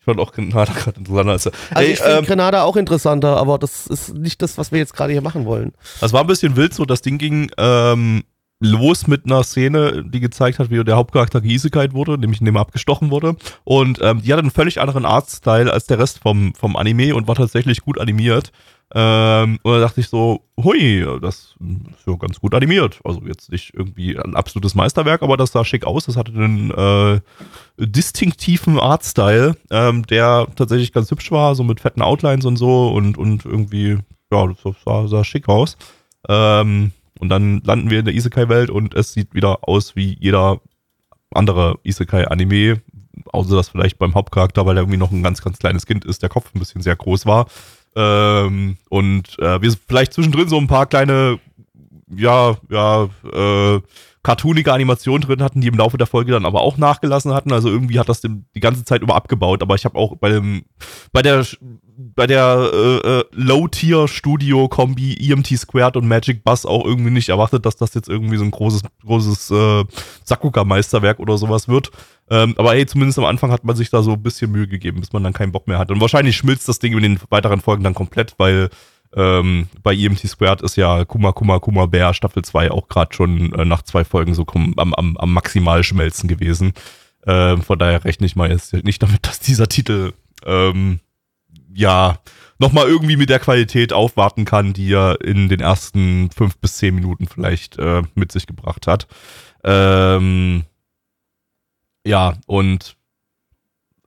Ich 0.00 0.04
fand 0.04 0.18
auch 0.18 0.32
Grenada 0.32 0.72
gerade 0.76 0.98
interessanter 0.98 1.30
als. 1.30 1.46
Also 1.46 1.58
Ey, 1.76 1.92
ich 1.92 2.00
finde 2.00 2.18
ähm, 2.18 2.24
Grenada 2.24 2.62
auch 2.64 2.76
interessanter, 2.76 3.36
aber 3.36 3.58
das 3.58 3.86
ist 3.86 4.12
nicht 4.14 4.42
das, 4.42 4.58
was 4.58 4.72
wir 4.72 4.80
jetzt 4.80 4.94
gerade 4.94 5.12
hier 5.12 5.22
machen 5.22 5.44
wollen. 5.44 5.72
Das 6.00 6.12
war 6.12 6.22
ein 6.22 6.26
bisschen 6.26 6.56
wild 6.56 6.74
so, 6.74 6.84
das 6.84 7.00
Ding 7.00 7.16
ging 7.16 7.48
ähm, 7.58 8.24
los 8.62 9.06
mit 9.06 9.26
einer 9.26 9.42
Szene, 9.42 10.04
die 10.06 10.20
gezeigt 10.20 10.58
hat, 10.58 10.70
wie 10.70 10.82
der 10.82 10.96
Hauptcharakter 10.96 11.40
geisekite 11.40 11.92
wurde, 11.92 12.16
nämlich 12.16 12.40
indem 12.40 12.56
er 12.56 12.62
abgestochen 12.62 13.10
wurde. 13.10 13.36
Und 13.64 13.98
ähm, 14.02 14.22
die 14.22 14.32
hat 14.32 14.38
einen 14.38 14.50
völlig 14.50 14.80
anderen 14.80 15.04
Artstyle 15.04 15.72
als 15.72 15.86
der 15.86 15.98
Rest 15.98 16.20
vom, 16.20 16.54
vom 16.54 16.76
Anime 16.76 17.14
und 17.14 17.28
war 17.28 17.34
tatsächlich 17.34 17.80
gut 17.82 17.98
animiert. 17.98 18.52
Ähm, 18.94 19.58
und 19.62 19.72
da 19.72 19.80
dachte 19.80 20.00
ich 20.00 20.08
so, 20.08 20.42
hui, 20.62 21.04
das 21.20 21.56
ist 21.58 22.06
ja 22.06 22.14
ganz 22.14 22.38
gut 22.38 22.54
animiert. 22.54 23.00
Also 23.04 23.22
jetzt 23.26 23.50
nicht 23.50 23.74
irgendwie 23.74 24.18
ein 24.18 24.36
absolutes 24.36 24.74
Meisterwerk, 24.74 25.22
aber 25.22 25.36
das 25.36 25.52
sah 25.52 25.64
schick 25.64 25.84
aus. 25.84 26.04
Das 26.06 26.16
hatte 26.16 26.32
einen 26.32 26.70
äh, 26.70 27.20
distinktiven 27.78 28.78
Artstyle, 28.78 29.56
ähm, 29.70 30.06
der 30.06 30.46
tatsächlich 30.56 30.92
ganz 30.92 31.10
hübsch 31.10 31.30
war, 31.32 31.54
so 31.54 31.64
mit 31.64 31.80
fetten 31.80 32.02
Outlines 32.02 32.44
und 32.44 32.56
so 32.56 32.92
und, 32.92 33.16
und 33.16 33.44
irgendwie, 33.46 33.98
ja, 34.30 34.46
das 34.46 34.58
sah, 34.84 35.08
sah 35.08 35.24
schick 35.24 35.48
aus. 35.48 35.76
Ähm, 36.28 36.92
und 37.22 37.28
dann 37.28 37.60
landen 37.60 37.88
wir 37.88 38.00
in 38.00 38.04
der 38.04 38.14
Isekai-Welt 38.14 38.68
und 38.68 38.94
es 38.94 39.12
sieht 39.12 39.32
wieder 39.32 39.68
aus 39.68 39.94
wie 39.94 40.16
jeder 40.18 40.60
andere 41.32 41.78
Isekai-Anime, 41.84 42.82
außer 43.26 43.54
dass 43.54 43.68
vielleicht 43.68 43.96
beim 44.00 44.16
Hauptcharakter, 44.16 44.66
weil 44.66 44.76
er 44.76 44.82
irgendwie 44.82 44.98
noch 44.98 45.12
ein 45.12 45.22
ganz, 45.22 45.40
ganz 45.40 45.60
kleines 45.60 45.86
Kind 45.86 46.04
ist, 46.04 46.22
der 46.22 46.30
Kopf 46.30 46.50
ein 46.52 46.58
bisschen 46.58 46.82
sehr 46.82 46.96
groß 46.96 47.24
war. 47.24 47.46
Ähm, 47.94 48.76
und 48.88 49.38
äh, 49.38 49.62
wir 49.62 49.72
vielleicht 49.86 50.14
zwischendrin 50.14 50.48
so 50.48 50.58
ein 50.58 50.66
paar 50.66 50.86
kleine, 50.86 51.38
ja, 52.08 52.56
ja, 52.68 53.04
äh, 53.32 53.80
cartoonige 54.22 54.72
Animationen 54.72 55.22
drin 55.22 55.42
hatten, 55.42 55.60
die 55.60 55.66
im 55.66 55.76
Laufe 55.76 55.98
der 55.98 56.06
Folge 56.06 56.32
dann 56.32 56.46
aber 56.46 56.60
auch 56.60 56.78
nachgelassen 56.78 57.34
hatten. 57.34 57.52
Also 57.52 57.68
irgendwie 57.68 57.98
hat 57.98 58.08
das 58.08 58.20
die 58.20 58.60
ganze 58.60 58.84
Zeit 58.84 59.02
über 59.02 59.16
abgebaut. 59.16 59.62
Aber 59.62 59.74
ich 59.74 59.84
habe 59.84 59.98
auch 59.98 60.16
bei 60.16 60.28
dem, 60.28 60.62
bei 61.12 61.22
der, 61.22 61.44
bei 61.96 62.28
der 62.28 62.70
äh, 62.72 63.18
äh, 63.18 63.24
Low-Tier-Studio-Kombi 63.32 65.16
EMT 65.28 65.58
Squared 65.58 65.96
und 65.96 66.06
Magic 66.06 66.44
Bus 66.44 66.64
auch 66.64 66.84
irgendwie 66.84 67.10
nicht 67.10 67.30
erwartet, 67.30 67.66
dass 67.66 67.74
das 67.74 67.94
jetzt 67.94 68.08
irgendwie 68.08 68.36
so 68.36 68.44
ein 68.44 68.52
großes, 68.52 68.82
großes 69.04 69.50
äh, 69.50 69.84
Sakuga-Meisterwerk 70.24 71.18
oder 71.18 71.36
sowas 71.36 71.66
wird. 71.66 71.90
Ähm, 72.30 72.54
aber 72.58 72.74
hey, 72.74 72.86
zumindest 72.86 73.18
am 73.18 73.24
Anfang 73.24 73.50
hat 73.50 73.64
man 73.64 73.74
sich 73.74 73.90
da 73.90 74.02
so 74.02 74.12
ein 74.12 74.22
bisschen 74.22 74.52
Mühe 74.52 74.68
gegeben, 74.68 75.00
bis 75.00 75.12
man 75.12 75.24
dann 75.24 75.32
keinen 75.32 75.50
Bock 75.50 75.66
mehr 75.66 75.78
hat. 75.78 75.90
Und 75.90 76.00
wahrscheinlich 76.00 76.36
schmilzt 76.36 76.68
das 76.68 76.78
Ding 76.78 76.92
in 76.92 77.02
den 77.02 77.20
weiteren 77.28 77.60
Folgen 77.60 77.82
dann 77.82 77.94
komplett, 77.94 78.34
weil 78.38 78.70
ähm, 79.14 79.68
bei 79.82 79.94
EMT 79.94 80.20
Squared 80.20 80.62
ist 80.62 80.76
ja 80.76 81.04
Kuma 81.04 81.32
Kuma 81.32 81.58
Kuma 81.58 81.86
Bär 81.86 82.14
Staffel 82.14 82.42
2 82.42 82.70
auch 82.70 82.88
gerade 82.88 83.14
schon 83.14 83.52
äh, 83.52 83.64
nach 83.64 83.82
zwei 83.82 84.04
Folgen 84.04 84.34
so 84.34 84.46
am, 84.76 84.94
am, 84.94 85.16
am 85.16 85.32
maximal 85.32 85.84
schmelzen 85.84 86.28
gewesen. 86.28 86.72
Ähm, 87.26 87.62
von 87.62 87.78
daher 87.78 88.04
rechne 88.04 88.26
ich 88.26 88.36
mal 88.36 88.50
jetzt 88.50 88.72
nicht 88.72 89.02
damit, 89.02 89.26
dass 89.26 89.40
dieser 89.40 89.68
Titel 89.68 90.12
ähm, 90.44 91.00
ja 91.74 92.18
nochmal 92.58 92.86
irgendwie 92.86 93.16
mit 93.16 93.28
der 93.28 93.40
Qualität 93.40 93.92
aufwarten 93.92 94.44
kann, 94.44 94.72
die 94.72 94.92
er 94.92 95.20
in 95.20 95.48
den 95.48 95.60
ersten 95.60 96.30
fünf 96.30 96.56
bis 96.58 96.76
zehn 96.76 96.94
Minuten 96.94 97.26
vielleicht 97.26 97.78
äh, 97.78 98.02
mit 98.14 98.32
sich 98.32 98.46
gebracht 98.46 98.86
hat. 98.86 99.06
Ähm, 99.64 100.64
ja, 102.06 102.34
und 102.46 102.96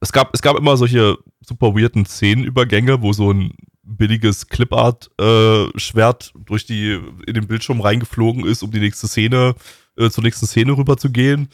es 0.01 0.12
gab, 0.12 0.34
es 0.34 0.41
gab 0.41 0.58
immer 0.58 0.78
solche 0.78 1.18
super 1.41 1.76
weirden 1.76 2.06
Szenenübergänge, 2.06 3.01
wo 3.01 3.14
so 3.14 3.32
ein 3.32 3.53
billiges 3.86 4.47
Clipart-Schwert 4.47 6.33
durch 6.45 6.65
die, 6.65 6.99
in 7.27 7.33
den 7.33 7.47
Bildschirm 7.47 7.81
reingeflogen 7.81 8.45
ist, 8.45 8.63
um 8.63 8.71
die 8.71 8.79
nächste 8.79 9.07
Szene, 9.07 9.55
äh, 9.97 10.09
zur 10.09 10.23
nächsten 10.23 10.47
Szene 10.47 10.75
rüber 10.75 10.97
zu 10.97 11.11
gehen. 11.11 11.49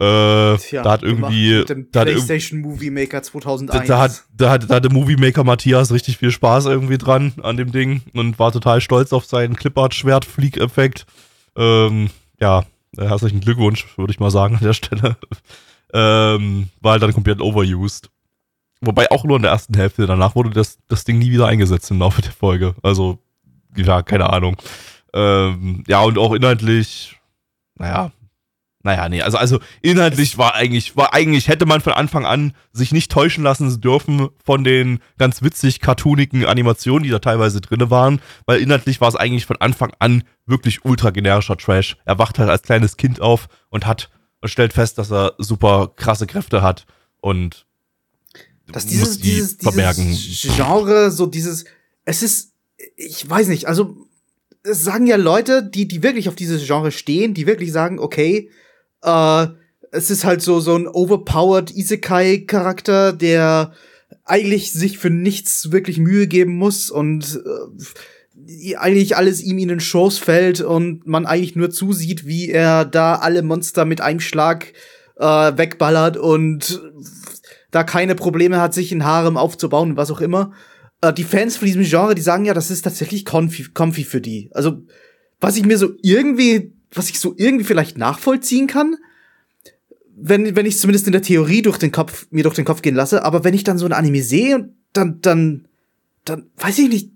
Äh, 0.00 0.56
Tja, 0.56 0.82
da 0.82 0.92
hat 0.92 1.02
irgendwie, 1.02 1.58
Mit 1.58 1.68
dem 1.68 1.88
da 1.92 2.00
hat, 2.00 2.08
PlayStation 2.08 2.60
Movie 2.60 2.90
Maker 2.90 3.18
da, 3.18 3.22
2001. 3.22 3.86
da 3.86 4.00
hat, 4.00 4.24
da 4.34 4.50
hat, 4.50 4.70
da 4.70 4.74
hat 4.76 4.84
der 4.84 4.92
Movie 4.92 5.16
Maker 5.16 5.44
Matthias 5.44 5.92
richtig 5.92 6.16
viel 6.16 6.32
Spaß 6.32 6.66
irgendwie 6.66 6.98
dran 6.98 7.34
an 7.42 7.56
dem 7.56 7.70
Ding 7.70 8.02
und 8.14 8.38
war 8.38 8.50
total 8.50 8.80
stolz 8.80 9.12
auf 9.12 9.26
seinen 9.26 9.54
Clipart-Schwert-Flieg-Effekt. 9.54 11.06
Ähm, 11.56 12.10
ja, 12.40 12.64
äh, 12.96 13.06
herzlichen 13.06 13.40
Glückwunsch, 13.40 13.86
würde 13.96 14.12
ich 14.12 14.18
mal 14.18 14.30
sagen 14.30 14.56
an 14.56 14.64
der 14.64 14.72
Stelle. 14.72 15.16
ähm, 15.92 16.68
war 16.80 16.92
halt 16.92 17.02
dann 17.02 17.12
komplett 17.12 17.40
overused. 17.40 18.10
Wobei 18.84 19.10
auch 19.10 19.24
nur 19.24 19.36
in 19.36 19.42
der 19.42 19.52
ersten 19.52 19.74
Hälfte. 19.74 20.06
Danach 20.06 20.34
wurde 20.34 20.50
das, 20.50 20.78
das 20.88 21.04
Ding 21.04 21.18
nie 21.18 21.30
wieder 21.30 21.46
eingesetzt 21.46 21.90
im 21.90 22.00
Laufe 22.00 22.20
der 22.20 22.32
Folge. 22.32 22.74
Also, 22.82 23.18
ja, 23.76 24.02
keine 24.02 24.30
Ahnung. 24.30 24.56
Ähm, 25.14 25.84
ja, 25.86 26.00
und 26.00 26.18
auch 26.18 26.34
inhaltlich, 26.34 27.16
naja, 27.76 28.10
naja, 28.84 29.08
nee, 29.08 29.22
also, 29.22 29.38
also 29.38 29.60
inhaltlich 29.80 30.38
war 30.38 30.56
eigentlich, 30.56 30.96
war 30.96 31.14
eigentlich, 31.14 31.46
hätte 31.46 31.66
man 31.66 31.80
von 31.80 31.92
Anfang 31.92 32.26
an 32.26 32.52
sich 32.72 32.90
nicht 32.90 33.12
täuschen 33.12 33.44
lassen 33.44 33.80
dürfen 33.80 34.28
von 34.44 34.64
den 34.64 34.98
ganz 35.18 35.42
witzig 35.42 35.78
cartoonigen 35.78 36.44
Animationen, 36.44 37.04
die 37.04 37.10
da 37.10 37.20
teilweise 37.20 37.60
drinne 37.60 37.90
waren, 37.90 38.20
weil 38.46 38.60
inhaltlich 38.60 39.00
war 39.00 39.08
es 39.08 39.14
eigentlich 39.14 39.46
von 39.46 39.58
Anfang 39.58 39.92
an 40.00 40.24
wirklich 40.46 40.84
ultra 40.84 41.10
generischer 41.10 41.56
Trash. 41.56 41.96
Er 42.04 42.18
wacht 42.18 42.40
halt 42.40 42.50
als 42.50 42.62
kleines 42.62 42.96
Kind 42.96 43.20
auf 43.20 43.46
und 43.68 43.86
hat 43.86 44.10
und 44.40 44.48
stellt 44.48 44.72
fest, 44.72 44.98
dass 44.98 45.12
er 45.12 45.34
super 45.38 45.92
krasse 45.94 46.26
Kräfte 46.26 46.62
hat 46.62 46.84
und 47.20 47.66
dass 48.72 48.86
dieses, 48.86 49.18
die 49.18 49.30
dieses, 49.30 49.56
dieses 49.58 50.56
Genre, 50.56 51.10
so 51.10 51.26
dieses, 51.26 51.64
es 52.04 52.22
ist, 52.22 52.52
ich 52.96 53.28
weiß 53.28 53.48
nicht, 53.48 53.68
also 53.68 53.96
es 54.64 54.84
sagen 54.84 55.06
ja 55.06 55.16
Leute, 55.16 55.62
die, 55.62 55.86
die 55.86 56.02
wirklich 56.02 56.28
auf 56.28 56.34
dieses 56.34 56.66
Genre 56.66 56.92
stehen, 56.92 57.34
die 57.34 57.46
wirklich 57.46 57.72
sagen, 57.72 57.98
okay, 57.98 58.50
äh, 59.02 59.46
es 59.90 60.10
ist 60.10 60.24
halt 60.24 60.42
so, 60.42 60.60
so 60.60 60.74
ein 60.74 60.88
overpowered 60.88 61.70
Isekai-Charakter, 61.74 63.12
der 63.12 63.72
eigentlich 64.24 64.72
sich 64.72 64.98
für 64.98 65.10
nichts 65.10 65.72
wirklich 65.72 65.98
Mühe 65.98 66.26
geben 66.26 66.56
muss 66.56 66.90
und 66.90 67.40
äh, 67.44 68.76
eigentlich 68.76 69.16
alles 69.16 69.42
ihm 69.42 69.58
in 69.58 69.68
den 69.68 69.80
Schoß 69.80 70.18
fällt 70.18 70.60
und 70.60 71.06
man 71.06 71.26
eigentlich 71.26 71.56
nur 71.56 71.70
zusieht, 71.70 72.26
wie 72.26 72.48
er 72.48 72.84
da 72.84 73.16
alle 73.16 73.42
Monster 73.42 73.84
mit 73.84 74.00
einem 74.00 74.20
Schlag 74.20 74.72
äh, 75.16 75.24
wegballert 75.24 76.16
und 76.16 76.82
da 77.72 77.82
keine 77.82 78.14
Probleme 78.14 78.60
hat, 78.60 78.74
sich 78.74 78.92
ein 78.92 79.04
Harem 79.04 79.36
aufzubauen 79.36 79.90
und 79.90 79.96
was 79.96 80.12
auch 80.12 80.20
immer. 80.20 80.52
Äh, 81.00 81.12
die 81.12 81.24
Fans 81.24 81.56
von 81.56 81.66
diesem 81.66 81.82
Genre, 81.82 82.14
die 82.14 82.22
sagen 82.22 82.44
ja, 82.44 82.54
das 82.54 82.70
ist 82.70 82.82
tatsächlich 82.82 83.24
comfy, 83.24 83.64
comfy 83.74 84.04
für 84.04 84.20
die. 84.20 84.50
Also, 84.52 84.82
was 85.40 85.56
ich 85.56 85.64
mir 85.64 85.78
so 85.78 85.90
irgendwie, 86.02 86.72
was 86.94 87.10
ich 87.10 87.18
so 87.18 87.34
irgendwie 87.36 87.64
vielleicht 87.64 87.98
nachvollziehen 87.98 88.68
kann, 88.68 88.96
wenn, 90.14 90.54
wenn 90.54 90.66
ich 90.66 90.78
zumindest 90.78 91.06
in 91.06 91.12
der 91.12 91.22
Theorie 91.22 91.62
durch 91.62 91.78
den 91.78 91.90
Kopf, 91.90 92.26
mir 92.30 92.44
durch 92.44 92.54
den 92.54 92.66
Kopf 92.66 92.82
gehen 92.82 92.94
lasse, 92.94 93.24
aber 93.24 93.42
wenn 93.42 93.54
ich 93.54 93.64
dann 93.64 93.78
so 93.78 93.86
ein 93.86 93.92
Anime 93.92 94.22
sehe, 94.22 94.68
dann, 94.92 95.20
dann, 95.22 95.66
dann 96.26 96.50
weiß 96.58 96.78
ich 96.78 96.88
nicht, 96.88 97.10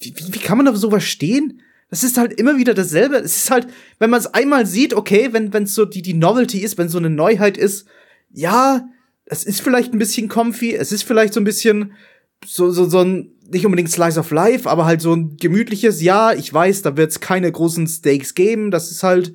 wie, 0.00 0.14
wie, 0.16 0.34
wie 0.34 0.38
kann 0.38 0.56
man 0.56 0.66
auf 0.68 0.76
sowas 0.76 1.04
stehen? 1.04 1.60
Das 1.90 2.02
ist 2.02 2.16
halt 2.16 2.32
immer 2.32 2.56
wieder 2.56 2.72
dasselbe. 2.72 3.16
Es 3.16 3.36
ist 3.36 3.50
halt, 3.50 3.66
wenn 3.98 4.08
man 4.08 4.18
es 4.18 4.26
einmal 4.26 4.64
sieht, 4.64 4.94
okay, 4.94 5.34
wenn 5.34 5.52
es 5.52 5.74
so 5.74 5.84
die, 5.84 6.00
die 6.00 6.14
Novelty 6.14 6.60
ist, 6.60 6.78
wenn 6.78 6.88
so 6.88 6.96
eine 6.96 7.10
Neuheit 7.10 7.58
ist, 7.58 7.86
ja, 8.30 8.88
es 9.32 9.44
ist 9.44 9.62
vielleicht 9.62 9.94
ein 9.94 9.98
bisschen 9.98 10.28
comfy, 10.28 10.74
es 10.74 10.92
ist 10.92 11.04
vielleicht 11.04 11.32
so 11.32 11.40
ein 11.40 11.44
bisschen 11.44 11.94
so, 12.44 12.70
so, 12.70 12.86
so 12.88 13.00
ein, 13.00 13.30
nicht 13.50 13.64
unbedingt 13.64 13.90
Slice 13.90 14.20
of 14.20 14.30
Life, 14.30 14.68
aber 14.68 14.84
halt 14.84 15.00
so 15.00 15.14
ein 15.14 15.38
gemütliches, 15.38 16.02
ja, 16.02 16.32
ich 16.32 16.52
weiß, 16.52 16.82
da 16.82 16.98
wird 16.98 17.12
es 17.12 17.20
keine 17.20 17.50
großen 17.50 17.86
Stakes 17.86 18.34
geben, 18.34 18.70
das 18.70 18.90
ist 18.90 19.02
halt, 19.02 19.32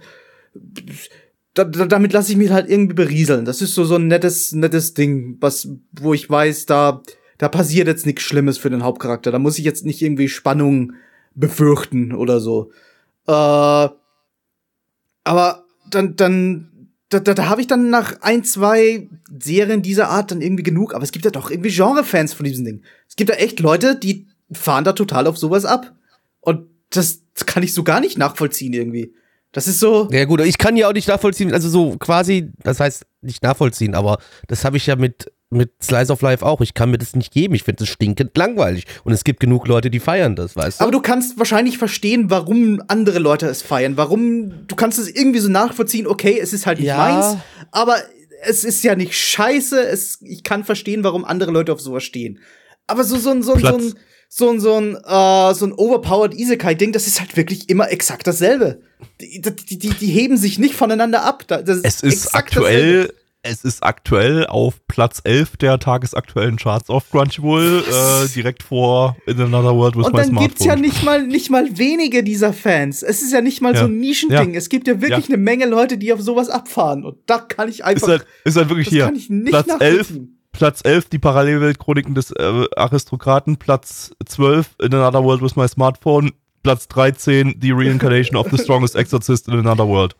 da, 1.56 1.64
damit 1.64 2.14
lasse 2.14 2.32
ich 2.32 2.38
mich 2.38 2.52
halt 2.52 2.70
irgendwie 2.70 2.94
berieseln. 2.94 3.46
Das 3.46 3.64
ist 3.64 3.74
so, 3.74 3.86
so 3.86 3.96
ein 3.96 4.08
nettes, 4.08 4.52
nettes 4.52 4.94
Ding, 4.94 5.38
was, 5.40 5.68
wo 5.92 6.14
ich 6.14 6.30
weiß, 6.30 6.68
da, 6.68 7.02
da 7.40 7.50
passiert 7.50 7.88
jetzt 7.88 8.06
nichts 8.06 8.22
Schlimmes 8.22 8.60
für 8.60 8.70
den 8.70 8.84
Hauptcharakter. 8.84 9.32
Da 9.32 9.40
muss 9.40 9.58
ich 9.58 9.66
jetzt 9.66 9.84
nicht 9.84 10.04
irgendwie 10.04 10.30
Spannung 10.30 10.94
befürchten 11.34 12.14
oder 12.14 12.40
so. 12.40 12.72
Äh, 13.26 13.90
aber 15.24 15.66
dann, 15.90 16.16
dann, 16.16 16.77
da, 17.10 17.20
da, 17.20 17.34
da 17.34 17.48
habe 17.48 17.62
ich 17.62 17.68
dann 17.68 17.90
nach 17.90 18.22
ein, 18.22 18.44
zwei 18.44 19.08
Serien 19.40 19.82
dieser 19.82 20.10
Art 20.10 20.32
dann 20.32 20.42
irgendwie 20.42 20.64
genug. 20.64 20.94
Aber 20.94 21.04
es 21.04 21.12
gibt 21.12 21.26
ja 21.26 21.32
doch 21.32 21.50
irgendwie 21.50 21.70
Genre-Fans 21.70 22.34
von 22.34 22.46
diesem 22.46 22.66
Ding. 22.66 22.82
Es 23.08 23.16
gibt 23.16 23.30
ja 23.30 23.38
echt 23.38 23.60
Leute, 23.60 23.96
die 23.96 24.28
fahren 24.52 24.84
da 24.84 24.94
total 24.94 25.28
auf 25.28 25.38
sowas 25.38 25.66
ab. 25.66 25.96
Und 26.42 26.68
das 26.90 27.22
kann 27.46 27.64
ich 27.64 27.74
so 27.74 27.84
gar 27.84 28.00
nicht 28.00 28.18
nachvollziehen 28.18 28.74
irgendwie. 28.74 29.14
Das 29.52 29.68
ist 29.68 29.80
so. 29.80 30.10
Ja 30.12 30.26
gut, 30.26 30.42
ich 30.42 30.58
kann 30.58 30.76
ja 30.76 30.90
auch 30.90 30.94
nicht 30.94 31.08
nachvollziehen, 31.08 31.54
also 31.54 31.70
so 31.70 31.98
quasi, 31.98 32.52
das 32.64 32.80
heißt 32.80 33.06
nicht 33.22 33.44
nachvollziehen, 33.44 33.96
aber 33.96 34.20
das 34.48 34.66
habe 34.66 34.78
ich 34.78 34.86
ja 34.86 34.96
mit 34.96 35.32
mit 35.50 35.72
Slice 35.82 36.12
of 36.12 36.22
Life 36.22 36.46
auch. 36.46 36.62
Ich 36.62 36.74
kann 36.74 36.92
mir 36.92 36.98
das 36.98 37.16
nicht 37.16 37.32
geben. 37.32 37.56
Ich 37.56 37.64
finde 37.64 37.84
es 37.84 37.90
stinkend 37.90 38.38
langweilig. 38.38 38.86
Und 39.04 39.14
es 39.14 39.24
gibt 39.24 39.40
genug 39.40 39.68
Leute, 39.68 39.90
die 39.90 40.00
feiern 40.00 40.36
das, 40.36 40.56
weißt 40.56 40.80
du? 40.80 40.84
Aber 40.84 40.92
du 40.92 41.00
kannst 41.02 41.38
wahrscheinlich 41.40 41.78
verstehen, 41.78 42.30
warum 42.30 42.82
andere 42.88 43.20
Leute 43.20 43.48
es 43.48 43.62
feiern. 43.62 43.96
Warum, 43.98 44.68
du 44.68 44.76
kannst 44.76 45.00
es 45.00 45.10
irgendwie 45.10 45.40
so 45.40 45.50
nachvollziehen, 45.50 46.06
okay, 46.08 46.38
es 46.42 46.52
ist 46.54 46.66
halt 46.66 46.80
nicht 46.80 46.88
Ja. 46.88 46.98
meins, 46.98 47.38
aber 47.72 47.98
es 48.44 48.64
ist 48.64 48.84
ja 48.84 48.96
nicht 48.96 49.14
scheiße. 49.16 49.80
Es, 49.80 50.20
ich 50.22 50.44
kann 50.44 50.64
verstehen, 50.64 51.04
warum 51.04 51.24
andere 51.26 51.52
Leute 51.52 51.72
auf 51.72 51.80
sowas 51.82 52.04
stehen. 52.04 52.40
Aber 52.86 53.04
so, 53.04 53.18
so, 53.18 53.30
ein 53.32 53.42
so, 53.42 53.54
ein- 53.54 53.60
so, 53.60 53.68
Platz. 53.68 53.84
ein 53.84 53.94
so 54.30 54.50
ein, 54.50 54.60
so 54.60 54.74
ein, 54.76 54.96
äh, 54.96 55.54
so 55.54 55.66
ein 55.66 55.72
overpowered 55.72 56.34
Isekai-Ding, 56.38 56.92
das 56.92 57.08
ist 57.08 57.22
halt 57.22 57.38
wirklich 57.38 57.70
immer 57.70 57.90
exakt 57.90 58.28
dasselbe. 58.28 58.82
Die, 59.22 59.42
die, 59.42 59.80
die, 59.80 59.90
die 59.92 60.08
heben 60.08 60.36
sich 60.36 60.60
nicht 60.60 60.76
voneinander 60.76 61.24
ab. 61.24 61.46
Da- 61.48 61.62
Das 61.62 61.78
Es 61.84 62.02
ist 62.02 62.26
exakt 62.26 62.36
aktuell, 62.36 62.96
dasselbe. 63.04 63.14
Es 63.50 63.64
ist 63.64 63.84
aktuell 63.84 64.46
auf 64.48 64.76
Platz 64.88 65.22
11 65.24 65.58
der 65.58 65.80
tagesaktuellen 65.80 66.58
Charts 66.58 66.90
auf 66.90 67.10
Crunchyroll, 67.12 67.84
äh, 67.90 68.28
direkt 68.34 68.64
vor 68.64 69.16
In 69.26 69.40
Another 69.42 69.76
World 69.76 69.96
with 69.96 70.06
Und 70.06 70.14
My 70.14 70.20
dann 70.20 70.28
Smartphone. 70.30 70.48
gibt's 70.48 70.66
ja 70.66 70.76
nicht 70.76 71.04
mal, 71.04 71.26
nicht 71.26 71.50
mal 71.50 71.78
wenige 71.78 72.24
dieser 72.24 72.54
Fans. 72.54 73.04
Es 73.04 73.22
ist 73.22 73.32
ja 73.34 73.42
nicht 73.42 73.62
mal 73.62 73.74
Ja. 73.74 73.82
so 73.82 73.86
ein 73.86 73.98
Nischending. 74.00 74.54
Ja. 74.54 74.58
Es 74.58 74.70
gibt 74.70 74.88
ja 74.88 75.02
wirklich 75.02 75.28
Ja. 75.28 75.34
eine 75.36 75.44
Menge 75.44 75.66
Leute, 75.66 75.98
die 75.98 76.14
auf 76.14 76.22
sowas 76.22 76.50
abfahren. 76.50 77.06
Und 77.06 77.18
da 77.26 77.40
kann 77.40 77.70
ich 77.70 77.80
ist 77.80 77.86
einfach, 77.86 78.08
halt, 78.08 78.26
ist 78.44 78.58
halt 78.58 78.70
wirklich 78.70 78.88
das 78.88 78.94
hier. 78.94 79.06
kann 79.06 79.16
ich 79.16 79.30
nicht 79.30 79.50
Platz 79.52 79.68
11, 79.80 79.98
nachvollziehen. 80.00 80.34
Platz 80.52 80.82
11, 80.84 81.10
die 81.10 81.20
Parallelweltchroniken 81.20 82.16
des 82.16 82.32
äh, 82.32 82.66
Aristokraten. 82.76 83.58
Platz 83.58 84.12
12, 84.26 84.70
In 84.82 84.94
Another 84.94 85.24
World 85.24 85.42
with 85.42 85.56
My 85.56 85.68
Smartphone. 85.68 86.32
Platz 86.64 86.88
13, 86.90 87.60
The 87.62 87.72
Reincarnation 87.72 88.36
of 88.36 88.48
the 88.52 88.58
Strongest 88.58 88.96
Exorcist 88.96 89.48
in 89.48 89.54
Another 89.54 89.88
World. 89.88 90.16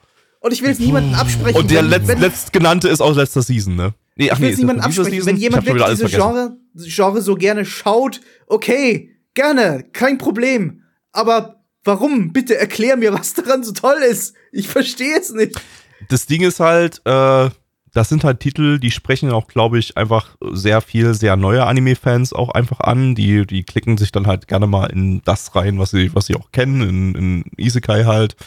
Und 0.48 0.54
ich 0.54 0.62
will 0.62 0.70
es 0.70 0.80
niemandem 0.80 1.14
absprechen. 1.14 1.60
Und 1.60 1.70
der 1.72 1.82
wenn- 1.82 1.90
letzt, 1.90 2.08
wenn, 2.08 2.20
letztgenannte 2.22 2.88
ist 2.88 3.02
aus 3.02 3.18
letzter 3.18 3.42
Season, 3.42 3.76
ne? 3.76 3.94
Nee, 4.16 4.30
ich 4.32 4.40
will 4.40 4.48
es 4.48 4.54
ist 4.54 4.60
niemandem 4.60 4.86
absprechen. 4.86 5.12
Season? 5.12 5.28
Wenn 5.28 5.36
jemand 5.36 5.66
wirklich 5.66 5.84
alles 5.84 6.00
diese 6.00 6.10
vergessen. 6.10 6.58
Genre, 6.74 6.90
Genre 6.90 7.22
so 7.22 7.36
gerne 7.36 7.66
schaut, 7.66 8.22
okay, 8.48 9.12
gerne, 9.34 9.84
kein 9.92 10.18
Problem. 10.18 10.84
Aber 11.12 11.66
warum? 11.84 12.32
Bitte 12.32 12.58
erklär 12.58 12.96
mir, 12.96 13.12
was 13.14 13.34
daran 13.34 13.66
so 13.66 13.74
toll 13.74 13.98
ist. 14.10 14.36
Ich 14.54 14.70
verstehe 14.70 15.20
es 15.20 15.34
nicht. 15.34 15.60
das 16.08 16.28
Ding 16.28 16.42
ist 16.44 16.62
halt, 16.62 17.02
äh, 17.04 17.50
das 17.94 18.08
sind 18.08 18.24
halt 18.24 18.40
Titel, 18.40 18.80
die 18.80 18.92
sprechen 18.92 19.30
auch, 19.32 19.48
glaube 19.50 19.78
ich, 19.80 19.98
einfach 19.98 20.38
sehr 20.54 20.80
viel, 20.80 21.14
sehr 21.14 21.36
neue 21.36 21.66
Anime-Fans 21.66 22.32
auch 22.32 22.52
einfach 22.52 22.80
an. 22.80 23.16
Die, 23.16 23.46
die 23.46 23.64
klicken 23.64 23.98
sich 23.98 24.14
dann 24.14 24.28
halt 24.28 24.48
gerne 24.48 24.66
mal 24.68 24.86
in 24.86 25.22
das 25.26 25.54
rein, 25.58 25.78
was 25.78 25.92
sie, 25.92 26.16
was 26.16 26.28
sie 26.28 26.36
auch 26.36 26.54
kennen, 26.54 26.82
in, 26.82 27.16
in 27.16 27.44
Isekai 27.58 28.06
halt. 28.06 28.38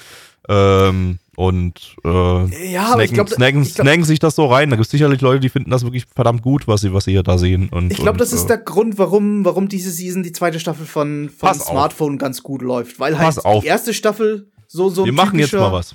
Ähm, 0.48 1.18
und 1.41 1.97
äh, 2.05 2.09
Ja, 2.09 2.99
ich 3.01 3.11
snacken, 3.11 3.14
glaub, 3.14 3.28
snacken, 3.30 3.62
ich 3.62 3.74
glaub- 3.74 3.86
snacken 3.86 4.05
sich 4.05 4.18
das 4.18 4.34
so 4.36 4.45
rein. 4.47 4.68
Da 4.68 4.76
gibt 4.76 4.84
es 4.84 4.91
sicherlich 4.91 5.20
Leute, 5.22 5.41
die 5.41 5.49
finden 5.49 5.70
das 5.70 5.84
wirklich 5.84 6.05
verdammt 6.14 6.43
gut, 6.43 6.68
was 6.68 6.82
sie, 6.82 6.93
was 6.93 7.05
sie 7.05 7.12
hier 7.12 7.22
da 7.22 7.38
sehen. 7.38 7.70
Und, 7.70 7.91
Ich 7.91 7.99
glaube, 7.99 8.18
das 8.18 8.32
ist 8.34 8.45
äh, 8.45 8.49
der 8.49 8.59
Grund, 8.59 8.99
warum, 8.99 9.45
warum 9.45 9.68
diese 9.68 9.91
Season, 9.91 10.22
die 10.22 10.32
zweite 10.32 10.61
Staffel 10.61 10.84
von, 10.86 11.30
von 11.30 11.49
Pass 11.49 11.62
auf. 11.62 11.68
Smartphone 11.68 12.18
ganz 12.18 12.43
gut 12.43 12.61
läuft. 12.61 13.01
Weil 13.01 13.18
halt 13.18 13.38
die 13.62 13.66
erste 13.66 13.95
Staffel 13.95 14.51
so, 14.68 14.91
so 14.91 15.05
Wir 15.07 15.12
machen 15.12 15.38
jetzt 15.38 15.53
mal 15.55 15.72
was. 15.72 15.95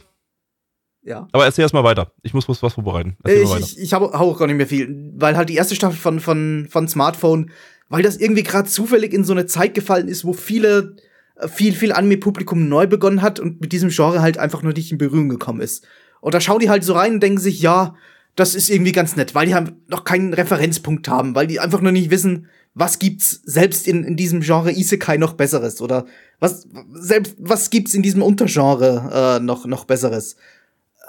Ja. 1.03 1.27
Aber 1.31 1.45
erzähl 1.45 1.61
erst 1.61 1.73
mal 1.75 1.83
weiter. 1.83 2.11
Ich 2.23 2.33
muss 2.33 2.49
was, 2.49 2.63
was 2.63 2.73
vorbereiten. 2.73 3.15
Erzähl 3.23 3.43
Ich, 3.43 3.49
mal 3.49 3.55
weiter. 3.57 3.65
ich, 3.67 3.77
ich 3.79 3.93
habe 3.93 4.05
hau 4.17 4.31
auch 4.31 4.39
gar 4.39 4.47
nicht 4.47 4.57
mehr 4.57 4.65
viel, 4.67 5.11
weil 5.15 5.37
halt 5.37 5.49
die 5.49 5.55
erste 5.55 5.75
Staffel 5.75 5.97
von, 5.99 6.19
von, 6.19 6.67
von 6.69 6.87
Smartphone, 6.87 7.51
weil 7.89 8.01
das 8.01 8.17
irgendwie 8.17 8.41
gerade 8.41 8.67
zufällig 8.67 9.13
in 9.13 9.23
so 9.23 9.33
eine 9.33 9.45
Zeit 9.45 9.75
gefallen 9.75 10.07
ist, 10.07 10.25
wo 10.25 10.33
viele, 10.33 10.79
äh, 10.79 11.01
viel, 11.47 11.73
viel 11.73 11.91
Anime-Publikum 11.91 12.67
neu 12.67 12.87
begonnen 12.87 13.21
hat 13.21 13.39
und 13.39 13.61
mit 13.61 13.71
diesem 13.71 13.89
Genre 13.89 14.21
halt 14.21 14.37
einfach 14.37 14.63
nur 14.63 14.73
nicht 14.73 14.91
in 14.91 14.97
Berührung 14.97 15.29
gekommen 15.29 15.61
ist. 15.61 15.85
Und 16.21 16.33
da 16.33 16.39
schauen 16.39 16.59
die 16.59 16.69
halt 16.69 16.83
so 16.83 16.93
rein 16.93 17.15
und 17.15 17.23
denken 17.23 17.39
sich, 17.39 17.61
ja, 17.61 17.95
das 18.35 18.55
ist 18.55 18.69
irgendwie 18.69 18.91
ganz 18.91 19.15
nett, 19.15 19.35
weil 19.35 19.45
die 19.45 19.55
halt 19.55 19.73
noch 19.89 20.03
keinen 20.03 20.33
Referenzpunkt 20.33 21.07
haben, 21.07 21.35
weil 21.35 21.47
die 21.47 21.59
einfach 21.59 21.81
nur 21.81 21.91
nicht 21.91 22.09
wissen, 22.09 22.47
was 22.73 22.99
gibt's 22.99 23.41
selbst 23.45 23.87
in, 23.87 24.03
in 24.03 24.17
diesem 24.17 24.41
Genre 24.41 24.71
Isekai 24.71 25.17
noch 25.17 25.33
Besseres 25.33 25.81
oder 25.81 26.05
was, 26.39 26.67
selbst, 26.93 27.35
was 27.39 27.69
gibt's 27.69 27.93
in 27.93 28.03
diesem 28.03 28.21
Untergenre 28.21 29.37
äh, 29.39 29.43
noch, 29.43 29.65
noch 29.65 29.85
Besseres. 29.85 30.35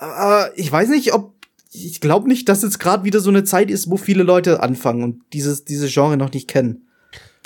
Äh, 0.00 0.54
ich 0.54 0.70
weiß 0.70 0.88
nicht, 0.90 1.12
ob 1.12 1.34
ich 1.72 2.00
glaube 2.00 2.28
nicht, 2.28 2.48
dass 2.48 2.62
jetzt 2.62 2.78
gerade 2.78 3.04
wieder 3.04 3.20
so 3.20 3.28
eine 3.28 3.44
Zeit 3.44 3.70
ist, 3.70 3.90
wo 3.90 3.96
viele 3.96 4.22
Leute 4.22 4.62
anfangen 4.62 5.02
und 5.02 5.22
dieses 5.32 5.64
diese 5.64 5.88
Genre 5.88 6.16
noch 6.16 6.32
nicht 6.32 6.48
kennen. 6.48 6.85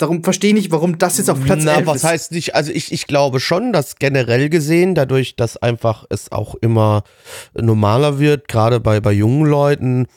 Darum 0.01 0.23
verstehe 0.23 0.49
ich 0.49 0.55
nicht, 0.55 0.71
warum 0.71 0.97
das 0.97 1.17
jetzt 1.17 1.29
auf 1.29 1.39
Platz 1.43 1.63
Na, 1.63 1.75
11 1.75 1.85
was 1.85 1.95
ist. 1.97 2.03
heißt 2.03 2.31
nicht, 2.31 2.55
also 2.55 2.71
ich, 2.71 2.91
ich 2.91 3.05
glaube 3.05 3.39
schon, 3.39 3.71
dass 3.71 3.97
generell 3.97 4.49
gesehen, 4.49 4.95
dadurch, 4.95 5.35
dass 5.35 5.57
einfach 5.57 6.05
es 6.09 6.31
auch 6.31 6.55
immer 6.55 7.03
normaler 7.53 8.17
wird, 8.19 8.47
gerade 8.47 8.79
bei, 8.79 8.99
bei 8.99 9.11
jungen 9.11 9.45
Leuten, 9.45 10.07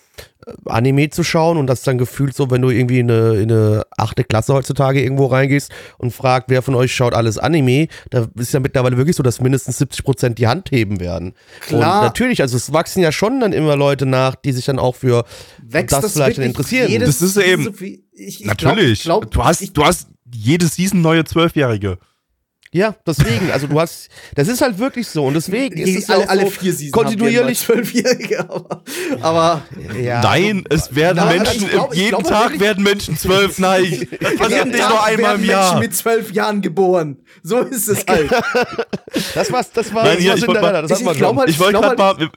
Anime 0.67 1.11
zu 1.11 1.23
schauen 1.25 1.57
und 1.57 1.67
das 1.67 1.83
dann 1.83 1.99
gefühlt 1.99 2.35
so, 2.37 2.51
wenn 2.51 2.63
du 2.63 2.71
irgendwie 2.71 2.99
in 3.01 3.11
eine, 3.11 3.35
in 3.37 3.51
eine 3.51 3.83
achte 3.97 4.25
Klasse 4.25 4.53
heutzutage 4.55 5.03
irgendwo 5.03 5.27
reingehst 5.27 5.71
und 5.99 6.13
fragt, 6.13 6.51
wer 6.51 6.63
von 6.63 6.75
euch 6.75 6.95
schaut 6.95 7.15
alles 7.15 7.39
Anime, 7.39 7.89
da 8.11 8.27
ist 8.37 8.53
ja 8.53 8.61
mittlerweile 8.61 8.97
wirklich 8.97 9.17
so, 9.17 9.23
dass 9.23 9.41
mindestens 9.41 9.79
70 9.79 10.05
Prozent 10.05 10.39
die 10.39 10.47
Hand 10.47 10.71
heben 10.71 11.01
werden. 11.01 11.35
Klar. 11.61 12.01
Und 12.01 12.05
natürlich, 12.07 12.43
also 12.43 12.57
es 12.57 12.73
wachsen 12.73 13.01
ja 13.03 13.13
schon 13.13 13.41
dann 13.41 13.53
immer 13.53 13.77
Leute 13.77 14.07
nach, 14.07 14.35
die 14.35 14.53
sich 14.53 14.65
dann 14.65 14.79
auch 14.79 14.95
für 14.95 15.25
Wächst 15.63 15.93
das, 15.93 16.03
das 16.03 16.13
vielleicht 16.13 16.39
interessieren. 16.39 16.91
jedes- 16.91 17.19
Das 17.19 17.23
ist 17.23 17.37
eben- 17.37 17.75
ich, 18.13 18.41
ich 18.41 18.45
Natürlich. 18.47 19.03
Glaub, 19.03 19.23
glaub, 19.23 19.31
du, 19.33 19.45
hast, 19.45 19.61
ich, 19.63 19.73
du 19.73 19.85
hast 19.85 20.09
jede 20.33 20.67
Season 20.67 21.01
neue 21.01 21.25
Zwölfjährige. 21.25 21.99
Ja, 22.77 22.97
deswegen, 23.07 23.53
also 23.53 23.69
du 23.69 23.79
hast, 23.81 24.09
das 24.35 24.49
ist 24.49 24.61
halt 24.61 24.79
wirklich 24.81 25.07
so 25.07 25.27
und 25.27 25.35
deswegen 25.35 25.79
ist 25.79 25.97
es 25.97 26.09
ja 26.09 26.17
alle, 26.17 26.25
auch 26.25 26.29
alle 26.29 26.41
so 26.47 26.51
vier 26.51 26.73
Seasons 26.73 26.91
kontinuierlich. 26.91 27.61
zwölfjährige, 27.61 28.41
aber, 28.51 28.83
aber 29.21 29.63
Ja, 30.03 30.21
Nein, 30.21 30.65
es 30.71 30.93
werden 30.93 31.19
Nein, 31.19 31.37
Menschen, 31.43 31.63
ich 31.67 31.71
glaub- 31.71 31.95
jeden 31.95 32.09
glaub 32.09 32.25
Tag 32.25 32.59
werden 32.59 32.83
Menschen 32.83 33.17
zwölf. 33.17 33.61
Nein, 33.61 34.09
das 34.21 34.35
passiert 34.37 34.67
nicht 34.67 34.89
nur 34.89 35.05
einmal 35.05 35.31
werden 35.31 35.43
im 35.45 35.49
Jahr. 35.51 35.63
Menschen 35.75 35.81
mit 35.83 35.95
zwölf 35.95 36.33
Jahren 36.33 36.63
geboren. 36.63 37.19
So 37.45 37.61
ist 37.61 37.87
es 37.89 38.05
halt. 38.09 38.29
das 39.35 39.53
war's, 39.53 39.71
das 39.71 39.95
war, 39.95 40.03
Nein, 40.05 40.15
das 40.15 40.23
hier, 40.23 40.31
war 40.33 40.39
Cinderella, 40.39 40.83
das 40.83 40.99
ich- 41.01 41.07
wir 41.07 41.13
ich 41.13 41.19
schon. 41.19 41.39
halt- 41.39 41.49
Ich 41.51 41.61
wollte 41.61 41.79
gerade 41.81 41.97
mal, 41.97 42.29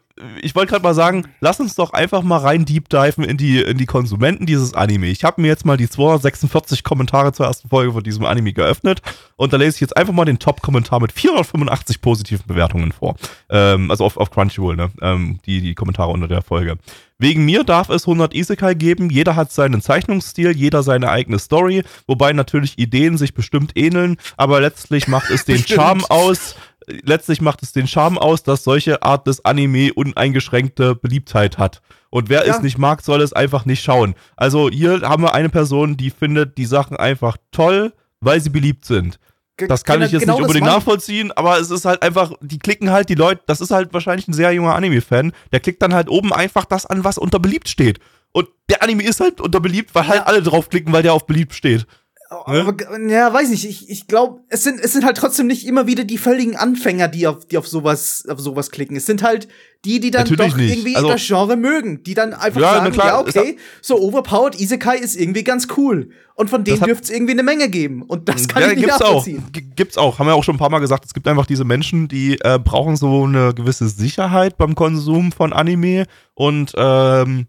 ich 0.41 0.53
wollte 0.55 0.71
gerade 0.71 0.83
mal 0.83 0.93
sagen, 0.93 1.27
lass 1.41 1.59
uns 1.59 1.75
doch 1.75 1.93
einfach 1.93 2.21
mal 2.23 2.37
rein 2.37 2.65
deep 2.65 2.89
diven 2.89 3.23
in 3.23 3.37
die, 3.37 3.61
in 3.61 3.77
die 3.77 3.85
Konsumenten 3.85 4.45
dieses 4.45 4.73
Anime. 4.73 5.07
Ich 5.07 5.23
habe 5.23 5.41
mir 5.41 5.47
jetzt 5.47 5.65
mal 5.65 5.77
die 5.77 5.89
246 5.89 6.83
Kommentare 6.83 7.33
zur 7.33 7.45
ersten 7.47 7.69
Folge 7.69 7.91
von 7.93 8.03
diesem 8.03 8.25
Anime 8.25 8.53
geöffnet 8.53 9.01
und 9.35 9.53
da 9.53 9.57
lese 9.57 9.75
ich 9.75 9.81
jetzt 9.81 9.95
einfach 9.97 10.13
mal 10.13 10.26
den 10.27 10.39
Top-Kommentar 10.39 10.99
mit 11.01 11.11
485 11.11 12.01
positiven 12.01 12.45
Bewertungen 12.47 12.91
vor. 12.91 13.15
Ähm, 13.49 13.89
also 13.89 14.05
auf, 14.05 14.17
auf 14.17 14.29
Crunchyroll, 14.29 14.75
ne? 14.75 14.91
Ähm, 15.01 15.39
die, 15.45 15.61
die 15.61 15.73
Kommentare 15.75 16.11
unter 16.11 16.27
der 16.27 16.41
Folge. 16.41 16.77
Wegen 17.19 17.45
mir 17.45 17.63
darf 17.63 17.89
es 17.89 18.03
100 18.07 18.35
Isekai 18.35 18.75
geben, 18.75 19.09
jeder 19.09 19.35
hat 19.35 19.51
seinen 19.51 19.81
Zeichnungsstil, 19.81 20.51
jeder 20.55 20.83
seine 20.83 21.09
eigene 21.09 21.39
Story, 21.39 21.83
wobei 22.05 22.31
natürlich 22.33 22.77
Ideen 22.77 23.17
sich 23.17 23.33
bestimmt 23.33 23.71
ähneln, 23.75 24.17
aber 24.37 24.61
letztlich 24.61 25.07
macht 25.07 25.31
es 25.31 25.43
den. 25.45 25.57
Charme 25.57 26.05
aus, 26.09 26.55
letztlich 26.87 27.41
macht 27.41 27.63
es 27.63 27.71
den 27.71 27.87
Charme 27.87 28.19
aus, 28.19 28.43
dass 28.43 28.63
solche 28.63 29.01
Art 29.01 29.25
des 29.25 29.43
Anime 29.43 29.93
uneingeschränkte 29.93 30.93
Beliebtheit 30.95 31.57
hat. 31.57 31.81
Und 32.09 32.29
wer 32.29 32.45
Ja. 32.45 32.55
es 32.55 32.61
nicht 32.61 32.77
mag, 32.77 33.01
soll 33.01 33.21
es 33.21 33.33
einfach 33.33 33.65
nicht 33.65 33.83
schauen. 33.83 34.13
Also 34.35 34.69
hier 34.69 35.01
haben 35.01 35.23
wir 35.23 35.33
eine 35.33 35.49
Person, 35.49 35.97
die 35.97 36.09
findet 36.11 36.57
die 36.57 36.65
Sachen 36.65 36.97
einfach 36.97 37.37
toll, 37.51 37.93
weil 38.21 38.39
sie 38.41 38.49
beliebt 38.49 38.85
sind. 38.85 39.19
Das 39.67 39.83
kann 39.83 40.01
ich 40.03 40.11
jetzt 40.11 40.21
Genau 40.21 40.35
nicht 40.35 40.43
unbedingt 40.43 40.67
nachvollziehen, 40.67 41.31
aber 41.31 41.59
es 41.59 41.71
ist 41.71 41.85
halt 41.85 42.03
einfach, 42.03 42.31
die 42.41 42.59
klicken 42.59 42.91
halt 42.91 43.09
die 43.09 43.15
Leute, 43.15 43.41
das 43.47 43.59
ist 43.59 43.71
halt 43.71 43.91
wahrscheinlich 43.93 44.27
ein 44.27 44.33
sehr 44.33 44.51
junger 44.51 44.75
Anime-Fan, 44.75 45.31
der 45.51 45.59
klickt 45.59 45.81
dann 45.81 45.93
halt 45.93 46.09
oben 46.09 46.31
einfach 46.31 46.65
das 46.65 46.85
an, 46.85 47.03
was 47.03 47.17
unter 47.17 47.39
beliebt 47.39 47.67
steht. 47.67 47.99
Und 48.33 48.47
der 48.69 48.83
Anime 48.83 49.03
ist 49.03 49.19
halt 49.19 49.41
unter 49.41 49.59
beliebt, 49.59 49.95
weil 49.95 50.07
halt 50.07 50.27
alle 50.27 50.43
draufklicken, 50.43 50.93
weil 50.93 51.01
der 51.01 51.13
auf 51.13 51.25
beliebt 51.25 51.55
steht. 51.55 51.87
Aber, 52.29 52.75
ja, 53.07 53.31
weiß 53.33 53.49
nicht. 53.49 53.65
Ich, 53.65 53.89
ich 53.89 54.07
glaube, 54.07 54.41
es 54.49 54.63
sind, 54.63 54.79
es 54.79 54.91
sind 54.93 55.05
halt 55.05 55.15
trotzdem 55.17 55.47
nicht 55.47 55.65
immer 55.65 55.87
wieder 55.87 56.03
die 56.03 56.17
völligen 56.17 56.55
Anfänger, 56.57 57.07
die 57.07 57.25
auf, 57.27 57.45
die 57.45 57.57
auf 57.57 57.67
sowas, 57.67 58.25
auf 58.29 58.39
sowas 58.39 58.69
klicken. 58.71 58.97
Es 58.97 59.05
sind 59.05 59.23
halt 59.23 59.47
die, 59.85 59.99
die 59.99 60.11
dann 60.11 60.23
Natürlich 60.23 60.51
doch 60.51 60.57
nicht. 60.57 60.71
irgendwie 60.77 60.95
Also- 60.97 61.07
das 61.09 61.25
Genre 61.25 61.55
mögen, 61.55 62.03
die 62.03 62.13
dann 62.15 62.33
einfach 62.33 62.59
Ja, 62.59 62.73
sagen, 62.73 62.91
klar, 62.91 63.07
ja, 63.07 63.19
okay, 63.19 63.57
so 63.81 63.97
overpowered 63.99 64.59
Isekai 64.59 64.97
ist 64.97 65.15
irgendwie 65.15 65.43
ganz 65.43 65.67
cool. 65.77 66.09
Und 66.35 66.49
von 66.49 66.63
denen 66.63 66.81
dürfte 66.81 67.05
es 67.05 67.09
irgendwie 67.09 67.31
eine 67.33 67.43
Menge 67.43 67.69
geben. 67.69 68.01
Und 68.01 68.27
das 68.27 68.47
kann 68.47 68.61
ja, 68.61 68.69
ich 68.69 68.75
nicht 68.75 68.85
gibt's 68.85 69.01
auch. 69.01 69.05
nachvollziehen. 69.15 69.43
G- 69.53 69.61
Gibt's 69.75 69.97
auch. 69.97 70.19
Haben 70.19 70.27
wir 70.27 70.35
auch 70.35 70.43
schon 70.43 70.55
ein 70.55 70.59
paar 70.59 70.69
Mal 70.69 70.79
gesagt, 70.79 71.05
es 71.05 71.13
gibt 71.13 71.27
einfach 71.27 71.45
diese 71.45 71.63
Menschen, 71.63 72.07
die 72.07 72.37
äh, 72.41 72.59
brauchen 72.59 72.95
so 72.97 73.23
eine 73.23 73.53
gewisse 73.53 73.87
Sicherheit 73.87 74.57
beim 74.57 74.75
Konsum 74.75 75.31
von 75.31 75.53
Anime 75.53 76.05
und 76.33 76.73
ähm, 76.75 77.47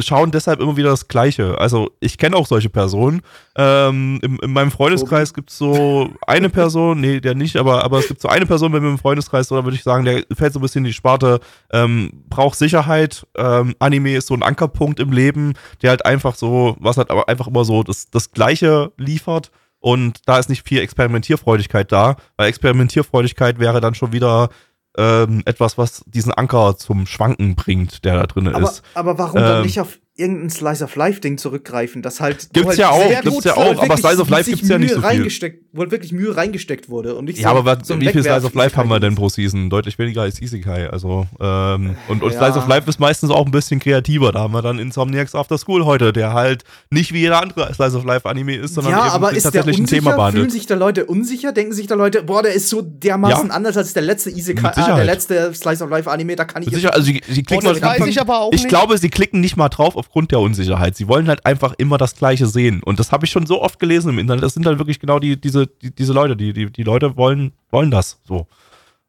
schauen 0.00 0.30
deshalb 0.30 0.60
immer 0.60 0.76
wieder 0.76 0.90
das 0.90 1.08
Gleiche. 1.08 1.58
Also 1.58 1.90
ich 2.00 2.18
kenne 2.18 2.36
auch 2.36 2.46
solche 2.46 2.70
Personen. 2.70 3.22
Ähm, 3.56 4.18
in, 4.22 4.38
in 4.38 4.52
meinem 4.52 4.70
Freundeskreis 4.70 5.34
gibt's 5.34 5.56
so 5.56 6.10
eine 6.26 6.48
Person, 6.50 7.00
nee, 7.00 7.20
der 7.20 7.34
nicht, 7.34 7.56
aber, 7.56 7.84
aber 7.84 7.98
es 7.98 8.08
gibt 8.08 8.20
so 8.20 8.28
eine 8.28 8.46
Person 8.46 8.72
bei 8.72 8.80
mir 8.80 8.88
im 8.88 8.98
Freundeskreis, 8.98 9.48
da 9.48 9.64
würde 9.64 9.76
ich 9.76 9.82
sagen, 9.82 10.04
der 10.04 10.24
fällt 10.32 10.52
so 10.52 10.58
ein 10.58 10.62
bisschen 10.62 10.80
in 10.80 10.88
die 10.88 10.92
Sparte, 10.92 11.40
ähm, 11.72 12.10
braucht 12.28 12.58
Sicherheit. 12.58 13.26
Ähm, 13.36 13.74
Anime 13.78 14.16
ist 14.16 14.28
so 14.28 14.34
ein 14.34 14.42
Ankerpunkt 14.42 15.00
im 15.00 15.12
Leben, 15.12 15.54
der 15.82 15.90
halt 15.90 16.04
einfach 16.04 16.34
so, 16.34 16.76
was 16.80 16.96
halt 16.96 17.10
aber 17.10 17.28
einfach 17.28 17.46
immer 17.46 17.64
so 17.64 17.82
das, 17.82 18.10
das 18.10 18.32
Gleiche 18.32 18.92
liefert. 18.96 19.50
Und 19.80 20.20
da 20.26 20.38
ist 20.38 20.48
nicht 20.48 20.66
viel 20.66 20.80
Experimentierfreudigkeit 20.80 21.92
da, 21.92 22.16
weil 22.38 22.48
Experimentierfreudigkeit 22.48 23.58
wäre 23.58 23.82
dann 23.82 23.94
schon 23.94 24.12
wieder 24.12 24.48
ähm, 24.96 25.42
etwas, 25.44 25.76
was 25.78 26.04
diesen 26.06 26.32
Anker 26.32 26.76
zum 26.76 27.06
Schwanken 27.06 27.54
bringt, 27.56 28.04
der 28.04 28.14
da 28.16 28.26
drin 28.26 28.48
Aber, 28.48 28.62
ist. 28.62 28.82
aber 28.94 29.18
warum 29.18 29.40
dann 29.40 29.56
Ähm, 29.58 29.62
nicht 29.62 29.80
auf 29.80 29.98
irgendein 30.16 30.48
Slice 30.50 30.84
of 30.84 30.94
Life 30.94 31.20
Ding 31.20 31.38
zurückgreifen, 31.38 32.00
das 32.02 32.20
halt 32.20 32.48
Gibt's 32.52 32.68
halt 32.70 32.78
ja 32.78 32.90
auch, 32.90 33.08
gibt's 33.22 33.44
ja 33.44 33.56
wo 33.56 33.60
halt 33.64 33.78
auch, 33.78 33.82
aber 33.82 33.96
Slice 33.96 34.20
of 34.20 34.28
Life 34.28 34.48
gibt's 34.48 34.68
ja 34.68 34.78
nicht 34.78 34.86
Mühe 34.90 34.94
so 34.94 35.00
viel. 35.00 35.08
reingesteckt, 35.10 35.64
wo 35.72 35.80
halt 35.80 35.90
wirklich 35.90 36.12
Mühe 36.12 36.36
reingesteckt 36.36 36.88
wurde 36.88 37.16
und 37.16 37.24
nicht 37.24 37.38
Ja, 37.38 37.50
so, 37.50 37.56
aber 37.56 37.64
was, 37.80 37.88
so 37.88 37.94
ein 37.94 38.00
wie 38.00 38.08
viel 38.08 38.22
Slice 38.22 38.44
of 38.46 38.54
Life 38.54 38.76
haben 38.76 38.88
wir 38.90 39.00
denn 39.00 39.16
pro 39.16 39.28
Season? 39.28 39.70
Deutlich 39.70 39.98
weniger 39.98 40.22
als 40.22 40.40
Isekai. 40.40 40.88
Also, 40.88 41.26
ähm, 41.40 41.96
und, 42.08 42.22
und 42.22 42.32
Ja. 42.32 42.38
Slice 42.38 42.58
of 42.58 42.68
Life 42.68 42.88
ist 42.88 43.00
meistens 43.00 43.30
auch 43.30 43.44
ein 43.44 43.50
bisschen 43.50 43.80
kreativer. 43.80 44.30
Da 44.30 44.40
haben 44.40 44.52
wir 44.54 44.62
dann 44.62 44.78
Insomniacs 44.78 45.34
After 45.34 45.58
School 45.58 45.84
heute, 45.84 46.12
der 46.12 46.32
halt 46.32 46.62
nicht 46.90 47.12
wie 47.12 47.18
jeder 47.20 47.42
andere 47.42 47.74
Slice 47.74 47.96
of 47.96 48.04
Life 48.04 48.28
Anime 48.28 48.54
ist, 48.54 48.74
sondern 48.74 48.92
ja, 48.92 49.00
aber 49.12 49.32
ist 49.32 49.44
der 49.44 49.50
tatsächlich 49.52 49.78
ein 49.78 49.80
unsicher? 49.82 50.00
Thema 50.00 50.10
Fühlen 50.12 50.16
behandelt. 50.32 50.52
sich 50.52 50.66
da 50.66 50.74
Leute 50.76 51.06
unsicher? 51.06 51.50
Denken 51.52 51.72
sich 51.72 51.88
da 51.88 51.96
Leute, 51.96 52.22
boah, 52.22 52.42
der 52.42 52.52
ist 52.52 52.68
so 52.68 52.82
dermaßen 52.82 53.48
Ja. 53.48 53.54
anders 53.54 53.76
als 53.76 53.92
der 53.94 54.02
letzte 54.02 54.30
Isekai, 54.30 54.70
äh, 54.70 54.94
der 54.94 55.04
letzte 55.04 55.52
Slice 55.54 55.82
of 55.82 55.90
Life 55.90 56.08
Anime, 56.08 56.36
da 56.36 56.44
kann 56.44 56.62
ich 56.62 56.70
Sicher, 56.72 56.94
also 56.94 57.04
sie, 57.04 57.20
sie 57.28 57.42
klicken 57.42 57.64
Boah, 57.64 58.06
ich 58.06 58.20
auch 58.20 58.52
Ich 58.52 58.68
glaube, 58.68 58.96
sie 58.98 59.10
klicken 59.10 59.40
nicht 59.40 59.56
mal 59.56 59.68
drauf 59.68 60.03
aufgrund 60.04 60.30
der 60.30 60.40
Unsicherheit. 60.40 60.96
Sie 60.96 61.08
wollen 61.08 61.28
halt 61.28 61.44
einfach 61.46 61.74
immer 61.78 61.98
das 61.98 62.14
Gleiche 62.14 62.46
sehen. 62.46 62.82
Und 62.82 62.98
das 62.98 63.10
habe 63.10 63.24
ich 63.24 63.30
schon 63.30 63.46
so 63.46 63.62
oft 63.62 63.78
gelesen 63.80 64.10
im 64.10 64.18
Internet. 64.18 64.44
Das 64.44 64.54
sind 64.54 64.66
halt 64.66 64.78
wirklich 64.78 65.00
genau 65.00 65.18
die, 65.18 65.40
diese, 65.40 65.66
die, 65.66 65.94
diese 65.94 66.12
Leute, 66.12 66.36
die, 66.36 66.52
die, 66.52 66.70
die 66.70 66.82
Leute 66.82 67.16
wollen, 67.16 67.52
wollen 67.70 67.90
das 67.90 68.20
so. 68.24 68.46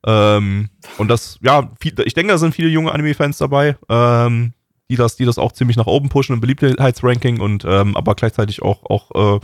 Ähm, 0.05 0.69
und 0.97 1.07
das, 1.09 1.37
ja, 1.41 1.71
viel, 1.79 1.93
ich 2.05 2.13
denke, 2.13 2.31
da 2.31 2.37
sind 2.37 2.55
viele 2.55 2.69
junge 2.69 2.91
Anime-Fans 2.91 3.37
dabei, 3.39 3.75
ähm, 3.89 4.53
die 4.89 4.95
das, 4.95 5.15
die 5.15 5.25
das 5.25 5.37
auch 5.37 5.51
ziemlich 5.51 5.77
nach 5.77 5.87
oben 5.87 6.09
pushen 6.09 6.35
im 6.35 6.41
Beliebtheitsranking 6.41 7.39
und 7.39 7.65
ähm, 7.65 7.97
aber 7.97 8.13
gleichzeitig 8.13 8.61
auch, 8.61 8.83
auch 8.85 9.37
äh, 9.37 9.39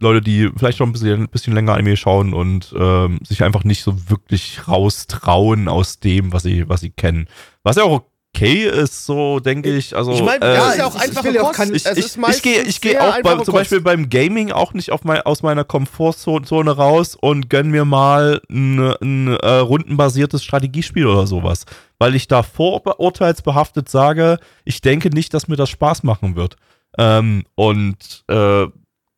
Leute, 0.00 0.20
die 0.20 0.50
vielleicht 0.56 0.78
schon 0.78 0.88
ein 0.88 0.92
bisschen, 0.92 1.22
ein 1.22 1.28
bisschen 1.28 1.54
länger 1.54 1.74
Anime 1.74 1.96
schauen 1.96 2.34
und 2.34 2.74
ähm, 2.76 3.20
sich 3.22 3.44
einfach 3.44 3.62
nicht 3.62 3.84
so 3.84 4.10
wirklich 4.10 4.66
raustrauen 4.66 5.68
aus 5.68 6.00
dem, 6.00 6.32
was 6.32 6.42
sie, 6.42 6.68
was 6.68 6.80
sie 6.80 6.90
kennen. 6.90 7.28
Was 7.62 7.76
ja 7.76 7.84
auch 7.84 8.02
okay 8.34 8.64
ist, 8.68 9.04
so 9.06 9.40
denke 9.40 9.74
ich. 9.74 9.94
Also, 9.96 10.12
Ich 10.12 10.22
meine, 10.22 10.44
äh, 10.44 10.54
das 10.56 10.72
ist 10.72 10.78
ja 10.78 10.86
auch 10.86 11.24
will 11.24 11.34
ja 11.34 11.42
auch 11.42 11.52
kein- 11.52 11.74
ich, 11.74 11.84
ich, 11.86 12.16
ich 12.16 12.42
gehe 12.42 12.62
ich 12.62 12.98
auch 13.00 13.20
bei, 13.22 13.36
zum 13.44 13.54
Beispiel 13.54 13.78
Kost. 13.78 13.84
beim 13.84 14.08
Gaming 14.08 14.50
auch 14.52 14.72
nicht 14.74 14.90
auf 14.90 15.04
mein, 15.04 15.20
aus 15.22 15.42
meiner 15.42 15.64
Komfortzone 15.64 16.70
raus 16.70 17.16
und 17.20 17.50
gönn 17.50 17.70
mir 17.70 17.84
mal 17.84 18.40
ein, 18.50 18.78
ein 19.00 19.28
äh, 19.36 19.48
rundenbasiertes 19.58 20.42
Strategiespiel 20.42 21.06
oder 21.06 21.26
sowas. 21.26 21.64
Weil 21.98 22.14
ich 22.14 22.26
da 22.26 22.42
vorurteilsbehaftet 22.42 23.88
sage, 23.88 24.38
ich 24.64 24.80
denke 24.80 25.10
nicht, 25.10 25.34
dass 25.34 25.48
mir 25.48 25.56
das 25.56 25.70
Spaß 25.70 26.02
machen 26.02 26.34
wird. 26.36 26.56
Ähm, 26.98 27.44
und 27.54 28.24
äh, 28.28 28.66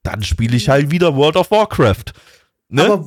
dann 0.02 0.22
spiele 0.22 0.56
ich 0.56 0.68
halt 0.68 0.90
wieder 0.90 1.16
World 1.16 1.36
of 1.36 1.50
Warcraft. 1.50 2.12
Ne? 2.74 2.84
Aber 2.84 3.04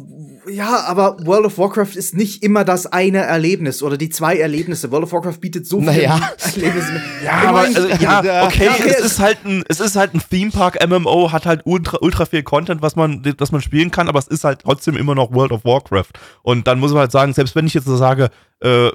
ja, 0.49 0.85
aber 0.85 1.18
World 1.26 1.45
of 1.45 1.57
Warcraft 1.57 1.95
ist 1.95 2.15
nicht 2.15 2.44
immer 2.44 2.64
das 2.64 2.85
eine 2.85 3.19
Erlebnis 3.19 3.84
oder 3.84 3.98
die 3.98 4.10
zwei 4.10 4.38
Erlebnisse. 4.38 4.91
World 4.91 5.03
of 5.03 5.11
Warcraft 5.11 5.39
bietet 5.41 5.68
so 5.68 5.80
viele 5.80 5.91
Naja. 5.91 6.31
Erlebnisse. 6.56 7.02
Ja, 7.23 7.34
aber 7.49 7.60
also, 7.60 7.88
ja, 7.99 8.19
okay, 8.45 8.65
ja, 8.65 8.85
es 8.85 8.99
ist 9.02 9.19
halt 9.19 9.39
ein, 9.45 9.64
es 9.68 9.80
ist 9.80 9.95
halt 9.95 10.14
ein 10.14 10.22
Theme 10.30 10.52
Park 10.52 10.77
MMO, 10.88 11.31
hat 11.31 11.45
halt 11.45 11.61
ultra, 11.65 11.98
ultra 12.02 12.26
viel 12.26 12.44
Content, 12.44 12.81
was 12.81 12.95
man, 12.95 13.22
das 13.38 13.52
man 13.52 13.61
spielen 13.61 13.91
kann, 13.91 14.07
aber 14.07 14.19
es 14.19 14.27
ist 14.27 14.44
halt 14.44 14.61
trotzdem 14.64 14.95
immer 14.95 15.15
noch 15.15 15.34
World 15.34 15.52
of 15.52 15.65
Warcraft. 15.65 16.11
Und 16.44 16.68
dann 16.68 16.80
muss 16.80 16.91
man 16.91 17.02
halt 17.02 17.11
sagen, 17.11 17.34
selbst 17.34 17.56
wenn 17.56 17.68
ich 17.68 17.73
jetzt 17.73 17.85
so 17.85 17.98
sage, 17.98 18.30
äh, 18.64 18.88
äh, 18.88 18.92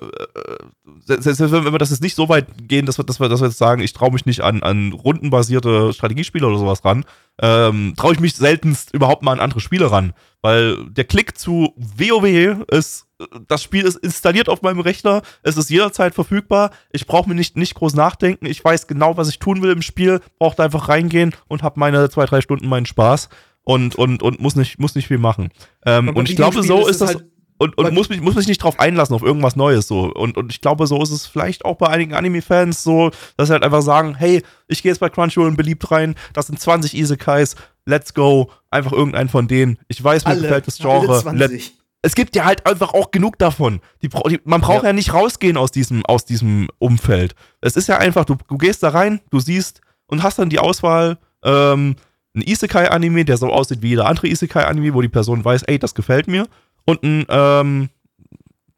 selbst 1.04 1.40
wenn 1.40 1.72
wir 1.72 1.78
das 1.78 1.90
jetzt 1.90 2.02
nicht 2.02 2.16
so 2.16 2.28
weit 2.28 2.46
gehen, 2.68 2.86
dass 2.86 2.98
wir, 2.98 3.04
dass 3.04 3.20
wir, 3.20 3.28
dass 3.28 3.40
wir 3.40 3.48
jetzt 3.48 3.58
sagen, 3.58 3.80
ich 3.82 3.92
traue 3.92 4.12
mich 4.12 4.26
nicht 4.26 4.40
an, 4.40 4.62
an 4.62 4.92
rundenbasierte 4.92 5.92
Strategiespiele 5.92 6.46
oder 6.46 6.58
sowas 6.58 6.84
ran, 6.84 7.04
ähm, 7.40 7.94
traue 7.96 8.14
ich 8.14 8.20
mich 8.20 8.34
seltenst 8.34 8.92
überhaupt 8.92 9.22
mal 9.22 9.32
an 9.32 9.40
andere 9.40 9.60
Spiele 9.60 9.90
ran. 9.90 10.14
Weil 10.42 10.84
der 10.90 11.04
Klick 11.04 11.38
zu 11.38 11.74
WoW 11.76 12.64
ist, 12.70 13.06
das 13.46 13.62
Spiel 13.62 13.84
ist 13.84 13.96
installiert 13.96 14.48
auf 14.48 14.62
meinem 14.62 14.80
Rechner, 14.80 15.22
es 15.44 15.56
ist 15.56 15.70
jederzeit 15.70 16.14
verfügbar, 16.14 16.72
ich 16.90 17.06
brauche 17.06 17.28
mir 17.28 17.36
nicht, 17.36 17.56
nicht 17.56 17.74
groß 17.74 17.94
nachdenken, 17.94 18.46
ich 18.46 18.64
weiß 18.64 18.88
genau, 18.88 19.16
was 19.16 19.28
ich 19.28 19.38
tun 19.38 19.62
will 19.62 19.70
im 19.70 19.82
Spiel, 19.82 20.20
brauche 20.40 20.56
da 20.56 20.64
einfach 20.64 20.88
reingehen 20.88 21.32
und 21.46 21.62
habe 21.62 21.78
meine 21.78 22.10
zwei, 22.10 22.26
drei 22.26 22.40
Stunden 22.40 22.68
meinen 22.68 22.86
Spaß 22.86 23.28
und, 23.62 23.94
und, 23.94 24.22
und 24.24 24.40
muss, 24.40 24.56
nicht, 24.56 24.80
muss 24.80 24.96
nicht 24.96 25.06
viel 25.06 25.18
machen. 25.18 25.50
Ähm, 25.86 26.08
und 26.08 26.28
ich 26.28 26.34
glaube, 26.34 26.62
so 26.64 26.80
ist 26.80 26.90
ist 26.92 27.00
das. 27.00 27.14
halt- 27.14 27.31
und, 27.62 27.78
und 27.78 27.94
muss 27.94 28.08
mich, 28.08 28.20
muss 28.20 28.34
mich 28.34 28.48
nicht 28.48 28.62
drauf 28.62 28.80
einlassen, 28.80 29.14
auf 29.14 29.22
irgendwas 29.22 29.54
Neues 29.54 29.86
so. 29.86 30.12
Und, 30.12 30.36
und 30.36 30.50
ich 30.50 30.60
glaube, 30.60 30.86
so 30.88 31.00
ist 31.00 31.10
es 31.10 31.26
vielleicht 31.26 31.64
auch 31.64 31.76
bei 31.76 31.86
einigen 31.86 32.14
Anime-Fans 32.14 32.82
so, 32.82 33.12
dass 33.36 33.48
sie 33.48 33.52
halt 33.52 33.62
einfach 33.62 33.82
sagen, 33.82 34.16
hey, 34.16 34.42
ich 34.66 34.82
gehe 34.82 34.90
jetzt 34.90 34.98
bei 34.98 35.08
Crunchyroll 35.08 35.52
beliebt 35.52 35.88
rein, 35.92 36.16
das 36.32 36.48
sind 36.48 36.58
20 36.58 36.96
Isekais, 36.96 37.54
let's 37.86 38.14
go, 38.14 38.50
einfach 38.70 38.92
irgendein 38.92 39.28
von 39.28 39.46
denen. 39.46 39.78
Ich 39.86 40.02
weiß, 40.02 40.24
mir 40.24 40.32
alle, 40.32 40.42
gefällt 40.42 40.66
das 40.66 40.78
Genre. 40.78 41.22
Let, 41.32 41.50
20. 41.50 41.72
es 42.02 42.14
gibt 42.16 42.34
ja 42.34 42.44
halt 42.44 42.66
einfach 42.66 42.94
auch 42.94 43.12
genug 43.12 43.38
davon. 43.38 43.80
Die, 44.02 44.08
die, 44.08 44.40
man 44.44 44.60
braucht 44.60 44.84
ja. 44.84 44.92
nicht 44.92 45.14
rausgehen 45.14 45.56
aus 45.56 45.70
diesem, 45.70 46.04
aus 46.04 46.24
diesem 46.24 46.68
Umfeld. 46.80 47.36
Es 47.60 47.76
ist 47.76 47.86
ja 47.86 47.98
einfach, 47.98 48.24
du, 48.24 48.36
du 48.48 48.58
gehst 48.58 48.82
da 48.82 48.88
rein, 48.88 49.20
du 49.30 49.38
siehst 49.38 49.82
und 50.06 50.24
hast 50.24 50.40
dann 50.40 50.50
die 50.50 50.58
Auswahl, 50.58 51.18
ähm, 51.44 51.94
ein 52.34 52.42
Isekai-Anime, 52.42 53.24
der 53.24 53.36
so 53.36 53.48
aussieht 53.48 53.82
wie 53.82 53.90
jeder 53.90 54.06
andere 54.06 54.26
Isekai-Anime, 54.26 54.94
wo 54.94 55.02
die 55.02 55.08
Person 55.08 55.44
weiß, 55.44 55.64
ey, 55.64 55.78
das 55.78 55.94
gefällt 55.94 56.28
mir. 56.28 56.46
Und 56.84 57.02
ein, 57.02 57.26
ähm, 57.28 57.88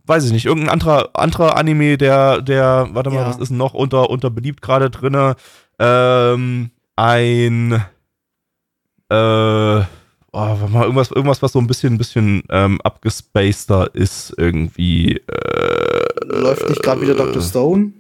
weiß 0.06 0.24
ich 0.26 0.32
nicht, 0.32 0.46
irgendein 0.46 0.70
anderer, 0.72 1.10
anderer 1.14 1.56
Anime, 1.56 1.96
der, 1.96 2.42
der, 2.42 2.88
warte 2.92 3.10
mal, 3.10 3.22
Ja. 3.22 3.28
was 3.28 3.38
ist 3.38 3.50
noch 3.50 3.74
unter, 3.74 4.10
unter 4.10 4.30
beliebt 4.30 4.62
gerade 4.62 4.90
drinne? 4.90 5.36
Ähm, 5.78 6.70
ein, 6.96 7.72
äh, 7.72 9.14
oh, 9.14 9.84
warte 10.32 10.68
mal, 10.68 10.82
irgendwas, 10.82 11.10
irgendwas, 11.10 11.42
was 11.42 11.52
so 11.52 11.58
ein 11.58 11.66
bisschen, 11.66 11.94
ein 11.94 11.98
bisschen 11.98 12.42
ähm, 12.50 12.80
abgespaceder 12.82 13.94
ist 13.94 14.34
irgendwie. 14.36 15.16
Äh, 15.16 16.26
Läuft 16.26 16.68
nicht 16.68 16.82
gerade 16.82 17.00
wieder 17.00 17.14
Dr. 17.14 17.42
Stone? 17.42 17.92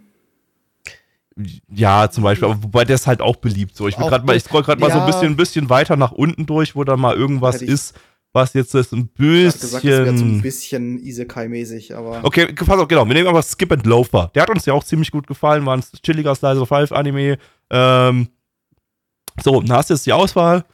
ja, 1.68 2.08
zum 2.10 2.22
Beispiel, 2.22 2.48
aber 2.48 2.62
wobei 2.62 2.84
der 2.84 2.94
ist 2.94 3.06
halt 3.06 3.20
auch 3.20 3.36
beliebt. 3.36 3.76
So, 3.76 3.88
ich 3.88 3.96
bin 3.96 4.04
Auch 4.04 4.10
gerade 4.10 4.24
mal, 4.24 4.36
ich 4.36 4.44
scroll 4.44 4.62
gerade 4.62 4.80
mal 4.80 4.90
so 4.90 4.98
ein 4.98 5.00
ja. 5.00 5.06
bisschen, 5.06 5.32
ein 5.32 5.36
bisschen 5.36 5.68
weiter 5.68 5.96
nach 5.96 6.12
unten 6.12 6.46
durch, 6.46 6.76
wo 6.76 6.84
da 6.84 6.96
mal 6.96 7.16
irgendwas 7.16 7.60
ist, 7.60 7.94
was 8.34 8.52
jetzt 8.52 8.74
ist 8.74 8.92
ein 8.92 9.08
Ich 9.16 9.46
hab 9.46 9.52
gesagt, 9.54 9.64
das 9.64 9.84
wäre 9.84 10.04
so 10.18 10.24
ein 10.24 10.42
bisschen. 10.42 10.98
bisschen 10.98 10.98
Isekai-mäßig, 10.98 11.94
aber. 11.96 12.20
Okay, 12.24 12.52
pass 12.52 12.78
auf, 12.78 12.88
genau. 12.88 13.06
Wir 13.06 13.14
nehmen 13.14 13.28
aber 13.28 13.42
Skip 13.42 13.72
and 13.72 13.86
Loafer. 13.86 14.30
Der 14.34 14.42
hat 14.42 14.50
uns 14.50 14.66
ja 14.66 14.74
auch 14.74 14.84
ziemlich 14.84 15.10
gut 15.10 15.26
gefallen, 15.26 15.64
war 15.64 15.76
ein 15.76 15.84
chilliger 16.02 16.34
Slice 16.34 16.60
of 16.60 16.68
Life 16.70 16.94
Anime. 16.94 17.38
Ähm, 17.70 18.28
so, 19.42 19.60
dann 19.62 19.76
hast 19.76 19.88
du 19.90 19.94
jetzt 19.94 20.04
die 20.06 20.12
Auswahl. 20.12 20.64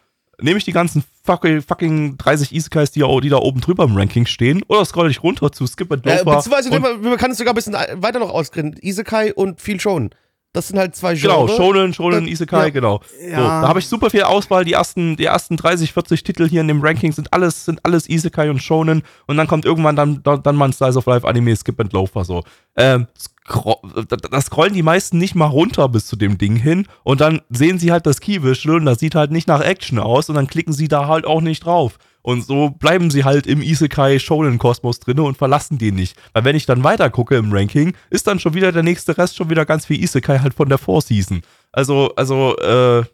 Nehme 0.43 0.57
ich 0.59 0.65
die 0.65 0.73
ganzen 0.73 1.05
fucking, 1.23 1.61
fucking 1.61 2.17
30 2.17 2.55
Isekais, 2.55 2.91
die, 2.93 3.01
da- 3.01 3.21
die 3.21 3.29
da 3.29 3.37
oben 3.37 3.61
drüber 3.61 3.85
im 3.85 3.95
Ranking 3.97 4.25
stehen, 4.25 4.63
oder 4.69 4.85
scroll 4.87 5.11
ich 5.11 5.23
runter 5.23 5.53
zu 5.53 5.67
Skip 5.67 5.93
and 5.93 6.05
Loafer? 6.07 6.25
beziehungsweise 6.25 6.71
und- 6.71 7.03
man, 7.03 7.17
kann 7.19 7.31
es 7.31 7.37
sogar 7.39 7.53
ein 7.53 7.57
bisschen 7.57 7.75
weiter 7.75 8.19
noch 8.21 8.31
ausgrenzen. 8.31 8.81
Isekai 8.83 9.35
und 9.35 9.61
viel 9.61 9.79
Shonen. 9.79 10.11
Das 10.53 10.67
sind 10.67 10.81
halt 10.81 10.97
zwei 10.97 11.15
Genau, 11.15 11.47
Genres. 11.47 11.57
Shonen, 11.57 11.95
Shonen, 11.95 12.25
Das- 12.25 12.33
Isekai, 12.33 12.65
ja. 12.65 12.71
genau. 12.71 13.01
Ja. 13.23 13.37
So, 13.37 13.43
da 13.45 13.69
habe 13.69 13.79
ich 13.79 13.87
super 13.87 14.11
viel 14.11 14.23
Auswahl. 14.25 14.65
Die 14.65 14.73
ersten, 14.73 15.17
die 15.17 15.27
ersten 15.27 15.57
30, 15.57 15.93
40 15.93 16.25
Titel 16.25 16.49
hier 16.49 16.61
in 16.61 16.67
dem 16.67 16.83
Ranking 16.83 17.13
sind 17.13 17.33
alles, 17.33 17.67
sind 17.67 17.79
alles 17.85 18.09
Isekai 18.09 18.51
und 18.51 18.61
Shonen. 18.61 19.03
Und 19.29 19.37
dann 19.37 19.47
kommt 19.47 19.65
irgendwann 19.65 19.95
dann, 19.95 20.25
dann, 20.25 20.43
dann 20.43 20.57
mal 20.57 20.65
ein 20.67 20.73
Slice 20.73 20.97
of 20.99 21.07
Life 21.07 21.27
Anime, 21.27 21.55
Skip 21.55 21.79
and 21.81 21.93
Loafer 21.93 22.25
so. 22.25 22.43
Ähm, 22.77 23.07
scro 23.17 23.81
da, 24.09 24.41
scrollen 24.41 24.75
die 24.75 24.83
meisten 24.83 25.19
nicht 25.19 25.37
mal 25.37 25.47
runter 25.47 25.89
bis 25.89 26.07
zu 26.07 26.17
dem 26.17 26.37
Ding 26.37 26.57
hin. 26.57 26.87
Und 27.05 27.21
dann 27.21 27.43
sehen 27.51 27.79
sie 27.79 27.93
halt 27.93 28.07
das 28.07 28.21
Keyvisual 28.21 28.79
und 28.79 28.87
das 28.87 28.99
sieht 28.99 29.15
halt 29.15 29.31
nicht 29.31 29.47
nach 29.47 29.61
Action 29.61 30.01
aus. 30.01 30.29
Und 30.29 30.35
dann 30.35 30.49
klicken 30.49 30.73
sie 30.73 30.89
da 30.89 31.07
halt 31.07 31.27
auch 31.27 31.43
nicht 31.43 31.65
drauf. 31.65 31.97
Und 32.23 32.45
so 32.45 32.71
bleiben 32.71 33.11
sie 33.11 33.25
halt 33.25 33.47
im 33.47 33.63
Isekai-Shonen-Kosmos 33.63 35.01
drinne 35.01 35.23
und 35.23 35.37
verlassen 35.39 35.79
den 35.79 35.95
nicht. 35.95 36.17
Weil 36.33 36.45
wenn 36.45 36.57
ich 36.57 36.67
dann 36.67 36.85
weiter 36.85 37.09
gucke 37.11 37.37
im 37.37 37.53
Ranking, 37.53 37.95
ist 38.11 38.27
dann 38.27 38.39
schon 38.39 38.55
wieder 38.55 38.73
der 38.73 38.83
nächste 38.83 39.17
Rest 39.17 39.37
schon 39.37 39.51
wieder 39.51 39.65
ganz 39.65 39.87
viel 39.87 40.03
Isekai 40.03 40.39
halt 40.39 40.55
von 40.55 40.69
der 40.69 40.79
Vorseason. 40.79 41.43
Also, 41.73 42.13
also, 42.17 42.57
äh, 42.59 43.05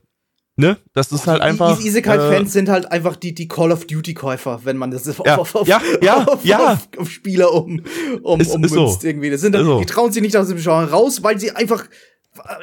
ne? 0.57 0.77
Das 0.93 1.13
ist 1.13 1.27
halt 1.27 1.39
Die 1.41 1.45
einfach. 1.45 1.79
Is- 1.79 1.85
Isekai-Fans 1.85 2.53
sind 2.53 2.69
halt 2.69 2.91
einfach 2.91 3.17
die, 3.17 3.35
die 3.35 3.47
Call 3.49 3.71
of 3.73 3.87
Duty-Käufer, 3.87 4.61
wenn 4.65 4.77
man 4.77 4.91
das 4.91 5.09
auf, 5.09 5.23
Ja, 5.25 5.37
auf, 5.37 5.55
auf, 5.55 5.69
ja, 5.69 5.81
ja, 6.03 6.25
auf, 6.29 6.45
ja. 6.45 6.81
auf, 6.99 7.11
Spieler 7.11 7.53
um, 7.53 7.83
um, 8.23 8.41
Ist- 8.41 8.55
ist 8.57 8.73
so. 8.73 8.99
irgendwie. 9.03 9.31
Das 9.31 9.41
sind, 9.41 9.55
Ist 9.55 9.65
so. 9.65 9.79
Die 9.79 9.87
trauen 9.87 10.13
sich 10.13 10.23
nicht 10.23 10.37
aus 10.37 10.49
dem 10.49 10.59
Genre 10.59 10.91
raus, 10.91 11.23
weil 11.23 11.39
sie 11.39 11.53
einfach 11.53 11.85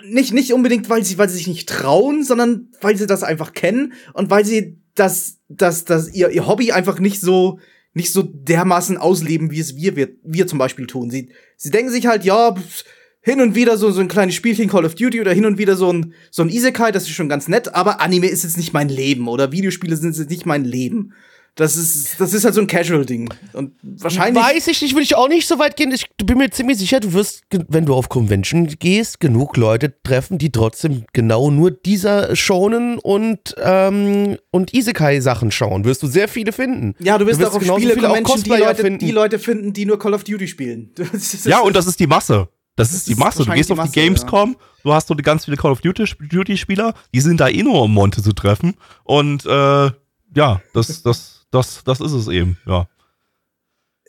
nicht, 0.05 0.33
nicht 0.33 0.53
unbedingt, 0.53 0.89
weil 0.89 1.03
sie, 1.03 1.17
weil 1.17 1.29
sie 1.29 1.37
sich 1.37 1.47
nicht 1.47 1.67
trauen, 1.67 2.23
sondern 2.23 2.67
weil 2.81 2.95
sie 2.95 3.07
das 3.07 3.23
einfach 3.23 3.53
kennen 3.53 3.93
und 4.13 4.29
weil 4.29 4.45
sie 4.45 4.82
das, 4.95 5.39
das, 5.49 5.85
das, 5.85 6.13
ihr, 6.13 6.29
ihr 6.29 6.47
Hobby 6.47 6.71
einfach 6.71 6.99
nicht 6.99 7.21
so, 7.21 7.59
nicht 7.93 8.11
so 8.11 8.23
dermaßen 8.23 8.97
ausleben, 8.97 9.51
wie 9.51 9.59
es 9.59 9.75
wir, 9.75 9.95
wir, 9.95 10.09
wir 10.23 10.47
zum 10.47 10.59
Beispiel 10.59 10.87
tun. 10.87 11.09
Sie, 11.09 11.29
sie 11.57 11.71
denken 11.71 11.91
sich 11.91 12.07
halt, 12.07 12.23
ja, 12.23 12.53
pff, 12.55 12.83
hin 13.21 13.39
und 13.39 13.55
wieder 13.55 13.77
so, 13.77 13.89
so 13.91 14.01
ein 14.01 14.09
kleines 14.09 14.35
Spielchen 14.35 14.69
Call 14.69 14.85
of 14.85 14.95
Duty 14.95 15.21
oder 15.21 15.31
hin 15.31 15.45
und 15.45 15.57
wieder 15.57 15.75
so 15.75 15.91
ein, 15.91 16.13
so 16.29 16.43
ein 16.43 16.49
Isekai, 16.49 16.91
das 16.91 17.03
ist 17.03 17.11
schon 17.11 17.29
ganz 17.29 17.47
nett, 17.47 17.73
aber 17.73 18.01
Anime 18.01 18.27
ist 18.27 18.43
jetzt 18.43 18.57
nicht 18.57 18.73
mein 18.73 18.89
Leben 18.89 19.27
oder 19.29 19.51
Videospiele 19.51 19.95
sind 19.95 20.17
jetzt 20.17 20.29
nicht 20.29 20.45
mein 20.45 20.65
Leben. 20.65 21.13
Das 21.55 21.75
ist, 21.77 22.19
das 22.19 22.33
ist 22.33 22.45
halt 22.45 22.55
so 22.55 22.61
ein 22.61 22.67
Casual-Ding. 22.67 23.31
Und 23.53 23.73
wahrscheinlich. 23.83 24.43
Weiß 24.43 24.67
ich 24.67 24.81
nicht, 24.81 24.93
würde 24.93 25.03
ich 25.03 25.15
auch 25.15 25.27
nicht 25.27 25.47
so 25.47 25.59
weit 25.59 25.75
gehen. 25.77 25.91
Ich 25.91 26.09
bin 26.17 26.39
mir 26.39 26.49
ziemlich 26.49 26.79
sicher, 26.79 26.99
du 26.99 27.13
wirst, 27.13 27.43
wenn 27.67 27.85
du 27.85 27.93
auf 27.93 28.09
Convention 28.09 28.67
gehst, 28.79 29.19
genug 29.19 29.55
Leute 29.55 29.93
treffen, 30.01 30.39
die 30.39 30.51
trotzdem 30.51 31.05
genau 31.13 31.51
nur 31.51 31.69
dieser 31.69 32.35
Shonen 32.35 32.97
und, 32.97 33.53
ähm, 33.61 34.37
und 34.49 34.73
Isekai-Sachen 34.73 35.51
schauen. 35.51 35.85
Wirst 35.85 36.01
du 36.01 36.07
sehr 36.07 36.27
viele 36.27 36.53
finden. 36.53 36.95
Ja, 36.99 37.19
du 37.19 37.27
wirst 37.27 37.39
Du 37.39 37.45
auch 37.45 37.49
wirst 37.49 37.57
auf 37.57 37.61
genauso 37.61 37.79
viele 37.81 37.93
auch 37.93 37.97
Spiele-Convention 38.15 38.43
die 38.43 38.49
Leute, 38.63 38.81
finden. 38.81 38.99
die 38.99 39.11
Leute 39.11 39.39
finden, 39.39 39.73
die 39.73 39.85
nur 39.85 39.99
Call 39.99 40.13
of 40.15 40.23
Duty 40.23 40.47
spielen. 40.47 40.91
Das 41.13 41.33
ist- 41.35 41.45
Ja, 41.45 41.59
und 41.59 41.75
das 41.75 41.85
ist 41.85 41.99
die 41.99 42.07
Masse. 42.07 42.47
Das, 42.75 42.91
ist 42.91 43.07
die 43.07 43.11
ist 43.11 43.19
Masse. 43.19 43.37
Du 43.37 43.39
wahrscheinlich 43.41 43.67
gehst 43.67 43.79
auf 43.79 43.85
die 43.87 43.91
die 43.91 44.09
Masse, 44.09 44.25
Gamescom 44.25 44.55
du 44.83 44.93
hast 44.93 45.07
so 45.07 45.15
ganz 45.15 45.45
viele 45.45 45.57
Call 45.57 45.71
of 45.71 45.81
Duty-Spieler, 45.81 46.93
die 47.13 47.21
sind 47.21 47.39
da 47.39 47.47
eh 47.47 47.63
nur, 47.63 47.81
um 47.83 47.93
Monte 47.93 48.21
zu 48.21 48.33
treffen. 48.33 48.73
Und 49.03 49.45
äh, 49.45 49.91
ja, 50.35 50.61
das, 50.73 51.03
das, 51.03 51.32
das, 51.53 51.83
das 51.83 51.99
ist 52.01 52.11
es 52.13 52.27
eben, 52.27 52.57
ja. 52.65 52.87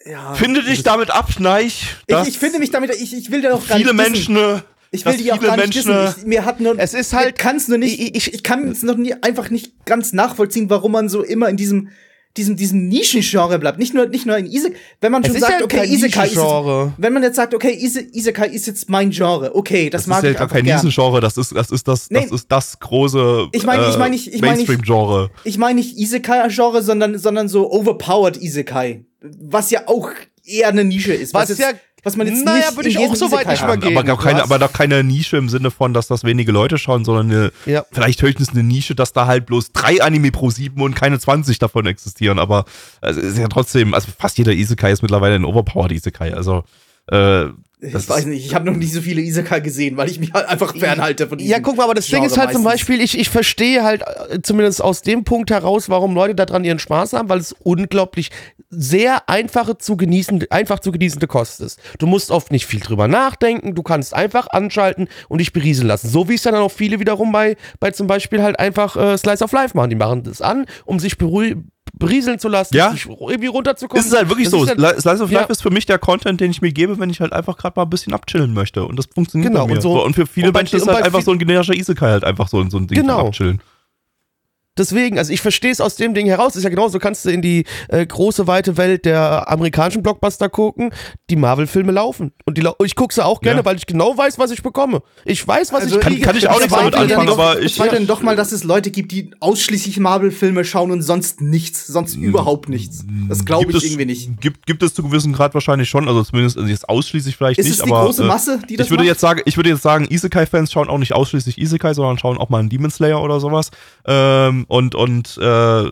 Ja, 0.07 0.35
Finde 0.35 0.62
dich 0.62 0.83
damit 0.83 1.11
ab, 1.11 1.31
Schneich. 1.33 1.97
ich, 2.07 2.16
ich 2.29 2.39
finde 2.39 2.59
mich 2.59 2.71
damit, 2.71 2.91
ich, 2.95 3.15
ich 3.16 3.31
will 3.31 3.41
da 3.41 3.55
auch 3.55 3.66
gar 3.66 3.79
viele 3.79 3.95
nicht 3.95 4.16
dissen. 4.16 4.35
Menschen. 4.35 4.62
Ich 4.91 5.05
will 5.07 5.16
die 5.16 5.33
auch 5.33 5.37
viele 5.39 5.49
gar 5.49 5.57
nicht 5.57 5.75
Menschen, 5.75 5.93
dissen. 5.93 6.21
Ich, 6.21 6.27
mir 6.27 6.45
hat 6.45 6.61
nur, 6.61 6.79
Es 6.79 6.93
ist 6.95 7.15
halt- 7.15 7.39
kann's 7.39 7.69
nur 7.69 7.79
nicht, 7.79 7.99
ich- 7.99 8.15
ich, 8.15 8.35
ich- 8.35 8.43
kann 8.43 8.69
es 8.69 8.83
noch 8.83 8.97
nie 8.97 9.15
einfach 9.23 9.49
nicht 9.51 9.87
ganz 9.87 10.12
nachvollziehen, 10.12 10.69
warum 10.69 10.93
man 10.93 11.09
so 11.09 11.23
immer 11.23 11.49
in 11.49 11.57
diesem 11.57 11.89
diesem 12.36 12.56
diesem 12.56 12.89
Nischengenre 12.89 13.59
bleibt. 13.59 13.78
Nicht 13.78 13.94
nur 13.94 14.06
nicht 14.06 14.27
nur 14.27 14.36
in 14.36 14.47
Isekai, 14.47 14.77
wenn 15.01 15.12
man 15.12 15.23
Es 15.23 15.28
schon 15.31 15.40
sagt, 15.40 15.61
ja 15.61 15.65
okay, 15.65 15.85
Isekai 15.86 16.27
ist 16.27 16.35
jetzt, 16.35 16.94
wenn 16.98 17.12
man 17.12 17.23
jetzt 17.23 17.36
sagt, 17.36 17.55
okay, 17.55 17.73
Ise, 17.81 18.01
Isekai 18.12 18.48
ist 18.48 18.66
jetzt 18.66 18.90
mein 18.90 19.11
Genre. 19.11 19.55
Okay, 19.55 19.89
das, 19.90 20.02
Das 20.02 20.06
mag 20.09 20.19
ist 20.19 20.24
ja 20.24 20.31
ich 20.32 20.36
gar 20.39 20.48
kein 20.48 20.65
gern. 20.65 20.85
Nischengenre, 20.85 21.20
das 21.20 21.36
ist, 21.36 21.55
das 21.55 21.70
ist 21.70 21.86
das, 21.86 22.09
das 22.09 22.31
Nee. 22.31 22.35
ist 22.35 22.47
das 22.51 22.78
große 22.81 23.48
Ich 23.52 23.65
meine- 23.65 23.89
ich 23.89 23.94
äh, 23.94 23.98
meine, 23.98 24.16
ich- 24.16 24.32
ich 24.35 24.40
meine, 24.40 24.61
ich- 24.61 24.69
Mainstream-Genre. 24.69 25.31
Ich 25.44 25.59
meine 25.59 25.77
nicht 25.78 25.97
Isekai-Genre, 25.97 26.82
sondern, 26.82 27.19
sondern 27.19 27.48
so 27.48 27.70
overpowered 27.70 28.36
Isekai. 28.43 29.05
Was 29.20 29.70
ja 29.70 29.82
auch 29.86 30.11
eher 30.44 30.69
eine 30.69 30.85
Nische 30.85 31.15
ist. 31.15 31.32
Was 31.35 31.48
jetzt, 31.51 31.61
ja- 31.61 31.73
was 32.05 32.16
man 32.16 32.26
jetzt 32.26 32.44
naja, 32.44 32.66
nicht 32.66 32.76
würde 32.76 32.89
ich 32.89 32.98
auch 32.98 33.16
so 33.16 33.32
weit 33.32 33.48
nicht 33.48 33.62
mal 33.62 33.76
gehen. 33.78 33.97
aber, 33.97 34.06
doch 34.06 34.22
keine, 34.22 34.43
aber 34.43 34.59
doch 34.59 34.72
keine 34.72 35.02
Nische 35.02 35.36
im 35.36 35.48
Sinne 35.48 35.70
von, 35.70 35.93
dass 35.94 36.06
das 36.06 36.22
wenige 36.24 36.52
Leute 36.52 36.78
schauen, 36.78 37.05
sondern 37.05 37.31
eine, 37.31 37.52
Ja. 37.66 37.85
vielleicht 37.90 38.22
höchstens 38.22 38.51
eine 38.51 38.62
Nische, 38.62 38.94
dass 38.94 39.12
da 39.12 39.26
halt 39.26 39.47
bloß 39.47 39.72
drei 39.72 40.01
Anime 40.02 40.31
pro 40.31 40.51
sieben 40.51 40.81
und 40.82 40.94
keine 40.94 41.18
20 41.18 41.59
davon 41.59 41.86
existieren. 41.86 42.39
Aber 42.39 42.64
also, 43.01 43.20
es 43.20 43.32
ist 43.32 43.39
ja 43.39 43.48
trotzdem, 43.48 43.94
also 43.94 44.09
fast 44.16 44.39
jeder 44.39 44.52
Isekai 44.52 44.93
ist 44.93 45.02
mittlerweile 45.02 45.35
ein 45.35 45.44
Overpowered 45.44 45.93
Isekai. 45.93 46.35
Also 46.35 46.64
äh, 47.10 47.44
Ich 47.81 48.09
weiß 48.09 48.26
nicht, 48.26 48.47
ich 48.47 48.55
habe 48.55 48.64
noch 48.64 48.76
nicht 48.76 48.93
so 48.93 49.02
viele 49.02 49.20
Isekai 49.20 49.60
gesehen, 49.60 49.97
weil 49.98 50.09
ich 50.09 50.18
mich 50.18 50.32
halt 50.32 50.48
einfach 50.48 50.74
fernhalte 50.74 51.28
von 51.28 51.39
Ja, 51.39 51.59
guck 51.60 51.76
mal, 51.76 51.85
aber 51.85 51.94
das 51.94 52.06
Ding 52.06 52.24
ist 52.24 52.39
halt 52.39 52.52
zum 52.52 52.62
meistens. 52.62 52.86
Beispiel, 52.86 53.01
ich, 53.02 53.18
ich 53.18 53.28
verstehe 53.28 53.82
halt 53.85 54.02
äh, 54.31 54.40
zumindest 54.43 54.82
aus 54.82 55.02
dem 55.02 55.24
Punkt 55.24 55.51
heraus, 55.51 55.90
warum 55.90 56.14
Leute 56.14 56.35
daran 56.35 56.64
ihren 56.64 56.78
Spaß 56.78 57.12
haben, 57.12 57.28
weil 57.28 57.40
es 57.40 57.52
unglaublich 57.52 58.31
sehr 58.70 59.28
einfache 59.28 59.76
zu 59.78 59.97
genießen, 59.97 60.47
einfach 60.51 60.81
zu 60.81 60.90
genießende 60.93 61.26
Kost 61.26 61.60
ist. 61.60 61.78
Du 61.98 62.06
musst 62.06 62.31
oft 62.31 62.51
nicht 62.51 62.66
viel 62.66 62.81
drüber 62.81 63.06
nachdenken, 63.06 63.74
du 63.74 63.82
kannst 63.82 64.14
einfach 64.14 64.48
anschalten 64.51 65.09
und 65.28 65.39
dich 65.39 65.52
berieseln 65.52 65.86
lassen. 65.86 66.09
So 66.09 66.28
wie 66.28 66.35
es 66.35 66.43
dann 66.43 66.55
auch 66.55 66.72
viele 66.72 66.98
wiederum 67.01 67.31
bei, 67.32 67.56
bei 67.81 67.90
zum 67.90 68.06
Beispiel 68.06 68.43
halt 68.43 68.59
einfach 68.59 68.97
äh, 68.97 69.18
Slice 69.18 69.44
of 69.44 69.52
Life 69.52 69.76
machen. 69.76 69.90
Die 69.90 69.97
machen 69.97 70.22
das 70.24 70.40
an, 70.40 70.64
um 70.86 70.98
sich 70.98 71.14
berü- 71.14 71.62
berieseln 71.99 72.39
zu 72.39 72.49
lassen, 72.49 72.77
Ja. 72.77 72.93
irgendwie 73.09 73.47
runterzukommen. 73.47 74.05
Ist 74.05 74.12
es 74.12 74.19
halt 74.19 74.29
wirklich 74.29 74.47
Das 74.51 74.53
so. 74.53 74.65
ist 74.65 74.77
halt- 74.79 75.01
Slice 75.01 75.23
of 75.23 75.31
ja. 75.31 75.41
Life 75.41 75.53
ist 75.53 75.62
für 75.62 75.71
mich 75.71 75.87
der 75.87 75.99
Content, 75.99 76.41
den 76.41 76.51
ich 76.51 76.61
mir 76.61 76.73
gebe, 76.73 76.99
wenn 76.99 77.11
ich 77.11 77.21
halt 77.21 77.33
einfach 77.33 77.57
gerade 77.57 77.75
mal 77.77 77.85
ein 77.85 77.91
bisschen 77.91 78.12
abchillen 78.12 78.53
möchte. 78.53 78.85
Und 78.85 78.97
das 78.99 79.07
funktioniert 79.07 79.53
Genau, 79.53 79.65
bei 79.65 79.71
mir. 79.73 79.77
und 79.77 79.83
so- 79.83 80.05
und 80.05 80.15
für 80.15 80.27
viele 80.27 80.49
und 80.49 80.55
Menschen 80.57 80.77
ist 80.77 80.87
halt 80.89 81.05
einfach 81.05 81.23
so 81.23 81.31
ein 81.31 81.39
generischer 81.39 81.75
Isekai 81.75 82.11
halt 82.11 82.25
einfach 82.25 82.49
so, 82.49 82.69
so 82.69 82.79
ein 82.79 82.87
Ding 82.87 82.99
Genau. 83.01 83.29
Abchillen. 83.29 83.61
Deswegen, 84.77 85.19
also 85.19 85.33
ich 85.33 85.41
verstehe 85.41 85.71
es 85.71 85.81
aus 85.81 85.95
dem 85.97 86.15
Ding 86.15 86.27
heraus. 86.27 86.57
Ist 86.57 86.65
ja 86.65 86.71
genauso, 86.71 86.99
kannst 86.99 87.25
du 87.25 87.31
in 87.31 87.43
die 87.43 87.65
äh, 87.89 88.05
große, 88.05 88.47
weite 88.49 88.77
Welt 88.77 89.05
der 89.05 89.49
amerikanischen 89.51 90.03
Blockbuster 90.03 90.49
gucken. 90.49 90.91
Die 91.31 91.37
Marvel-Filme 91.37 91.93
laufen. 91.93 92.33
Und 92.45 92.59
die 92.59 92.61
lau 92.63 92.75
ich 92.85 92.97
gucke 92.97 93.15
sie 93.15 93.25
auch 93.25 93.41
gerne, 93.41 93.61
Ja. 93.61 93.65
weil 93.65 93.77
ich 93.77 93.87
genau 93.87 94.17
weiß, 94.19 94.39
was 94.39 94.51
ich 94.51 94.63
bekomme. 94.63 95.03
Ich 95.25 95.47
weiß, 95.47 95.73
was 95.73 95.83
Also 95.83 95.97
ich 95.97 96.01
Kann- 96.03 96.13
kriege. 96.13 96.25
kann 96.27 96.37
ich 96.37 96.49
auch 96.49 96.55
Ich 96.55 96.63
nichts 96.63 96.75
damit 96.75 96.95
anfangen, 96.95 97.25
nicht- 97.27 97.33
aber 97.39 97.59
ich- 97.61 97.67
Ich 97.67 97.75
zweifle 97.77 97.99
dann 97.99 98.07
doch 98.09 98.21
mal, 98.23 98.35
dass 98.35 98.51
es 98.53 98.65
Leute 98.65 98.91
gibt, 98.91 99.13
die 99.13 99.31
ausschließlich 99.41 99.99
Marvel-Filme 100.01 100.65
schauen 100.65 100.91
und 100.91 101.03
sonst 101.03 101.41
nichts, 101.41 101.87
sonst 101.87 102.15
überhaupt 102.17 102.69
nichts. 102.69 103.05
Das 103.29 103.45
glaube 103.45 103.71
ich 103.71 103.77
es- 103.77 103.85
irgendwie 103.85 104.07
nicht. 104.07 104.41
Gibt, 104.41 104.67
gibt 104.67 104.83
es 104.83 104.93
zu 104.95 105.03
gewissen 105.05 105.33
Grad 105.33 105.55
wahrscheinlich 105.55 105.89
schon, 105.89 106.09
also 106.09 106.25
zumindest 106.25 106.57
also 106.57 106.69
jetzt 106.69 106.89
ausschließlich 106.89 107.37
vielleicht 107.37 107.59
Ist 107.61 107.67
nicht, 107.67 107.79
es 107.79 107.85
die 107.85 107.93
aber 107.93 108.05
große 108.07 108.25
äh, 108.25 108.27
Masse, 108.27 108.59
die 108.69 108.77
das 108.77 108.87
ich 108.87 108.91
würde 108.91 109.03
macht? 109.05 109.09
jetzt 109.09 109.21
sagen, 109.21 109.41
ich 109.45 109.57
würde 109.57 109.71
jetzt 109.71 109.83
sagen, 109.83 110.07
Isekai-Fans 110.11 110.73
schauen 110.73 110.89
auch 110.89 110.99
nicht 110.99 111.13
ausschließlich 111.13 111.59
Isekai, 111.59 111.95
sondern 111.95 112.19
schauen 112.19 112.39
auch 112.39 112.49
mal 112.49 112.59
einen 112.59 112.71
Demon 112.71 112.91
Slayer 112.91 113.23
oder 113.23 113.39
sowas. 113.39 113.71
Ähm, 114.07 114.64
und 114.69 114.95
und 114.95 115.36
äh, 115.39 115.91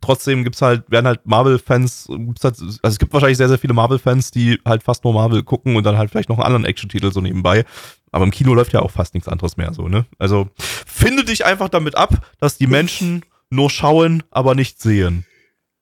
trotzdem 0.00 0.44
gibt's 0.44 0.62
halt, 0.62 0.90
werden 0.90 1.06
halt 1.06 1.20
Marvel-Fans, 1.24 2.06
gibt's 2.08 2.44
halt, 2.44 2.56
also 2.60 2.78
es 2.82 2.98
gibt 2.98 3.12
wahrscheinlich 3.12 3.38
sehr, 3.38 3.48
sehr 3.48 3.58
viele 3.58 3.74
Marvel-Fans, 3.74 4.30
die 4.30 4.58
halt 4.64 4.82
fast 4.82 5.04
nur 5.04 5.12
Marvel 5.14 5.42
gucken 5.42 5.76
und 5.76 5.84
dann 5.84 5.98
halt 5.98 6.10
vielleicht 6.10 6.28
noch 6.28 6.38
einen 6.38 6.46
anderen 6.46 6.64
Action-Titel 6.64 7.12
so 7.12 7.20
nebenbei. 7.20 7.64
Aber 8.12 8.24
im 8.24 8.30
Kino 8.30 8.54
läuft 8.54 8.72
ja 8.72 8.80
auch 8.80 8.90
fast 8.90 9.14
nichts 9.14 9.28
anderes 9.28 9.56
mehr 9.56 9.72
so, 9.72 9.88
ne? 9.88 10.06
Also 10.18 10.48
finde 10.58 11.24
dich 11.24 11.44
einfach 11.44 11.68
damit 11.68 11.96
ab, 11.96 12.26
dass 12.40 12.58
die 12.58 12.66
Menschen 12.66 13.24
nur 13.50 13.70
schauen, 13.70 14.22
aber 14.30 14.54
nicht 14.54 14.80
sehen. 14.80 15.24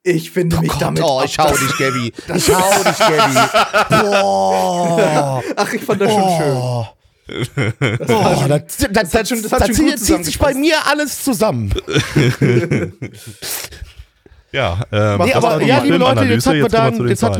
Ich 0.03 0.31
finde 0.31 0.59
mich 0.61 0.71
Gott, 0.71 0.81
damit. 0.83 1.03
oh, 1.03 1.19
ab, 1.19 1.25
ich 1.27 1.39
hau 1.39 1.49
dass- 1.49 1.59
dich, 1.59 1.77
Gabby. 1.77 2.13
Ich 2.37 2.49
hau 2.55 2.83
dich, 2.85 2.99
Gabby. 2.99 3.49
Boah. 4.05 5.43
Ach, 5.57 5.73
ich 5.73 5.83
fand 5.83 6.01
das 6.01 6.13
schon 6.13 6.37
schön. 6.39 6.87
Oh. 7.29 7.35
Oh, 8.09 8.45
da, 8.49 8.59
da, 8.59 8.59
da, 8.59 8.65
hat 9.19 9.29
schon- 9.29 9.43
das 9.43 9.53
hat 9.53 9.61
da 9.61 9.67
schon 9.67 9.75
zieht, 9.75 9.99
zieht 10.01 10.25
sich 10.25 10.39
bei 10.39 10.55
mir 10.55 10.77
alles 10.87 11.23
zusammen. 11.25 11.75
Ja, 14.51 14.81
ähm, 14.93 15.19
Nee, 15.21 15.33
das 15.35 15.45
aber 15.45 15.63
ja, 15.63 15.81
die 15.81 15.89
liebe 15.91 15.99
Leute, 15.99 16.25
jetzt 16.25 16.47
hat 16.47 16.55
man 16.73 16.95
den 16.97 17.09
jetzt 17.09 17.23
hat, 17.23 17.39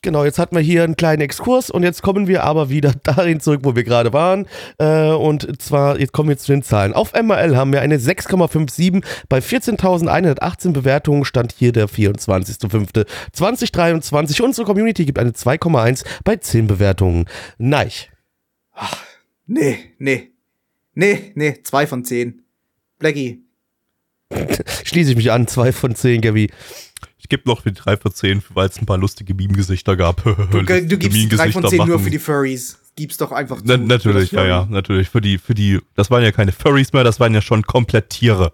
genau, 0.00 0.24
jetzt 0.24 0.38
hatten 0.38 0.56
wir 0.56 0.62
hier 0.62 0.84
einen 0.84 0.96
kleinen 0.96 1.20
Exkurs 1.20 1.68
und 1.68 1.82
jetzt 1.82 2.00
kommen 2.00 2.28
wir 2.28 2.44
aber 2.44 2.70
wieder 2.70 2.94
dahin 3.02 3.40
zurück, 3.40 3.60
wo 3.62 3.76
wir 3.76 3.84
gerade 3.84 4.14
waren. 4.14 4.46
Äh, 4.78 5.10
und 5.10 5.60
zwar, 5.60 6.00
jetzt 6.00 6.14
kommen 6.14 6.30
wir 6.30 6.38
zu 6.38 6.50
den 6.52 6.62
Zahlen. 6.62 6.94
Auf 6.94 7.12
MRL 7.12 7.58
haben 7.58 7.74
wir 7.74 7.82
eine 7.82 7.98
6,57 7.98 9.04
bei 9.28 9.40
14.118 9.40 10.72
Bewertungen, 10.72 11.26
stand 11.26 11.52
hier 11.58 11.72
der 11.72 11.90
24.05.2023. 11.90 14.40
Unsere 14.40 14.66
Community 14.66 15.04
gibt 15.04 15.18
eine 15.18 15.32
2,1 15.32 16.06
bei 16.24 16.36
10 16.36 16.68
Bewertungen. 16.68 17.26
Neich. 17.58 18.10
Nee, 19.46 19.94
nee. 19.98 20.32
Nee, 20.94 21.32
nee, 21.34 21.60
zwei 21.62 21.86
von 21.86 22.04
zehn. 22.04 22.42
Blackie. 22.98 23.42
Schließe 24.84 25.10
ich 25.10 25.16
mich 25.16 25.30
an, 25.30 25.46
2 25.46 25.72
von 25.72 25.94
10, 25.94 26.20
Gabi. 26.20 26.50
Ich 27.18 27.28
gebe 27.28 27.42
noch 27.48 27.62
für 27.62 27.70
die 27.70 27.80
3 27.80 27.96
von 27.96 28.12
10, 28.12 28.42
weil 28.54 28.68
es 28.68 28.78
ein 28.78 28.86
paar 28.86 28.98
lustige 28.98 29.34
Meme-Gesichter 29.34 29.96
gab. 29.96 30.22
Du, 30.50 30.62
du 30.62 30.98
gibst 30.98 31.32
drei 31.32 31.52
von 31.52 31.66
zehn 31.68 31.86
nur 31.86 32.00
für 32.00 32.10
die 32.10 32.18
Furries. 32.18 32.78
Gib's 32.96 33.18
doch 33.18 33.30
einfach 33.30 33.60
Na, 33.62 33.76
natürlich, 33.76 34.32
ja, 34.32 34.46
ja, 34.46 34.66
natürlich. 34.70 35.10
Für 35.10 35.20
die, 35.20 35.36
für 35.38 35.54
die, 35.54 35.80
das 35.94 36.10
waren 36.10 36.22
ja 36.22 36.32
keine 36.32 36.50
Furries 36.52 36.92
mehr, 36.94 37.04
das 37.04 37.20
waren 37.20 37.34
ja 37.34 37.42
schon 37.42 37.62
komplett 37.62 38.08
Tiere. 38.10 38.52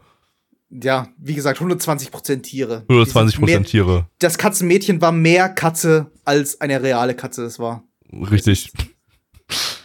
Ja, 0.69 1.09
wie 1.19 1.35
gesagt, 1.35 1.61
120% 1.61 2.43
Tiere. 2.43 2.85
120 2.89 3.35
Die 3.35 3.37
sind 3.37 3.45
mehr- 3.47 3.57
Prozent 3.59 3.67
Tiere. 3.69 4.07
Das 4.19 4.39
Katzenmädchen 4.39 5.01
war 5.01 5.13
mehr 5.13 5.49
Katze, 5.49 6.11
als 6.25 6.61
eine 6.61 6.83
reale 6.83 7.15
Katze 7.15 7.45
es 7.45 7.59
war. 7.59 7.85
Richtig. 8.13 8.73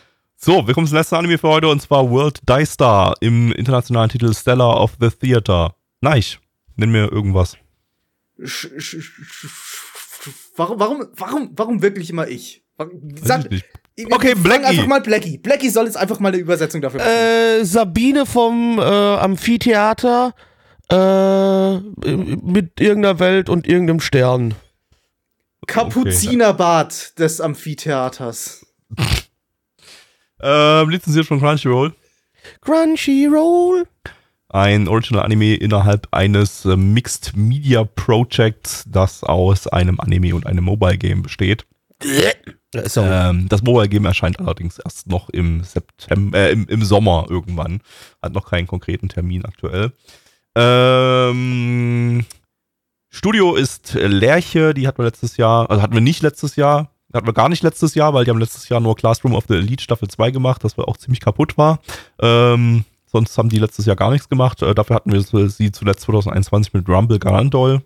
So, 0.47 0.65
wir 0.65 0.73
kommen 0.73 0.87
zum 0.87 0.95
letzten 0.95 1.15
Anime 1.15 1.37
für 1.37 1.49
heute 1.49 1.67
und 1.67 1.81
zwar 1.81 2.09
World 2.09 2.39
Die 2.47 2.65
Star 2.65 3.15
im 3.19 3.51
internationalen 3.51 4.09
Titel 4.09 4.33
Stellar 4.33 4.79
of 4.79 4.93
the 4.97 5.09
Theater. 5.09 5.75
Neich, 5.99 6.39
nenn 6.77 6.89
mir 6.89 7.11
irgendwas. 7.11 7.57
Sch, 8.41 8.69
sch, 8.77 8.95
sch, 9.01 9.25
sch, 9.25 10.29
warum, 10.55 10.79
warum, 10.79 11.07
warum, 11.17 11.49
warum 11.53 11.81
wirklich 11.81 12.09
immer 12.11 12.29
ich? 12.29 12.63
Sag, 13.21 13.51
ich 13.51 13.65
Okay, 14.09 14.35
fang 14.35 14.43
Blackie. 14.43 14.65
Einfach 14.67 14.87
mal 14.87 15.01
Blackie. 15.01 15.37
Blackie 15.37 15.67
soll 15.67 15.83
jetzt 15.83 15.97
einfach 15.97 16.21
mal 16.21 16.29
eine 16.29 16.37
Übersetzung 16.37 16.79
dafür 16.79 17.01
machen. 17.01 17.11
Äh, 17.11 17.65
Sabine 17.65 18.25
vom 18.25 18.79
äh, 18.79 18.83
Amphitheater 18.83 20.33
äh, 20.89 21.75
mit 21.75 22.79
irgendeiner 22.79 23.19
Welt 23.19 23.49
und 23.49 23.67
irgendeinem 23.67 23.99
Stern. 23.99 24.55
Kapuzinerbad 25.67 27.19
des 27.19 27.41
Amphitheaters. 27.41 28.65
Ähm, 30.41 30.89
lizenziert 30.89 31.26
von 31.26 31.39
Crunchyroll. 31.39 31.93
Crunchyroll. 32.61 33.88
Ein 34.49 34.88
Original 34.88 35.23
Anime 35.23 35.55
innerhalb 35.55 36.07
eines 36.11 36.64
äh, 36.65 36.77
Mixed 36.77 37.35
Media 37.35 37.84
Projects, 37.84 38.85
das 38.88 39.23
aus 39.23 39.68
einem 39.68 39.99
Anime 39.99 40.35
und 40.35 40.45
einem 40.45 40.64
Mobile 40.64 40.97
Game 40.97 41.22
besteht. 41.22 41.65
Äh. 42.03 42.34
Ähm, 42.73 43.47
das 43.49 43.64
Mobile 43.64 43.89
Game 43.89 44.05
erscheint 44.05 44.39
allerdings 44.39 44.77
erst 44.80 45.07
noch 45.07 45.30
im 45.30 45.64
September, 45.64 46.38
äh, 46.38 46.51
im, 46.51 46.68
im 46.68 46.84
Sommer 46.84 47.26
irgendwann. 47.30 47.81
Hat 48.22 48.34
noch 48.34 48.49
keinen 48.49 48.68
konkreten 48.68 49.09
Termin 49.09 49.45
aktuell. 49.45 49.91
Ähm, 50.55 52.26
Studio 53.09 53.55
ist 53.55 53.93
Lerche, 53.93 54.73
die 54.73 54.88
hatten 54.88 54.99
wir 54.99 55.05
letztes 55.05 55.38
Jahr, 55.38 55.69
also 55.69 55.81
hatten 55.81 55.93
wir 55.93 56.01
nicht 56.01 56.22
letztes 56.22 56.55
Jahr, 56.55 56.91
hatten 57.18 57.27
wir 57.27 57.34
gar 57.34 57.49
nicht 57.49 57.64
letztes 57.64 57.95
Jahr, 57.95 58.14
weil 58.14 58.26
die 58.26 58.31
haben 58.31 58.39
letztes 58.39 58.69
Jahr 58.69 58.80
nur 58.80 58.95
Classroom 58.95 59.34
of 59.34 59.45
the 59.48 59.56
Elite 59.56 59.84
Staffel 59.84 60.07
2 60.07 60.31
gemacht, 60.31 60.64
das 60.64 60.77
war 60.77 60.88
auch 60.88 60.98
ziemlich 60.98 61.19
kaputt 61.19 61.57
war. 61.57 61.80
Ähm, 62.22 62.85
sonst 63.06 63.38
haben 63.38 63.49
die 63.49 63.60
letztes 63.60 63.85
Jahr 63.85 63.95
gar 63.95 64.11
nichts 64.11 64.30
gemacht. 64.30 64.61
Äh, 64.61 64.73
dafür 64.73 64.95
hatten 64.95 65.11
wir 65.11 65.22
sie 65.49 65.72
zuletzt 65.72 66.02
2021 66.02 66.73
mit 66.73 66.88
Rumble 66.88 67.19
Garandol, 67.19 67.81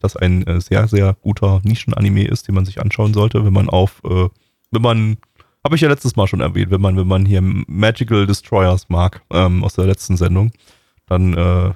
das 0.00 0.16
ein 0.16 0.46
äh, 0.46 0.60
sehr, 0.60 0.88
sehr 0.88 1.14
guter 1.20 1.60
Nischen-Anime 1.62 2.26
ist, 2.26 2.48
den 2.48 2.54
man 2.54 2.64
sich 2.64 2.80
anschauen 2.80 3.14
sollte, 3.14 3.44
wenn 3.44 3.52
man 3.52 3.68
auf, 3.68 4.00
äh, 4.04 4.28
wenn 4.70 4.82
man, 4.82 5.18
habe 5.64 5.76
ich 5.76 5.80
ja 5.80 5.88
letztes 5.88 6.16
Mal 6.16 6.26
schon 6.26 6.40
erwähnt, 6.40 6.70
wenn 6.70 6.80
man, 6.80 6.96
wenn 6.96 7.08
man 7.08 7.26
hier 7.26 7.40
Magical 7.42 8.26
Destroyers 8.26 8.88
mag, 8.88 9.22
ähm, 9.30 9.62
aus 9.62 9.74
der 9.74 9.86
letzten 9.86 10.16
Sendung, 10.16 10.52
dann 11.06 11.34
äh, 11.34 11.72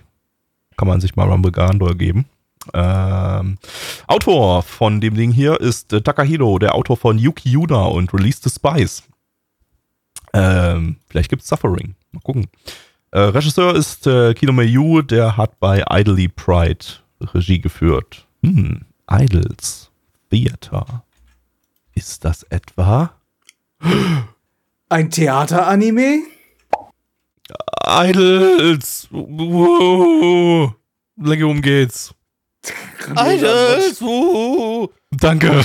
kann 0.77 0.89
man 0.89 1.01
sich 1.01 1.16
mal 1.16 1.28
Rumble 1.28 1.52
Garandol 1.52 1.94
geben. 1.94 2.27
Ähm, 2.74 3.59
Autor 4.06 4.62
von 4.62 5.01
dem 5.01 5.14
Ding 5.14 5.32
hier 5.32 5.60
ist 5.60 5.93
äh, 5.93 6.01
Takahiro, 6.01 6.59
der 6.59 6.74
Autor 6.74 6.97
von 6.97 7.18
Yuki 7.18 7.51
Yuda 7.51 7.84
und 7.84 8.12
Release 8.12 8.40
the 8.43 8.51
Spice. 8.51 9.02
Ähm, 10.32 10.97
vielleicht 11.09 11.30
gibt's 11.30 11.48
Suffering. 11.48 11.94
Mal 12.12 12.20
gucken. 12.20 12.47
Äh, 13.10 13.20
Regisseur 13.20 13.74
ist 13.74 14.06
äh, 14.06 14.34
Kino 14.34 14.52
Mayu, 14.52 15.02
der 15.02 15.36
hat 15.36 15.59
bei 15.60 15.84
Idly 15.90 16.28
Pride 16.28 16.84
Regie 17.20 17.60
geführt. 17.60 18.26
Hm, 18.43 18.82
Idols 19.10 19.90
Theater. 20.30 21.05
Ist 21.94 22.24
das 22.24 22.43
etwa? 22.44 23.12
Ein 24.88 25.10
Theateranime? 25.10 26.24
Idols! 27.86 29.09
Uh, 29.12 30.70
Legium 31.16 31.62
geht's. 31.62 32.15
Idols! 33.16 34.01
Uh. 34.01 34.88
Danke. 35.12 35.64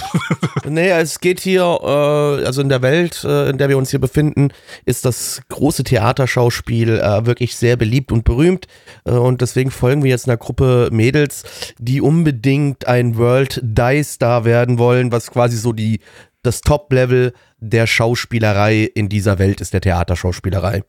Nee, 0.67 0.89
es 0.91 1.19
geht 1.19 1.39
hier, 1.39 1.61
äh, 1.61 2.45
also 2.45 2.61
in 2.61 2.69
der 2.69 2.81
Welt, 2.81 3.23
äh, 3.23 3.49
in 3.49 3.57
der 3.57 3.69
wir 3.69 3.77
uns 3.77 3.89
hier 3.89 3.99
befinden, 3.99 4.49
ist 4.85 5.05
das 5.05 5.41
große 5.49 5.83
Theaterschauspiel 5.83 6.99
äh, 6.99 7.25
wirklich 7.25 7.55
sehr 7.55 7.75
beliebt 7.75 8.11
und 8.11 8.23
berühmt. 8.23 8.67
Äh, 9.05 9.11
und 9.11 9.41
deswegen 9.41 9.71
folgen 9.71 10.03
wir 10.03 10.11
jetzt 10.11 10.27
einer 10.27 10.37
Gruppe 10.37 10.89
Mädels, 10.91 11.43
die 11.79 12.01
unbedingt 12.01 12.87
ein 12.87 13.17
World 13.17 13.59
Die 13.63 14.03
Star 14.03 14.45
werden 14.45 14.77
wollen, 14.77 15.11
was 15.11 15.31
quasi 15.31 15.57
so 15.57 15.73
die, 15.73 15.99
das 16.43 16.61
Top-Level 16.61 17.33
der 17.57 17.87
Schauspielerei 17.87 18.83
in 18.83 19.09
dieser 19.09 19.39
Welt 19.39 19.61
ist, 19.61 19.73
der 19.73 19.81
Theaterschauspielerei. 19.81 20.83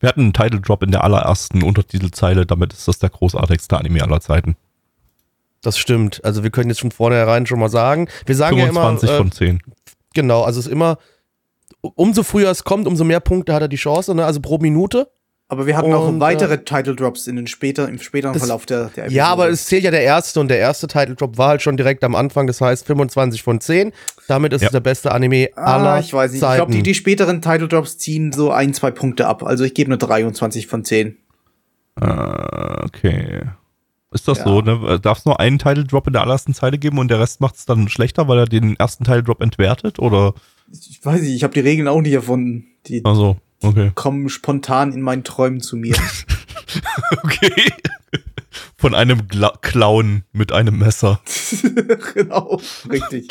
Wir 0.00 0.08
hatten 0.08 0.20
einen 0.20 0.32
Title 0.32 0.60
Drop 0.60 0.82
in 0.82 0.90
der 0.92 1.04
allerersten 1.04 1.62
Untertitelzeile, 1.62 2.46
damit 2.46 2.72
ist 2.72 2.86
das 2.86 2.98
der 2.98 3.10
großartigste 3.10 3.76
Anime 3.76 4.02
aller 4.02 4.20
Zeiten. 4.20 4.56
Das 5.62 5.76
stimmt. 5.78 6.24
Also 6.24 6.42
wir 6.42 6.50
können 6.50 6.70
jetzt 6.70 6.80
von 6.80 6.92
vornherein 6.92 7.46
schon 7.46 7.58
mal 7.58 7.68
sagen. 7.68 8.08
Wir 8.26 8.36
sagen 8.36 8.56
25 8.58 9.08
ja 9.08 9.16
immer, 9.16 9.16
äh, 9.16 9.18
von 9.18 9.32
10. 9.32 9.62
genau, 10.14 10.42
also 10.42 10.60
es 10.60 10.66
ist 10.66 10.72
immer, 10.72 10.98
umso 11.80 12.22
früher 12.22 12.50
es 12.50 12.64
kommt, 12.64 12.86
umso 12.86 13.04
mehr 13.04 13.20
Punkte 13.20 13.52
hat 13.54 13.62
er 13.62 13.68
die 13.68 13.76
Chance, 13.76 14.14
ne? 14.14 14.24
also 14.24 14.40
pro 14.40 14.58
Minute. 14.58 15.10
Aber 15.50 15.66
wir 15.66 15.78
hatten 15.78 15.94
auch 15.94 16.06
Und, 16.08 16.20
weitere 16.20 16.58
Title 16.62 16.94
Drops 16.94 17.26
in 17.26 17.36
den 17.36 17.46
später, 17.46 17.88
im 17.88 17.98
späteren 17.98 18.34
Das- 18.34 18.42
Verlauf 18.42 18.66
der, 18.66 18.88
der 18.94 19.10
Ja, 19.10 19.28
aber 19.28 19.48
es 19.48 19.64
zählt 19.64 19.82
ja 19.82 19.90
der 19.90 20.02
erste 20.02 20.40
und 20.40 20.48
der 20.48 20.58
erste 20.58 20.86
Title 20.88 21.14
Drop 21.14 21.38
war 21.38 21.48
halt 21.48 21.62
schon 21.62 21.78
direkt 21.78 22.04
am 22.04 22.14
Anfang, 22.14 22.46
das 22.46 22.60
heißt 22.60 22.84
25 22.86 23.42
von 23.42 23.58
10. 23.58 23.92
Damit 24.26 24.52
ist 24.52 24.60
Ja. 24.60 24.66
es 24.68 24.72
der 24.72 24.80
beste 24.80 25.10
Anime 25.10 25.48
aller 25.56 25.94
Ah, 25.94 26.00
ich 26.00 26.12
weiß 26.12 26.32
nicht. 26.32 26.36
Ich 26.38 26.46
Zeiten. 26.46 26.56
glaube, 26.56 26.72
die, 26.72 26.82
die 26.82 26.94
späteren 26.94 27.40
Title 27.40 27.66
Drops 27.66 27.96
ziehen 27.96 28.30
so 28.32 28.50
ein, 28.50 28.74
zwei 28.74 28.90
Punkte 28.90 29.26
ab. 29.26 29.42
Also 29.42 29.64
ich 29.64 29.72
gebe 29.72 29.88
nur 29.88 29.98
23 29.98 30.66
von 30.66 30.84
10. 30.84 31.16
Äh, 31.98 32.04
okay. 32.84 33.40
Ist 34.10 34.28
das 34.28 34.38
Ja. 34.38 34.44
so, 34.44 34.60
ne? 34.60 35.00
Darf 35.00 35.18
es 35.20 35.24
nur 35.24 35.40
einen 35.40 35.58
Title 35.58 35.84
Drop 35.84 36.06
in 36.06 36.12
der 36.14 36.22
allerersten 36.22 36.54
Zeile 36.54 36.78
geben 36.78 36.98
und 36.98 37.08
der 37.10 37.20
Rest 37.20 37.40
macht 37.40 37.56
es 37.56 37.66
dann 37.66 37.88
schlechter, 37.88 38.28
weil 38.28 38.38
er 38.38 38.46
den 38.46 38.76
ersten 38.76 39.04
Title 39.04 39.22
Drop 39.22 39.42
entwertet? 39.42 39.98
Oder? 39.98 40.34
Ich 40.72 41.00
weiß 41.02 41.20
nicht, 41.22 41.34
ich 41.34 41.42
habe 41.42 41.54
die 41.54 41.60
Regeln 41.60 41.88
auch 41.88 42.00
nicht 42.00 42.12
erfunden. 42.12 42.66
Die 42.86 43.02
Also, 43.04 43.36
okay. 43.62 43.92
kommen 43.94 44.28
spontan 44.28 44.92
in 44.92 45.02
meinen 45.02 45.24
Träumen 45.24 45.60
zu 45.60 45.76
mir. 45.76 45.96
Okay. 47.22 47.72
Von 48.76 48.94
einem 48.94 49.26
Gla 49.26 49.56
Clown 49.62 50.24
mit 50.32 50.52
einem 50.52 50.78
Messer. 50.78 51.20
genau, 52.14 52.60
richtig. 52.90 53.28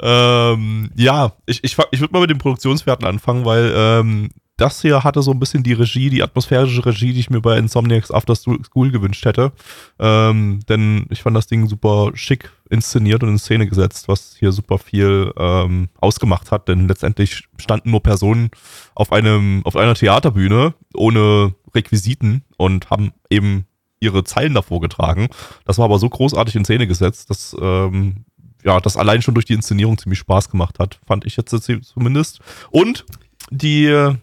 Ähm, 0.00 0.90
ja, 0.96 1.32
ich, 1.46 1.62
ich, 1.62 1.76
ich 1.92 2.00
würde 2.00 2.12
mal 2.12 2.20
mit 2.20 2.30
den 2.30 2.38
Produktionswerten 2.38 3.06
anfangen, 3.06 3.44
weil 3.44 3.72
ähm, 3.74 4.30
das 4.56 4.82
hier 4.82 5.02
hatte 5.02 5.22
so 5.22 5.30
ein 5.32 5.40
bisschen 5.40 5.62
die 5.62 5.72
Regie, 5.72 6.10
die 6.10 6.22
atmosphärische 6.22 6.84
Regie, 6.84 7.12
die 7.12 7.20
ich 7.20 7.30
mir 7.30 7.40
bei 7.40 7.58
Insomniacs 7.58 8.10
After 8.10 8.36
School 8.36 8.90
gewünscht 8.92 9.24
hätte. 9.24 9.52
Ähm, 9.98 10.60
denn 10.68 11.06
ich 11.10 11.22
fand 11.22 11.36
das 11.36 11.46
Ding 11.46 11.66
super 11.68 12.12
schick 12.14 12.50
inszeniert 12.68 13.22
und 13.22 13.30
in 13.30 13.38
Szene 13.38 13.66
gesetzt, 13.66 14.08
was 14.08 14.36
hier 14.38 14.52
super 14.52 14.78
viel 14.78 15.32
ähm, 15.36 15.88
ausgemacht 16.00 16.50
hat. 16.50 16.68
Denn 16.68 16.86
letztendlich 16.86 17.48
standen 17.58 17.90
nur 17.90 18.02
Personen 18.02 18.50
auf 18.94 19.12
einem 19.12 19.62
auf 19.64 19.76
einer 19.76 19.94
Theaterbühne 19.94 20.74
ohne 20.94 21.54
Requisiten 21.74 22.44
und 22.56 22.90
haben 22.90 23.12
eben 23.30 23.66
ihre 24.00 24.24
Zeilen 24.24 24.54
davor 24.54 24.80
getragen. 24.80 25.28
Das 25.64 25.78
war 25.78 25.86
aber 25.86 25.98
so 25.98 26.08
großartig 26.08 26.56
in 26.56 26.64
Szene 26.64 26.86
gesetzt, 26.86 27.30
dass 27.30 27.56
ähm, 27.60 28.24
ja, 28.64 28.80
das 28.80 28.96
allein 28.96 29.22
schon 29.22 29.34
durch 29.34 29.46
die 29.46 29.54
Inszenierung 29.54 29.98
ziemlich 29.98 30.18
Spaß 30.20 30.50
gemacht 30.50 30.78
hat, 30.78 31.00
fand 31.06 31.24
ich 31.24 31.36
jetzt 31.36 31.50
zumindest. 31.50 32.40
Und 32.70 33.04
die 33.50 34.14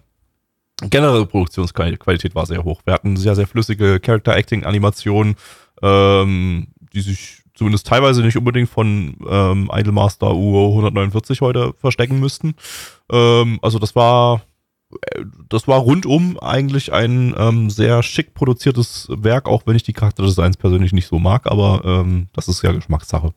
generelle 0.81 1.25
Produktionsqualität 1.25 2.35
war 2.35 2.45
sehr 2.45 2.63
hoch. 2.63 2.81
Wir 2.85 2.93
hatten 2.93 3.17
sehr, 3.17 3.35
sehr 3.35 3.47
flüssige 3.47 3.99
Character-Acting-Animationen, 3.99 5.35
ähm, 5.81 6.67
die 6.93 7.01
sich 7.01 7.43
zumindest 7.53 7.87
teilweise 7.87 8.21
nicht 8.21 8.37
unbedingt 8.37 8.69
von 8.69 9.17
ähm, 9.29 9.69
Idolmaster 9.73 10.33
UO 10.33 10.69
149 10.69 11.41
heute 11.41 11.73
verstecken 11.77 12.19
müssten. 12.19 12.55
Ähm, 13.11 13.59
also 13.61 13.79
das 13.79 13.95
war 13.95 14.41
äh, 14.91 15.25
das 15.49 15.67
war 15.67 15.79
rundum 15.79 16.39
eigentlich 16.39 16.93
ein 16.93 17.35
ähm, 17.37 17.69
sehr 17.69 18.01
schick 18.01 18.33
produziertes 18.33 19.07
Werk, 19.09 19.47
auch 19.47 19.63
wenn 19.65 19.75
ich 19.75 19.83
die 19.83 19.93
Charakterdesigns 19.93 20.57
persönlich 20.57 20.93
nicht 20.93 21.07
so 21.07 21.19
mag, 21.19 21.47
aber 21.47 21.81
ähm, 21.83 22.27
das 22.33 22.47
ist 22.47 22.63
ja 22.63 22.71
Geschmackssache. 22.71 23.33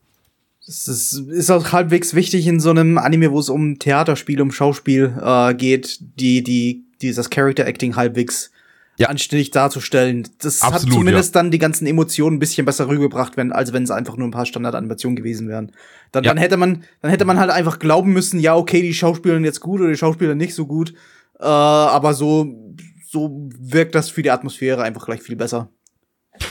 Es 0.64 0.86
ist, 0.86 1.14
ist 1.14 1.51
auch 1.51 1.73
halbwegs 1.73 2.14
wichtig 2.14 2.47
in 2.47 2.60
so 2.60 2.70
einem 2.70 2.97
Anime, 2.97 3.32
wo 3.32 3.40
es 3.40 3.48
um 3.48 3.81
Theaterspiel, 3.81 4.40
um 4.40 4.52
Schauspiel 4.52 5.19
äh, 5.20 5.55
geht, 5.55 5.98
die, 6.20 6.44
die, 6.44 6.85
dieses 7.02 7.30
Character 7.30 7.66
Acting 7.66 7.96
halbwegs 7.96 8.50
Ja. 8.98 9.08
anständig 9.08 9.50
darzustellen. 9.50 10.28
Das 10.40 10.62
hat 10.62 10.74
Absolut, 10.74 10.94
zumindest 10.98 11.34
dann 11.34 11.50
die 11.50 11.58
ganzen 11.58 11.86
Emotionen 11.86 12.36
ein 12.36 12.38
bisschen 12.38 12.64
besser 12.66 12.88
rübergebracht, 12.88 13.36
wenn, 13.36 13.50
als 13.52 13.72
wenn 13.72 13.82
es 13.84 13.90
einfach 13.90 14.16
nur 14.16 14.28
ein 14.28 14.32
paar 14.32 14.46
Standardanimationen 14.46 15.16
gewesen 15.16 15.48
wären. 15.48 15.72
Dann, 16.12 16.24
Ja. 16.24 16.30
dann 16.30 16.38
hätte 16.38 16.56
man, 16.56 16.84
dann 17.00 17.10
hätte 17.10 17.24
man 17.24 17.38
halt 17.40 17.50
einfach 17.50 17.78
glauben 17.78 18.12
müssen, 18.12 18.38
ja, 18.38 18.54
okay, 18.54 18.82
die 18.82 18.94
Schauspielerin 18.94 19.44
jetzt 19.44 19.60
gut 19.60 19.80
oder 19.80 19.90
die 19.90 19.96
Schauspieler 19.96 20.34
nicht 20.34 20.54
so 20.54 20.66
gut. 20.66 20.92
Äh, 21.40 21.44
aber 21.44 22.12
so, 22.14 22.46
so 23.08 23.48
wirkt 23.58 23.94
das 23.94 24.10
für 24.10 24.22
die 24.22 24.30
Atmosphäre 24.30 24.82
einfach 24.82 25.06
gleich 25.06 25.22
viel 25.22 25.36
besser. 25.36 25.68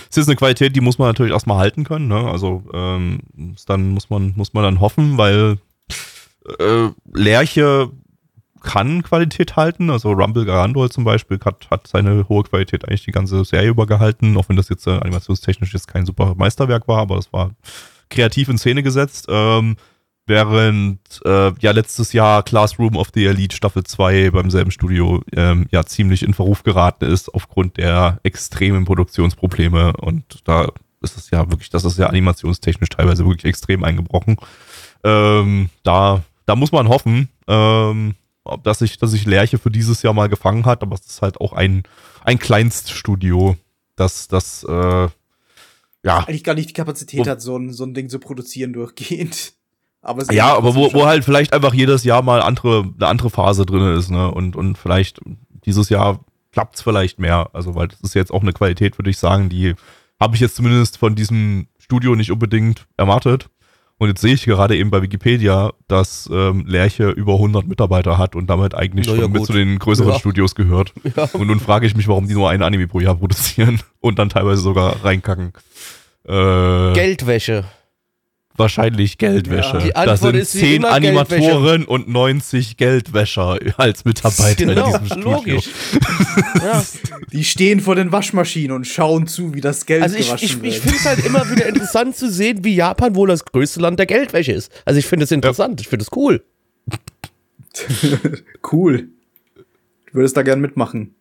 Es 0.09 0.17
ist 0.17 0.27
eine 0.27 0.35
Qualität, 0.35 0.75
die 0.75 0.81
muss 0.81 0.97
man 0.99 1.07
natürlich 1.09 1.31
erstmal 1.31 1.57
halten 1.57 1.83
können. 1.83 2.07
Ne? 2.07 2.27
Also 2.29 2.63
ähm, 2.73 3.19
dann 3.67 3.89
muss 3.89 4.09
man, 4.09 4.33
muss 4.35 4.53
man 4.53 4.63
dann 4.63 4.79
hoffen, 4.79 5.17
weil 5.17 5.57
äh, 6.59 6.89
Lerche 7.13 7.91
kann 8.61 9.03
Qualität 9.03 9.55
halten. 9.55 9.89
Also 9.89 10.11
Rumble 10.11 10.45
Garandol 10.45 10.89
zum 10.89 11.03
Beispiel 11.03 11.39
hat, 11.43 11.69
hat 11.69 11.87
seine 11.87 12.27
hohe 12.29 12.43
Qualität 12.43 12.87
eigentlich 12.87 13.03
die 13.03 13.11
ganze 13.11 13.43
Serie 13.43 13.69
über 13.69 13.85
gehalten, 13.85 14.37
auch 14.37 14.49
wenn 14.49 14.55
das 14.55 14.69
jetzt 14.69 14.87
äh, 14.87 14.91
animationstechnisch 14.91 15.73
jetzt 15.73 15.87
kein 15.87 16.05
super 16.05 16.35
Meisterwerk 16.35 16.87
war, 16.87 16.99
aber 16.99 17.15
das 17.15 17.31
war 17.33 17.51
kreativ 18.09 18.49
in 18.49 18.57
Szene 18.57 18.83
gesetzt. 18.83 19.27
Ähm, 19.29 19.77
während 20.27 20.99
äh, 21.25 21.51
ja 21.59 21.71
letztes 21.71 22.13
Jahr 22.13 22.43
Classroom 22.43 22.95
of 22.95 23.09
the 23.13 23.25
Elite 23.25 23.55
Staffel 23.55 23.83
2 23.83 24.31
beim 24.31 24.51
selben 24.51 24.71
Studio 24.71 25.21
ähm, 25.35 25.67
ja 25.71 25.83
ziemlich 25.83 26.23
in 26.23 26.33
Verruf 26.33 26.63
geraten 26.63 27.05
ist 27.05 27.33
aufgrund 27.33 27.77
der 27.77 28.19
extremen 28.23 28.85
Produktionsprobleme 28.85 29.93
und 29.97 30.23
da 30.45 30.69
ist 31.01 31.17
es 31.17 31.31
ja 31.31 31.49
wirklich, 31.49 31.69
das 31.69 31.83
ist 31.83 31.97
ja 31.97 32.07
animationstechnisch 32.07 32.89
teilweise 32.89 33.25
wirklich 33.25 33.45
extrem 33.45 33.83
eingebrochen. 33.83 34.37
Ähm, 35.03 35.69
da, 35.83 36.21
da 36.45 36.55
muss 36.55 36.71
man 36.71 36.87
hoffen, 36.87 37.29
ähm, 37.47 38.13
dass 38.63 38.79
sich, 38.79 38.97
dass 38.97 39.11
sich 39.11 39.25
Lerche 39.25 39.57
für 39.57 39.71
dieses 39.71 40.01
Jahr 40.01 40.13
mal 40.13 40.29
gefangen 40.29 40.65
hat, 40.65 40.81
aber 40.81 40.95
es 40.95 41.05
ist 41.05 41.21
halt 41.21 41.39
auch 41.39 41.53
ein, 41.53 41.83
ein 42.23 42.39
Kleinststudio, 42.39 43.57
das, 43.95 44.27
das, 44.27 44.63
äh, 44.63 45.09
ja, 46.03 46.17
Eigentlich 46.27 46.43
gar 46.43 46.55
nicht 46.55 46.69
die 46.69 46.73
Kapazität 46.73 47.19
Wo- 47.19 47.29
hat, 47.29 47.41
so 47.41 47.57
ein, 47.57 47.71
so 47.71 47.83
ein 47.83 47.93
Ding 47.93 48.09
zu 48.09 48.19
produzieren 48.19 48.73
durchgehend. 48.73 49.53
Aber 50.03 50.23
es 50.23 50.29
Ja, 50.31 50.55
aber 50.57 50.73
wo, 50.73 50.91
wo 50.93 51.05
halt 51.05 51.23
vielleicht 51.23 51.53
einfach 51.53 51.75
jedes 51.75 52.03
Jahr 52.03 52.23
mal 52.23 52.41
andere, 52.41 52.91
eine 52.97 53.05
andere 53.05 53.29
Phase 53.29 53.67
drin 53.67 53.95
ist, 53.95 54.09
ne? 54.09 54.31
Und, 54.31 54.55
und 54.55 54.79
vielleicht 54.79 55.19
dieses 55.63 55.89
Jahr 55.89 56.25
klappt's 56.51 56.81
vielleicht 56.81 57.19
mehr. 57.19 57.51
Also, 57.53 57.75
weil 57.75 57.89
das 57.89 58.01
ist 58.01 58.15
jetzt 58.15 58.31
auch 58.31 58.41
eine 58.41 58.51
Qualität, 58.51 58.97
würde 58.97 59.11
ich 59.11 59.19
sagen, 59.19 59.49
die 59.49 59.75
habe 60.19 60.33
ich 60.33 60.41
jetzt 60.41 60.55
zumindest 60.55 60.97
von 60.97 61.13
diesem 61.13 61.67
Studio 61.77 62.15
nicht 62.15 62.31
unbedingt 62.31 62.87
erwartet. 62.97 63.51
Und 64.01 64.07
jetzt 64.07 64.21
sehe 64.21 64.33
ich 64.33 64.45
gerade 64.45 64.75
eben 64.75 64.89
bei 64.89 65.03
Wikipedia, 65.03 65.73
dass 65.87 66.27
ähm, 66.33 66.65
Lerche 66.65 67.11
über 67.11 67.33
100 67.33 67.67
Mitarbeiter 67.67 68.17
hat 68.17 68.35
und 68.35 68.49
damit 68.49 68.73
eigentlich 68.73 69.05
ja, 69.05 69.15
schon 69.15 69.31
mit 69.31 69.41
gut. 69.41 69.45
zu 69.45 69.53
den 69.53 69.77
größeren 69.77 70.13
Ja. 70.13 70.17
Studios 70.17 70.55
gehört. 70.55 70.91
Ja. 71.15 71.29
Und 71.33 71.45
nun 71.45 71.59
frage 71.59 71.85
ich 71.85 71.95
mich, 71.95 72.07
warum 72.07 72.27
die 72.27 72.33
nur 72.33 72.49
ein 72.49 72.63
Anime 72.63 72.87
pro 72.87 72.99
Jahr 72.99 73.13
produzieren 73.15 73.79
und 73.99 74.17
dann 74.17 74.29
teilweise 74.29 74.59
sogar 74.59 75.05
reinkacken. 75.05 75.53
Äh, 76.27 76.93
Geldwäsche. 76.93 77.65
Wahrscheinlich 78.61 79.17
Geldwäsche. 79.17 79.79
Ja. 79.79 79.87
Da 80.05 80.11
Antwort 80.11 80.19
sind 80.19 80.35
ist 80.35 80.55
wie 80.55 80.59
10 80.59 80.75
immer 80.77 80.91
Animatoren 80.91 81.83
und 81.85 82.07
90 82.07 82.77
Geldwäscher 82.77 83.57
als 83.77 84.05
Mitarbeiter 84.05 84.65
Genau, 84.65 84.85
in 84.95 85.03
diesem 85.03 85.05
Studio. 85.21 85.31
logisch. 85.31 85.69
ja. 86.63 86.83
Die 87.31 87.43
stehen 87.43 87.79
vor 87.79 87.95
den 87.95 88.11
Waschmaschinen 88.11 88.71
und 88.75 88.85
schauen 88.87 89.27
zu, 89.27 89.53
wie 89.53 89.61
das 89.61 89.85
Geld 89.85 90.03
Also 90.03 90.15
ich, 90.17 90.27
gewaschen 90.27 90.45
ich, 90.45 90.53
ich 90.53 90.61
wird. 90.61 90.75
finde 90.83 90.97
es 90.97 91.05
halt 91.05 91.25
immer 91.25 91.49
wieder 91.49 91.65
interessant 91.65 92.15
zu 92.15 92.29
sehen, 92.31 92.63
wie 92.63 92.75
Japan 92.75 93.15
wohl 93.15 93.27
das 93.27 93.43
größte 93.45 93.79
Land 93.79 93.99
der 93.99 94.05
Geldwäsche 94.05 94.51
ist. 94.53 94.71
Also 94.85 94.99
ich 94.99 95.05
finde 95.05 95.23
es 95.25 95.31
interessant, 95.31 95.81
ich 95.81 95.87
finde 95.87 96.03
es 96.03 96.15
cool. 96.15 96.43
cool. 98.71 99.09
Du 100.07 100.13
würdest 100.13 100.35
da 100.37 100.43
gern 100.43 100.59
mitmachen. 100.61 101.15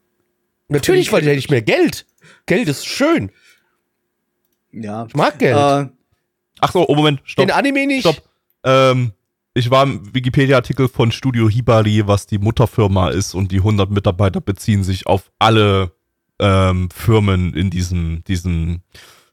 Natürlich, 0.68 1.12
weil 1.12 1.22
hätte 1.22 1.32
ich 1.38 1.50
mehr 1.50 1.62
Geld. 1.62 2.06
Geld 2.46 2.68
ist 2.68 2.86
schön. 2.86 3.30
Ja. 4.72 5.06
Ich 5.08 5.14
mag 5.14 5.38
Geld. 5.38 5.56
Äh, 5.56 5.90
Ach 6.60 6.72
so, 6.72 6.86
oh 6.88 6.94
Moment, 6.94 7.20
stopp. 7.24 7.46
Den 7.46 7.54
Anime 7.54 7.86
nicht. 7.86 8.00
Stopp. 8.00 8.22
Ähm, 8.64 9.12
ich 9.54 9.70
war 9.70 9.82
im 9.82 10.14
Wikipedia-Artikel 10.14 10.88
von 10.88 11.10
Studio 11.10 11.48
Hibari, 11.48 12.06
was 12.06 12.26
die 12.26 12.38
Mutterfirma 12.38 13.08
ist 13.08 13.34
und 13.34 13.50
die 13.50 13.58
100 13.58 13.90
Mitarbeiter 13.90 14.40
beziehen 14.40 14.84
sich 14.84 15.06
auf 15.06 15.30
alle 15.38 15.92
ähm, 16.38 16.88
Firmen 16.90 17.54
in 17.54 17.70
diesem, 17.70 18.22
diesem 18.24 18.82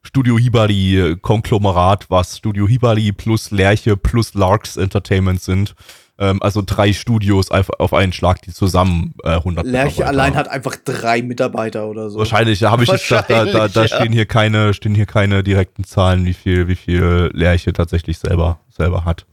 Studio 0.02 0.38
Hibari-Konglomerat, 0.38 2.10
was 2.10 2.38
Studio 2.38 2.68
Hibari 2.68 3.12
plus 3.12 3.52
Lerche 3.52 3.98
plus 3.98 4.34
Larks 4.34 4.78
Entertainment 4.78 5.42
sind. 5.42 5.76
Ähm, 6.20 6.42
also 6.42 6.64
drei 6.66 6.94
Studios 6.94 7.52
auf, 7.52 7.94
einen 7.94 8.12
Schlag, 8.12 8.42
die 8.42 8.52
zusammen 8.52 9.14
äh, 9.24 9.34
100 9.34 9.66
Lerche 9.66 10.08
allein 10.08 10.32
haben. 10.32 10.40
hat 10.40 10.48
einfach 10.48 10.76
drei 10.84 11.22
Mitarbeiter 11.22 11.88
oder 11.88 12.10
so. 12.10 12.18
Wahrscheinlich, 12.18 12.60
da 12.60 12.72
habe 12.72 12.84
ich 12.84 12.90
jetzt 12.90 13.12
da, 13.12 13.22
da, 13.22 13.68
da 13.68 13.88
stehen 13.88 14.12
hier 14.12 14.26
keine, 14.26 14.74
stehen 14.74 14.96
hier 14.96 15.06
keine 15.06 15.44
direkten 15.44 15.84
Zahlen, 15.84 16.26
wie 16.26 16.34
viel, 16.34 16.68
wie 16.68 16.76
viel 16.76 17.30
Lerche 17.34 17.72
tatsächlich 17.72 18.18
selber, 18.18 18.60
selber 18.70 19.06
hat. 19.06 19.28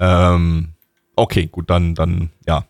Ähm, 0.00 0.70
okay, 1.14 1.46
gut, 1.46 1.70
dann, 1.70 1.94
dann, 1.94 2.30
ja. 2.46 2.64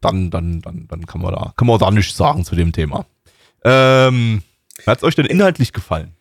Dann, 0.00 0.30
dann, 0.30 0.62
dann, 0.62 0.86
dann 0.88 1.06
kann 1.06 1.20
man 1.20 1.34
da, 1.34 1.52
kann 1.56 1.66
man 1.66 1.78
da 1.78 1.90
nichts 1.90 2.16
sagen 2.16 2.44
zu 2.44 2.54
dem 2.54 2.72
Thema. 2.72 3.04
Ähm, 3.64 4.42
hat 4.86 4.98
es 4.98 5.04
euch 5.04 5.14
denn 5.14 5.26
inhaltlich 5.26 5.72
gefallen? 5.72 6.14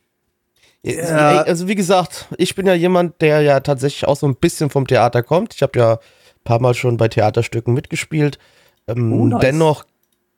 Ja. 0.83 1.41
Also 1.41 1.67
wie 1.67 1.75
gesagt, 1.75 2.27
ich 2.37 2.55
bin 2.55 2.65
ja 2.65 2.73
jemand, 2.73 3.21
der 3.21 3.41
ja 3.41 3.59
tatsächlich 3.59 4.07
auch 4.07 4.15
so 4.15 4.27
ein 4.27 4.35
bisschen 4.35 4.69
vom 4.69 4.87
Theater 4.87 5.23
kommt. 5.23 5.53
Ich 5.53 5.61
habe 5.61 5.77
ja 5.77 5.93
ein 5.93 5.99
paar 6.43 6.61
Mal 6.61 6.73
schon 6.73 6.97
bei 6.97 7.07
Theaterstücken 7.07 7.73
mitgespielt. 7.73 8.39
Ähm, 8.87 9.11
Oh, 9.13 9.25
nice. 9.25 9.41
Dennoch 9.41 9.85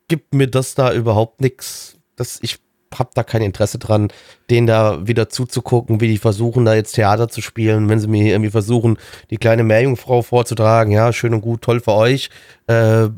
gibt 0.08 0.34
mir 0.34 0.48
das 0.48 0.76
da 0.76 0.92
überhaupt 0.94 1.42
nichts. 1.42 1.98
Ich 2.42 2.58
habe 2.98 3.12
da 3.14 3.22
kein 3.24 3.44
Interesse 3.44 3.78
dran, 3.78 4.08
denen 4.50 4.66
da 4.66 5.08
wieder 5.08 5.30
zuzugucken, 5.30 6.02
wie 6.02 6.08
die 6.08 6.18
versuchen, 6.18 6.66
da 6.66 6.74
jetzt 6.74 6.94
Theater 6.94 7.30
zu 7.30 7.42
spielen. 7.42 7.88
Wenn 7.88 8.00
sie 8.00 8.08
mir 8.08 8.32
irgendwie 8.32 8.50
versuchen, 8.50 8.98
die 9.30 9.38
kleine 9.38 9.64
Meerjungfrau 9.64 10.24
vorzutragen, 10.24 10.92
ja, 10.92 11.14
schön 11.14 11.36
und 11.36 11.42
gut, 11.42 11.62
toll 11.62 11.80
für 11.82 11.94
euch. 11.94 12.32
Äh, 12.66 13.10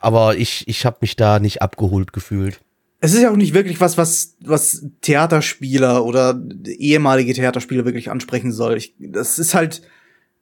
aber 0.00 0.36
ich, 0.36 0.68
ich 0.68 0.84
habe 0.84 0.98
mich 1.00 1.16
da 1.16 1.38
nicht 1.38 1.62
abgeholt 1.62 2.12
gefühlt. 2.12 2.60
Es 3.00 3.14
ist 3.14 3.22
ja 3.22 3.30
auch 3.30 3.36
nicht 3.36 3.54
wirklich 3.54 3.80
was, 3.80 3.96
was, 3.96 4.36
was 4.40 4.84
Theaterspieler 5.02 6.04
oder 6.04 6.40
ehemalige 6.66 7.32
Theaterspieler 7.32 7.84
wirklich 7.84 8.10
ansprechen 8.10 8.50
soll. 8.52 8.76
Ich, 8.76 8.94
das 8.98 9.38
ist 9.38 9.54
halt, 9.54 9.82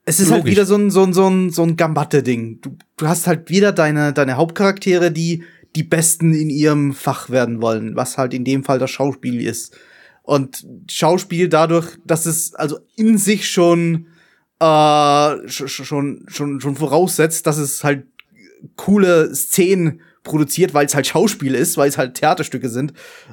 es 0.06 0.20
ist 0.20 0.30
halt 0.30 0.40
Logisch. 0.40 0.52
wieder 0.52 0.66
so 0.66 0.76
ein, 0.76 0.90
so 0.90 1.02
ein, 1.04 1.12
so 1.12 1.28
ein, 1.28 1.50
so 1.50 1.62
ein 1.62 1.76
Gambatte-Ding. 1.76 2.60
Du, 2.62 2.76
du 2.96 3.06
hast 3.08 3.26
halt 3.26 3.50
wieder 3.50 3.72
deine, 3.72 4.12
deine 4.14 4.36
Hauptcharaktere, 4.36 5.10
die 5.12 5.44
die 5.74 5.82
Besten 5.82 6.32
in 6.32 6.48
ihrem 6.48 6.94
Fach 6.94 7.28
werden 7.28 7.60
wollen, 7.60 7.94
was 7.96 8.16
halt 8.16 8.32
in 8.32 8.44
dem 8.44 8.64
Fall 8.64 8.78
das 8.78 8.90
Schauspiel 8.90 9.46
ist. 9.46 9.76
Und 10.22 10.66
Schauspiel 10.90 11.48
dadurch, 11.50 11.98
dass 12.06 12.24
es 12.24 12.54
also 12.54 12.78
in 12.96 13.18
sich 13.18 13.50
schon, 13.50 14.06
äh, 14.60 14.64
sch- 14.64 15.66
sch- 15.66 15.84
schon, 15.84 16.24
schon, 16.28 16.60
schon 16.62 16.76
voraussetzt, 16.76 17.46
dass 17.46 17.58
es 17.58 17.84
halt 17.84 18.06
coole 18.76 19.34
Szenen 19.34 20.00
produziert, 20.26 20.74
weil 20.74 20.84
es 20.84 20.94
halt 20.94 21.06
Schauspiel 21.06 21.54
ist, 21.54 21.78
weil 21.78 21.88
es 21.88 21.96
halt 21.96 22.14
Theaterstücke 22.14 22.68
sind, 22.68 22.92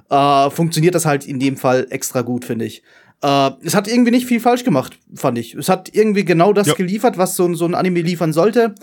äh, 0.10 0.50
funktioniert 0.50 0.96
das 0.96 1.06
halt 1.06 1.26
in 1.28 1.40
dem 1.40 1.58
Fall 1.58 1.88
extra 1.90 2.22
gut, 2.22 2.46
finde 2.46 2.64
ich. 2.66 2.84
Äh, 3.22 3.52
es 3.64 3.76
hat 3.76 3.88
irgendwie 3.90 4.12
nicht 4.12 4.26
viel 4.28 4.40
falsch 4.40 4.64
gemacht, 4.64 4.98
fand 5.14 5.38
ich. 5.38 5.56
Es 5.56 5.68
hat 5.70 5.90
irgendwie 5.94 6.24
genau 6.26 6.54
das 6.54 6.68
Ja. 6.68 6.74
geliefert, 6.76 7.18
was 7.18 7.36
so, 7.36 7.46
ein- 7.46 7.56
so 7.56 7.66
ein 7.66 7.76
Anime 7.76 8.02
liefern 8.02 8.32
sollte. 8.34 8.76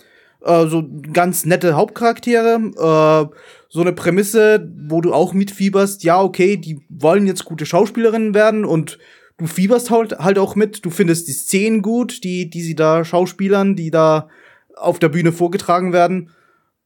Äh, 0.44 0.66
so 0.68 0.88
ganz 1.12 1.44
nette 1.44 1.74
Hauptcharaktere, 1.74 2.54
äh, 2.56 3.36
so 3.68 3.80
eine 3.82 3.92
Prämisse, 3.92 4.66
wo 4.88 5.00
du 5.02 5.12
auch 5.12 5.34
mitfieberst, 5.34 6.02
ja, 6.02 6.20
okay, 6.22 6.56
die 6.56 6.80
wollen 6.88 7.26
jetzt 7.26 7.44
gute 7.44 7.66
Schauspielerinnen 7.66 8.32
werden 8.34 8.64
und 8.64 8.98
du 9.36 9.46
fieberst 9.46 9.90
halt, 9.90 10.18
halt 10.18 10.38
auch 10.38 10.54
mit, 10.56 10.84
du 10.84 10.90
findest 10.90 11.28
die 11.28 11.32
Szenen 11.32 11.82
gut, 11.82 12.24
die, 12.24 12.48
die 12.48 12.62
sie 12.62 12.74
da 12.74 13.04
schauspielern, 13.04 13.76
die 13.76 13.90
da 13.90 14.28
auf 14.76 14.98
der 14.98 15.10
Bühne 15.10 15.32
vorgetragen 15.32 15.92
werden. 15.92 16.30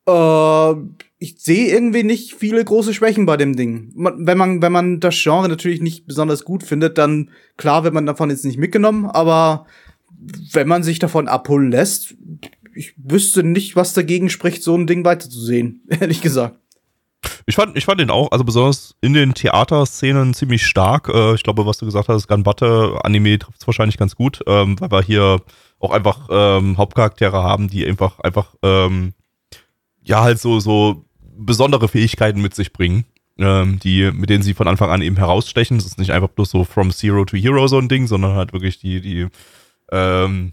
Äh, 0.07 0.75
ich 1.19 1.37
sehe 1.39 1.73
irgendwie 1.73 2.03
nicht 2.03 2.35
viele 2.35 2.63
große 2.65 2.93
Schwächen 2.93 3.27
bei 3.27 3.37
dem 3.37 3.57
Ding. 3.57 3.93
Man, 3.95 4.27
wenn 4.27 4.37
man, 4.37 4.63
wenn 4.63 4.73
man 4.73 5.01
das 5.01 5.21
Genre 5.23 5.49
natürlich 5.49 5.81
nicht 5.81 6.07
besonders 6.07 6.45
gut 6.45 6.63
findet, 6.63 6.99
dann 6.99 7.31
klar 7.57 7.85
wird 7.85 7.95
man 7.95 8.07
davon 8.07 8.31
jetzt 8.31 8.45
nicht 8.45 8.59
mitgenommen, 8.59 9.07
aber 9.07 9.67
wenn 10.53 10.69
man 10.69 10.83
sich 10.83 10.99
davon 10.99 11.29
abholen 11.29 11.71
lässt, 11.71 12.15
ich 12.75 12.95
wüsste 12.97 13.43
nicht, 13.43 13.77
was 13.77 13.95
dagegen 13.95 14.29
spricht, 14.29 14.63
so 14.63 14.75
ein 14.77 14.87
Ding 14.87 15.05
weiterzusehen, 15.05 15.83
ehrlich 15.89 16.21
gesagt. 16.21 16.59
Ich 17.47 17.55
fand, 17.55 17.77
ich 17.77 17.87
fand 17.87 18.01
den 18.01 18.11
auch, 18.11 18.33
also 18.33 18.45
besonders 18.45 18.97
in 19.01 19.15
den 19.15 19.33
Theaterszenen 19.33 20.35
ziemlich 20.35 20.67
stark. 20.67 21.09
Äh, 21.09 21.35
ich 21.35 21.43
glaube, 21.43 21.65
was 21.65 21.79
du 21.79 21.87
gesagt 21.87 22.09
hast, 22.09 22.29
Ganbatte 22.29 22.99
Anime 23.03 23.39
trifft 23.39 23.61
es 23.61 23.67
wahrscheinlich 23.67 23.97
ganz 23.97 24.15
gut, 24.15 24.41
ähm, 24.47 24.79
weil 24.79 24.91
wir 24.91 25.03
hier 25.03 25.41
auch 25.79 25.93
einfach 25.93 26.29
ähm, 26.31 26.77
Hauptcharaktere 26.77 27.43
haben, 27.43 27.69
die 27.69 27.87
einfach, 27.87 28.21
einfach, 28.21 28.55
ähm, 28.63 29.15
ja, 30.05 30.23
halt 30.23 30.39
so, 30.41 30.61
so 30.61 31.05
besondere 31.37 31.89
Fähigkeiten 31.89 32.41
mit 32.41 32.55
sich 32.55 32.73
bringen, 32.73 33.05
ähm, 33.39 33.79
die, 33.81 34.11
mit 34.13 34.31
denen 34.31 34.43
sie 34.43 34.55
von 34.55 34.69
Anfang 34.69 34.91
an 34.91 35.03
eben 35.03 35.17
herausstechen. 35.17 35.79
Das 35.79 35.87
ist 35.87 35.99
nicht 35.99 36.13
einfach 36.13 36.29
bloß 36.29 36.51
so 36.51 36.65
from 36.65 36.91
zero 36.93 37.25
to 37.25 37.37
hero 37.37 37.67
so 37.67 37.79
ein 37.79 37.89
Ding, 37.89 38.07
sondern 38.07 38.35
halt 38.35 38.53
wirklich 38.53 38.79
die, 38.79 39.01
die, 39.01 39.27
ähm, 39.91 40.53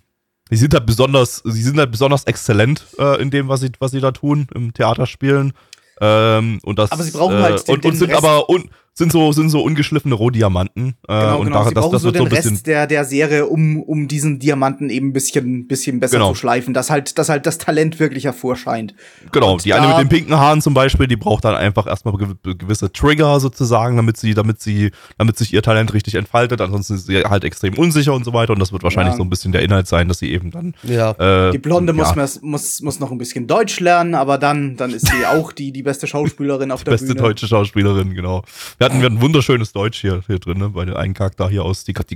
die 0.50 0.58
sind 0.58 0.74
halt 0.74 0.86
besonders, 0.86 1.38
sie 1.46 1.62
sind 1.62 1.78
halt 1.78 1.92
besonders 1.92 2.24
exzellent 2.26 2.86
äh, 2.98 3.22
in 3.22 3.30
dem, 3.30 3.48
was 3.48 3.62
sie, 3.62 3.72
was 3.80 3.92
sie 3.92 4.02
da 4.02 4.12
tun, 4.12 4.48
im 4.56 4.74
Theaterspielen. 4.74 5.54
Ähm, 6.02 6.60
und 6.64 6.80
das, 6.80 6.92
Aber 6.92 7.04
sie 7.04 7.12
brauchen 7.12 7.38
halt 7.38 7.68
den- 7.68 7.76
und, 7.76 7.86
und 7.86 7.94
den 7.94 7.96
sind 7.96 8.10
Rest- 8.10 8.18
aber 8.24 8.50
un, 8.50 8.70
sind 8.94 9.12
so 9.12 9.32
sind 9.32 9.50
so 9.50 9.62
ungeschliffene 9.64 10.14
Rohdiamanten. 10.14 10.96
Äh, 11.08 11.22
Genau, 11.22 11.40
und 11.40 11.46
genau. 11.48 11.64
Sie 11.64 11.74
das, 11.74 11.84
brauchen 11.84 11.92
das 11.94 12.02
so 12.02 12.08
wird 12.08 12.16
den 12.16 12.20
so 12.20 12.26
ein 12.26 12.30
bisschen 12.30 12.52
Rest 12.52 12.68
der, 12.68 12.88
der 12.88 13.06
Serie, 13.06 13.46
um, 13.48 13.82
um 13.82 14.08
diesen 14.08 14.40
Diamanten 14.40 14.90
eben 14.90 15.08
ein 15.10 15.14
bisschen, 15.14 15.68
bisschen 15.68 16.00
besser 16.00 16.18
Genau. 16.18 16.30
zu 16.30 16.36
schleifen, 16.36 16.74
dass 16.74 16.90
halt, 16.90 17.18
dass 17.18 17.30
halt 17.30 17.46
das 17.46 17.58
Talent 17.58 18.00
wirklich 18.00 18.26
hervorscheint. 18.26 18.94
Genau, 19.32 19.54
Und 19.54 19.66
die 19.66 19.74
eine 19.74 19.88
da- 19.88 19.98
mit 19.98 20.06
den 20.06 20.10
pinken 20.10 20.36
Haaren 20.38 20.62
zum 20.62 20.74
Beispiel, 20.74 21.08
die 21.08 21.16
braucht 21.16 21.46
dann 21.46 21.56
einfach 21.56 21.88
erstmal 21.88 22.14
gew- 22.16 22.58
gewisse 22.58 22.92
Trigger 22.92 23.40
sozusagen, 23.40 23.96
damit 23.96 24.18
sie, 24.18 24.34
damit 24.34 24.62
sie, 24.62 24.92
damit 25.18 25.38
sich 25.38 25.54
ihr 25.54 25.62
Talent 25.62 25.94
richtig 25.94 26.16
entfaltet. 26.16 26.60
Ansonsten 26.62 26.96
ist 26.96 27.08
sie 27.08 27.24
halt 27.24 27.44
extrem 27.46 27.76
unsicher 27.76 28.14
und 28.14 28.26
so 28.26 28.34
weiter. 28.34 28.54
Und 28.54 28.60
das 28.60 28.74
wird 28.74 28.84
wahrscheinlich 28.84 29.14
Ja. 29.14 29.18
so 29.18 29.24
ein 29.24 29.30
bisschen 29.30 29.52
der 29.54 29.62
Inhalt 29.62 29.88
sein, 29.88 30.08
dass 30.10 30.20
sie 30.20 30.32
eben 30.32 30.52
dann. 30.52 30.74
Ja. 30.84 31.12
Äh, 31.48 31.52
Die 31.52 31.58
Blonde 31.60 31.94
ja, 31.96 32.14
muss, 32.14 32.42
muss, 32.42 32.82
muss 32.82 33.00
noch 33.00 33.12
ein 33.12 33.18
bisschen 33.18 33.48
Deutsch 33.48 33.80
lernen, 33.80 34.16
aber 34.16 34.38
dann, 34.38 34.76
dann 34.76 34.92
ist 34.92 35.08
sie 35.08 35.26
auch 35.26 35.54
die, 35.54 35.72
die 35.72 35.84
beste 35.84 36.08
Schauspielerin 36.08 36.72
auf 36.72 36.84
der 36.84 36.92
beste 36.92 37.08
Bühne. 37.08 37.22
deutsche 37.22 37.48
Schauspielerin, 37.48 38.14
genau. 38.14 38.44
Wir 38.82 38.86
hatten 38.86 39.00
wir 39.00 39.06
hatten 39.06 39.22
wunderschönes 39.22 39.74
Deutsch 39.74 40.02
hier, 40.02 40.24
hier 40.26 40.40
drin, 40.40 40.58
ne, 40.58 40.70
bei 40.70 40.86
dem 40.86 40.96
einen 40.96 41.14
Charakter 41.14 41.48
hier 41.48 41.64
aus, 41.64 41.84
die, 41.84 41.94
die, 41.94 42.16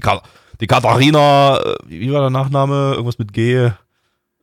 die 0.60 0.66
Katharina, 0.66 1.60
äh, 1.60 1.76
wie 1.86 2.12
war 2.12 2.22
der 2.22 2.32
Nachname? 2.32 2.94
Irgendwas 2.94 3.20
mit 3.20 3.34
G. 3.34 3.70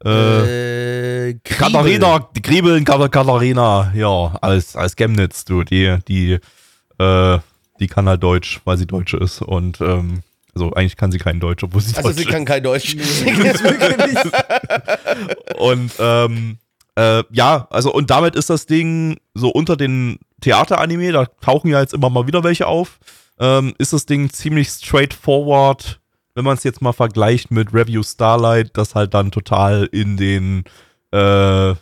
Äh, 0.05 1.31
Äh. 1.31 1.35
Katharina, 1.43 2.21
die 2.37 2.41
Kriebeln, 2.41 2.85
Kath- 2.85 3.11
Katharina, 3.11 3.91
ja, 3.97 4.37
als, 4.41 4.77
als 4.77 4.95
Chemnitz, 4.95 5.45
du, 5.45 5.65
die, 5.65 5.99
die, 6.07 6.39
äh, 7.01 7.39
die 7.81 7.89
kann 7.89 8.09
halt 8.09 8.23
Deutsch, 8.23 8.61
weil 8.65 8.77
sie 8.79 8.87
Deutsche 8.87 9.17
ist 9.17 9.43
und, 9.43 9.81
ähm, 9.81 10.21
also 10.55 10.73
eigentlich 10.75 10.97
kann 10.97 11.11
sie 11.11 11.19
kein 11.19 11.41
Deutsch, 11.41 11.65
obwohl 11.65 11.81
sie 11.81 11.97
Also 11.97 12.11
Deutsch 12.11 12.19
sie 12.19 12.25
kann 12.27 12.45
kein 12.45 12.63
Deutsch. 12.63 12.95
Und, 15.59 15.91
ähm, 15.99 16.59
äh, 16.95 17.25
ja, 17.33 17.67
also 17.71 17.93
und 17.93 18.11
damit 18.11 18.37
ist 18.37 18.49
das 18.49 18.67
Ding 18.67 19.17
so 19.35 19.49
unter 19.49 19.77
den 19.77 20.21
Theateranime, 20.43 21.13
da 21.13 21.27
tauchen 21.41 21.71
ja 21.71 21.81
jetzt 21.81 21.95
immer 21.95 22.11
mal 22.11 22.27
wieder 22.27 22.45
welche 22.45 22.67
auf, 22.67 22.99
ähm, 23.39 23.75
ist 23.79 23.93
das 23.93 24.07
Ding 24.07 24.31
ziemlich 24.31 24.69
straightforward, 24.69 26.01
wenn 26.35 26.45
man 26.45 26.57
es 26.57 26.65
jetzt 26.65 26.83
mal 26.83 26.93
vergleicht 26.93 27.51
mit 27.51 27.73
Review 27.73 28.03
Starlight, 28.03 28.77
das 28.77 28.95
halt 28.95 29.15
dann 29.15 29.31
total 29.31 29.89
in 29.91 30.17
den, 30.17 30.65
äh, 31.13 31.75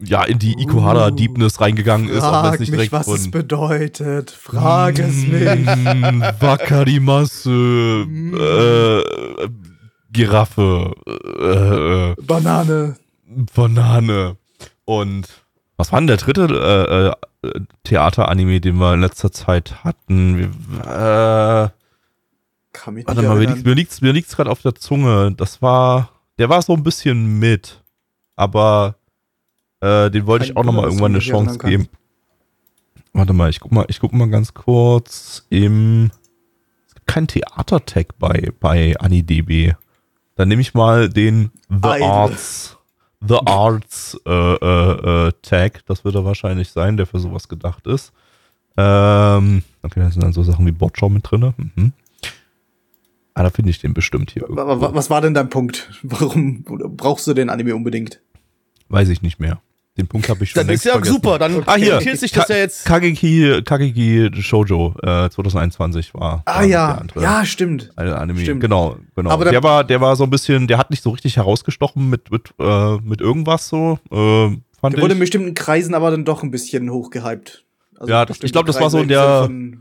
ja, 0.00 0.24
in 0.26 0.38
die 0.38 0.60
Ikuhara 0.60 1.10
Deepness 1.10 1.60
reingegangen 1.60 2.08
ist, 2.08 2.22
wenn 2.22 2.44
es 2.44 2.60
nicht 2.60 2.70
mich, 2.70 2.70
direkt 2.70 2.92
was 2.92 3.08
es 3.08 3.30
bedeutet. 3.30 4.30
Frag 4.30 4.98
es 4.98 5.26
mich. 5.26 5.48
Mm, 5.98 6.22
Wakarimasu, 6.40 8.04
äh, 8.36 9.02
Giraffe, 10.10 10.92
äh, 11.06 12.10
äh, 12.10 12.14
Banane. 12.22 12.96
Banane. 13.54 14.36
Und 14.84 15.28
was 15.76 15.92
war 15.92 16.00
denn 16.00 16.06
der 16.06 16.16
dritte 16.16 16.44
äh, 16.44 17.08
äh, 17.08 17.12
Theater-Anime, 17.84 18.60
den 18.60 18.76
wir 18.76 18.94
in 18.94 19.00
letzter 19.00 19.30
Zeit 19.30 19.84
hatten? 19.84 20.38
Wir, 20.38 20.46
äh, 20.46 21.68
Kann 22.72 22.94
mich 22.94 23.06
warte 23.06 23.22
mal, 23.22 23.36
mir 23.36 23.46
liegt 23.46 23.64
mir 23.64 23.74
liegt's, 23.74 24.00
mir 24.00 24.12
liegt's 24.12 24.36
gerade 24.36 24.50
auf 24.50 24.62
der 24.62 24.74
Zunge. 24.74 25.32
Das 25.36 25.62
war, 25.62 26.10
der 26.38 26.48
war 26.48 26.60
so 26.62 26.72
ein 26.74 26.82
bisschen 26.82 27.38
mit, 27.38 27.82
aber 28.36 28.96
äh, 29.80 30.10
den 30.10 30.26
wollte 30.26 30.46
ich 30.46 30.56
auch 30.56 30.64
noch 30.64 30.72
mal 30.72 30.84
irgendwann 30.84 31.12
eine 31.12 31.20
Chance 31.20 31.58
geben. 31.58 31.88
Warte 33.12 33.32
mal, 33.32 33.50
ich 33.50 33.60
guck 33.60 33.72
mal, 33.72 33.86
ich 33.88 34.00
guck 34.00 34.12
mal 34.12 34.28
ganz 34.28 34.54
kurz 34.54 35.46
im. 35.50 36.10
Es 36.86 36.94
gibt 36.94 37.06
keinen 37.06 37.28
Theater-Tag 37.28 38.18
bei, 38.18 38.52
bei 38.60 38.96
AniDB. 38.98 39.74
Dann 40.34 40.48
nehme 40.48 40.62
ich 40.62 40.74
mal 40.74 41.08
den 41.08 41.50
The 41.68 41.76
Idle. 41.76 42.06
Arts. 42.06 42.77
The 43.26 43.38
Arts 43.46 44.18
äh, 44.26 44.30
äh, 44.30 45.26
äh, 45.28 45.32
Tag, 45.42 45.84
das 45.86 46.04
wird 46.04 46.14
er 46.14 46.24
wahrscheinlich 46.24 46.70
sein, 46.70 46.96
der 46.96 47.06
für 47.06 47.18
sowas 47.18 47.48
gedacht 47.48 47.86
ist. 47.86 48.12
Ähm, 48.76 49.62
okay, 49.82 50.00
da 50.00 50.10
sind 50.10 50.22
dann 50.22 50.32
so 50.32 50.42
Sachen 50.44 50.64
wie 50.66 50.72
Botschau 50.72 51.08
mit 51.08 51.28
drin. 51.28 51.52
Mhm. 51.56 51.92
Ah, 53.34 53.42
da 53.42 53.50
finde 53.50 53.70
ich 53.70 53.80
den 53.80 53.94
bestimmt 53.94 54.30
hier. 54.30 54.44
Wa- 54.48 54.94
Was 54.94 55.10
war 55.10 55.20
denn 55.20 55.34
dein 55.34 55.48
Punkt? 55.50 55.90
Warum 56.02 56.62
brauchst 56.62 57.26
du 57.26 57.34
den 57.34 57.50
Anime 57.50 57.74
unbedingt? 57.74 58.20
Weiß 58.88 59.08
ich 59.08 59.20
nicht 59.22 59.40
mehr. 59.40 59.60
Den 59.98 60.06
Punkt 60.06 60.28
habe 60.28 60.44
ich 60.44 60.50
schon 60.50 60.64
Dann 60.64 60.72
ist 60.74 60.84
ja 60.84 60.92
vergessen. 60.92 61.12
super, 61.14 61.38
dann 61.38 61.62
Ah, 61.66 61.74
hier. 61.74 61.94
rentiert 61.96 62.18
sich 62.18 62.30
das 62.30 62.48
ja 62.48 62.56
jetzt. 62.56 62.84
Kageki, 62.84 63.62
Kageki 63.64 64.30
Shoujo 64.40 64.94
äh, 65.02 65.28
2021 65.28 66.14
war. 66.14 66.42
Ah 66.44 66.62
ja, 66.62 66.94
andere. 66.94 67.20
ja, 67.22 67.44
stimmt. 67.44 67.90
Eine 67.96 68.16
Anime, 68.16 68.40
Stimmt. 68.40 68.60
genau, 68.60 68.96
genau. 69.16 69.30
Aber 69.30 69.46
der, 69.46 69.62
war, 69.62 69.82
der 69.84 70.00
war 70.00 70.14
so 70.14 70.22
ein 70.24 70.30
bisschen, 70.30 70.68
der 70.68 70.78
hat 70.78 70.90
nicht 70.90 71.02
so 71.02 71.10
richtig 71.10 71.36
herausgestochen 71.36 72.08
mit, 72.08 72.30
mit, 72.30 72.54
äh, 72.60 72.96
mit 73.02 73.20
irgendwas 73.20 73.68
so, 73.68 73.98
äh, 74.12 74.56
fand 74.80 74.94
Der 74.96 75.02
wurde 75.02 75.14
in 75.14 75.18
bestimmten 75.20 75.54
Kreisen 75.54 75.94
aber 75.94 76.12
dann 76.12 76.24
doch 76.24 76.44
ein 76.44 76.52
bisschen 76.52 76.90
hochgehypt. 76.90 77.64
Also 77.98 78.12
Ja, 78.12 78.24
das- 78.24 78.36
ich 78.36 78.40
bestimmte 78.42 78.52
glaub, 78.52 78.66
das 78.66 78.80
war 78.80 78.90
so 78.90 79.02
der- 79.04 79.42
Von 79.44 79.78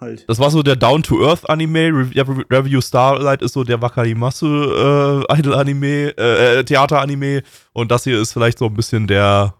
halt. 0.00 0.24
Das 0.28 0.38
war 0.38 0.50
so 0.50 0.62
der 0.62 0.76
Down-to-Earth-Anime. 0.76 1.80
Re 1.88 2.10
Re 2.16 2.44
Review 2.50 2.80
Starlight 2.80 3.42
ist 3.42 3.52
so 3.54 3.64
der 3.64 3.80
Wakarimasu 3.82 4.46
äh, 4.46 5.38
Idol-Anime, 5.38 6.14
äh, 6.16 6.58
äh, 6.60 6.64
Theater-Anime. 6.64 7.42
Und 7.72 7.90
das 7.90 8.04
hier 8.04 8.20
ist 8.20 8.32
vielleicht 8.32 8.58
so 8.58 8.66
ein 8.66 8.74
bisschen 8.74 9.06
der, 9.06 9.54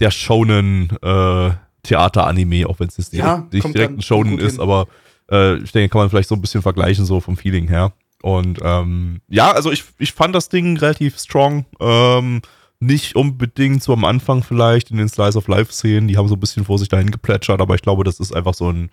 der 0.00 0.10
Shonen 0.10 0.90
äh, 1.02 1.50
Theater-Anime, 1.82 2.68
auch 2.68 2.78
wenn 2.80 2.88
es 2.88 2.96
jetzt 2.96 3.12
nicht, 3.12 3.22
Ja, 3.22 3.46
nicht 3.52 3.74
direkt 3.74 3.98
ein 3.98 4.02
Shonen 4.02 4.38
ist, 4.38 4.52
hin. 4.54 4.60
aber 4.60 4.86
äh, 5.30 5.56
ich 5.58 5.72
denke, 5.72 5.88
kann 5.90 6.00
man 6.02 6.10
vielleicht 6.10 6.28
so 6.28 6.34
ein 6.34 6.40
bisschen 6.40 6.62
vergleichen, 6.62 7.04
so 7.04 7.20
vom 7.20 7.36
Feeling 7.36 7.68
her. 7.68 7.92
Und 8.22 8.58
ähm, 8.62 9.20
ja, 9.28 9.52
also 9.52 9.70
ich, 9.70 9.84
ich 9.98 10.12
fand 10.12 10.34
das 10.34 10.48
Ding 10.48 10.76
relativ 10.78 11.18
strong. 11.18 11.64
Ähm, 11.80 12.42
nicht 12.80 13.16
unbedingt 13.16 13.82
so 13.82 13.92
am 13.92 14.04
Anfang 14.04 14.42
vielleicht 14.42 14.90
in 14.90 14.98
den 14.98 15.08
Slice 15.08 15.36
of 15.38 15.48
Life-Szenen, 15.48 16.08
die 16.08 16.16
haben 16.16 16.28
so 16.28 16.34
ein 16.34 16.40
bisschen 16.40 16.64
vor 16.64 16.78
sich 16.78 16.88
dahin 16.88 17.10
geplätschert, 17.10 17.60
aber 17.60 17.74
ich 17.74 17.82
glaube, 17.82 18.04
das 18.04 18.20
ist 18.20 18.34
einfach 18.34 18.54
so 18.54 18.70
ein 18.70 18.90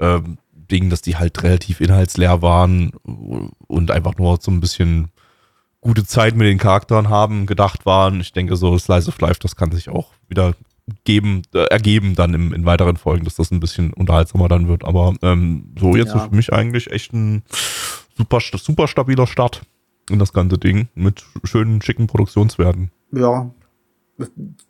ähm, 0.00 0.38
Ding, 0.52 0.90
dass 0.90 1.02
die 1.02 1.16
halt 1.16 1.42
relativ 1.42 1.80
inhaltsleer 1.80 2.42
waren 2.42 2.90
und 3.66 3.90
einfach 3.90 4.16
nur 4.16 4.38
so 4.40 4.50
ein 4.50 4.60
bisschen 4.60 5.08
gute 5.80 6.04
Zeit 6.04 6.36
mit 6.36 6.46
den 6.46 6.58
Charakteren 6.58 7.08
haben, 7.08 7.46
gedacht 7.46 7.84
waren. 7.86 8.20
Ich 8.20 8.32
denke, 8.32 8.56
so 8.56 8.78
Slice 8.78 9.08
of 9.08 9.20
Life, 9.20 9.40
das 9.40 9.56
kann 9.56 9.72
sich 9.72 9.88
auch 9.88 10.12
wieder 10.28 10.54
geben, 11.04 11.42
äh, 11.54 11.64
ergeben 11.64 12.14
dann 12.14 12.34
im, 12.34 12.52
in 12.52 12.64
weiteren 12.64 12.96
Folgen, 12.96 13.24
dass 13.24 13.36
das 13.36 13.50
ein 13.50 13.60
bisschen 13.60 13.92
unterhaltsamer 13.92 14.48
dann 14.48 14.68
wird. 14.68 14.84
Aber 14.84 15.14
ähm, 15.22 15.72
so 15.78 15.96
jetzt 15.96 16.14
Ja. 16.14 16.22
ist 16.22 16.28
für 16.30 16.36
mich 16.36 16.52
eigentlich 16.52 16.90
echt 16.90 17.12
ein 17.12 17.42
super, 18.16 18.40
super 18.40 18.88
stabiler 18.88 19.26
Start 19.26 19.62
in 20.10 20.18
das 20.18 20.32
ganze 20.32 20.58
Ding 20.58 20.88
mit 20.94 21.24
schönen, 21.44 21.82
schicken 21.82 22.06
Produktionswerten. 22.06 22.90
Ja. 23.12 23.50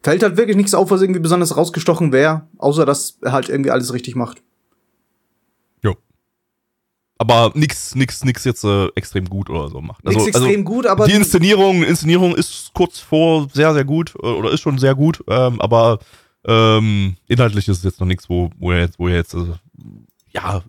Fällt 0.02 0.23
halt 0.23 0.36
wirklich 0.36 0.56
nichts 0.56 0.74
auf, 0.74 0.90
was 0.90 1.02
irgendwie 1.02 1.20
besonders 1.20 1.56
rausgestochen 1.56 2.12
wäre, 2.12 2.47
außer 2.59 2.86
dass 2.86 3.19
er 3.23 3.32
halt 3.32 3.48
irgendwie 3.48 3.70
alles 3.70 3.93
richtig 3.93 4.14
macht. 4.14 4.43
Aber 7.23 7.52
nix, 7.55 7.94
nix, 7.94 8.24
nix 8.24 8.43
jetzt 8.43 8.64
äh, 8.64 8.89
extrem 8.97 9.27
gut 9.27 9.48
oder 9.48 9.69
so 9.69 9.81
macht. 9.81 10.05
Nichts 10.05 10.27
extrem 10.27 10.64
gut, 10.64 10.86
aber 10.86 11.06
die 11.06 11.12
Inszenierung, 11.12 11.85
Inszenierung 11.85 12.35
ist 12.35 12.73
kurz 12.74 12.98
vor 12.98 13.48
sehr, 13.52 13.73
sehr 13.74 13.85
gut 13.85 14.12
äh, 14.20 14.27
oder 14.27 14.51
ist 14.51 14.60
schon 14.60 14.77
sehr 14.77 14.97
gut, 14.97 15.23
ähm, 15.28 15.60
aber 15.60 16.01
ähm, 16.44 17.14
inhaltlich 17.28 17.69
ist 17.69 17.78
es 17.78 17.85
jetzt 17.85 18.01
noch 18.01 18.09
nichts, 18.09 18.28
wo, 18.28 18.51
wo 18.59 18.73
er 18.73 18.81
jetzt, 18.81 18.98
wo 18.98 19.06
er 19.06 19.14
jetzt 19.14 19.35
äh, 19.35 19.55
ja 20.32 20.64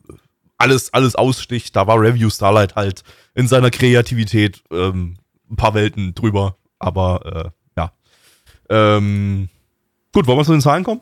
alles, 0.59 0.93
alles 0.93 1.15
aussticht. 1.15 1.75
Da 1.75 1.87
war 1.87 1.99
Review 1.99 2.29
Starlight 2.29 2.75
halt 2.75 3.01
in 3.33 3.47
seiner 3.47 3.71
Kreativität 3.71 4.61
ähm, 4.71 5.15
ein 5.49 5.55
paar 5.55 5.73
Welten 5.73 6.13
drüber, 6.13 6.57
aber 6.77 7.25
äh. 7.25 7.62
Ähm, 8.73 9.49
gut, 10.11 10.25
wollen 10.25 10.39
wir 10.39 10.45
zu 10.45 10.53
den 10.53 10.61
Zahlen 10.61 10.83
kommen? 10.83 11.01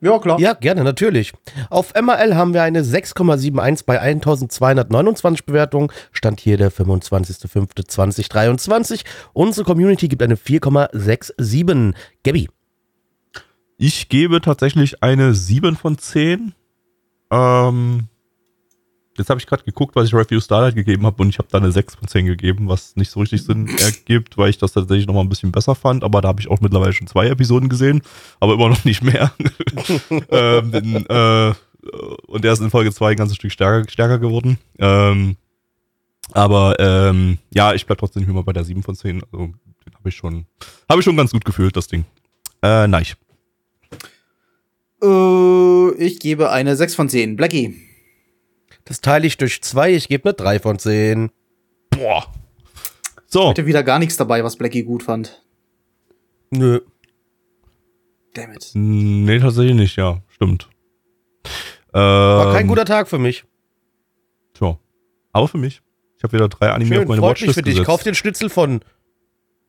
ja, 0.00 0.18
klar. 0.18 0.40
Ja, 0.40 0.54
gerne, 0.54 0.82
natürlich. 0.84 1.34
Auf 1.68 1.92
MRL 1.94 2.34
haben 2.34 2.54
wir 2.54 2.62
eine 2.62 2.80
6,71 2.82 3.84
bei 3.84 4.00
1229 4.00 5.44
Bewertungen. 5.44 5.92
Stand 6.12 6.40
hier 6.40 6.56
der 6.56 6.72
25.05.2023. 6.72 9.04
Unsere 9.34 9.66
Community 9.66 10.08
gibt 10.08 10.22
eine 10.22 10.36
4,67. 10.36 11.92
Gabby. 12.24 12.48
Ich 13.78 14.08
gebe 14.08 14.40
tatsächlich 14.40 15.02
eine 15.02 15.34
7 15.34 15.76
von 15.76 15.98
10. 15.98 16.54
Ähm, 17.30 18.08
jetzt 19.18 19.30
habe 19.30 19.40
ich 19.40 19.46
gerade 19.46 19.64
geguckt, 19.64 19.96
was 19.96 20.08
ich 20.08 20.14
Review 20.14 20.40
Starlight 20.40 20.74
gegeben 20.74 21.06
habe 21.06 21.22
und 21.22 21.28
ich 21.28 21.38
habe 21.38 21.48
da 21.50 21.58
eine 21.58 21.72
6 21.72 21.96
von 21.96 22.08
10 22.08 22.26
gegeben, 22.26 22.68
was 22.68 22.96
nicht 22.96 23.10
so 23.10 23.20
richtig 23.20 23.42
Sinn 23.42 23.68
ergibt, 23.78 24.36
weil 24.38 24.50
ich 24.50 24.58
das 24.58 24.72
tatsächlich 24.72 25.06
nochmal 25.06 25.24
ein 25.24 25.28
bisschen 25.28 25.52
besser 25.52 25.74
fand, 25.74 26.04
aber 26.04 26.20
da 26.20 26.28
habe 26.28 26.40
ich 26.40 26.48
auch 26.48 26.60
mittlerweile 26.60 26.92
schon 26.92 27.06
zwei 27.06 27.28
Episoden 27.28 27.68
gesehen, 27.68 28.02
aber 28.40 28.54
immer 28.54 28.68
noch 28.68 28.84
nicht 28.84 29.02
mehr. 29.02 29.32
ähm, 30.30 30.70
denn, 30.70 31.06
äh, 31.06 31.54
und 32.26 32.44
der 32.44 32.52
ist 32.52 32.60
in 32.60 32.70
Folge 32.70 32.92
2 32.92 33.12
ein 33.12 33.16
ganzes 33.16 33.36
Stück 33.36 33.52
stärker, 33.52 33.88
stärker 33.90 34.18
geworden. 34.18 34.58
Ähm, 34.78 35.36
aber 36.32 36.78
ähm, 36.80 37.38
ja, 37.54 37.74
ich 37.74 37.86
bleib 37.86 37.98
trotzdem 37.98 38.24
immer 38.28 38.42
bei 38.42 38.52
der 38.52 38.64
7 38.64 38.82
von 38.82 38.96
10. 38.96 39.22
Also, 39.32 39.46
den 39.86 39.94
habe 39.94 40.08
ich 40.08 40.16
schon, 40.16 40.46
habe 40.88 41.00
ich 41.00 41.04
schon 41.04 41.16
ganz 41.16 41.30
gut 41.30 41.44
gefühlt, 41.44 41.76
das 41.76 41.86
Ding. 41.86 42.04
Äh, 42.62 42.88
nein. 42.88 43.04
Äh, 45.02 45.94
ich 45.98 46.18
gebe 46.18 46.50
eine 46.50 46.76
6 46.76 46.94
von 46.94 47.08
10. 47.08 47.36
Blackie. 47.36 47.85
Das 48.86 49.00
teile 49.00 49.26
ich 49.26 49.36
durch 49.36 49.62
zwei. 49.62 49.92
Ich 49.94 50.08
gebe 50.08 50.28
eine 50.28 50.34
3 50.34 50.58
von 50.60 50.78
10. 50.78 51.30
Boah. 51.90 52.32
So, 53.26 53.48
Heute 53.48 53.66
wieder 53.66 53.82
gar 53.82 53.98
nichts 53.98 54.16
dabei, 54.16 54.42
was 54.44 54.56
Blackie 54.56 54.84
gut 54.84 55.02
fand. 55.02 55.44
Nö. 56.50 56.80
Damn 58.34 58.52
it. 58.52 58.70
nee, 58.74 59.38
tatsächlich 59.40 59.74
nicht, 59.74 59.96
ja, 59.96 60.22
stimmt. 60.28 60.68
War 61.92 62.48
Ähm, 62.48 62.52
kein 62.54 62.66
guter 62.68 62.84
Tag 62.84 63.08
für 63.08 63.18
mich. 63.18 63.44
Tja. 64.54 64.78
Aber 65.32 65.48
für 65.48 65.58
mich. 65.58 65.82
Ich 66.18 66.22
habe 66.22 66.34
wieder 66.34 66.48
drei 66.48 66.70
Anime 66.70 66.88
Schön, 66.94 67.02
auf 67.02 67.08
meine 67.08 67.20
freut 67.20 67.40
mich 67.40 67.48
Watchlist 67.48 67.54
für 67.54 67.62
dich. 67.62 67.74
gesetzt. 67.74 67.86
Kauf 67.86 68.02
den 68.02 68.14
Schnitzel 68.14 68.48
von. 68.50 68.80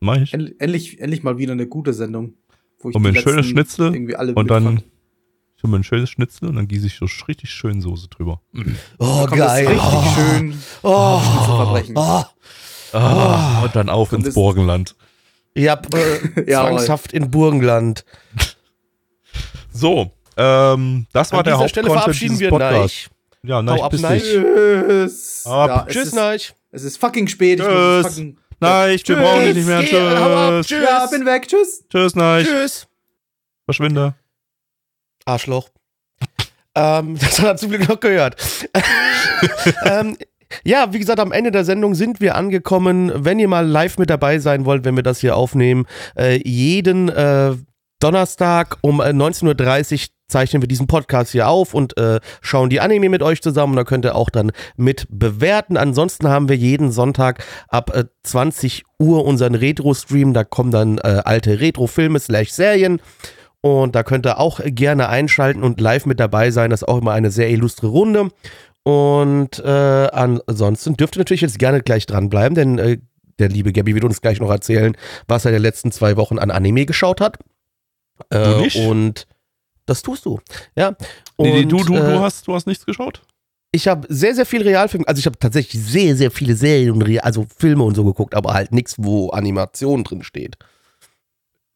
Mach 0.00 0.16
ich. 0.16 0.32
End 0.32 0.54
endlich, 0.60 1.00
endlich 1.00 1.22
mal 1.22 1.38
wieder 1.38 1.52
eine 1.52 1.66
gute 1.66 1.92
Sendung. 1.92 2.34
Wo 2.78 2.88
Und 2.88 3.02
mir 3.02 3.12
die 3.12 3.18
ein 3.18 3.22
schönes 3.22 3.46
Schnitzel 3.46 3.92
irgendwie 3.92 4.14
alle 4.14 4.34
Und 4.34 4.48
dann 4.50 4.64
mitfand. 4.74 4.92
Ich 5.58 5.64
hol 5.64 5.70
mir 5.70 5.76
ein 5.78 5.84
schönes 5.84 6.10
Schnitzel 6.10 6.48
und 6.48 6.54
dann 6.54 6.68
gieße 6.68 6.86
ich 6.86 6.96
so 6.96 7.06
richtig 7.26 7.50
schön 7.50 7.80
Soße 7.80 8.06
drüber. 8.08 8.40
Oh, 8.98 9.26
kommt 9.26 9.40
das 9.40 9.54
geil. 9.54 9.66
richtig 9.66 9.84
Oh, 9.84 10.14
schön 10.14 10.62
oh, 10.82 11.82
oh. 11.96 12.24
Ah, 12.92 13.62
und 13.64 13.74
dann 13.76 13.88
auf 13.88 14.12
Und 14.12 14.24
ins 14.24 14.34
Burgenland. 14.34 14.94
Habt 15.58 15.92
äh, 15.94 16.44
Jawohl. 16.50 16.76
zwangshaft 16.78 17.12
in 17.12 17.30
Burgenland. 17.30 18.04
So, 19.70 20.10
ähm, 20.36 21.06
das 21.12 21.30
war 21.30 21.40
An 21.40 21.44
der 21.44 21.54
dieser 21.54 21.68
Stelle 21.68 21.88
Hauptcontent 21.88 22.02
verabschieden 22.02 22.30
dieses 22.30 22.40
wir 22.40 22.48
Podcasts. 22.50 23.10
Neich. 23.42 23.48
Ja, 23.48 23.58
ab, 23.60 23.90
bis 23.92 24.00
Neich. 24.00 24.22
dich. 24.22 24.32
Tschüss. 24.32 25.46
Ab. 25.46 25.68
Ja, 25.68 25.86
Tschüss, 25.86 26.12
Neich. 26.14 26.54
Es 26.72 26.82
ist 26.82 26.96
fucking 26.96 27.28
spät. 27.28 27.60
Tschüss. 27.60 28.16
Nein, 28.58 28.90
wir 28.90 28.98
Tschüss. 28.98 29.16
brauchen 29.16 29.44
dich 29.44 29.54
nicht 29.54 29.66
mehr. 29.68 29.82
Tschüss. 29.84 30.66
Tschüss. 30.66 30.82
Ja, 30.82 31.06
bin 31.06 31.26
weg. 31.26 31.46
Tschüss. 31.46 31.84
Tschüss, 31.88 32.16
nein. 32.16 32.44
Tschüss. 32.44 32.88
Verschwinde. 33.66 34.14
Arschloch. 35.28 35.68
ähm, 36.74 37.18
das 37.20 37.38
hat 37.38 37.46
er 37.46 37.56
zum 37.56 37.70
Glück 37.70 37.88
noch 37.88 38.00
gehört. 38.00 38.36
ähm, 39.84 40.16
ja, 40.64 40.92
wie 40.92 40.98
gesagt, 40.98 41.20
am 41.20 41.32
Ende 41.32 41.50
der 41.50 41.64
Sendung 41.64 41.94
sind 41.94 42.20
wir 42.20 42.34
angekommen. 42.34 43.12
Wenn 43.14 43.38
ihr 43.38 43.48
mal 43.48 43.66
live 43.66 43.98
mit 43.98 44.10
dabei 44.10 44.38
sein 44.38 44.64
wollt, 44.64 44.84
wenn 44.84 44.96
wir 44.96 45.02
das 45.02 45.20
hier 45.20 45.36
aufnehmen, 45.36 45.86
äh, 46.16 46.40
jeden 46.44 47.08
äh, 47.08 47.54
Donnerstag 48.00 48.78
um 48.80 49.00
äh, 49.00 49.10
19.30 49.10 49.92
Uhr 49.92 50.08
zeichnen 50.28 50.62
wir 50.62 50.68
diesen 50.68 50.86
Podcast 50.86 51.32
hier 51.32 51.48
auf 51.48 51.72
und 51.74 51.96
äh, 51.96 52.20
schauen 52.42 52.68
die 52.68 52.80
Anime 52.80 53.08
mit 53.08 53.22
euch 53.22 53.40
zusammen. 53.40 53.76
Da 53.76 53.84
könnt 53.84 54.04
ihr 54.04 54.14
auch 54.14 54.30
dann 54.30 54.52
mit 54.76 55.06
bewerten. 55.10 55.76
Ansonsten 55.76 56.28
haben 56.28 56.48
wir 56.48 56.56
jeden 56.56 56.92
Sonntag 56.92 57.44
ab 57.68 57.90
äh, 57.94 58.04
20 58.24 58.84
Uhr 58.98 59.24
unseren 59.24 59.54
Retro-Stream. 59.54 60.34
Da 60.34 60.44
kommen 60.44 60.70
dann 60.70 60.98
äh, 60.98 61.22
alte 61.24 61.60
Retro-Filme 61.60 62.20
slash 62.20 62.52
Serien. 62.52 63.00
Und 63.60 63.94
da 63.94 64.02
könnt 64.02 64.26
ihr 64.26 64.38
auch 64.38 64.60
gerne 64.64 65.08
einschalten 65.08 65.62
und 65.62 65.80
live 65.80 66.06
mit 66.06 66.20
dabei 66.20 66.50
sein. 66.50 66.70
Das 66.70 66.82
ist 66.82 66.88
auch 66.88 66.98
immer 66.98 67.12
eine 67.12 67.30
sehr 67.30 67.50
illustre 67.50 67.88
Runde. 67.88 68.30
Und 68.84 69.58
äh, 69.58 69.68
ansonsten 70.12 70.96
dürft 70.96 71.16
ihr 71.16 71.20
natürlich 71.20 71.40
jetzt 71.42 71.58
gerne 71.58 71.82
gleich 71.82 72.06
dranbleiben, 72.06 72.54
denn 72.54 72.78
äh, 72.78 72.98
der 73.38 73.48
liebe 73.48 73.72
Gabby 73.72 73.94
wird 73.94 74.04
uns 74.04 74.20
gleich 74.20 74.40
noch 74.40 74.50
erzählen, 74.50 74.96
was 75.26 75.44
er 75.44 75.50
in 75.50 75.56
den 75.56 75.62
letzten 75.62 75.92
zwei 75.92 76.16
Wochen 76.16 76.38
an 76.38 76.50
Anime 76.50 76.86
geschaut 76.86 77.20
hat. 77.20 77.38
Äh, 78.30 78.44
Du 78.44 78.60
nicht? 78.60 78.76
Und 78.76 79.26
das 79.86 80.02
tust 80.02 80.24
du. 80.24 80.40
Ja. 80.76 80.96
Nee, 81.38 81.52
nee, 81.52 81.62
Und, 81.62 81.72
du, 81.72 81.84
du, 81.84 81.94
äh, 81.94 82.12
du, 82.12 82.20
hast, 82.20 82.46
du 82.46 82.54
hast 82.54 82.66
nichts 82.66 82.86
geschaut? 82.86 83.22
ich 83.72 83.86
habe 83.86 84.06
sehr, 84.10 84.34
sehr 84.34 84.46
viel 84.46 84.62
Realfilme, 84.62 85.06
also 85.06 85.18
ich 85.20 85.26
habe 85.26 85.38
tatsächlich 85.38 85.82
sehr, 85.82 86.16
sehr 86.16 86.30
viele 86.30 86.54
Serien 86.54 86.92
und 86.92 87.20
also 87.20 87.46
Filme 87.56 87.84
und 87.84 87.94
so 87.94 88.04
geguckt, 88.04 88.34
aber 88.34 88.54
halt 88.54 88.72
nichts, 88.72 88.94
wo 88.98 89.30
Animation 89.30 90.04
drin 90.04 90.22
steht. 90.22 90.56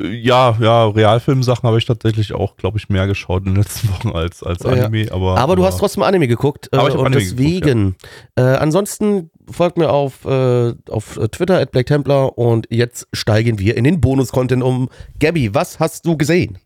Ja, 0.03 0.57
ja, 0.61 0.87
Realfilmsachen 0.89 1.67
habe 1.67 1.79
ich 1.79 1.85
tatsächlich 1.85 2.33
auch, 2.33 2.57
glaube 2.57 2.79
ich, 2.79 2.89
mehr 2.89 3.07
geschaut 3.07 3.47
in 3.47 3.55
den 3.55 3.63
letzten 3.63 3.89
Wochen 3.91 4.11
als, 4.11 4.43
als 4.43 4.63
Ja. 4.65 4.71
Anime. 4.71 5.13
Aber, 5.13 5.39
Aber 5.39 5.55
du 5.55 5.65
hast 5.65 5.79
trotzdem 5.79 6.03
Anime 6.03 6.27
geguckt. 6.27 6.69
Äh, 6.73 6.77
Aber 6.77 6.89
ich 6.89 6.95
hab 6.95 7.01
und 7.01 7.07
Anime 7.07 7.23
geguckt, 7.25 7.39
deswegen. 7.41 7.97
äh, 8.37 8.43
ansonsten 8.43 9.31
folgt 9.51 9.77
mir 9.79 9.91
auf, 9.91 10.25
äh, 10.25 10.75
auf 10.91 11.19
Twitter 11.31 11.59
at 11.61 11.71
Black 11.71 11.87
Templar 11.87 12.37
und 12.37 12.67
jetzt 12.71 13.07
steigen 13.13 13.59
wir 13.59 13.77
in 13.77 13.85
den 13.85 14.01
Bonus-Content 14.01 14.63
um. 14.63 14.89
Gabby, 15.21 15.55
was 15.55 15.79
hast 15.79 16.05
du 16.07 16.17
gesehen? 16.17 16.59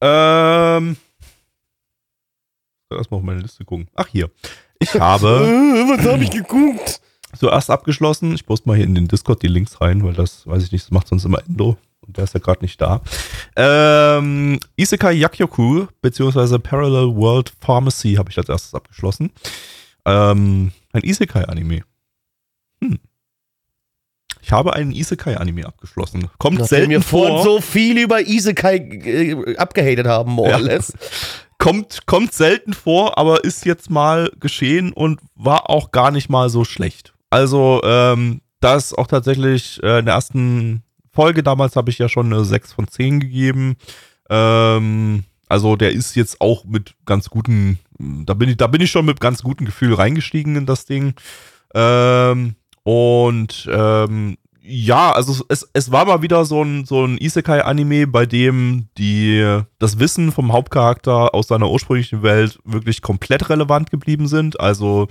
Ähm. 0.00 0.96
Erstmal 2.90 3.18
auf 3.18 3.24
meine 3.24 3.40
Liste 3.40 3.64
gucken. 3.64 3.88
Ach, 3.94 4.06
hier. 4.06 4.30
Ich 4.78 4.94
habe. 5.00 5.26
Äh, 5.28 5.98
was 5.98 6.06
habe 6.06 6.22
ich 6.22 6.30
geguckt? 6.30 7.00
Zuerst 7.36 7.70
abgeschlossen. 7.70 8.34
Ich 8.34 8.46
poste 8.46 8.68
mal 8.68 8.76
hier 8.76 8.86
in 8.86 8.94
den 8.94 9.08
Discord 9.08 9.42
die 9.42 9.48
Links 9.48 9.80
rein, 9.80 10.02
weil 10.04 10.14
das, 10.14 10.46
weiß 10.46 10.62
ich 10.62 10.72
nicht, 10.72 10.84
das 10.86 10.90
macht 10.90 11.08
sonst 11.08 11.24
immer 11.24 11.40
Endo. 11.46 11.76
Und 12.06 12.16
der 12.16 12.24
ist 12.24 12.34
ja 12.34 12.40
gerade 12.40 12.62
nicht 12.64 12.80
da. 12.80 13.00
Ähm, 13.56 14.58
Isekai 14.76 15.12
Yakyoku, 15.12 15.86
beziehungsweise 16.00 16.58
Parallel 16.58 17.14
World 17.16 17.52
Pharmacy 17.60 18.14
habe 18.14 18.30
ich 18.30 18.38
als 18.38 18.48
erstes 18.48 18.74
abgeschlossen. 18.74 19.30
Ähm, 20.04 20.72
ein 20.92 21.02
Isekai-Anime. 21.02 21.82
Hm. 22.82 22.98
Ich 24.40 24.52
habe 24.52 24.74
einen 24.74 24.92
Isekai-Anime 24.92 25.66
abgeschlossen. 25.66 26.30
Kommt 26.38 26.58
Nachdem 26.60 26.68
selten 26.68 26.90
wir 26.90 27.02
vorhin 27.02 27.34
vor. 27.36 27.44
so 27.44 27.60
viel 27.60 27.98
über 27.98 28.20
Isekai 28.20 28.76
äh, 28.76 29.56
abgehatet 29.56 30.06
haben, 30.06 30.30
more 30.32 30.50
Ja. 30.50 30.56
or 30.56 30.62
less. 30.62 30.92
kommt, 31.58 32.06
kommt 32.06 32.32
selten 32.32 32.72
vor, 32.72 33.18
aber 33.18 33.42
ist 33.42 33.64
jetzt 33.64 33.90
mal 33.90 34.30
geschehen 34.38 34.92
und 34.92 35.20
war 35.34 35.68
auch 35.70 35.90
gar 35.90 36.12
nicht 36.12 36.28
mal 36.28 36.48
so 36.50 36.64
schlecht. 36.64 37.14
Also, 37.30 37.80
ähm, 37.84 38.40
da 38.60 38.76
ist 38.76 38.96
auch 38.96 39.08
tatsächlich 39.08 39.82
äh, 39.82 39.98
in 39.98 40.04
der 40.06 40.14
ersten 40.14 40.82
Folge 41.16 41.42
damals 41.42 41.74
habe 41.74 41.90
ich 41.90 41.98
ja 41.98 42.08
schon 42.08 42.32
eine 42.32 42.44
6 42.44 42.72
von 42.72 42.86
10 42.86 43.20
gegeben. 43.20 43.76
Ähm, 44.30 45.24
also 45.48 45.76
der 45.76 45.92
ist 45.92 46.14
jetzt 46.14 46.40
auch 46.40 46.64
mit 46.64 46.94
ganz 47.06 47.30
guten, 47.30 47.78
da 47.98 48.34
bin 48.34 48.50
ich, 48.50 48.56
da 48.56 48.66
bin 48.66 48.80
ich 48.80 48.90
schon 48.90 49.06
mit 49.06 49.20
ganz 49.20 49.42
gutem 49.42 49.66
Gefühl 49.66 49.94
reingestiegen 49.94 50.54
in 50.56 50.66
das 50.66 50.86
Ding. 50.86 51.14
Ähm, 51.74 52.54
und 52.84 53.68
ähm, 53.72 54.36
ja, 54.68 55.12
also 55.12 55.44
es, 55.48 55.68
es 55.72 55.92
war 55.92 56.06
mal 56.06 56.22
wieder 56.22 56.44
so 56.44 56.62
ein, 56.62 56.84
so 56.84 57.04
ein 57.04 57.18
Isekai-Anime, 57.18 58.08
bei 58.08 58.26
dem 58.26 58.88
die, 58.98 59.60
das 59.78 60.00
Wissen 60.00 60.32
vom 60.32 60.52
Hauptcharakter 60.52 61.34
aus 61.34 61.46
seiner 61.48 61.70
ursprünglichen 61.70 62.22
Welt 62.22 62.58
wirklich 62.64 63.00
komplett 63.00 63.48
relevant 63.48 63.90
geblieben 63.90 64.26
sind. 64.26 64.58
Also 64.58 65.06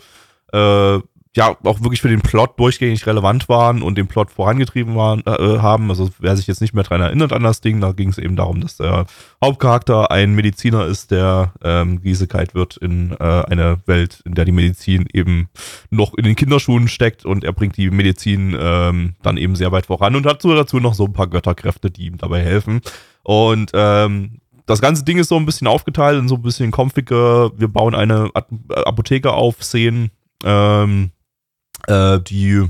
äh, 0.51 0.99
ja, 1.35 1.57
auch 1.63 1.81
wirklich 1.81 2.01
für 2.01 2.07
den 2.07 2.21
Plot 2.21 2.57
durchgängig 2.57 3.05
relevant 3.05 3.49
waren 3.49 3.81
und 3.81 3.97
den 3.97 4.07
Plot 4.07 4.31
vorangetrieben 4.31 4.95
waren, 4.95 5.21
äh, 5.25 5.59
haben. 5.59 5.89
Also 5.89 6.09
wer 6.19 6.37
sich 6.37 6.47
jetzt 6.47 6.61
nicht 6.61 6.73
mehr 6.73 6.85
dran 6.85 7.01
erinnert 7.01 7.33
an 7.33 7.43
das 7.43 7.59
Ding, 7.59 7.81
da 7.81 7.91
ging 7.91 8.09
es 8.09 8.17
eben 8.17 8.37
darum, 8.37 8.61
dass 8.61 8.77
der 8.77 9.05
Hauptcharakter 9.43 10.11
ein 10.11 10.33
Mediziner 10.33 10.85
ist, 10.85 11.11
der 11.11 11.53
ähm, 11.61 12.01
geisekalt 12.01 12.55
wird 12.55 12.77
in 12.77 13.11
äh, 13.19 13.23
eine 13.23 13.79
Welt, 13.85 14.21
in 14.23 14.33
der 14.33 14.45
die 14.45 14.53
Medizin 14.53 15.07
eben 15.11 15.49
noch 15.89 16.13
in 16.13 16.23
den 16.23 16.37
Kinderschuhen 16.37 16.87
steckt 16.87 17.25
und 17.25 17.43
er 17.43 17.51
bringt 17.51 17.75
die 17.75 17.89
Medizin 17.89 18.55
ähm, 18.57 19.15
dann 19.21 19.35
eben 19.35 19.57
sehr 19.57 19.73
weit 19.73 19.87
voran 19.87 20.15
und 20.15 20.25
hat 20.25 20.41
so 20.41 20.55
dazu 20.55 20.79
noch 20.79 20.93
so 20.93 21.05
ein 21.05 21.13
paar 21.13 21.27
Götterkräfte, 21.27 21.91
die 21.91 22.05
ihm 22.05 22.17
dabei 22.17 22.41
helfen. 22.43 22.79
Und 23.23 23.71
ähm, 23.73 24.39
das 24.65 24.79
ganze 24.79 25.03
Ding 25.03 25.17
ist 25.17 25.27
so 25.27 25.35
ein 25.35 25.45
bisschen 25.45 25.67
aufgeteilt 25.67 26.17
in 26.17 26.29
so 26.29 26.35
ein 26.35 26.41
bisschen 26.41 26.71
confige, 26.71 27.51
wir 27.57 27.67
bauen 27.67 27.93
eine 27.93 28.29
Apotheke 28.69 29.33
auf, 29.33 29.61
Szenen, 29.61 30.11
ähm, 30.45 31.11
äh, 31.87 32.19
die 32.19 32.67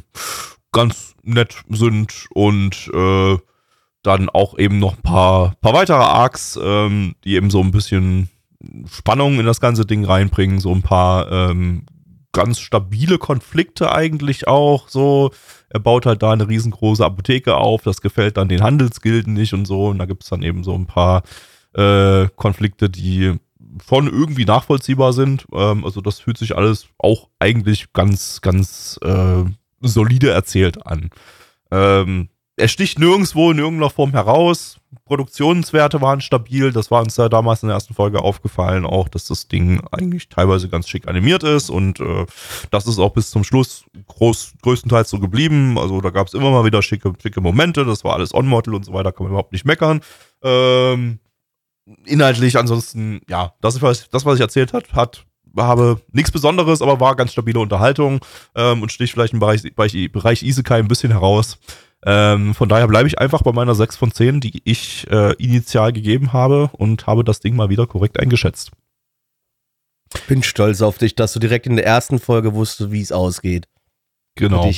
ganz 0.72 1.16
nett 1.24 1.56
sind 1.70 2.28
und 2.32 2.90
äh, 2.94 3.38
dann 4.04 4.30
auch 4.30 4.58
eben 4.58 4.80
noch 4.80 4.98
ein 4.98 5.02
paar, 5.02 5.56
paar 5.62 5.74
weitere 5.74 5.98
Arcs, 5.98 6.60
ähm, 6.62 7.16
die 7.24 7.36
eben 7.36 7.50
so 7.50 7.62
ein 7.62 7.72
bisschen 7.72 8.30
Spannung 8.88 9.40
in 9.40 9.46
das 9.46 9.60
ganze 9.60 9.86
Ding 9.86 10.06
reinbringen, 10.06 10.60
so 10.60 10.72
ein 10.72 10.82
paar 10.82 11.32
ähm, 11.32 11.86
ganz 12.32 12.60
stabile 12.60 13.18
Konflikte 13.18 13.92
eigentlich 13.94 14.48
auch 14.48 14.90
so. 14.90 15.32
Er 15.70 15.80
baut 15.80 16.06
halt 16.06 16.22
da 16.22 16.32
eine 16.32 16.48
riesengroße 16.48 17.04
Apotheke 17.04 17.56
auf, 17.56 17.82
das 17.84 18.02
gefällt 18.02 18.38
dann 18.38 18.50
den 18.50 18.62
Handelsgilden 18.62 19.34
nicht 19.34 19.54
und 19.54 19.66
so. 19.66 19.88
Und 19.88 20.00
da 20.00 20.06
gibt's 20.06 20.30
dann 20.30 20.44
eben 20.44 20.64
so 20.64 20.74
ein 20.76 20.86
paar 20.86 21.24
äh, 21.74 22.28
Konflikte, 22.36 22.90
die 22.90 23.40
schon 23.88 24.08
irgendwie 24.08 24.46
nachvollziehbar 24.46 25.14
sind. 25.14 25.46
Ähm, 25.54 25.84
also 25.84 26.02
das 26.02 26.20
fühlt 26.20 26.38
sich 26.38 26.56
alles 26.56 26.88
auch 26.98 27.30
eigentlich 27.40 27.94
ganz, 27.94 28.42
ganz 28.42 29.00
äh, 29.04 29.44
solide 29.82 30.32
erzählt 30.32 30.86
an. 30.86 31.10
Ähm, 31.72 32.30
er 32.58 32.68
sticht 32.70 33.00
nirgendwo 33.00 33.52
in 33.52 33.60
irgendeiner 33.60 33.90
Form 33.90 34.12
heraus. 34.12 34.78
Produktionswerte 35.04 36.02
waren 36.02 36.22
stabil. 36.22 36.72
Das 36.72 36.90
war 36.90 37.02
uns 37.02 37.18
ja 37.18 37.28
damals 37.28 37.62
in 37.62 37.68
der 37.68 37.76
ersten 37.76 37.94
Folge 37.94 38.22
aufgefallen, 38.22 38.86
auch, 38.86 39.10
dass 39.10 39.26
das 39.26 39.48
Ding 39.48 39.82
eigentlich 39.92 40.30
teilweise 40.30 40.70
ganz 40.70 40.88
schick 40.88 41.08
animiert 41.08 41.44
ist 41.44 41.70
und 41.70 42.00
äh, 42.00 42.26
das 42.72 42.88
ist 42.88 42.98
auch 42.98 43.12
bis 43.12 43.30
zum 43.30 43.44
Schluss 43.44 43.84
groß, 44.08 44.54
größtenteils 44.62 45.10
so 45.10 45.20
geblieben. 45.20 45.78
Also 45.78 46.02
da 46.02 46.10
gab 46.10 46.28
es 46.28 46.34
immer 46.34 46.50
mal 46.50 46.66
wieder 46.66 46.82
schicke, 46.82 47.14
schicke 47.22 47.42
Momente. 47.42 47.86
Das 47.86 48.04
war 48.04 48.14
alles 48.14 48.34
On-Model 48.34 48.74
und 48.74 48.86
so 48.86 48.94
weiter, 48.94 49.12
kann 49.12 49.26
man 49.26 49.32
überhaupt 49.32 49.52
nicht 49.52 49.66
meckern. 49.66 50.02
Ähm, 50.42 51.20
inhaltlich 52.06 52.58
ansonsten, 52.58 53.22
ja, 53.30 53.54
das 53.62 53.82
was, 53.82 54.10
das, 54.10 54.26
was 54.26 54.36
ich 54.36 54.42
erzählt 54.42 54.74
hat, 54.74 54.94
hat 54.94 55.26
habe 55.58 56.02
nichts 56.12 56.32
Besonderes, 56.32 56.82
aber 56.82 57.00
war 57.00 57.16
ganz 57.16 57.32
stabile 57.32 57.60
Unterhaltung 57.60 58.20
ähm, 58.56 58.82
und 58.82 58.92
sticht 58.92 59.14
vielleicht 59.14 59.34
im 59.34 59.40
Bereich, 59.40 59.62
Bereich, 59.76 60.12
Bereich 60.12 60.44
Isekai 60.44 60.80
ein 60.80 60.88
bisschen 60.88 61.12
heraus. 61.12 61.58
Ähm, 62.06 62.54
von 62.54 62.70
daher 62.70 62.88
bleibe 62.88 63.08
ich 63.08 63.20
einfach 63.20 63.42
bei 63.42 63.52
meiner 63.52 63.74
6 63.74 63.96
von 63.96 64.12
10, 64.12 64.42
die 64.42 64.62
ich 64.64 65.08
äh, 65.10 65.34
initial 65.34 65.92
gegeben 65.94 66.34
habe 66.34 66.70
und 66.74 67.08
habe 67.08 67.24
das 67.24 67.40
Ding 67.40 67.56
mal 67.56 67.70
wieder 67.70 67.88
korrekt 67.88 68.20
eingeschätzt. 68.20 68.72
Bin 70.28 70.44
stolz 70.44 70.82
auf 70.82 70.98
dich, 70.98 71.16
dass 71.16 71.34
du 71.34 71.40
direkt 71.40 71.66
in 71.66 71.78
der 71.78 71.86
ersten 71.86 72.20
Folge 72.20 72.54
wusstest, 72.54 72.92
wie 72.92 73.02
es 73.02 73.12
ausgeht. 73.12 73.68
Genau. 74.36 74.70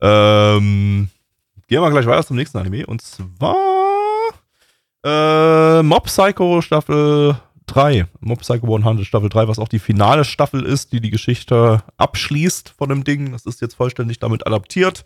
Ähm, 0.00 1.10
gehen 1.66 1.82
wir 1.82 1.90
gleich 1.90 2.06
weiter 2.06 2.26
zum 2.26 2.36
nächsten 2.36 2.58
Anime 2.58 2.86
und 2.86 3.02
zwar 3.02 3.77
äh, 5.04 5.82
Mob 5.82 6.04
Psycho 6.04 6.60
Staffel 6.60 7.36
3. 7.66 8.06
Mob 8.20 8.40
Psycho 8.40 8.74
100 8.74 9.06
Staffel 9.06 9.28
3, 9.28 9.48
was 9.48 9.58
auch 9.58 9.68
die 9.68 9.78
finale 9.78 10.24
Staffel 10.24 10.64
ist, 10.64 10.92
die 10.92 11.00
die 11.00 11.10
Geschichte 11.10 11.82
abschließt 11.96 12.74
von 12.76 12.88
dem 12.88 13.04
Ding. 13.04 13.32
Das 13.32 13.46
ist 13.46 13.60
jetzt 13.60 13.74
vollständig 13.74 14.18
damit 14.18 14.46
adaptiert. 14.46 15.04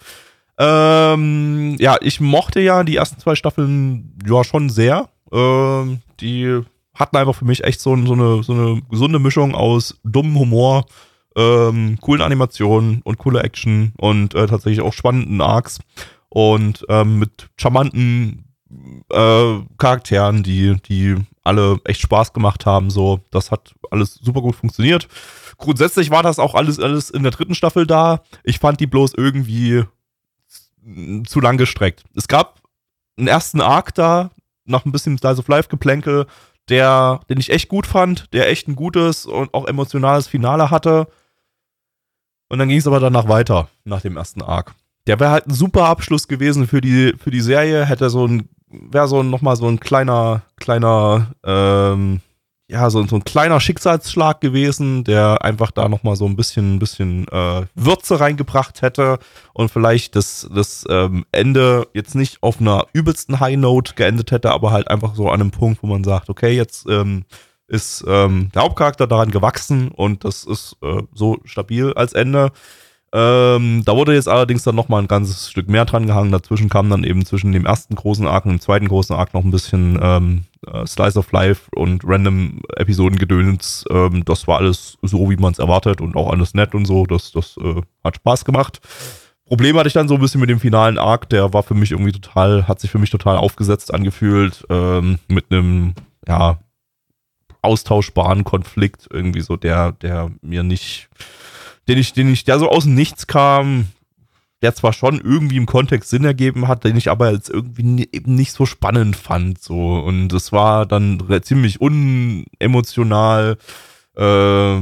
Ähm, 0.58 1.76
ja, 1.78 1.96
ich 2.00 2.20
mochte 2.20 2.60
ja 2.60 2.84
die 2.84 2.96
ersten 2.96 3.20
zwei 3.20 3.34
Staffeln 3.34 4.18
ja 4.26 4.44
schon 4.44 4.70
sehr. 4.70 5.08
Ähm, 5.32 6.00
die 6.20 6.60
hatten 6.94 7.16
einfach 7.16 7.34
für 7.34 7.44
mich 7.44 7.64
echt 7.64 7.80
so, 7.80 7.96
so, 8.04 8.12
eine, 8.12 8.42
so 8.42 8.52
eine 8.52 8.82
gesunde 8.90 9.18
Mischung 9.18 9.54
aus 9.54 9.98
dummem 10.04 10.38
Humor, 10.38 10.84
ähm, 11.36 11.96
coolen 12.00 12.22
Animationen 12.22 13.00
und 13.02 13.18
coole 13.18 13.42
Action 13.42 13.92
und 13.96 14.34
äh, 14.34 14.46
tatsächlich 14.46 14.82
auch 14.82 14.92
spannenden 14.92 15.40
Arcs 15.40 15.80
und 16.28 16.84
ähm, 16.88 17.18
mit 17.18 17.48
charmanten 17.56 18.51
äh, 19.10 19.58
Charakteren, 19.78 20.42
die, 20.42 20.76
die 20.88 21.16
alle 21.44 21.80
echt 21.84 22.00
Spaß 22.00 22.32
gemacht 22.32 22.66
haben. 22.66 22.90
So, 22.90 23.20
das 23.30 23.50
hat 23.50 23.74
alles 23.90 24.14
super 24.14 24.40
gut 24.40 24.56
funktioniert. 24.56 25.08
Grundsätzlich 25.58 26.10
war 26.10 26.22
das 26.22 26.38
auch 26.38 26.54
alles, 26.54 26.78
alles 26.78 27.10
in 27.10 27.22
der 27.22 27.32
dritten 27.32 27.54
Staffel 27.54 27.86
da. 27.86 28.22
Ich 28.44 28.58
fand 28.58 28.80
die 28.80 28.86
bloß 28.86 29.14
irgendwie 29.14 29.84
zu 31.26 31.40
lang 31.40 31.56
gestreckt. 31.58 32.04
Es 32.14 32.28
gab 32.28 32.60
einen 33.16 33.28
ersten 33.28 33.60
Arc 33.60 33.94
da, 33.94 34.30
nach 34.64 34.84
ein 34.84 34.92
bisschen 34.92 35.18
Slice 35.18 35.38
of 35.38 35.48
Life 35.48 35.68
Geplänkel, 35.68 36.26
der, 36.68 37.20
den 37.28 37.38
ich 37.38 37.50
echt 37.50 37.68
gut 37.68 37.86
fand, 37.86 38.32
der 38.32 38.48
echt 38.48 38.68
ein 38.68 38.76
gutes 38.76 39.26
und 39.26 39.52
auch 39.54 39.66
emotionales 39.66 40.26
Finale 40.26 40.70
hatte. 40.70 41.08
Und 42.48 42.58
dann 42.58 42.68
ging 42.68 42.78
es 42.78 42.86
aber 42.86 43.00
danach 43.00 43.28
weiter, 43.28 43.68
nach 43.84 44.00
dem 44.00 44.16
ersten 44.16 44.42
Arc. 44.42 44.74
Der 45.06 45.18
wäre 45.18 45.30
halt 45.30 45.46
ein 45.46 45.54
super 45.54 45.86
Abschluss 45.86 46.28
gewesen 46.28 46.68
für 46.68 46.80
die, 46.80 47.14
für 47.18 47.30
die 47.30 47.40
Serie, 47.40 47.84
hätte 47.84 48.10
so 48.10 48.26
ein, 48.26 48.48
wäre 48.72 49.08
so 49.08 49.22
nochmal 49.22 49.56
so 49.56 49.66
ein 49.68 49.80
kleiner, 49.80 50.42
kleiner, 50.56 51.32
ähm, 51.44 52.20
ja, 52.68 52.88
so, 52.88 53.06
so 53.06 53.16
ein 53.16 53.24
kleiner 53.24 53.60
Schicksalsschlag 53.60 54.40
gewesen, 54.40 55.04
der 55.04 55.44
einfach 55.44 55.70
da 55.70 55.88
nochmal 55.88 56.16
so 56.16 56.24
ein 56.26 56.36
bisschen, 56.36 56.76
ein 56.76 56.78
bisschen 56.78 57.28
äh, 57.28 57.66
Würze 57.74 58.18
reingebracht 58.18 58.80
hätte 58.82 59.18
und 59.52 59.70
vielleicht 59.70 60.16
das, 60.16 60.48
das 60.54 60.84
ähm, 60.88 61.26
Ende 61.32 61.86
jetzt 61.92 62.14
nicht 62.14 62.42
auf 62.42 62.60
einer 62.60 62.86
übelsten 62.92 63.40
High 63.40 63.58
Note 63.58 63.94
geendet 63.94 64.30
hätte, 64.30 64.52
aber 64.52 64.70
halt 64.70 64.88
einfach 64.88 65.14
so 65.14 65.28
an 65.28 65.40
einem 65.40 65.50
Punkt, 65.50 65.82
wo 65.82 65.86
man 65.86 66.04
sagt, 66.04 66.30
okay, 66.30 66.56
jetzt 66.56 66.86
ähm, 66.88 67.24
ist 67.72 68.04
ähm, 68.06 68.50
der 68.54 68.62
Hauptcharakter 68.62 69.06
daran 69.06 69.30
gewachsen 69.30 69.88
und 69.88 70.24
das 70.24 70.44
ist 70.44 70.76
äh, 70.82 71.02
so 71.14 71.38
stabil 71.44 71.92
als 71.94 72.12
Ende. 72.12 72.52
Ähm, 73.14 73.82
da 73.84 73.94
wurde 73.94 74.14
jetzt 74.14 74.28
allerdings 74.28 74.62
dann 74.62 74.74
nochmal 74.74 75.02
ein 75.02 75.08
ganzes 75.08 75.50
Stück 75.50 75.68
mehr 75.68 75.84
dran 75.84 76.06
gehangen. 76.06 76.32
Dazwischen 76.32 76.70
kam 76.70 76.88
dann 76.88 77.04
eben 77.04 77.26
zwischen 77.26 77.52
dem 77.52 77.66
ersten 77.66 77.94
großen 77.94 78.26
Arc 78.26 78.46
und 78.46 78.52
dem 78.52 78.60
zweiten 78.60 78.88
großen 78.88 79.14
Arc 79.14 79.34
noch 79.34 79.44
ein 79.44 79.50
bisschen 79.50 79.98
ähm, 80.00 80.44
äh, 80.66 80.86
Slice 80.86 81.18
of 81.18 81.30
Life 81.32 81.70
und 81.74 82.02
random 82.06 82.60
Episodengedöns. 82.76 83.84
Ähm, 83.90 84.24
das 84.24 84.48
war 84.48 84.58
alles 84.58 84.96
so, 85.02 85.28
wie 85.30 85.36
man 85.36 85.52
es 85.52 85.58
erwartet 85.58 86.00
und 86.00 86.16
auch 86.16 86.30
alles 86.30 86.54
nett 86.54 86.74
und 86.74 86.86
so. 86.86 87.04
Das, 87.04 87.32
das 87.32 87.56
äh, 87.58 87.82
hat 88.02 88.16
Spaß 88.16 88.46
gemacht. 88.46 88.80
Problem 89.44 89.76
hatte 89.76 89.88
ich 89.88 89.94
dann 89.94 90.08
so 90.08 90.14
ein 90.14 90.20
bisschen 90.20 90.40
mit 90.40 90.48
dem 90.48 90.60
finalen 90.60 90.96
Arc. 90.96 91.28
Der 91.28 91.52
war 91.52 91.62
für 91.62 91.74
mich 91.74 91.90
irgendwie 91.90 92.12
total, 92.12 92.66
hat 92.66 92.80
sich 92.80 92.90
für 92.90 92.98
mich 92.98 93.10
total 93.10 93.36
aufgesetzt 93.36 93.92
angefühlt. 93.92 94.64
Ähm, 94.70 95.18
mit 95.28 95.46
einem, 95.50 95.94
ja, 96.26 96.58
austauschbaren 97.60 98.44
Konflikt 98.44 99.08
irgendwie 99.10 99.40
so, 99.40 99.56
der, 99.56 99.92
der 99.92 100.30
mir 100.40 100.62
nicht, 100.62 101.08
den 101.88 101.98
ich, 101.98 102.12
den 102.12 102.32
ich, 102.32 102.44
der 102.44 102.58
so 102.58 102.68
aus 102.68 102.84
dem 102.84 102.94
Nichts 102.94 103.26
kam, 103.26 103.86
der 104.62 104.74
zwar 104.74 104.92
schon 104.92 105.20
irgendwie 105.20 105.56
im 105.56 105.66
Kontext 105.66 106.10
Sinn 106.10 106.24
ergeben 106.24 106.68
hat, 106.68 106.84
den 106.84 106.96
ich 106.96 107.10
aber 107.10 107.26
als 107.26 107.48
irgendwie 107.48 108.08
eben 108.12 108.36
nicht 108.36 108.52
so 108.52 108.64
spannend 108.64 109.16
fand, 109.16 109.60
so. 109.60 109.96
Und 109.96 110.32
es 110.32 110.52
war 110.52 110.86
dann 110.86 111.20
ziemlich 111.42 111.80
unemotional, 111.80 113.58
äh, 114.16 114.76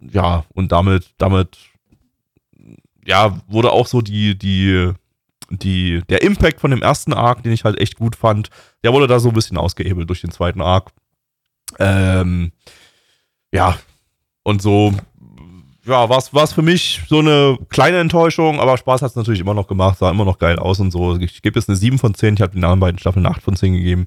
ja, 0.00 0.44
und 0.52 0.72
damit, 0.72 1.14
damit, 1.16 1.56
ja, 3.06 3.40
wurde 3.46 3.72
auch 3.72 3.86
so 3.86 4.02
die, 4.02 4.36
die, 4.36 4.92
die, 5.50 6.02
der 6.10 6.22
Impact 6.22 6.60
von 6.60 6.70
dem 6.70 6.82
ersten 6.82 7.14
Arc, 7.14 7.42
den 7.42 7.52
ich 7.52 7.64
halt 7.64 7.80
echt 7.80 7.96
gut 7.96 8.14
fand, 8.14 8.50
der 8.84 8.92
wurde 8.92 9.06
da 9.06 9.18
so 9.20 9.30
ein 9.30 9.34
bisschen 9.34 9.56
ausgehebelt 9.56 10.08
durch 10.08 10.20
den 10.20 10.30
zweiten 10.30 10.60
Arc. 10.60 10.92
Ähm, 11.78 12.52
ja, 13.52 13.78
und 14.42 14.60
so, 14.60 14.94
ja, 15.88 16.08
war 16.08 16.18
es 16.18 16.52
für 16.52 16.62
mich 16.62 17.02
so 17.08 17.18
eine 17.20 17.58
kleine 17.68 17.98
Enttäuschung, 17.98 18.60
aber 18.60 18.76
Spaß 18.76 19.02
hat 19.02 19.10
es 19.10 19.16
natürlich 19.16 19.40
immer 19.40 19.54
noch 19.54 19.66
gemacht, 19.66 19.98
sah 19.98 20.10
immer 20.10 20.24
noch 20.24 20.38
geil 20.38 20.58
aus 20.58 20.80
und 20.80 20.90
so. 20.90 21.16
Ich 21.16 21.42
gebe 21.42 21.58
jetzt 21.58 21.68
eine 21.68 21.76
7 21.76 21.98
von 21.98 22.14
10, 22.14 22.34
ich 22.34 22.40
habe 22.42 22.52
den 22.52 22.64
anderen 22.64 22.80
beiden 22.80 22.98
Staffeln 22.98 23.24
eine 23.24 23.34
8 23.34 23.42
von 23.42 23.56
10 23.56 23.72
gegeben. 23.72 24.06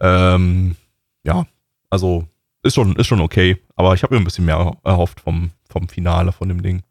Ähm, 0.00 0.76
ja, 1.24 1.46
also 1.90 2.24
ist 2.62 2.74
schon, 2.74 2.96
ist 2.96 3.06
schon 3.06 3.20
okay, 3.20 3.58
aber 3.76 3.94
ich 3.94 4.02
habe 4.02 4.14
mir 4.14 4.20
ein 4.20 4.24
bisschen 4.24 4.44
mehr 4.46 4.72
erhofft 4.84 5.20
vom, 5.20 5.50
vom 5.68 5.88
Finale 5.88 6.32
von 6.32 6.48
dem 6.48 6.62
Ding. 6.62 6.82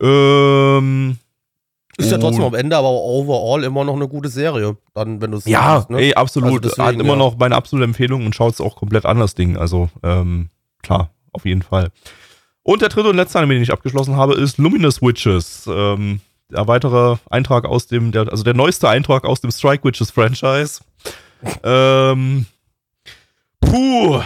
Ähm, 0.00 1.18
ist 1.96 2.12
ja 2.12 2.18
trotzdem 2.18 2.44
am 2.44 2.54
Ende, 2.54 2.76
aber 2.76 2.90
overall 2.90 3.64
immer 3.64 3.84
noch 3.84 3.96
eine 3.96 4.06
gute 4.06 4.28
Serie. 4.28 4.76
Dann, 4.94 5.20
wenn 5.20 5.32
du 5.32 5.38
es 5.38 5.46
Ja, 5.46 5.76
sagst, 5.76 5.90
ne? 5.90 5.98
ey, 5.98 6.14
absolut. 6.14 6.48
Also 6.48 6.60
deswegen, 6.60 6.86
Hat 6.86 6.94
immer 6.94 7.14
ja. 7.14 7.16
noch 7.16 7.36
meine 7.36 7.56
absolute 7.56 7.84
Empfehlung 7.84 8.24
und 8.24 8.34
schaut 8.36 8.54
es 8.54 8.60
auch 8.60 8.76
komplett 8.76 9.04
an, 9.04 9.18
das 9.18 9.34
Ding. 9.34 9.56
Also, 9.56 9.90
ähm, 10.04 10.50
klar, 10.82 11.10
auf 11.32 11.44
jeden 11.44 11.62
Fall. 11.62 11.90
Und 12.68 12.82
der 12.82 12.90
dritte 12.90 13.08
und 13.08 13.16
letzte 13.16 13.38
Anime, 13.38 13.54
den 13.54 13.62
ich 13.62 13.72
abgeschlossen 13.72 14.16
habe, 14.16 14.34
ist 14.34 14.58
Luminous 14.58 15.00
Witches. 15.00 15.66
Ähm, 15.72 16.20
der 16.52 16.68
weitere 16.68 17.16
Eintrag 17.30 17.64
aus 17.64 17.86
dem, 17.86 18.12
der, 18.12 18.30
also 18.30 18.44
der 18.44 18.52
neueste 18.52 18.90
Eintrag 18.90 19.24
aus 19.24 19.40
dem 19.40 19.50
Strike 19.50 19.84
Witches 19.84 20.10
Franchise. 20.10 20.82
ähm, 21.62 22.44
puh. 23.62 24.20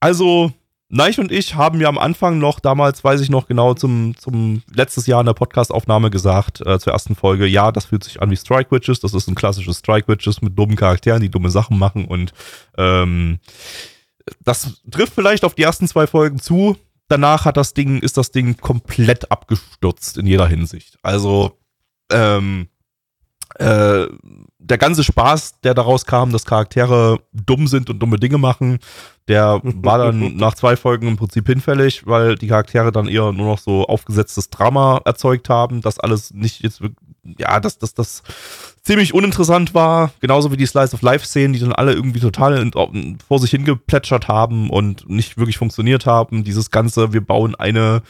Also, 0.00 0.54
Neich 0.88 1.18
und 1.18 1.30
ich 1.30 1.54
haben 1.54 1.78
ja 1.82 1.88
am 1.88 1.98
Anfang 1.98 2.38
noch, 2.38 2.60
damals 2.60 3.04
weiß 3.04 3.20
ich 3.20 3.28
noch 3.28 3.46
genau, 3.46 3.74
zum, 3.74 4.16
zum 4.16 4.62
letztes 4.72 5.06
Jahr 5.06 5.20
in 5.20 5.26
der 5.26 5.34
Podcastaufnahme 5.34 6.08
gesagt, 6.08 6.64
äh, 6.64 6.78
zur 6.78 6.94
ersten 6.94 7.14
Folge, 7.14 7.44
ja, 7.44 7.72
das 7.72 7.84
fühlt 7.84 8.04
sich 8.04 8.22
an 8.22 8.30
wie 8.30 8.36
Strike 8.36 8.70
Witches, 8.70 9.00
das 9.00 9.12
ist 9.12 9.28
ein 9.28 9.34
klassisches 9.34 9.80
Strike 9.80 10.08
Witches 10.08 10.40
mit 10.40 10.58
dummen 10.58 10.76
Charakteren, 10.76 11.20
die 11.20 11.28
dumme 11.28 11.50
Sachen 11.50 11.78
machen 11.78 12.06
und 12.06 12.32
ähm, 12.78 13.38
das 14.44 14.80
trifft 14.90 15.12
vielleicht 15.12 15.44
auf 15.44 15.54
die 15.54 15.62
ersten 15.62 15.86
zwei 15.86 16.06
Folgen 16.06 16.38
zu. 16.38 16.78
Danach 17.08 17.44
hat 17.44 17.56
das 17.56 17.74
Ding, 17.74 18.00
ist 18.00 18.16
das 18.16 18.30
Ding 18.32 18.56
komplett 18.56 19.30
abgestürzt 19.30 20.18
in 20.18 20.26
jeder 20.26 20.46
Hinsicht. 20.46 20.98
Also, 21.02 21.58
ähm, 22.10 22.68
äh, 23.58 24.06
der 24.58 24.78
ganze 24.78 25.04
Spaß, 25.04 25.60
der 25.60 25.74
daraus 25.74 26.04
kam, 26.04 26.32
dass 26.32 26.44
Charaktere 26.44 27.20
dumm 27.32 27.68
sind 27.68 27.88
und 27.88 28.00
dumme 28.00 28.18
Dinge 28.18 28.38
machen, 28.38 28.80
der 29.28 29.60
war 29.62 29.98
dann 29.98 30.36
nach 30.36 30.54
zwei 30.54 30.76
Folgen 30.76 31.06
im 31.06 31.16
Prinzip 31.16 31.46
hinfällig, 31.46 32.06
weil 32.06 32.34
die 32.34 32.48
Charaktere 32.48 32.90
dann 32.90 33.06
eher 33.06 33.32
nur 33.32 33.46
noch 33.46 33.58
so 33.58 33.86
aufgesetztes 33.86 34.50
Drama 34.50 35.00
erzeugt 35.04 35.48
haben, 35.48 35.80
dass 35.80 36.00
alles 36.00 36.32
nicht 36.32 36.62
jetzt, 36.62 36.82
ja, 37.38 37.60
dass 37.60 37.78
das, 37.78 37.94
das 37.94 38.22
ziemlich 38.82 39.14
uninteressant 39.14 39.74
war, 39.74 40.12
genauso 40.20 40.52
wie 40.52 40.56
die 40.56 40.66
Slice 40.66 40.94
of 40.94 41.02
Life-Szenen, 41.02 41.52
die 41.52 41.58
dann 41.58 41.72
alle 41.72 41.92
irgendwie 41.92 42.20
total 42.20 42.70
vor 43.26 43.38
sich 43.38 43.50
hingeplätschert 43.50 44.28
haben 44.28 44.70
und 44.70 45.08
nicht 45.08 45.36
wirklich 45.38 45.58
funktioniert 45.58 46.06
haben. 46.06 46.44
Dieses 46.44 46.70
ganze, 46.70 47.12
wir 47.12 47.20
bauen 47.20 47.54
eine 47.54 48.02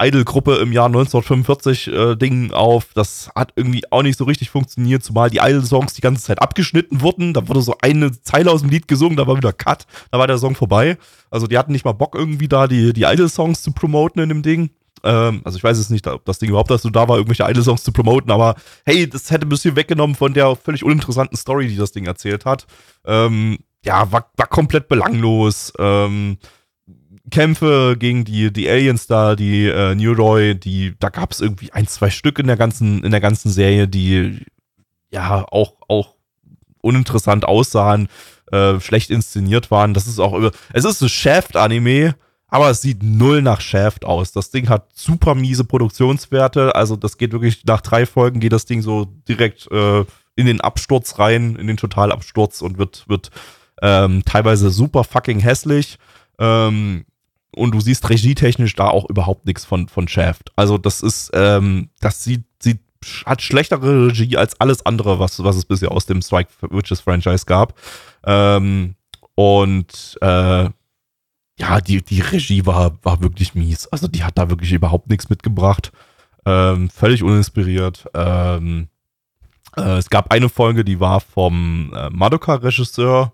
Idol-Gruppe 0.00 0.56
im 0.56 0.72
Jahr 0.72 0.86
1945 0.86 1.88
äh, 1.88 2.52
auf. 2.52 2.88
Das 2.94 3.30
hat 3.34 3.52
irgendwie 3.54 3.82
auch 3.90 4.02
nicht 4.02 4.16
so 4.16 4.24
richtig 4.24 4.50
funktioniert, 4.50 5.04
zumal 5.04 5.30
die 5.30 5.38
Idol-Songs 5.38 5.92
die 5.92 6.00
ganze 6.00 6.22
Zeit 6.24 6.40
abgeschnitten 6.40 7.02
wurden. 7.02 7.34
Da 7.34 7.46
wurde 7.48 7.60
so 7.60 7.76
eine 7.82 8.10
Zeile 8.22 8.50
aus 8.50 8.62
dem 8.62 8.70
Lied 8.70 8.88
gesungen, 8.88 9.16
da 9.16 9.26
war 9.26 9.36
wieder 9.36 9.52
Cut, 9.52 9.86
da 10.10 10.18
war 10.18 10.26
der 10.26 10.38
Song 10.38 10.54
vorbei. 10.54 10.96
Also 11.30 11.46
die 11.46 11.58
hatten 11.58 11.72
nicht 11.72 11.84
mal 11.84 11.92
Bock 11.92 12.14
irgendwie 12.14 12.48
da 12.48 12.66
die, 12.66 12.92
die 12.92 13.02
Idol-Songs 13.02 13.62
zu 13.62 13.72
promoten 13.72 14.22
in 14.22 14.30
dem 14.30 14.42
Ding. 14.42 14.70
Ähm, 15.02 15.40
also 15.44 15.56
ich 15.56 15.64
weiß 15.64 15.78
jetzt 15.78 15.90
nicht, 15.90 16.06
ob 16.06 16.24
das 16.24 16.38
Ding 16.38 16.50
überhaupt 16.50 16.70
dazu 16.70 16.90
da 16.90 17.08
war, 17.08 17.16
irgendwelche 17.16 17.48
Idol-Songs 17.48 17.82
zu 17.82 17.92
promoten, 17.92 18.30
aber 18.30 18.54
hey, 18.84 19.08
das 19.08 19.30
hätte 19.30 19.46
ein 19.46 19.48
bisschen 19.48 19.76
weggenommen 19.76 20.16
von 20.16 20.34
der 20.34 20.56
völlig 20.56 20.84
uninteressanten 20.84 21.36
Story, 21.36 21.68
die 21.68 21.76
das 21.76 21.92
Ding 21.92 22.06
erzählt 22.06 22.44
hat. 22.44 22.66
Ähm, 23.04 23.58
ja, 23.84 24.10
war, 24.12 24.30
war 24.36 24.46
komplett 24.46 24.88
belanglos. 24.88 25.72
Ähm, 25.78 26.38
Kämpfe 27.30 27.96
gegen 27.98 28.24
die, 28.24 28.52
die 28.52 28.68
Aliens 28.68 29.06
da, 29.06 29.36
die 29.36 29.66
äh, 29.66 29.94
New 29.94 30.12
Roy, 30.12 30.54
die, 30.54 30.94
da 30.98 31.08
gab 31.08 31.32
es 31.32 31.40
irgendwie 31.40 31.72
ein, 31.72 31.86
zwei 31.86 32.10
Stück 32.10 32.38
in 32.38 32.46
der 32.46 32.56
ganzen, 32.56 33.04
in 33.04 33.10
der 33.10 33.20
ganzen 33.20 33.50
Serie, 33.50 33.88
die 33.88 34.44
ja 35.10 35.44
auch, 35.50 35.74
auch 35.88 36.14
uninteressant 36.82 37.44
aussahen, 37.44 38.08
äh, 38.52 38.80
schlecht 38.80 39.10
inszeniert 39.10 39.70
waren. 39.70 39.94
Das 39.94 40.06
ist 40.06 40.18
auch 40.18 40.34
über. 40.34 40.50
Es 40.72 40.84
ist 40.84 41.00
ein 41.02 41.08
Shaft-Anime, 41.08 42.14
aber 42.50 42.70
es 42.70 42.82
sieht 42.82 43.02
null 43.02 43.42
nach 43.42 43.60
Shaft 43.60 44.04
aus. 44.04 44.32
Das 44.32 44.50
Ding 44.50 44.68
hat 44.68 44.88
super 44.94 45.34
miese 45.34 45.64
Produktionswerte. 45.64 46.74
Also, 46.74 46.96
das 46.96 47.16
geht 47.16 47.32
wirklich 47.32 47.64
nach 47.64 47.80
drei 47.80 48.06
Folgen 48.06 48.40
geht 48.40 48.52
das 48.52 48.66
Ding 48.66 48.82
so 48.82 49.06
direkt 49.28 49.70
äh, 49.70 50.04
in 50.36 50.46
den 50.46 50.60
Absturz 50.60 51.18
rein, 51.18 51.56
in 51.56 51.66
den 51.66 51.76
Totalabsturz 51.76 52.62
und 52.62 52.78
wird, 52.78 53.08
wird 53.08 53.30
ähm, 53.82 54.24
teilweise 54.24 54.70
super 54.70 55.04
fucking 55.04 55.40
hässlich. 55.40 55.98
Ähm, 56.38 57.04
und 57.54 57.74
du 57.74 57.80
siehst 57.80 58.08
regietechnisch 58.08 58.74
da 58.76 58.88
auch 58.88 59.08
überhaupt 59.08 59.46
nichts 59.46 59.64
von, 59.64 59.88
von 59.88 60.08
Shaft. 60.08 60.52
Also 60.56 60.78
das 60.78 61.02
ist, 61.02 61.30
ähm, 61.34 61.90
das 62.00 62.22
sieht, 62.22 62.44
sieht, 62.60 62.80
hat 63.26 63.42
schlechtere 63.42 64.08
Regie 64.08 64.36
als 64.36 64.60
alles 64.60 64.86
andere, 64.86 65.18
was, 65.18 65.42
was 65.42 65.56
es 65.56 65.64
bisher 65.64 65.90
aus 65.90 66.06
dem 66.06 66.22
Strike 66.22 66.50
Witches 66.70 67.00
Franchise 67.00 67.46
gab. 67.46 67.74
Ähm, 68.24 68.94
und 69.34 70.18
äh, 70.20 70.68
ja, 71.60 71.80
die, 71.80 72.02
die 72.02 72.20
Regie 72.20 72.64
war, 72.64 72.98
war 73.02 73.20
wirklich 73.20 73.54
mies. 73.54 73.86
Also 73.88 74.08
die 74.08 74.24
hat 74.24 74.38
da 74.38 74.48
wirklich 74.48 74.72
überhaupt 74.72 75.08
nichts 75.10 75.28
mitgebracht. 75.28 75.92
Ähm, 76.46 76.88
völlig 76.88 77.22
uninspiriert. 77.22 78.06
Ähm, 78.14 78.88
äh, 79.76 79.98
es 79.98 80.08
gab 80.08 80.32
eine 80.32 80.48
Folge, 80.48 80.84
die 80.84 81.00
war 81.00 81.20
vom 81.20 81.92
äh, 81.94 82.08
Madoka-Regisseur. 82.10 83.32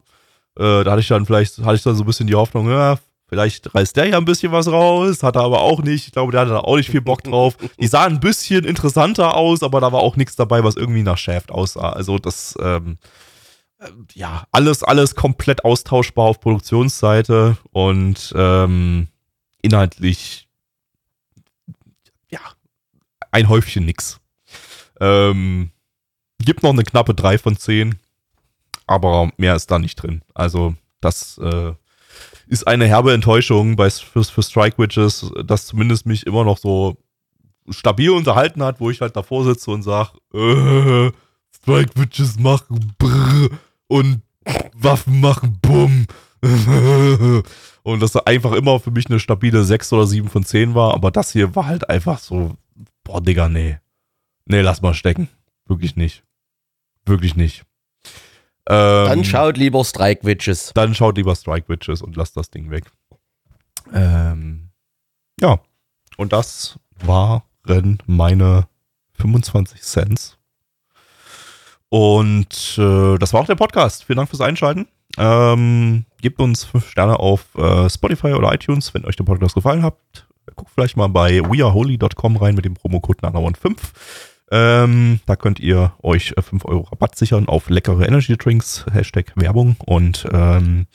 Äh, 0.58 0.84
da 0.84 0.90
hatte 0.90 1.00
ich 1.00 1.08
dann 1.08 1.24
vielleicht, 1.24 1.58
hatte 1.58 1.76
ich 1.76 1.82
dann 1.82 1.94
so 1.94 2.02
ein 2.02 2.06
bisschen 2.06 2.26
die 2.26 2.34
Hoffnung, 2.34 2.68
ja, 2.68 2.98
Vielleicht 3.28 3.74
reißt 3.74 3.96
der 3.96 4.06
ja 4.06 4.18
ein 4.18 4.24
bisschen 4.24 4.52
was 4.52 4.70
raus, 4.70 5.24
hat 5.24 5.34
er 5.34 5.42
aber 5.42 5.60
auch 5.60 5.82
nicht. 5.82 6.06
Ich 6.06 6.12
glaube, 6.12 6.30
der 6.30 6.42
hatte 6.42 6.52
da 6.52 6.60
auch 6.60 6.76
nicht 6.76 6.90
viel 6.90 7.00
Bock 7.00 7.24
drauf. 7.24 7.56
Die 7.80 7.88
sahen 7.88 8.14
ein 8.14 8.20
bisschen 8.20 8.64
interessanter 8.64 9.36
aus, 9.36 9.64
aber 9.64 9.80
da 9.80 9.90
war 9.90 10.00
auch 10.00 10.14
nichts 10.14 10.36
dabei, 10.36 10.62
was 10.62 10.76
irgendwie 10.76 11.02
nach 11.02 11.18
Shaft 11.18 11.50
aussah. 11.50 11.90
Also 11.90 12.20
das, 12.20 12.56
ähm, 12.62 12.92
äh, 12.92 13.06
ja, 14.14 14.46
alles, 14.52 14.82
alles 14.82 15.14
komplett 15.14 15.64
austauschbar 15.64 16.26
auf 16.26 16.40
Produktionsseite 16.40 17.56
und 17.72 18.32
ähm, 18.36 19.08
inhaltlich, 19.62 20.48
ja, 22.30 22.40
ein 23.30 23.48
Häufchen 23.48 23.84
nix. 23.84 24.20
Ähm, 25.00 25.70
gibt 26.38 26.62
noch 26.62 26.70
eine 26.70 26.84
knappe 26.84 27.14
3 27.14 27.38
von 27.38 27.56
10, 27.56 27.98
aber 28.86 29.30
mehr 29.36 29.56
ist 29.56 29.70
da 29.70 29.78
nicht 29.78 29.96
drin. 29.96 30.22
Also 30.34 30.74
das, 31.00 31.38
äh, 31.38 31.74
ist 32.46 32.66
eine 32.66 32.86
herbe 32.86 33.12
Enttäuschung 33.12 33.76
bei, 33.76 33.90
für, 33.90 34.24
für 34.24 34.42
Strike 34.42 34.78
Witches, 34.78 35.30
das 35.44 35.66
zumindest 35.66 36.06
mich 36.06 36.26
immer 36.26 36.44
noch 36.44 36.58
so 36.58 36.96
stabil 37.68 38.10
unterhalten 38.10 38.62
hat, 38.62 38.80
wo 38.80 38.90
ich 38.90 39.00
halt 39.00 39.16
davor 39.16 39.44
sitze 39.44 39.70
und 39.70 39.82
sage, 39.82 40.10
äh, 40.32 41.10
Strike 41.54 41.92
Witches 41.96 42.38
machen 42.38 42.94
brr 42.98 43.50
und 43.88 44.22
Waffen 44.74 45.20
machen 45.20 45.58
bumm. 45.60 46.06
und 47.82 48.00
das 48.00 48.16
einfach 48.16 48.52
immer 48.52 48.78
für 48.78 48.90
mich 48.90 49.06
eine 49.06 49.18
stabile 49.18 49.64
6 49.64 49.92
oder 49.92 50.06
7 50.06 50.28
von 50.28 50.44
10 50.44 50.74
war, 50.74 50.94
aber 50.94 51.10
das 51.10 51.32
hier 51.32 51.54
war 51.56 51.66
halt 51.66 51.88
einfach 51.88 52.18
so, 52.18 52.56
boah, 53.02 53.20
Digga, 53.20 53.48
nee. 53.48 53.78
Nee, 54.44 54.60
lass 54.60 54.82
mal 54.82 54.94
stecken. 54.94 55.28
Wirklich 55.66 55.96
nicht. 55.96 56.22
Wirklich 57.04 57.34
nicht. 57.36 57.64
Ähm, 58.68 59.06
dann 59.06 59.24
schaut 59.24 59.56
lieber 59.56 59.84
Strike 59.84 60.24
Witches. 60.24 60.72
Dann 60.74 60.94
schaut 60.94 61.16
lieber 61.16 61.34
Strike 61.34 61.68
Witches 61.68 62.02
und 62.02 62.16
lasst 62.16 62.36
das 62.36 62.50
Ding 62.50 62.70
weg. 62.70 62.84
Ähm, 63.92 64.70
ja, 65.40 65.60
und 66.16 66.32
das 66.32 66.78
waren 67.04 67.98
meine 68.06 68.68
25 69.14 69.82
Cents. 69.82 70.35
Und 71.88 72.78
äh, 72.78 73.18
das 73.18 73.32
war 73.32 73.40
auch 73.40 73.46
der 73.46 73.54
Podcast. 73.54 74.04
Vielen 74.04 74.16
Dank 74.16 74.28
fürs 74.28 74.40
Einschalten. 74.40 74.86
Ähm, 75.18 76.04
gebt 76.20 76.40
uns 76.40 76.64
5 76.64 76.90
Sterne 76.90 77.18
auf 77.18 77.54
äh, 77.56 77.88
Spotify 77.88 78.32
oder 78.32 78.52
iTunes, 78.52 78.92
wenn 78.92 79.04
euch 79.04 79.16
der 79.16 79.24
Podcast 79.24 79.54
gefallen 79.54 79.82
hat. 79.82 79.96
Guckt 80.54 80.70
vielleicht 80.74 80.96
mal 80.96 81.08
bei 81.08 81.40
weareholy.com 81.42 82.36
rein 82.36 82.54
mit 82.54 82.64
dem 82.64 82.74
Promocode 82.74 83.22
NANAONE5. 83.22 83.76
Ähm, 84.52 85.20
da 85.26 85.34
könnt 85.36 85.58
ihr 85.58 85.92
euch 86.02 86.34
5 86.38 86.64
äh, 86.64 86.68
Euro 86.68 86.82
Rabatt 86.82 87.16
sichern 87.16 87.48
auf 87.48 87.68
leckere 87.68 88.06
Energy 88.06 88.36
Drinks, 88.36 88.86
Hashtag 88.92 89.32
Werbung. 89.36 89.76
Und 89.84 90.26
ähm, 90.32 90.86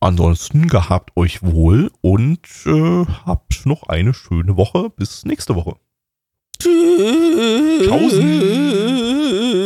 ansonsten 0.00 0.68
gehabt 0.68 1.16
euch 1.16 1.42
wohl 1.42 1.90
und 2.02 2.40
äh, 2.66 3.04
habt 3.24 3.64
noch 3.64 3.84
eine 3.84 4.12
schöne 4.12 4.56
Woche. 4.56 4.90
Bis 4.90 5.24
nächste 5.24 5.54
Woche. 5.54 5.76
Tschüss. 6.58 7.86
Tschaußen. 7.86 9.65